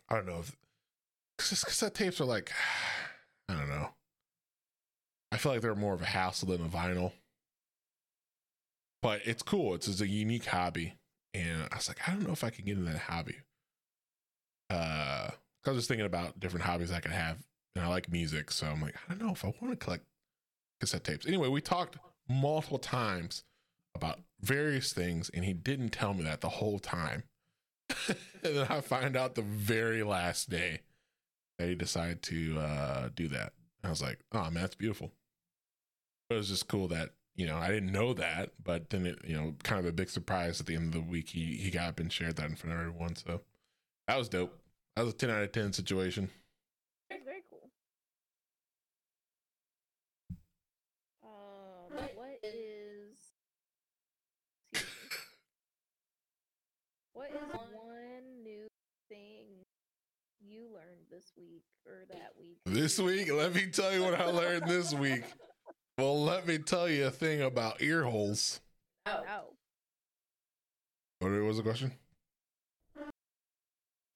I 0.10 0.16
don't 0.16 0.28
know 0.28 0.40
if 0.40 0.56
cause 1.38 1.64
cassette 1.64 1.94
tapes 1.94 2.20
are 2.22 2.26
like, 2.26 2.52
I 3.50 3.54
don't 3.54 3.70
know. 3.70 3.90
I 5.32 5.38
feel 5.38 5.52
like 5.52 5.62
they're 5.62 5.76
more 5.76 5.94
of 5.94 6.02
a 6.02 6.06
hassle 6.06 6.48
than 6.48 6.66
a 6.66 6.70
vinyl, 6.70 7.12
but 9.02 9.22
it's 9.26 9.44
cool. 9.44 9.76
It's, 9.76 9.88
it's 9.88 10.02
a 10.02 10.08
unique 10.08 10.46
hobby, 10.46 10.96
and 11.34 11.68
I 11.72 11.76
was 11.76 11.88
like, 11.88 12.08
I 12.08 12.12
don't 12.12 12.26
know 12.26 12.32
if 12.32 12.44
I 12.44 12.50
can 12.50 12.66
get 12.66 12.78
into 12.78 12.92
that 12.92 13.02
hobby. 13.02 13.36
Uh, 14.70 15.30
I 15.66 15.72
was 15.72 15.88
thinking 15.88 16.06
about 16.06 16.40
different 16.40 16.66
hobbies 16.66 16.92
I 16.92 17.00
could 17.00 17.12
have, 17.12 17.38
and 17.76 17.84
I 17.84 17.88
like 17.88 18.12
music, 18.12 18.52
so 18.52 18.68
I'm 18.68 18.82
like, 18.82 18.96
I 19.10 19.14
don't 19.14 19.28
know 19.28 19.34
if 19.34 19.44
I 19.44 19.54
want 19.62 19.78
to 19.78 19.84
collect 19.84 20.06
cassette 20.80 21.04
tapes. 21.04 21.28
Anyway, 21.28 21.50
we 21.50 21.62
talked 21.62 21.98
multiple 22.30 22.80
times 22.80 23.44
about 23.96 24.20
various 24.42 24.94
things, 24.94 25.30
and 25.34 25.44
he 25.44 25.54
didn't 25.54 25.90
tell 25.90 26.14
me 26.14 26.24
that 26.24 26.42
the 26.42 26.50
whole 26.50 26.80
time. 26.80 27.24
and 28.08 28.18
then 28.42 28.68
I 28.70 28.82
find 28.82 29.16
out 29.16 29.36
the 29.36 29.42
very 29.42 30.04
last 30.04 30.50
day 30.50 30.82
that 31.58 31.68
he 31.68 31.76
decided 31.76 32.22
to 32.24 32.60
uh, 32.60 33.10
do 33.16 33.28
that. 33.30 33.54
I 33.84 33.90
was 33.90 34.02
like, 34.02 34.20
oh 34.32 34.44
man, 34.44 34.56
that's 34.56 34.76
beautiful. 34.76 35.12
It 36.30 36.36
was 36.36 36.50
just 36.50 36.68
cool 36.68 36.88
that 36.90 37.12
you 37.36 37.46
know 37.46 37.58
I 37.58 37.68
didn't 37.68 37.92
know 37.92 38.14
that, 38.14 38.52
but 38.64 38.90
then 38.90 39.06
it 39.06 39.20
you 39.26 39.36
know 39.36 39.56
kind 39.64 39.80
of 39.80 39.86
a 39.86 39.92
big 39.92 40.10
surprise 40.10 40.60
at 40.60 40.66
the 40.66 40.76
end 40.76 40.88
of 40.88 40.94
the 40.94 41.02
week 41.02 41.30
he 41.30 41.56
he 41.58 41.70
got 41.70 41.90
up 41.90 42.00
and 42.00 42.12
shared 42.12 42.38
that 42.38 42.50
in 42.50 42.56
front 42.56 42.74
of 42.74 42.80
everyone. 42.80 43.16
So 43.16 43.42
that 44.08 44.18
was 44.18 44.30
dope. 44.30 44.58
That 44.96 45.06
was 45.06 45.14
a 45.14 45.18
10 45.18 45.30
out 45.30 45.44
of 45.44 45.52
10 45.52 45.74
situation. 45.74 46.30
Very 47.10 47.44
cool. 47.50 47.70
Um, 51.24 51.92
what 52.16 52.40
is 52.44 53.18
what 57.14 57.30
is 57.30 57.36
one 57.54 57.70
new 57.72 57.78
thing 57.80 57.95
you 60.42 60.68
learned 60.74 61.06
this 61.12 61.32
week 61.38 61.64
or 61.86 62.06
that 62.10 62.32
week? 62.38 62.58
This 62.66 63.00
week, 63.00 63.32
let 63.32 63.54
me 63.54 63.68
tell 63.68 63.94
you 63.94 64.04
what 64.04 64.20
I 64.20 64.26
learned 64.26 64.68
this 64.68 64.94
week. 64.94 65.24
Well, 65.98 66.22
let 66.26 66.46
me 66.46 66.58
tell 66.58 66.90
you 66.90 67.06
a 67.08 67.10
thing 67.10 67.42
about 67.42 67.82
ear 67.82 68.04
holes. 68.04 68.60
Oh. 69.06 69.22
Oh, 69.30 69.46
What 71.22 71.32
was 71.32 71.56
the 71.56 71.64
question? 71.64 71.94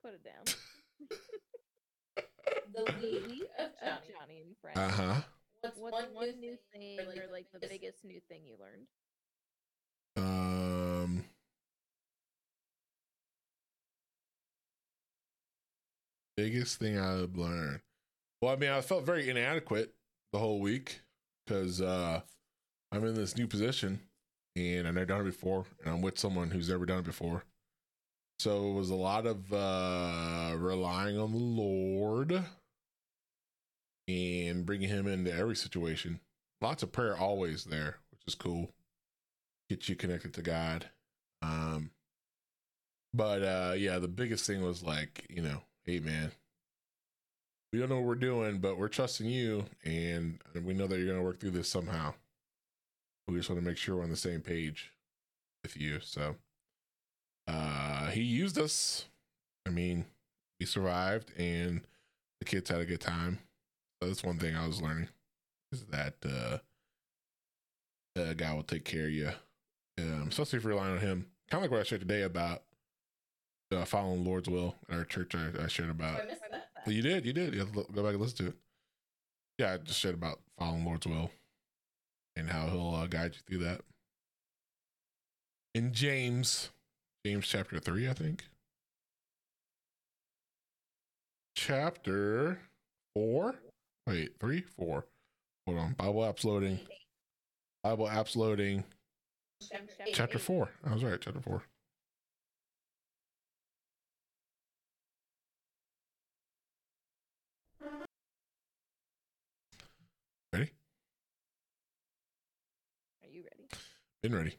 put 0.03 0.13
it 0.15 0.21
down. 0.25 0.43
The 2.75 2.83
week 3.01 3.43
of 3.57 3.65
Of 3.81 3.99
Joni. 4.03 4.11
Joni 4.11 4.41
and 4.41 4.55
Friends. 4.61 4.77
Uh 4.77 4.89
huh. 4.89 5.21
What's, 5.61 5.77
What's 5.77 6.13
one, 6.13 6.39
new 6.41 6.57
thing 6.73 6.99
or 6.99 7.31
like 7.31 7.45
the 7.53 7.65
biggest 7.65 8.03
new 8.03 8.19
thing 8.27 8.41
you 8.45 8.57
learned? 8.59 8.87
Um, 10.17 11.23
biggest 16.39 16.79
thing 16.79 16.97
I've 16.97 17.35
learned. 17.35 17.81
Well, 18.41 18.53
I 18.53 18.55
mean, 18.55 18.69
I 18.69 18.79
felt 18.79 19.05
very 19.05 19.29
inadequate 19.29 19.93
the 20.31 20.39
whole 20.39 20.61
week 20.61 21.01
because 21.45 21.81
uh, 21.81 22.21
I'm 22.93 23.03
in 23.03 23.13
this 23.13 23.37
new 23.37 23.45
position 23.45 23.99
and 24.55 24.87
I've 24.87 24.93
never 24.93 25.05
done 25.05 25.21
it 25.21 25.25
before, 25.25 25.65
and 25.83 25.93
I'm 25.93 26.01
with 26.01 26.17
someone 26.17 26.51
who's 26.51 26.69
never 26.69 26.85
done 26.85 26.99
it 26.99 27.05
before. 27.05 27.43
So 28.39 28.69
it 28.69 28.73
was 28.73 28.89
a 28.89 28.95
lot 28.95 29.25
of 29.25 29.51
uh, 29.51 30.55
relying 30.55 31.19
on 31.19 31.31
the 31.31 31.37
Lord 31.37 32.41
and 34.07 34.65
bringing 34.65 34.87
Him 34.87 35.07
into 35.07 35.33
every 35.33 35.57
situation. 35.57 36.21
Lots 36.61 36.83
of 36.83 36.93
prayer 36.93 37.17
always 37.17 37.65
there, 37.65 37.97
which 38.11 38.21
is 38.27 38.35
cool. 38.35 38.71
Get 39.69 39.89
you 39.89 39.95
connected 39.95 40.33
to 40.35 40.41
God. 40.41 40.85
Um, 41.41 41.91
but 43.13 43.43
uh, 43.43 43.73
yeah, 43.77 43.99
the 43.99 44.07
biggest 44.07 44.47
thing 44.47 44.63
was 44.63 44.83
like, 44.83 45.25
you 45.29 45.41
know, 45.41 45.61
hey 45.89 45.99
man, 45.99 46.31
we 47.73 47.79
don't 47.79 47.89
know 47.89 47.95
what 47.95 48.05
we're 48.05 48.13
doing, 48.13 48.59
but 48.59 48.77
we're 48.77 48.89
trusting 48.89 49.25
you, 49.25 49.65
and 49.83 50.37
we 50.63 50.75
know 50.75 50.85
that 50.85 50.97
you're 50.97 51.07
going 51.07 51.17
to 51.17 51.23
work 51.23 51.39
through 51.39 51.49
this 51.49 51.67
somehow. 51.67 52.13
We 53.27 53.37
just 53.37 53.49
want 53.49 53.59
to 53.59 53.67
make 53.67 53.77
sure 53.77 53.95
we're 53.95 54.03
on 54.03 54.11
the 54.11 54.15
same 54.15 54.41
page 54.41 54.91
with 55.63 55.75
you. 55.77 55.99
So, 55.99 56.35
uh, 57.47 58.07
he 58.11 58.21
used 58.21 58.59
us. 58.59 59.05
I 59.65 59.71
mean, 59.71 60.05
we 60.59 60.67
survived, 60.67 61.31
and 61.39 61.81
the 62.39 62.45
kids 62.45 62.69
had 62.69 62.81
a 62.81 62.85
good 62.85 63.01
time. 63.01 63.39
So 63.99 64.09
that's 64.09 64.23
one 64.23 64.37
thing 64.37 64.55
I 64.55 64.67
was 64.67 64.83
learning 64.83 65.09
is 65.71 65.85
that 65.85 66.13
uh, 66.23 66.57
uh 68.19 68.33
God 68.33 68.55
will 68.55 68.63
take 68.63 68.85
care 68.85 69.05
of 69.05 69.11
you, 69.11 69.31
um, 69.97 70.27
especially 70.29 70.57
if 70.57 70.63
you're 70.63 70.73
relying 70.73 70.93
on 70.93 70.99
Him. 70.99 71.25
Kind 71.49 71.59
of 71.59 71.61
like 71.63 71.71
what 71.71 71.79
I 71.79 71.83
shared 71.83 72.01
today 72.01 72.21
about 72.21 72.61
uh, 73.71 73.85
following 73.85 74.23
the 74.23 74.29
Lord's 74.29 74.49
will 74.49 74.75
in 74.89 74.95
our 74.95 75.05
church. 75.05 75.35
I, 75.35 75.49
I 75.63 75.67
shared 75.67 75.89
about. 75.89 76.21
I 76.21 76.25
missed 76.25 76.41
that. 76.51 76.69
You 76.87 77.01
did, 77.01 77.25
you 77.25 77.33
did. 77.33 77.53
You 77.53 77.59
have 77.59 77.71
to 77.73 77.85
go 77.93 78.03
back 78.03 78.13
and 78.13 78.21
listen 78.21 78.37
to 78.37 78.47
it. 78.47 78.55
Yeah, 79.57 79.73
I 79.73 79.77
just 79.77 79.99
shared 79.99 80.15
about 80.15 80.39
following 80.57 80.85
Lord's 80.85 81.05
will 81.05 81.29
and 82.35 82.49
how 82.49 82.67
He'll 82.67 82.95
uh, 82.95 83.07
guide 83.07 83.35
you 83.35 83.41
through 83.47 83.65
that. 83.65 83.81
In 85.75 85.93
James, 85.93 86.69
James 87.25 87.47
chapter 87.47 87.79
three, 87.79 88.09
I 88.09 88.13
think. 88.13 88.45
Chapter 91.55 92.59
four. 93.13 93.55
Wait, 94.07 94.31
three, 94.39 94.61
four. 94.61 95.05
Hold 95.67 95.79
on. 95.79 95.93
Bible 95.93 96.21
apps 96.21 96.45
loading. 96.45 96.79
Bible 97.83 98.07
apps 98.07 98.35
loading. 98.35 98.83
Chapter, 99.69 99.93
Chapter 100.13 100.39
four. 100.39 100.69
I 100.89 100.93
was 100.93 101.03
right. 101.03 101.19
Chapter 101.19 101.41
four. 101.41 101.63
Been 114.21 114.35
ready. 114.35 114.55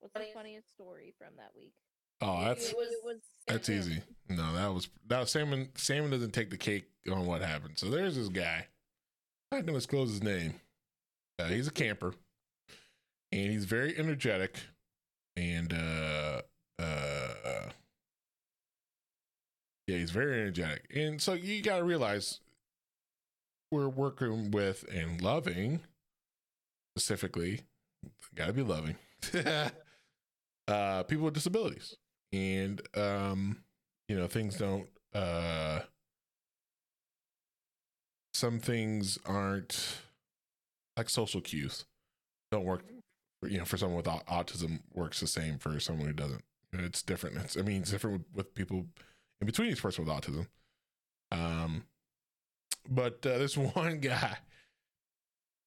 What's 0.00 0.12
the 0.14 0.20
Funniest- 0.20 0.34
funniest 0.34 0.68
story 0.70 1.14
from 1.18 1.36
that 1.36 1.54
week? 1.56 1.74
Oh, 2.22 2.40
that's 2.44 2.70
It 2.70 2.76
was, 2.76 2.88
It 2.88 3.04
was 3.04 3.16
that's 3.46 3.68
easy. 3.68 4.02
No, 4.28 4.52
that 4.54 4.68
was 4.68 4.88
that 5.06 5.20
was 5.20 5.30
salmon. 5.30 5.70
Salmon 5.74 6.10
doesn't 6.10 6.32
take 6.32 6.50
the 6.50 6.56
cake 6.56 6.86
on 7.10 7.26
what 7.26 7.42
happened. 7.42 7.78
So 7.78 7.88
there's 7.90 8.16
this 8.16 8.28
guy. 8.28 8.66
I'm 9.50 9.58
not 9.58 9.66
gonna 9.66 9.78
disclose 9.78 10.10
his 10.10 10.22
name. 10.22 10.54
Uh, 11.38 11.46
he's 11.48 11.66
a 11.66 11.72
camper, 11.72 12.14
and 13.32 13.50
he's 13.50 13.64
very 13.64 13.96
energetic, 13.98 14.60
and 15.36 15.72
uh, 15.72 16.42
uh, 16.78 17.70
yeah, 19.86 19.96
he's 19.96 20.10
very 20.10 20.34
energetic. 20.40 20.84
And 20.94 21.20
so 21.20 21.32
you 21.32 21.62
got 21.62 21.78
to 21.78 21.84
realize 21.84 22.40
we're 23.72 23.88
working 23.88 24.50
with 24.50 24.84
and 24.92 25.20
loving, 25.22 25.80
specifically, 26.96 27.62
got 28.34 28.46
to 28.46 28.52
be 28.52 28.62
loving, 28.62 28.96
uh, 30.68 31.02
people 31.04 31.24
with 31.24 31.34
disabilities. 31.34 31.96
And 32.32 32.80
um 32.96 33.64
you 34.08 34.16
know 34.16 34.26
things 34.26 34.56
don't 34.56 34.86
uh 35.14 35.80
some 38.34 38.60
things 38.60 39.18
aren't 39.26 39.98
like 40.96 41.08
social 41.08 41.40
cues 41.40 41.84
don't 42.52 42.64
work 42.64 42.84
you 43.42 43.58
know 43.58 43.64
for 43.64 43.76
someone 43.76 43.96
with 43.96 44.06
autism 44.06 44.80
works 44.92 45.20
the 45.20 45.26
same 45.26 45.58
for 45.58 45.80
someone 45.80 46.06
who 46.06 46.12
doesn't. 46.12 46.44
It's 46.72 47.02
different. 47.02 47.36
It's 47.38 47.56
i 47.56 47.62
mean 47.62 47.82
it's 47.82 47.90
different 47.90 48.18
with, 48.18 48.26
with 48.36 48.54
people 48.54 48.86
in 49.40 49.46
between 49.46 49.70
each 49.70 49.82
person 49.82 50.04
with 50.04 50.14
autism. 50.14 50.46
Um 51.32 51.84
but 52.88 53.24
uh, 53.26 53.38
this 53.38 53.56
one 53.74 53.98
guy 53.98 54.38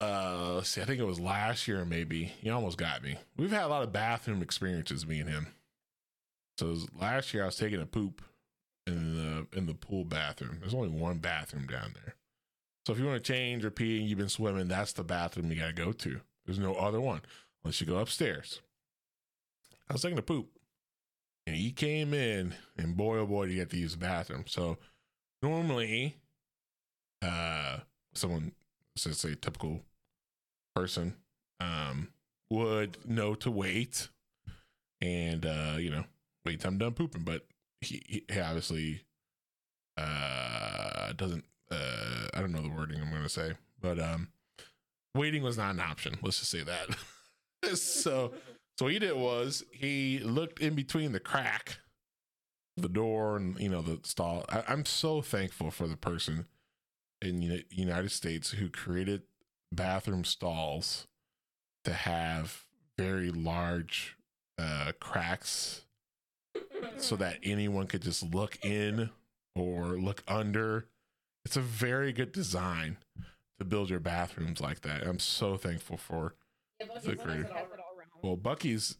uh 0.01 0.53
let's 0.55 0.69
see 0.69 0.81
i 0.81 0.85
think 0.85 0.99
it 0.99 1.05
was 1.05 1.19
last 1.19 1.67
year 1.67 1.85
maybe 1.85 2.25
he 2.41 2.49
almost 2.49 2.77
got 2.77 3.03
me 3.03 3.17
we've 3.37 3.51
had 3.51 3.63
a 3.63 3.67
lot 3.67 3.83
of 3.83 3.93
bathroom 3.93 4.41
experiences 4.41 5.07
me 5.07 5.19
and 5.19 5.29
him 5.29 5.47
so 6.57 6.77
last 6.99 7.33
year 7.33 7.43
I 7.43 7.47
was 7.47 7.55
taking 7.55 7.81
a 7.81 7.85
poop 7.85 8.21
in 8.85 9.15
the 9.15 9.57
in 9.57 9.65
the 9.65 9.73
pool 9.73 10.05
bathroom. 10.05 10.57
There's 10.59 10.73
only 10.73 10.89
one 10.89 11.17
bathroom 11.17 11.67
down 11.67 11.93
there. 11.93 12.15
So 12.85 12.93
if 12.93 12.99
you 12.99 13.05
want 13.05 13.23
to 13.23 13.33
change 13.33 13.63
or 13.63 13.71
pee 13.71 13.99
and 13.99 14.07
you've 14.07 14.19
been 14.19 14.29
swimming, 14.29 14.67
that's 14.67 14.93
the 14.93 15.03
bathroom 15.03 15.49
you 15.49 15.57
gotta 15.57 15.73
go 15.73 15.91
to. 15.91 16.19
There's 16.45 16.59
no 16.59 16.75
other 16.75 16.99
one 16.99 17.21
unless 17.63 17.79
you 17.79 17.87
go 17.87 17.97
upstairs. 17.97 18.61
I 19.89 19.93
was 19.93 20.01
taking 20.01 20.17
a 20.17 20.23
poop. 20.23 20.49
And 21.45 21.57
he 21.57 21.71
came 21.71 22.13
in 22.13 22.55
and 22.77 22.95
boy 22.95 23.17
oh 23.17 23.25
boy 23.25 23.47
did 23.47 23.53
he 23.53 23.59
have 23.59 23.69
to 23.69 23.77
use 23.77 23.93
the 23.93 23.97
bathroom. 23.97 24.45
So 24.47 24.77
normally 25.41 26.17
uh 27.21 27.79
someone 28.13 28.51
let's 29.05 29.19
say 29.19 29.35
typical 29.35 29.81
person 30.75 31.15
um 31.59 32.09
would 32.49 32.97
know 33.09 33.35
to 33.35 33.49
wait 33.49 34.09
and 35.01 35.45
uh 35.45 35.75
you 35.77 35.89
know 35.89 36.03
wait 36.45 36.59
till 36.59 36.69
I'm 36.69 36.77
done 36.77 36.93
pooping. 36.93 37.23
But 37.23 37.45
he, 37.81 38.23
he 38.29 38.39
obviously 38.39 39.01
uh 39.97 41.13
doesn't 41.13 41.45
uh 41.71 42.27
I 42.33 42.39
don't 42.39 42.51
know 42.51 42.61
the 42.61 42.69
wording 42.69 43.01
I'm 43.01 43.11
gonna 43.11 43.29
say, 43.29 43.53
but 43.81 43.99
um 43.99 44.29
waiting 45.15 45.43
was 45.43 45.57
not 45.57 45.73
an 45.73 45.79
option. 45.79 46.17
Let's 46.21 46.39
just 46.39 46.51
say 46.51 46.63
that. 46.63 47.75
so 47.77 48.33
so 48.77 48.85
what 48.85 48.93
he 48.93 48.99
did 48.99 49.15
was 49.15 49.63
he 49.71 50.19
looked 50.19 50.59
in 50.59 50.73
between 50.75 51.11
the 51.11 51.19
crack 51.19 51.77
the 52.75 52.89
door 52.89 53.37
and 53.37 53.59
you 53.59 53.69
know 53.69 53.81
the 53.81 53.99
stall. 54.03 54.45
I, 54.49 54.63
I'm 54.67 54.85
so 54.85 55.21
thankful 55.21 55.71
for 55.71 55.87
the 55.87 55.97
person 55.97 56.45
in 57.23 57.39
the 57.39 57.65
United 57.69 58.11
States 58.11 58.51
who 58.51 58.69
created 58.69 59.23
bathroom 59.71 60.23
stalls 60.23 61.07
to 61.83 61.93
have 61.93 62.65
very 62.97 63.31
large 63.31 64.15
uh 64.59 64.91
cracks 64.99 65.85
so 66.97 67.15
that 67.15 67.37
anyone 67.43 67.87
could 67.87 68.01
just 68.01 68.23
look 68.33 68.57
in 68.63 69.09
or 69.55 69.97
look 69.99 70.23
under. 70.27 70.87
It's 71.45 71.57
a 71.57 71.61
very 71.61 72.13
good 72.13 72.31
design 72.31 72.97
to 73.59 73.65
build 73.65 73.89
your 73.89 73.99
bathrooms 73.99 74.61
like 74.61 74.81
that. 74.81 75.05
I'm 75.05 75.19
so 75.19 75.57
thankful 75.57 75.97
for. 75.97 76.35
Yeah, 76.79 76.87
Buc-ee's 76.87 77.03
Fifth 77.05 77.17
has 77.19 77.25
grader. 77.25 77.41
it 77.43 77.51
all 77.51 77.57
Has 77.57 77.65
it 77.65 77.69
wrong. 77.71 77.79
all 77.79 77.97
wrong. 77.97 78.37
Well, 78.43 78.55
Buc-ee's 78.55 78.97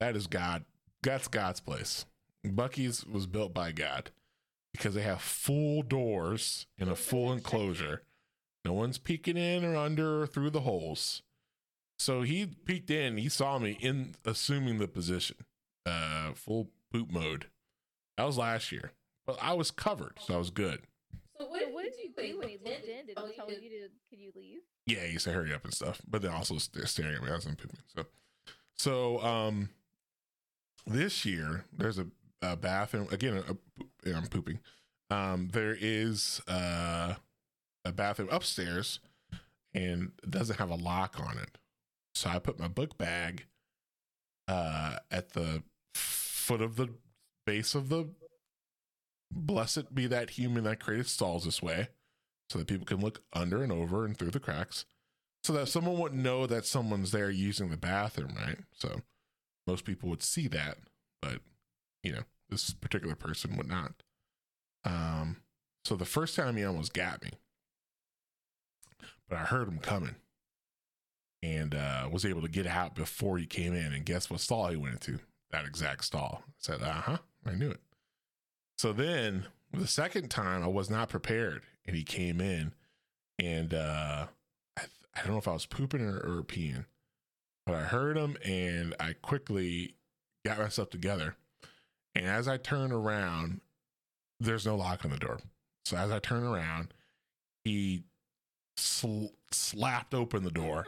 that 0.00 0.16
is 0.16 0.26
God. 0.26 0.64
That's 1.02 1.28
God's 1.28 1.60
place. 1.60 2.06
Buc-ee's 2.46 3.04
was 3.04 3.26
built 3.26 3.52
by 3.52 3.72
God 3.72 4.10
because 4.72 4.94
they 4.94 5.02
have 5.02 5.20
full 5.20 5.82
doors 5.82 6.66
and 6.78 6.88
a 6.90 6.96
full 6.96 7.32
enclosure. 7.32 8.02
No 8.64 8.72
one's 8.72 8.98
peeking 8.98 9.36
in 9.36 9.64
or 9.64 9.76
under 9.76 10.22
or 10.22 10.26
through 10.26 10.50
the 10.50 10.60
holes. 10.60 11.22
So 11.98 12.22
he 12.22 12.46
peeked 12.46 12.90
in. 12.90 13.16
He 13.16 13.28
saw 13.28 13.58
me 13.58 13.76
in 13.80 14.14
assuming 14.24 14.78
the 14.78 14.88
position, 14.88 15.36
uh, 15.86 16.32
full 16.34 16.70
poop 16.92 17.10
mode. 17.10 17.46
That 18.16 18.24
was 18.24 18.38
last 18.38 18.72
year. 18.72 18.92
But 19.26 19.38
I 19.40 19.52
was 19.54 19.70
covered, 19.70 20.18
so 20.20 20.34
I 20.34 20.38
was 20.38 20.50
good. 20.50 20.80
So 21.38 21.46
what, 21.46 21.60
So 21.60 21.66
did 21.66 21.74
what 21.74 21.84
did 21.84 21.94
you 22.02 22.10
do 22.16 22.32
do 22.32 22.38
when 22.38 22.48
he 22.48 22.58
looked 22.64 22.86
in? 22.86 23.06
Did 23.06 23.16
tell 23.16 23.26
he 23.26 23.34
tell 23.34 23.50
you 23.50 23.56
to 23.70 23.88
could 24.10 24.18
you 24.18 24.32
leave? 24.34 24.58
Yeah, 24.86 25.04
he 25.06 25.18
said 25.18 25.34
hurry 25.34 25.54
up 25.54 25.64
and 25.64 25.72
stuff, 25.72 26.00
but 26.08 26.22
then 26.22 26.32
also 26.32 26.58
st- 26.58 26.88
staring 26.88 27.14
at 27.16 27.22
me 27.22 27.30
as 27.30 27.46
I'm 27.46 27.54
pooping. 27.54 27.78
So, 27.94 28.04
so 28.74 29.22
um, 29.22 29.68
this 30.86 31.24
year 31.24 31.64
there's 31.72 31.98
a, 31.98 32.06
a 32.42 32.56
bathroom 32.56 33.08
again. 33.10 33.42
I'm 34.06 34.26
pooping. 34.26 34.58
Um, 35.10 35.48
there 35.52 35.76
is 35.78 36.40
uh, 36.48 37.14
a 37.84 37.92
bathroom 37.92 38.28
upstairs, 38.30 39.00
and 39.74 40.12
it 40.22 40.30
doesn't 40.30 40.58
have 40.58 40.70
a 40.70 40.74
lock 40.74 41.20
on 41.20 41.38
it. 41.38 41.58
So 42.14 42.30
I 42.30 42.38
put 42.38 42.58
my 42.58 42.68
book 42.68 42.98
bag 42.98 43.46
uh, 44.48 44.96
at 45.10 45.30
the 45.30 45.62
foot 45.94 46.60
of 46.60 46.76
the 46.76 46.90
base 47.46 47.74
of 47.74 47.88
the. 47.88 48.10
Blessed 49.34 49.94
be 49.94 50.06
that 50.08 50.28
human 50.30 50.64
that 50.64 50.78
created 50.78 51.06
stalls 51.06 51.46
this 51.46 51.62
way 51.62 51.88
so 52.50 52.58
that 52.58 52.68
people 52.68 52.84
can 52.84 53.00
look 53.00 53.22
under 53.32 53.62
and 53.62 53.72
over 53.72 54.04
and 54.04 54.14
through 54.14 54.30
the 54.30 54.38
cracks 54.38 54.84
so 55.42 55.52
that 55.54 55.68
someone 55.68 55.98
wouldn't 55.98 56.22
know 56.22 56.46
that 56.46 56.66
someone's 56.66 57.10
there 57.12 57.30
using 57.30 57.70
the 57.70 57.76
bathroom 57.76 58.34
right 58.36 58.58
so 58.74 59.00
most 59.66 59.84
people 59.84 60.08
would 60.08 60.22
see 60.22 60.48
that 60.48 60.76
but 61.20 61.38
you 62.02 62.12
know 62.12 62.22
this 62.52 62.72
particular 62.72 63.14
person 63.16 63.56
would 63.56 63.68
not. 63.68 64.02
Um 64.84 65.38
so 65.84 65.96
the 65.96 66.04
first 66.04 66.36
time 66.36 66.56
he 66.56 66.64
almost 66.64 66.94
got 66.94 67.22
me 67.24 67.30
but 69.28 69.38
i 69.38 69.42
heard 69.44 69.66
him 69.66 69.78
coming 69.78 70.14
and 71.42 71.74
uh 71.74 72.08
was 72.12 72.24
able 72.24 72.42
to 72.42 72.48
get 72.48 72.66
out 72.66 72.94
before 72.94 73.38
he 73.38 73.46
came 73.46 73.74
in. 73.74 73.92
And 73.92 74.04
guess 74.04 74.30
what 74.30 74.40
stall 74.40 74.68
he 74.68 74.76
went 74.76 74.94
into? 74.94 75.18
That 75.50 75.64
exact 75.64 76.04
stall. 76.04 76.42
I 76.46 76.52
said 76.58 76.82
uh-huh 76.82 77.18
i 77.44 77.52
knew 77.52 77.70
it. 77.70 77.80
So 78.78 78.92
then 78.92 79.46
the 79.72 79.86
second 79.86 80.30
time 80.30 80.62
I 80.62 80.68
was 80.68 80.90
not 80.90 81.08
prepared 81.08 81.62
and 81.86 81.96
he 81.96 82.04
came 82.04 82.40
in 82.40 82.72
and 83.38 83.74
uh 83.74 84.26
I, 84.76 84.82
I 85.16 85.22
don't 85.22 85.32
know 85.32 85.38
if 85.38 85.48
I 85.48 85.52
was 85.52 85.66
pooping 85.66 86.02
or, 86.02 86.18
or 86.18 86.42
peeing, 86.42 86.84
but 87.66 87.74
I 87.74 87.82
heard 87.82 88.16
him 88.16 88.36
and 88.44 88.94
I 89.00 89.14
quickly 89.14 89.96
got 90.44 90.58
myself 90.58 90.90
together. 90.90 91.36
And 92.14 92.26
as 92.26 92.46
I 92.48 92.56
turn 92.58 92.92
around, 92.92 93.60
there's 94.40 94.66
no 94.66 94.76
lock 94.76 95.04
on 95.04 95.10
the 95.10 95.16
door. 95.18 95.38
So 95.84 95.96
as 95.96 96.10
I 96.10 96.18
turn 96.18 96.42
around, 96.44 96.92
he 97.64 98.02
sl- 98.76 99.26
slapped 99.50 100.14
open 100.14 100.44
the 100.44 100.50
door 100.50 100.86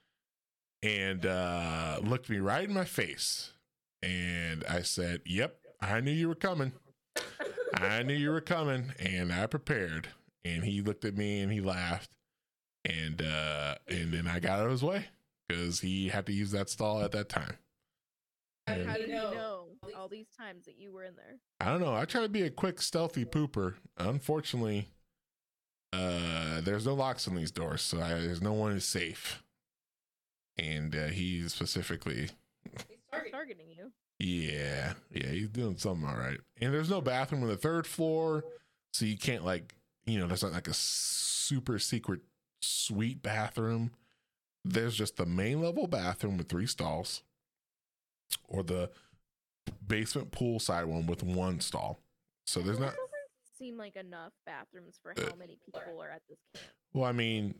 and 0.82 1.24
uh, 1.24 2.00
looked 2.02 2.28
me 2.28 2.38
right 2.38 2.64
in 2.68 2.74
my 2.74 2.84
face. 2.84 3.52
And 4.02 4.64
I 4.68 4.82
said, 4.82 5.20
Yep, 5.26 5.56
I 5.80 6.00
knew 6.00 6.10
you 6.10 6.28
were 6.28 6.34
coming. 6.34 6.72
I 7.74 8.02
knew 8.02 8.14
you 8.14 8.30
were 8.30 8.40
coming 8.40 8.92
and 8.98 9.32
I 9.32 9.46
prepared. 9.46 10.08
And 10.44 10.64
he 10.64 10.82
looked 10.82 11.04
at 11.04 11.16
me 11.16 11.40
and 11.40 11.52
he 11.52 11.60
laughed. 11.60 12.10
And 12.84 13.22
uh 13.22 13.76
and 13.86 14.12
then 14.12 14.26
I 14.26 14.40
got 14.40 14.58
out 14.58 14.64
of 14.66 14.72
his 14.72 14.82
way 14.82 15.06
because 15.48 15.78
he 15.80 16.08
had 16.08 16.26
to 16.26 16.32
use 16.32 16.50
that 16.50 16.68
stall 16.68 17.00
at 17.02 17.12
that 17.12 17.28
time. 17.28 17.56
How, 18.66 18.74
Yeah. 18.74 18.84
how 18.84 18.90
How 18.90 18.96
do 18.96 19.00
did 19.02 19.08
you 19.10 19.14
you 19.14 19.20
know? 19.22 19.61
All 19.96 20.08
these 20.08 20.28
times 20.38 20.64
that 20.66 20.78
you 20.78 20.92
were 20.92 21.04
in 21.04 21.16
there? 21.16 21.38
I 21.60 21.66
don't 21.66 21.80
know. 21.80 21.94
I 21.94 22.04
try 22.04 22.22
to 22.22 22.28
be 22.28 22.42
a 22.42 22.50
quick, 22.50 22.80
stealthy 22.80 23.24
pooper. 23.24 23.74
Unfortunately, 23.98 24.88
uh 25.92 26.60
there's 26.62 26.86
no 26.86 26.94
locks 26.94 27.26
on 27.28 27.34
these 27.34 27.50
doors, 27.50 27.82
so 27.82 28.00
I, 28.00 28.10
there's 28.14 28.42
no 28.42 28.52
one 28.52 28.72
is 28.72 28.84
safe. 28.84 29.42
And 30.58 30.94
uh, 30.94 31.06
he 31.06 31.48
specifically 31.48 32.30
He's 32.88 32.98
targeting 33.32 33.66
you. 33.76 33.90
Yeah, 34.18 34.92
yeah, 35.10 35.28
he's 35.28 35.48
doing 35.48 35.76
something 35.76 36.06
all 36.08 36.16
right. 36.16 36.38
And 36.60 36.72
there's 36.72 36.90
no 36.90 37.00
bathroom 37.00 37.42
on 37.42 37.48
the 37.48 37.56
third 37.56 37.86
floor, 37.86 38.44
so 38.92 39.04
you 39.04 39.18
can't 39.18 39.44
like, 39.44 39.74
you 40.06 40.18
know, 40.18 40.26
there's 40.28 40.42
not 40.42 40.52
like 40.52 40.68
a 40.68 40.74
super 40.74 41.78
secret 41.78 42.20
suite 42.60 43.22
bathroom. 43.22 43.90
There's 44.64 44.94
just 44.94 45.16
the 45.16 45.26
main 45.26 45.60
level 45.60 45.88
bathroom 45.88 46.36
with 46.36 46.48
three 46.48 46.66
stalls, 46.66 47.22
or 48.46 48.62
the 48.62 48.90
basement 49.86 50.30
poolside 50.32 50.86
one 50.86 51.06
with 51.06 51.22
one 51.22 51.60
stall. 51.60 52.00
So 52.46 52.60
there's 52.60 52.78
That 52.78 52.86
not. 52.86 52.90
doesn't 52.94 53.56
seem 53.58 53.76
like 53.76 53.96
enough 53.96 54.32
bathrooms 54.46 54.98
for 55.02 55.12
Uh, 55.16 55.30
how 55.30 55.34
many 55.36 55.58
people 55.64 56.00
are 56.02 56.10
at 56.10 56.22
this 56.28 56.38
camp. 56.54 56.66
Well, 56.92 57.04
I 57.04 57.12
mean, 57.12 57.54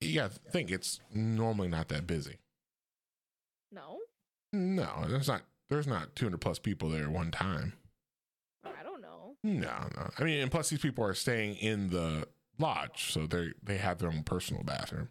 you 0.00 0.14
got 0.14 0.32
to 0.32 0.38
think 0.50 0.70
it's 0.70 1.00
normally 1.12 1.68
not 1.68 1.88
that 1.88 2.06
busy. 2.06 2.38
No, 3.70 3.98
No, 4.52 5.04
there's 5.08 5.28
not. 5.28 5.42
There's 5.68 5.86
not 5.86 6.16
200 6.16 6.38
plus 6.40 6.58
people 6.58 6.88
there 6.88 7.04
at 7.04 7.10
one 7.10 7.30
time. 7.30 7.74
I 8.64 8.82
don't 8.82 9.02
know. 9.02 9.36
No, 9.42 9.88
no. 9.94 10.10
I 10.18 10.24
mean, 10.24 10.40
and 10.40 10.50
plus 10.50 10.70
these 10.70 10.78
people 10.80 11.04
are 11.04 11.12
staying 11.12 11.56
in 11.56 11.90
the 11.90 12.26
lodge, 12.58 13.12
so 13.12 13.26
they 13.26 13.52
they 13.62 13.76
have 13.76 13.98
their 13.98 14.08
own 14.10 14.22
personal 14.22 14.62
bathroom. 14.62 15.10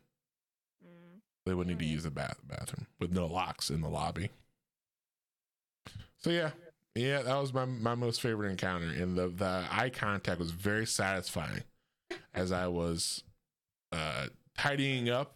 Mm. 0.84 1.20
They 1.46 1.54
would 1.54 1.68
need 1.68 1.78
to 1.80 1.86
use 1.86 2.06
a 2.06 2.10
bath 2.12 2.40
bathroom 2.44 2.88
with 3.00 3.12
no 3.12 3.28
locks 3.28 3.70
in 3.70 3.82
the 3.82 3.90
lobby. 3.90 4.32
So 6.20 6.30
yeah, 6.30 6.52
yeah, 6.96 7.22
that 7.22 7.36
was 7.38 7.54
my 7.54 7.66
my 7.66 7.96
most 7.96 8.22
favorite 8.22 8.50
encounter, 8.52 8.88
and 8.88 9.18
the 9.18 9.28
the 9.30 9.66
eye 9.72 9.90
contact 9.90 10.40
was 10.40 10.52
very 10.52 10.86
satisfying 10.86 11.64
as 12.34 12.52
I 12.52 12.68
was 12.68 13.24
uh 13.92 14.28
tidying 14.58 15.10
up 15.10 15.36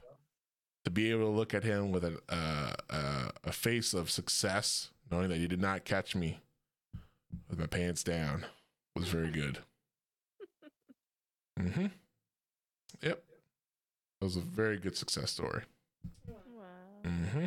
to 0.83 0.91
be 0.91 1.11
able 1.11 1.25
to 1.25 1.29
look 1.29 1.53
at 1.53 1.63
him 1.63 1.91
with 1.91 2.03
a 2.03 2.19
uh, 2.29 2.73
uh, 2.89 3.29
a 3.43 3.51
face 3.51 3.93
of 3.93 4.09
success, 4.09 4.89
knowing 5.11 5.29
that 5.29 5.37
he 5.37 5.47
did 5.47 5.61
not 5.61 5.85
catch 5.85 6.15
me 6.15 6.39
with 7.49 7.59
my 7.59 7.67
pants 7.67 8.03
down, 8.03 8.45
was 8.95 9.07
very 9.07 9.29
good. 9.31 9.59
Mm-hmm. 11.59 11.87
Yep. 13.03 13.23
It 14.21 14.23
was 14.23 14.35
a 14.37 14.39
very 14.39 14.77
good 14.77 14.97
success 14.97 15.29
story. 15.31 15.63
Wow. 16.27 16.63
Mm-hmm. 17.03 17.45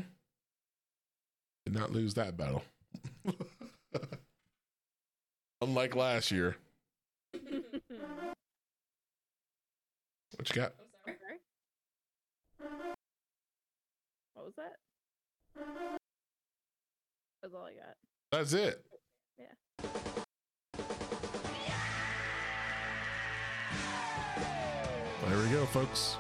Did 1.65 1.75
not 1.75 1.91
lose 1.91 2.15
that 2.15 2.37
battle. 2.37 2.63
Unlike 5.61 5.97
last 5.97 6.31
year. 6.31 6.57
What 10.37 10.49
you 10.55 10.63
got? 10.63 10.73
I'm 11.07 11.15
sorry. 11.21 11.39
What 14.35 14.47
was 14.47 14.55
that? 14.57 14.77
That's 17.41 17.55
all 17.55 17.65
I 17.65 17.73
got. 17.75 17.95
That's 18.33 18.53
it. 18.53 18.85
Yeah. 19.39 19.55
There 25.29 25.39
we 25.39 25.49
go, 25.51 25.65
folks. 25.67 26.17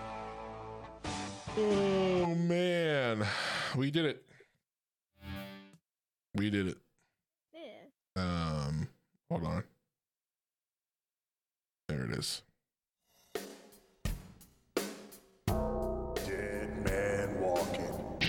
Oh 1.58 2.34
man, 2.36 3.26
we 3.76 3.90
did 3.90 4.04
it. 4.06 4.24
We 6.34 6.50
did 6.50 6.68
it. 6.68 6.78
Yeah. 7.52 8.22
Um, 8.22 8.88
hold 9.30 9.44
on. 9.44 9.64
There 11.88 12.04
it 12.04 12.18
is. 12.18 12.42
Dead 16.16 16.84
man 16.84 17.40
walking. 17.40 18.20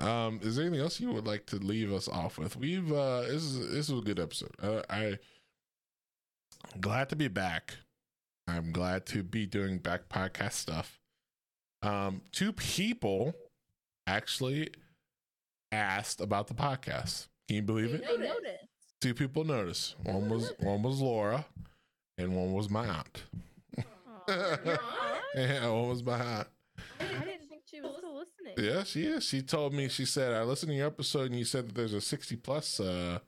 Um, 0.00 0.40
is 0.42 0.56
there 0.56 0.64
anything 0.64 0.80
else 0.80 1.00
you 1.00 1.12
would 1.12 1.26
like 1.26 1.44
to 1.46 1.56
leave 1.56 1.92
us 1.92 2.08
off 2.08 2.38
with? 2.38 2.56
We've 2.56 2.90
uh, 2.90 3.22
this 3.22 3.42
is 3.42 3.70
this 3.70 3.88
was 3.90 4.00
a 4.00 4.04
good 4.04 4.20
episode. 4.20 4.52
Uh, 4.62 4.82
I 4.88 5.18
I'm 6.72 6.80
glad 6.80 7.10
to 7.10 7.16
be 7.16 7.28
back. 7.28 7.76
I'm 8.46 8.72
glad 8.72 9.04
to 9.06 9.22
be 9.22 9.44
doing 9.44 9.78
back 9.78 10.08
podcast 10.08 10.52
stuff. 10.52 10.98
Um, 11.82 12.22
two 12.32 12.52
people 12.52 13.34
actually 14.08 14.70
asked 15.72 16.20
about 16.20 16.46
the 16.48 16.54
podcast. 16.54 17.28
Can 17.46 17.56
you 17.56 17.62
believe 17.62 17.94
it? 17.94 18.04
I 18.06 18.12
Notice. 18.12 18.28
noticed. 18.28 18.64
Two 19.00 19.14
people 19.14 19.44
noticed. 19.44 19.94
One 20.02 20.28
was 20.28 20.52
one 20.58 20.82
was 20.82 21.00
Laura, 21.00 21.44
and 22.16 22.34
one 22.34 22.52
was 22.52 22.68
my 22.70 22.86
aunt? 22.86 23.22
Yeah, 25.34 25.68
one 25.70 25.88
was 25.88 26.02
my 26.02 26.18
aunt. 26.20 26.48
I 27.00 27.04
didn't 27.24 27.48
think 27.48 27.62
she 27.70 27.80
was 27.80 27.96
still 27.98 28.14
listening. 28.16 28.54
Yeah, 28.56 28.82
she 28.82 29.04
is. 29.04 29.24
She 29.24 29.42
told 29.42 29.72
me. 29.72 29.88
She 29.88 30.04
said, 30.04 30.32
"I 30.32 30.42
listened 30.42 30.70
to 30.70 30.76
your 30.76 30.86
episode, 30.86 31.26
and 31.30 31.38
you 31.38 31.44
said 31.44 31.68
that 31.68 31.74
there's 31.74 31.92
a 31.92 32.00
60 32.00 32.36
plus 32.36 32.80
uh, 32.80 33.18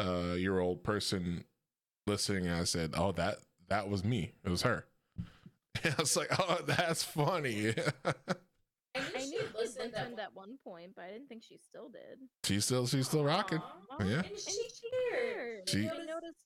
uh, 0.00 0.34
year 0.36 0.58
old 0.60 0.82
person 0.84 1.44
listening." 2.06 2.46
And 2.46 2.56
I 2.56 2.64
said, 2.64 2.92
"Oh, 2.96 3.12
that 3.12 3.38
that 3.68 3.88
was 3.88 4.04
me. 4.04 4.32
It 4.44 4.50
was 4.50 4.62
her." 4.62 4.84
And 5.82 5.94
I 5.98 6.00
was 6.00 6.16
like, 6.16 6.28
"Oh, 6.38 6.60
that's 6.66 7.02
funny." 7.02 7.74
I 9.42 9.46
I 9.46 9.48
knew 9.48 9.58
knew 9.60 9.66
she 9.66 9.66
she 9.66 9.78
listened 9.78 9.92
listened 9.92 10.18
at 10.20 10.24
at 10.26 10.34
one 10.34 10.58
point, 10.64 10.92
but 10.96 11.04
I 11.04 11.10
didn't 11.12 11.28
think 11.28 11.42
she 11.42 11.58
still 11.58 11.88
did. 11.88 12.18
She 12.44 12.60
still 12.60 12.86
she's 12.86 13.06
still 13.06 13.24
rocking. 13.24 13.58
Aw. 13.58 14.04
Yeah. 14.04 14.22
And 14.22 14.38
she 14.38 14.68
cared. 15.10 15.68
She- 15.68 15.82
She 15.82 16.06
noticed. 16.06 16.38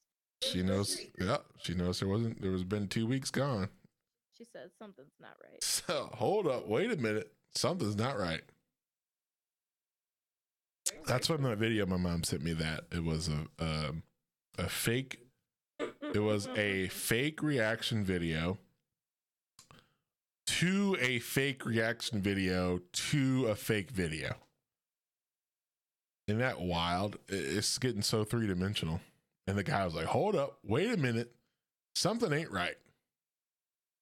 She 0.42 0.62
knows. 0.62 1.00
Yeah, 1.18 1.38
she 1.58 1.74
knows 1.74 1.98
there 2.00 2.08
wasn't. 2.08 2.40
There 2.42 2.50
was 2.50 2.62
been 2.64 2.88
two 2.88 3.06
weeks 3.06 3.30
gone. 3.30 3.68
She 4.36 4.44
said 4.44 4.70
something's 4.78 5.14
not 5.20 5.36
right. 5.42 5.62
So 5.62 6.10
hold 6.12 6.46
up, 6.46 6.68
wait 6.68 6.90
a 6.92 6.96
minute. 6.96 7.32
Something's 7.54 7.96
not 7.96 8.18
right. 8.18 8.42
That's 11.06 11.26
from 11.28 11.42
that 11.44 11.58
video 11.58 11.86
my 11.86 11.96
mom 11.96 12.22
sent 12.24 12.42
me. 12.42 12.52
That 12.52 12.84
it 12.92 13.02
was 13.04 13.28
a 13.28 13.46
um, 13.64 14.02
a 14.58 14.68
fake. 14.68 15.18
It 16.14 16.20
was 16.20 16.48
a 16.56 16.88
fake 16.88 17.42
reaction 17.42 18.04
video 18.04 18.58
to 20.46 20.96
a 21.00 21.18
fake 21.18 21.64
reaction 21.64 22.20
video 22.22 22.80
to 22.92 23.46
a 23.46 23.54
fake 23.54 23.90
video. 23.90 24.34
Isn't 26.28 26.40
that 26.40 26.60
wild? 26.60 27.18
It's 27.28 27.78
getting 27.78 28.02
so 28.02 28.24
three 28.24 28.46
dimensional. 28.46 29.00
And 29.46 29.56
the 29.56 29.62
guy 29.62 29.84
was 29.84 29.94
like, 29.94 30.06
"Hold 30.06 30.34
up, 30.34 30.58
wait 30.64 30.90
a 30.90 30.96
minute, 30.96 31.32
something 31.94 32.32
ain't 32.32 32.50
right." 32.50 32.76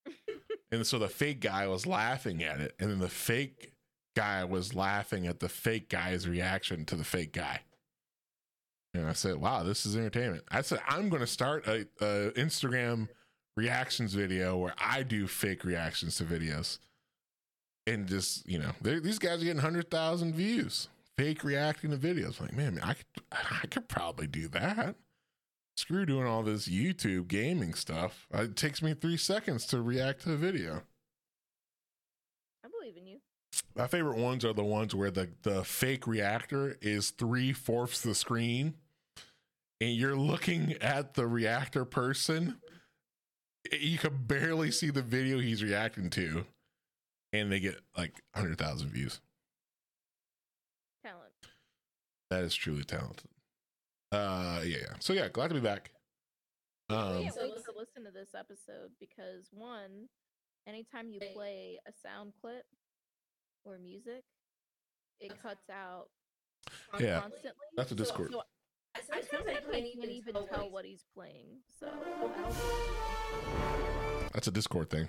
and 0.72 0.86
so 0.86 0.98
the 0.98 1.08
fake 1.08 1.40
guy 1.40 1.66
was 1.66 1.86
laughing 1.86 2.42
at 2.42 2.60
it, 2.60 2.74
and 2.78 2.90
then 2.90 2.98
the 2.98 3.08
fake 3.08 3.72
guy 4.16 4.44
was 4.44 4.74
laughing 4.74 5.26
at 5.26 5.40
the 5.40 5.48
fake 5.48 5.90
guy's 5.90 6.26
reaction 6.26 6.84
to 6.86 6.96
the 6.96 7.04
fake 7.04 7.32
guy. 7.32 7.60
And 8.94 9.06
I 9.06 9.12
said, 9.12 9.36
"Wow, 9.36 9.64
this 9.64 9.84
is 9.84 9.96
entertainment." 9.96 10.44
I 10.50 10.62
said, 10.62 10.80
"I'm 10.88 11.10
going 11.10 11.20
to 11.20 11.26
start 11.26 11.66
a, 11.66 11.86
a 12.00 12.30
Instagram 12.32 13.08
reactions 13.56 14.14
video 14.14 14.56
where 14.56 14.74
I 14.78 15.02
do 15.02 15.26
fake 15.26 15.64
reactions 15.64 16.16
to 16.16 16.24
videos, 16.24 16.78
and 17.86 18.06
just 18.06 18.48
you 18.48 18.58
know, 18.58 18.72
these 18.82 19.18
guys 19.18 19.40
are 19.40 19.44
getting 19.44 19.60
hundred 19.60 19.90
thousand 19.90 20.34
views, 20.34 20.88
fake 21.16 21.44
reacting 21.44 21.90
to 21.90 21.96
videos. 21.96 22.40
Like, 22.40 22.54
man, 22.54 22.80
I 22.82 22.94
could, 22.94 23.06
I 23.32 23.66
could 23.66 23.88
probably 23.88 24.26
do 24.26 24.48
that. 24.48 24.96
Screw 25.76 26.06
doing 26.06 26.26
all 26.26 26.42
this 26.42 26.68
YouTube 26.68 27.26
gaming 27.28 27.74
stuff. 27.74 28.26
Uh, 28.32 28.42
it 28.42 28.56
takes 28.56 28.80
me 28.80 28.94
three 28.94 29.16
seconds 29.16 29.66
to 29.66 29.82
react 29.82 30.22
to 30.22 30.32
a 30.32 30.36
video." 30.36 30.82
I 32.64 32.68
believe 32.68 32.96
in 32.96 33.06
you. 33.06 33.18
My 33.76 33.88
favorite 33.88 34.18
ones 34.18 34.44
are 34.44 34.52
the 34.52 34.64
ones 34.64 34.94
where 34.94 35.10
the, 35.10 35.30
the 35.42 35.64
fake 35.64 36.06
reactor 36.06 36.78
is 36.80 37.10
three 37.10 37.52
fourths 37.52 38.00
the 38.00 38.14
screen 38.14 38.74
and 39.80 39.94
you're 39.94 40.16
looking 40.16 40.74
at 40.80 41.14
the 41.14 41.26
reactor 41.26 41.84
person. 41.84 42.56
You 43.72 43.98
can 43.98 44.16
barely 44.26 44.70
see 44.70 44.90
the 44.90 45.02
video 45.02 45.38
he's 45.38 45.62
reacting 45.62 46.10
to, 46.10 46.44
and 47.32 47.50
they 47.50 47.60
get 47.60 47.80
like 47.96 48.22
100,000 48.34 48.90
views. 48.90 49.20
Talent. 51.04 51.32
That 52.30 52.44
is 52.44 52.54
truly 52.54 52.84
talented. 52.84 53.28
Uh, 54.12 54.60
yeah, 54.64 54.78
yeah. 54.82 54.94
So, 55.00 55.12
yeah, 55.12 55.28
glad 55.28 55.48
to 55.48 55.54
be 55.54 55.60
back. 55.60 55.90
Um, 56.90 57.22
can't 57.22 57.34
So 57.34 57.40
wait 57.42 57.50
listen- 57.54 57.74
to 57.74 57.78
listen 57.78 58.04
to 58.04 58.10
this 58.10 58.34
episode 58.34 58.90
because 59.00 59.48
one, 59.50 60.08
anytime 60.66 61.10
you 61.10 61.20
play 61.32 61.78
a 61.86 61.92
sound 61.92 62.32
clip 62.40 62.64
or 63.64 63.78
music, 63.78 64.22
it 65.20 65.40
cuts 65.42 65.68
out 65.70 66.10
Yeah. 67.00 67.20
constantly. 67.20 67.66
that's 67.76 67.92
a 67.92 67.94
Discord. 67.94 68.30
So 68.32 68.40
I 68.40 68.44
sometimes 69.02 69.66
I 69.72 69.80
can't 69.80 70.04
even 70.10 70.34
tell 70.52 70.70
what 70.70 70.84
he's 70.84 71.04
playing. 71.14 71.58
So 71.80 71.88
That's 74.32 74.46
a 74.48 74.50
Discord 74.50 74.90
thing. 74.90 75.08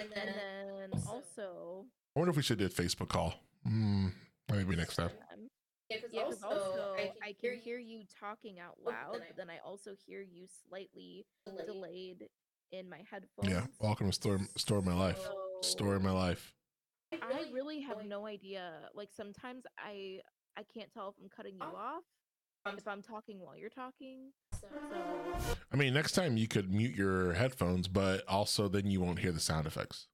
And 0.00 0.08
and 0.16 0.28
then 0.28 0.90
then 0.92 1.00
also 1.08 1.84
I 2.16 2.20
wonder 2.20 2.30
if 2.30 2.36
we 2.36 2.42
should 2.42 2.58
do 2.58 2.66
a 2.66 2.70
Facebook 2.70 3.08
call. 3.08 3.34
Hmm, 3.64 4.08
maybe 4.50 4.74
next 4.76 4.96
time. 4.96 5.10
yeah, 5.90 5.96
because 5.96 6.12
yeah, 6.12 6.22
'cause 6.24 6.42
also, 6.42 6.94
I 7.22 7.34
can 7.40 7.58
hear 7.58 7.78
you 7.78 8.02
talking 8.18 8.58
out 8.58 8.76
loud, 8.84 9.12
but 9.28 9.36
then 9.36 9.50
I 9.50 9.58
also 9.64 9.92
hear 10.06 10.22
you 10.22 10.46
slightly 10.68 11.26
delayed. 11.46 11.66
delayed 11.66 12.28
in 12.72 12.88
my 12.88 13.02
headphones. 13.10 13.48
Yeah, 13.50 13.66
welcome 13.80 14.06
to 14.06 14.12
Story, 14.12 14.40
story 14.56 14.82
My 14.82 14.94
Life. 14.94 15.20
Story 15.62 15.96
of 15.96 16.02
My 16.02 16.12
Life. 16.12 16.54
I 17.12 17.44
really 17.52 17.80
have 17.82 18.04
no 18.06 18.26
idea. 18.26 18.88
Like 18.94 19.10
sometimes 19.12 19.64
I 19.78 20.20
I 20.56 20.62
can't 20.74 20.90
tell 20.92 21.08
if 21.08 21.14
I'm 21.22 21.28
cutting 21.28 21.56
you 21.56 21.62
off 21.62 22.04
if 22.66 22.86
I'm 22.86 23.02
talking 23.02 23.40
while 23.40 23.56
you're 23.56 23.70
talking. 23.70 24.32
So 24.60 24.66
I 25.72 25.76
mean, 25.76 25.94
next 25.94 26.12
time 26.12 26.36
you 26.36 26.46
could 26.48 26.70
mute 26.72 26.94
your 26.94 27.32
headphones, 27.32 27.88
but 27.88 28.22
also 28.28 28.68
then 28.68 28.86
you 28.90 29.00
won't 29.00 29.20
hear 29.20 29.32
the 29.32 29.40
sound 29.40 29.66
effects. 29.66 30.06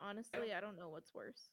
honestly, 0.00 0.54
I 0.56 0.60
don't 0.60 0.76
know 0.78 0.88
what's 0.88 1.12
worse. 1.12 1.48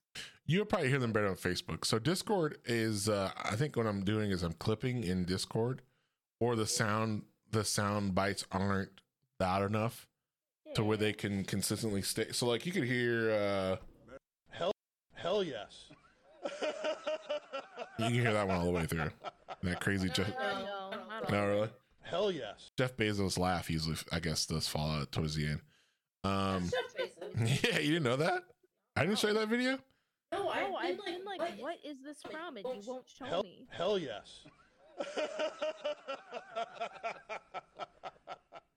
You'll 0.45 0.65
probably 0.65 0.89
hear 0.89 0.99
them 0.99 1.11
better 1.11 1.27
on 1.27 1.35
Facebook. 1.35 1.85
So 1.85 1.97
Discord 1.97 2.57
is, 2.65 3.09
uh, 3.09 3.31
I 3.43 3.55
think 3.55 3.75
what 3.75 3.87
I'm 3.87 4.03
doing 4.03 4.29
is 4.29 4.43
I'm 4.43 4.53
clipping 4.53 5.03
in 5.03 5.25
Discord, 5.25 5.81
or 6.39 6.55
the 6.55 6.67
sound 6.67 7.23
the 7.49 7.63
sound 7.63 8.13
bites 8.15 8.45
aren't 8.51 8.89
loud 9.39 9.63
enough 9.63 10.07
to 10.75 10.83
where 10.83 10.97
they 10.97 11.13
can 11.13 11.43
consistently 11.43 12.01
stay. 12.01 12.31
So 12.31 12.47
like 12.47 12.65
you 12.65 12.71
could 12.71 12.83
hear, 12.85 13.31
uh, 13.31 13.75
Hell, 14.49 14.71
hell 15.13 15.43
yes. 15.43 15.85
you 17.99 18.05
can 18.05 18.13
hear 18.13 18.33
that 18.33 18.47
one 18.47 18.57
all 18.57 18.65
the 18.65 18.71
way 18.71 18.85
through. 18.85 19.09
That 19.63 19.79
crazy 19.81 20.09
Jeff. 20.09 20.27
No, 20.29 20.89
not 21.07 21.31
No, 21.31 21.41
all. 21.41 21.47
really. 21.47 21.69
Hell 22.01 22.31
yes. 22.31 22.71
Jeff 22.77 22.95
Bezos 22.97 23.37
laugh 23.39 23.69
usually, 23.69 23.95
I 24.11 24.19
guess, 24.19 24.45
does 24.45 24.67
fall 24.67 24.91
out 24.91 25.11
towards 25.11 25.35
the 25.35 25.47
end. 25.47 25.61
Um, 26.23 26.69
Jeff 26.69 26.95
Bezos. 26.95 27.63
yeah, 27.63 27.79
you 27.79 27.93
didn't 27.93 28.03
know 28.03 28.17
that? 28.17 28.43
I 28.95 29.05
didn't 29.05 29.19
show 29.19 29.29
you 29.29 29.33
that 29.35 29.47
video. 29.47 29.79
No, 30.31 30.49
I've 30.49 30.69
No, 30.69 30.77
been 30.79 30.97
I've 30.99 31.05
been 31.05 31.25
like, 31.25 31.59
what 31.59 31.77
is 31.85 31.97
this 32.03 32.21
from? 32.21 32.57
And 32.57 32.65
you 32.65 32.81
won't 32.91 33.05
show 33.07 33.25
Hell, 33.25 33.43
me. 33.43 33.67
hell 33.69 33.97
yes. 33.97 34.43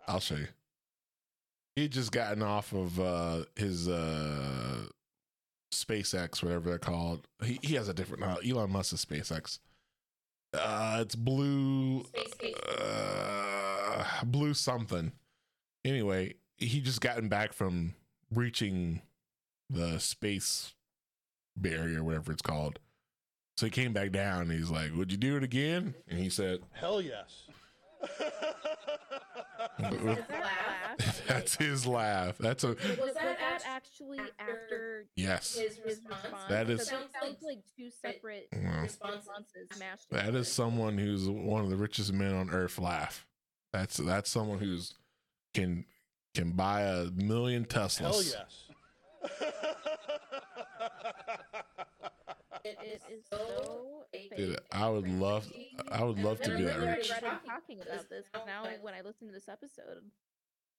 I'll 0.09 0.21
show 0.21 0.37
you. 0.37 0.49
He 1.75 1.89
just 1.89 2.13
gotten 2.13 2.43
off 2.43 2.73
of 2.73 2.99
uh 3.01 3.45
his 3.57 3.89
uh 3.89 4.87
SpaceX, 5.85 6.43
whatever 6.43 6.69
they're 6.71 6.79
called. 6.79 7.27
He 7.43 7.59
he 7.63 7.75
has 7.75 7.89
a 7.89 7.95
different 7.95 8.25
uh, 8.25 8.37
Elon 8.47 8.75
is 8.75 9.05
SpaceX. 9.05 9.59
Uh 10.55 10.99
it's 11.03 11.15
blue 11.15 12.05
uh, 12.81 14.05
blue 14.25 14.55
something. 14.55 15.13
Anyway, 15.85 16.35
he 16.57 16.81
just 16.81 17.01
gotten 17.01 17.29
back 17.29 17.53
from 17.53 17.95
reaching 18.33 19.03
the 19.71 19.99
space 19.99 20.75
barrier, 21.57 22.03
whatever 22.03 22.33
it's 22.33 22.43
called. 22.43 22.79
So 23.57 23.67
he 23.67 23.71
came 23.71 23.93
back 23.93 24.13
down 24.13 24.43
and 24.43 24.53
he's 24.53 24.71
like, 24.71 24.95
Would 24.95 25.11
you 25.11 25.19
do 25.19 25.37
it 25.37 25.43
again? 25.43 25.95
And 26.09 26.19
he 26.19 26.29
said, 26.29 26.61
hell 26.73 27.01
yes. 27.01 27.45
Is 28.03 28.19
that 29.79 30.31
laugh? 30.31 31.23
That's 31.27 31.57
his 31.57 31.87
laugh. 31.87 32.39
That's 32.39 32.65
a 32.65 32.69
Was 32.69 32.99
Was 32.99 33.36
that 33.63 33.63
that 33.65 33.77
actually 33.77 34.19
after 34.39 34.53
after 34.53 35.07
yes. 35.17 35.55
his 35.55 35.77
his 35.77 35.85
response? 35.85 36.23
response? 36.25 36.45
That 36.49 36.67
Because 36.67 36.81
is- 36.83 36.89
it 36.93 37.11
sounds 37.21 37.43
like 37.43 37.59
two 37.77 37.91
separate 37.91 38.49
Well, 38.53 38.83
responses 38.83 39.69
mashed 39.79 40.11
that 40.11 40.19
together. 40.21 40.39
is 40.39 40.51
someone 40.53 40.99
who's 40.99 41.29
one 41.29 41.63
of 41.63 41.71
the 41.71 41.77
richest 41.77 42.13
men 42.13 42.35
on 42.35 42.51
earth 42.51 42.79
laugh. 42.79 43.27
That's 43.73 43.97
that's 43.97 44.31
someone 44.31 44.59
who's 44.59 44.95
can 45.55 45.85
can 46.35 46.53
buy 46.53 46.83
a 46.83 47.07
million 47.15 47.65
Teslas. 47.65 47.99
hell 47.99 48.23
yes. 48.23 48.63
It, 52.65 52.77
it 52.83 53.03
is 53.13 53.21
so 53.31 54.05
Dude. 54.37 54.59
I 54.73 54.89
would 54.89 55.07
love 55.09 55.47
I 55.93 56.03
would 56.03 56.19
love 56.19 56.41
to 56.43 56.57
be 56.57 56.65
that 56.65 56.77
really 56.79 56.89
rich. 56.93 57.11
regretting 57.13 57.39
talking 57.47 57.81
about 57.81 58.09
this 58.09 58.25
now 58.47 58.65
when 58.81 58.93
I 58.95 59.03
listen 59.03 59.29
to 59.29 59.33
this 59.33 59.49
episode, 59.49 60.03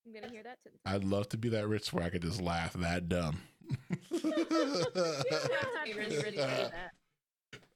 I'm 0.07 0.13
gonna 0.13 0.31
hear 0.31 0.43
that 0.43 0.57
to 0.63 0.69
the 0.69 0.89
I'd 0.89 1.03
love 1.03 1.27
to 1.29 1.37
be 1.37 1.49
that 1.49 1.67
rich 1.67 1.91
where 1.91 2.03
I 2.05 2.09
could 2.09 2.21
just 2.21 2.41
laugh 2.41 2.73
that 2.73 3.09
dumb. 3.09 3.41
You 4.09 4.19
don't 4.21 4.47
have 4.47 4.93
to 4.93 5.81
be 5.85 5.93
rich 5.93 6.09
to 6.09 6.31
do 6.31 6.37
that. 6.37 6.91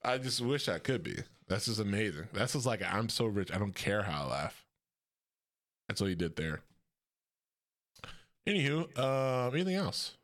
I 0.03 0.17
just 0.17 0.39
wish 0.41 0.69
I 0.69 0.79
could 0.79 1.03
be. 1.03 1.17
That's 1.47 1.65
just 1.65 1.79
amazing. 1.81 2.27
That's 2.33 2.53
just 2.53 2.65
like 2.65 2.81
I'm 2.81 3.09
so 3.09 3.25
rich. 3.25 3.51
I 3.53 3.57
don't 3.57 3.75
care 3.75 4.03
how 4.03 4.23
I 4.23 4.27
laugh. 4.27 4.65
That's 5.89 5.99
what 5.99 6.07
he 6.09 6.15
did 6.15 6.37
there. 6.37 6.61
Anywho, 8.47 8.87
uh, 8.97 9.49
anything 9.53 9.75
else? 9.75 10.15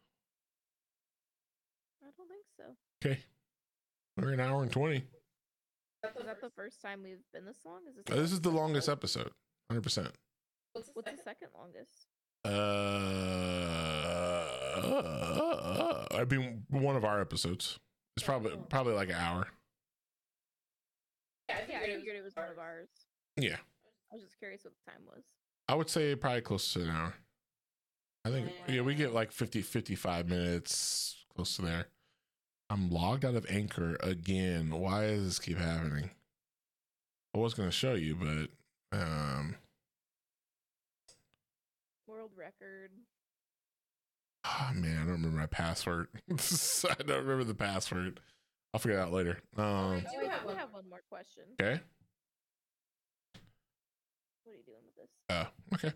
I 2.02 2.08
don't 2.18 2.30
think 2.30 2.44
so. 2.56 2.64
Okay, 3.06 3.20
we're 4.16 4.32
an 4.32 4.40
hour 4.40 4.64
and 4.64 4.72
twenty. 4.72 5.04
Is 6.04 6.26
that 6.26 6.40
the 6.42 6.50
first 6.56 6.82
time 6.82 7.02
we've 7.04 7.18
been 7.34 7.46
this 7.46 7.58
long? 7.66 7.82
Is 7.90 7.96
this? 7.98 8.06
Uh, 8.10 8.22
This 8.22 8.32
is 8.32 8.40
the 8.42 8.50
longest 8.50 8.88
episode? 8.88 9.20
episode, 9.20 9.34
hundred 9.70 9.82
percent. 9.84 10.12
What's 10.78 10.90
the 10.90 10.94
What's 10.94 11.12
the 11.12 11.18
second? 11.18 11.24
second 11.24 11.49
longest? 11.58 12.06
Uh, 12.45 12.49
I 16.16 16.24
mean, 16.30 16.64
one 16.70 16.95
of 16.95 17.04
our 17.04 17.20
episodes. 17.20 17.80
It's 18.16 18.24
probably 18.26 18.52
probably 18.70 18.94
like 18.94 19.10
an 19.10 19.16
hour. 19.16 19.48
Yeah, 21.49 21.56
I 21.56 21.60
Yeah, 21.60 21.78
I 21.78 21.80
figured 21.82 21.90
it 21.90 21.99
figured 21.99 22.16
it 22.18 22.24
was 22.24 22.36
one 22.36 22.49
of 22.52 22.60
ours. 22.60 22.90
Yeah, 23.38 23.56
I 24.12 24.16
was 24.16 24.24
just 24.24 24.38
curious 24.38 24.64
what 24.64 24.74
the 24.86 24.91
time 24.91 25.02
was. 25.08 25.24
I 25.68 25.74
would 25.74 25.90
say 25.90 26.16
probably 26.16 26.41
close 26.41 26.72
to 26.74 26.84
an 26.84 26.90
hour. 26.90 27.14
I 28.26 28.30
think 28.30 28.52
yeah, 28.68 28.82
we 28.82 28.94
get 28.94 29.14
like 29.14 29.32
50 29.32 29.62
55 29.64 30.30
minutes 30.30 31.26
close 31.36 31.56
to 31.56 31.64
there. 31.64 31.88
I'm 32.70 32.91
logged 32.91 33.26
out 33.26 33.36
of 33.36 33.45
Anchor 33.49 33.98
again. 34.02 34.70
Why 34.72 35.08
does 35.08 35.24
this 35.24 35.40
keep 35.40 35.58
happening? 35.58 36.12
I 37.36 37.40
was 37.40 37.54
going 37.56 37.70
to 37.70 37.76
show 37.76 37.95
you, 37.95 38.16
but 38.16 38.49
um 38.98 39.56
World 42.28 42.38
record. 42.38 42.91
oh 44.45 44.72
man, 44.74 44.98
I 44.98 44.99
don't 45.02 45.12
remember 45.14 45.38
my 45.38 45.45
password. 45.45 46.08
I 46.30 47.04
don't 47.04 47.24
remember 47.24 47.44
the 47.45 47.56
password. 47.56 48.20
I'll 48.74 48.80
figure 48.80 48.98
it 48.98 49.02
out 49.02 49.14
later. 49.14 49.40
Um, 49.56 49.66
I 49.66 49.99
do 49.99 50.28
have 50.30 50.41
do 50.41 50.48
one. 50.48 50.58
have 50.58 50.74
one 50.74 50.90
more 50.90 51.02
question. 51.10 51.44
okay. 51.60 51.80
What 54.44 54.54
are 54.54 54.56
you 54.56 54.64
doing 54.66 54.84
with 54.86 54.95
this? 54.98 55.10
Oh, 55.30 55.48
okay. 55.76 55.94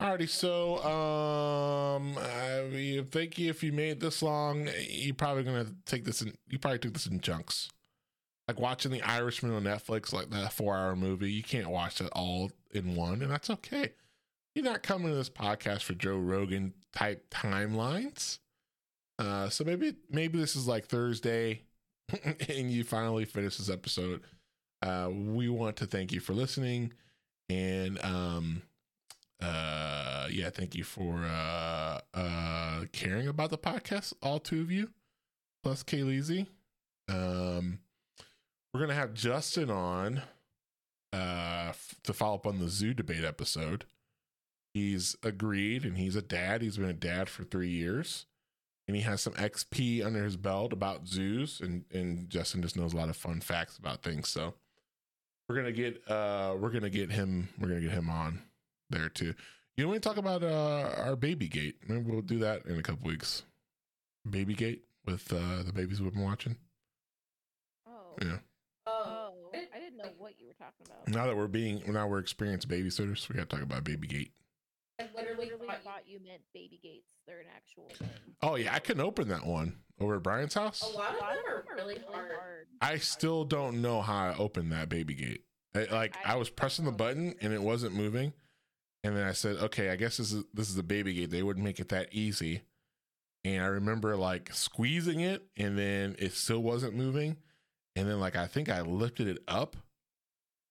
Alrighty, 0.00 0.28
so 0.28 0.78
um, 0.84 2.18
I 2.18 2.62
mean, 2.68 3.04
thank 3.06 3.38
you 3.38 3.50
if 3.50 3.62
you 3.62 3.72
made 3.72 3.90
it 3.90 4.00
this 4.00 4.20
long. 4.20 4.68
You're 4.88 5.14
probably 5.14 5.44
gonna 5.44 5.66
take 5.86 6.04
this 6.04 6.22
in. 6.22 6.34
You 6.48 6.58
probably 6.58 6.80
took 6.80 6.94
this 6.94 7.06
in 7.06 7.20
chunks, 7.20 7.68
like 8.48 8.58
watching 8.58 8.90
The 8.90 9.02
Irishman 9.02 9.52
on 9.52 9.62
Netflix, 9.62 10.12
like 10.12 10.30
that 10.30 10.52
four-hour 10.52 10.96
movie. 10.96 11.30
You 11.30 11.44
can't 11.44 11.70
watch 11.70 12.00
it 12.00 12.08
all 12.12 12.50
in 12.72 12.96
one, 12.96 13.22
and 13.22 13.30
that's 13.30 13.50
okay. 13.50 13.92
You're 14.54 14.64
not 14.64 14.82
coming 14.82 15.08
to 15.08 15.14
this 15.14 15.30
podcast 15.30 15.82
for 15.82 15.94
Joe 15.94 16.16
Rogan 16.18 16.74
type 16.94 17.30
timelines. 17.30 18.38
Uh, 19.18 19.48
so 19.48 19.64
maybe 19.64 19.94
maybe 20.10 20.38
this 20.38 20.56
is 20.56 20.66
like 20.66 20.86
Thursday, 20.86 21.62
and 22.24 22.70
you 22.70 22.84
finally 22.84 23.24
finish 23.24 23.56
this 23.56 23.70
episode. 23.70 24.22
Uh, 24.82 25.08
we 25.10 25.48
want 25.48 25.76
to 25.76 25.86
thank 25.86 26.12
you 26.12 26.20
for 26.20 26.32
listening, 26.34 26.92
and 27.48 28.02
um 28.04 28.62
uh 29.40 30.28
yeah 30.30 30.50
thank 30.50 30.74
you 30.74 30.84
for 30.84 31.24
uh 31.24 32.00
uh 32.14 32.84
caring 32.92 33.26
about 33.26 33.50
the 33.50 33.58
podcast 33.58 34.12
all 34.22 34.38
two 34.38 34.60
of 34.60 34.70
you 34.70 34.88
plus 35.64 35.82
kayleezy 35.82 36.46
um 37.08 37.80
we're 38.72 38.80
gonna 38.80 38.94
have 38.94 39.12
justin 39.14 39.68
on 39.68 40.22
uh 41.12 41.66
f- 41.70 41.96
to 42.04 42.12
follow 42.12 42.36
up 42.36 42.46
on 42.46 42.60
the 42.60 42.68
zoo 42.68 42.94
debate 42.94 43.24
episode 43.24 43.84
he's 44.74 45.16
agreed 45.22 45.84
and 45.84 45.98
he's 45.98 46.16
a 46.16 46.22
dad 46.22 46.62
he's 46.62 46.78
been 46.78 46.88
a 46.88 46.94
dad 46.94 47.28
for 47.28 47.44
three 47.44 47.68
years 47.68 48.26
and 48.88 48.96
he 48.96 49.02
has 49.02 49.20
some 49.20 49.34
xp 49.34 50.04
under 50.04 50.24
his 50.24 50.36
belt 50.36 50.72
about 50.72 51.06
zoos 51.06 51.60
and 51.60 51.84
and 51.92 52.28
justin 52.30 52.62
just 52.62 52.76
knows 52.76 52.92
a 52.92 52.96
lot 52.96 53.08
of 53.08 53.16
fun 53.16 53.40
facts 53.40 53.76
about 53.76 54.02
things 54.02 54.28
so 54.28 54.54
we're 55.48 55.56
gonna 55.56 55.72
get 55.72 56.02
uh 56.08 56.54
we're 56.58 56.70
gonna 56.70 56.90
get 56.90 57.10
him 57.10 57.48
we're 57.58 57.68
gonna 57.68 57.80
get 57.80 57.90
him 57.90 58.08
on 58.08 58.42
there 58.92 59.08
too. 59.08 59.34
You 59.76 59.88
want 59.88 60.02
to 60.02 60.08
talk 60.08 60.18
about 60.18 60.42
uh, 60.42 60.94
our 60.98 61.16
baby 61.16 61.48
gate? 61.48 61.76
Maybe 61.88 62.10
we'll 62.10 62.20
do 62.20 62.38
that 62.40 62.66
in 62.66 62.78
a 62.78 62.82
couple 62.82 63.08
weeks. 63.08 63.42
Baby 64.28 64.54
gate 64.54 64.84
with 65.06 65.32
uh, 65.32 65.62
the 65.64 65.72
babies 65.72 66.00
we've 66.00 66.12
been 66.12 66.22
watching. 66.22 66.56
Oh. 67.88 68.14
Yeah. 68.20 68.38
Oh. 68.86 69.02
Oh, 69.06 69.32
I 69.52 69.78
didn't 69.78 69.96
know 69.96 70.10
what 70.18 70.34
you 70.38 70.46
were 70.46 70.52
talking 70.52 70.86
about. 70.86 71.08
Now 71.08 71.26
that 71.26 71.36
we're 71.36 71.48
being 71.48 71.82
now 71.86 72.06
we're 72.06 72.18
experienced 72.18 72.68
babysitters, 72.68 73.28
we 73.28 73.34
got 73.34 73.48
to 73.48 73.56
talk 73.56 73.64
about 73.64 73.84
baby 73.84 74.06
gate. 74.06 74.32
I 75.02 75.18
I 75.18 75.20
literally 75.20 75.44
literally 75.46 75.66
thought 75.66 75.84
thought 75.84 76.02
you 76.06 76.18
meant 76.24 76.42
baby 76.54 76.78
gates. 76.82 77.06
They're 77.26 77.40
an 77.40 77.46
actual 77.54 77.88
thing. 77.98 78.08
Oh 78.42 78.54
yeah, 78.56 78.74
I 78.74 78.78
couldn't 78.78 79.02
open 79.02 79.28
that 79.28 79.44
one 79.46 79.76
over 80.00 80.16
at 80.16 80.22
Brian's 80.22 80.54
house. 80.54 80.82
a 80.82 80.86
lot 80.96 81.10
of 81.10 81.16
A 81.16 81.20
lot 81.20 81.32
them 81.34 81.38
of 81.46 81.52
are 81.52 81.74
really 81.76 81.98
hard. 82.10 82.66
I 82.80 82.96
still 82.98 83.44
don't 83.44 83.80
know 83.82 84.02
how 84.02 84.30
I 84.30 84.36
opened 84.36 84.72
that 84.72 84.88
baby 84.88 85.14
gate. 85.14 85.44
I- 85.74 85.84
like 85.84 86.16
I 86.24 86.36
was 86.36 86.50
pressing 86.50 86.84
the 86.84 86.92
button 86.92 87.34
and 87.40 87.52
it 87.52 87.62
wasn't 87.62 87.94
moving, 87.94 88.32
and 89.04 89.16
then 89.16 89.26
I 89.26 89.32
said, 89.32 89.56
"Okay, 89.56 89.90
I 89.90 89.96
guess 89.96 90.16
this 90.18 90.32
is 90.32 90.44
this 90.52 90.68
is 90.70 90.76
a 90.78 90.82
baby 90.82 91.14
gate. 91.14 91.30
They 91.30 91.42
wouldn't 91.42 91.64
make 91.64 91.80
it 91.80 91.88
that 91.90 92.08
easy." 92.12 92.62
And 93.44 93.62
I 93.62 93.66
remember 93.66 94.16
like 94.16 94.52
squeezing 94.52 95.20
it, 95.20 95.42
and 95.56 95.76
then 95.78 96.14
it 96.18 96.32
still 96.32 96.60
wasn't 96.62 96.94
moving, 96.94 97.38
and 97.96 98.08
then 98.08 98.20
like 98.20 98.36
I 98.36 98.46
think 98.46 98.68
I 98.68 98.82
lifted 98.82 99.26
it 99.28 99.38
up 99.48 99.76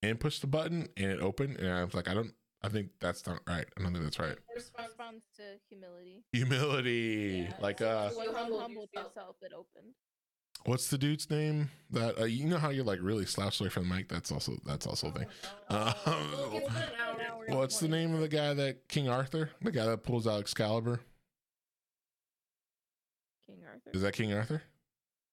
and 0.03 0.19
pushed 0.19 0.41
the 0.41 0.47
button, 0.47 0.87
and 0.97 1.11
it 1.11 1.19
opened, 1.19 1.57
and 1.59 1.67
I 1.69 1.83
was 1.83 1.93
like, 1.93 2.07
"I 2.07 2.13
don't, 2.13 2.33
I 2.63 2.69
think 2.69 2.89
that's 2.99 3.25
not 3.25 3.39
right. 3.47 3.65
I 3.77 3.81
don't 3.81 3.93
think 3.93 4.03
that's 4.05 4.19
right." 4.19 4.37
Response- 4.55 4.87
Responds 4.89 5.25
to 5.37 5.43
humility. 5.69 6.23
Humility, 6.33 7.47
Yeah, 7.49 7.55
like 7.59 7.79
so 7.79 7.87
uh, 7.89 8.11
You 8.15 8.23
you 8.23 8.31
humbled 8.35 8.61
humbled 8.61 8.89
yourself. 8.93 9.15
yourself, 9.15 9.35
it 9.41 9.51
opened. 9.53 9.93
what's 10.65 10.87
the 10.89 10.97
dude's 10.97 11.29
name? 11.31 11.71
That 11.89 12.19
uh, 12.19 12.25
you 12.25 12.45
know 12.45 12.57
how 12.59 12.69
you're 12.69 12.85
like 12.85 12.99
really 13.01 13.25
slouched 13.25 13.59
away 13.61 13.69
from 13.69 13.89
the 13.89 13.95
mic. 13.95 14.07
That's 14.09 14.31
also 14.31 14.57
that's 14.65 14.85
also 14.85 15.07
a 15.07 15.11
thing. 15.11 15.25
Oh, 15.69 15.93
Um, 16.05 16.31
Look, 16.53 16.63
it's 16.63 16.73
been 16.73 16.83
an 16.83 16.89
hour. 17.01 17.17
Now 17.17 17.37
we're 17.39 17.45
at 17.49 17.55
What's 17.57 17.79
the 17.79 17.87
name 17.87 18.13
of 18.13 18.19
the 18.21 18.27
guy 18.29 18.53
that 18.53 18.87
King 18.87 19.09
Arthur? 19.09 19.49
The 19.61 19.71
guy 19.71 19.85
that 19.87 20.03
pulls 20.03 20.27
out 20.27 20.39
Excalibur? 20.39 20.99
King 23.47 23.63
Arthur? 23.67 23.89
Is 23.93 24.01
that 24.03 24.13
King 24.13 24.33
Arthur? 24.33 24.61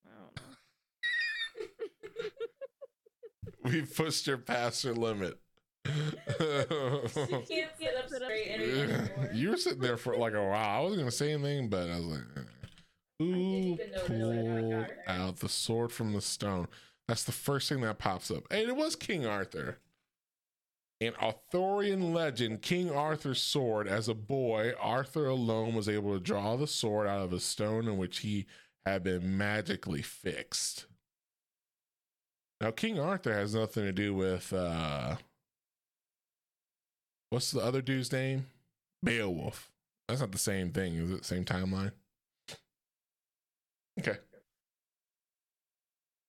I 0.06 0.10
don't 0.18 0.36
know. 0.36 0.42
We 3.64 3.82
pushed 3.82 4.26
your 4.26 4.38
past 4.38 4.82
your 4.84 4.94
limit. 4.94 5.38
You 5.88 7.42
can't 7.48 7.70
sit 7.78 7.94
up 7.96 8.08
straight 8.08 8.48
anymore. 8.48 9.30
you 9.32 9.50
were 9.50 9.56
sitting 9.56 9.80
there 9.80 9.96
for 9.96 10.16
like 10.16 10.34
a 10.34 10.42
while. 10.44 10.78
I 10.78 10.80
wasn't 10.80 11.00
gonna 11.00 11.10
say 11.10 11.32
anything, 11.32 11.68
but 11.68 11.88
I 11.88 11.96
was 11.96 12.06
like, 12.06 12.20
eh. 12.36 12.40
who 13.18 13.34
even 13.34 13.90
notice 13.90 14.08
when 14.08 14.64
I 14.64 14.70
got 14.70 14.88
pulled 15.06 15.20
out 15.20 15.36
the 15.38 15.48
sword 15.48 15.92
from 15.92 16.12
the 16.12 16.20
stone? 16.20 16.68
That's 17.06 17.24
the 17.24 17.32
first 17.32 17.68
thing 17.68 17.80
that 17.80 17.98
pops 17.98 18.30
up. 18.30 18.44
And 18.50 18.68
it 18.68 18.76
was 18.76 18.94
King 18.94 19.26
Arthur. 19.26 19.78
In 21.00 21.14
Arthurian 21.22 22.12
legend, 22.12 22.60
King 22.60 22.90
Arthur's 22.90 23.40
sword, 23.40 23.86
as 23.86 24.08
a 24.08 24.14
boy, 24.14 24.72
Arthur 24.80 25.26
alone 25.26 25.74
was 25.74 25.88
able 25.88 26.12
to 26.12 26.20
draw 26.20 26.56
the 26.56 26.66
sword 26.66 27.06
out 27.06 27.22
of 27.22 27.32
a 27.32 27.38
stone 27.38 27.86
in 27.86 27.96
which 27.98 28.18
he 28.18 28.46
had 28.84 29.04
been 29.04 29.38
magically 29.38 30.02
fixed. 30.02 30.86
Now, 32.60 32.72
King 32.72 32.98
Arthur 32.98 33.32
has 33.32 33.54
nothing 33.54 33.84
to 33.84 33.92
do 33.92 34.12
with 34.12 34.52
uh 34.52 35.16
what's 37.30 37.50
the 37.50 37.60
other 37.60 37.82
dude's 37.82 38.12
name? 38.12 38.46
Beowulf. 39.02 39.70
That's 40.08 40.20
not 40.20 40.32
the 40.32 40.38
same 40.38 40.70
thing, 40.70 40.94
is 40.94 41.10
it? 41.10 41.24
Same 41.24 41.44
timeline? 41.44 41.92
Okay. 43.98 44.16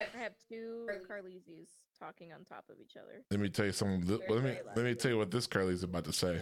I 0.01 0.17
have 0.17 0.33
two 0.47 0.87
Carleses 1.09 1.67
talking 1.97 2.31
on 2.33 2.45
top 2.45 2.65
of 2.69 2.77
each 2.81 2.95
other. 2.97 3.23
Let 3.31 3.39
me 3.39 3.49
tell 3.49 3.65
you 3.65 3.71
something. 3.71 4.19
Let 4.29 4.43
me 4.43 4.57
let 4.75 4.85
me 4.85 4.95
tell 4.95 5.11
you 5.11 5.17
what 5.17 5.31
this 5.31 5.47
Carly's 5.47 5.83
about 5.83 6.05
to 6.05 6.13
say. 6.13 6.41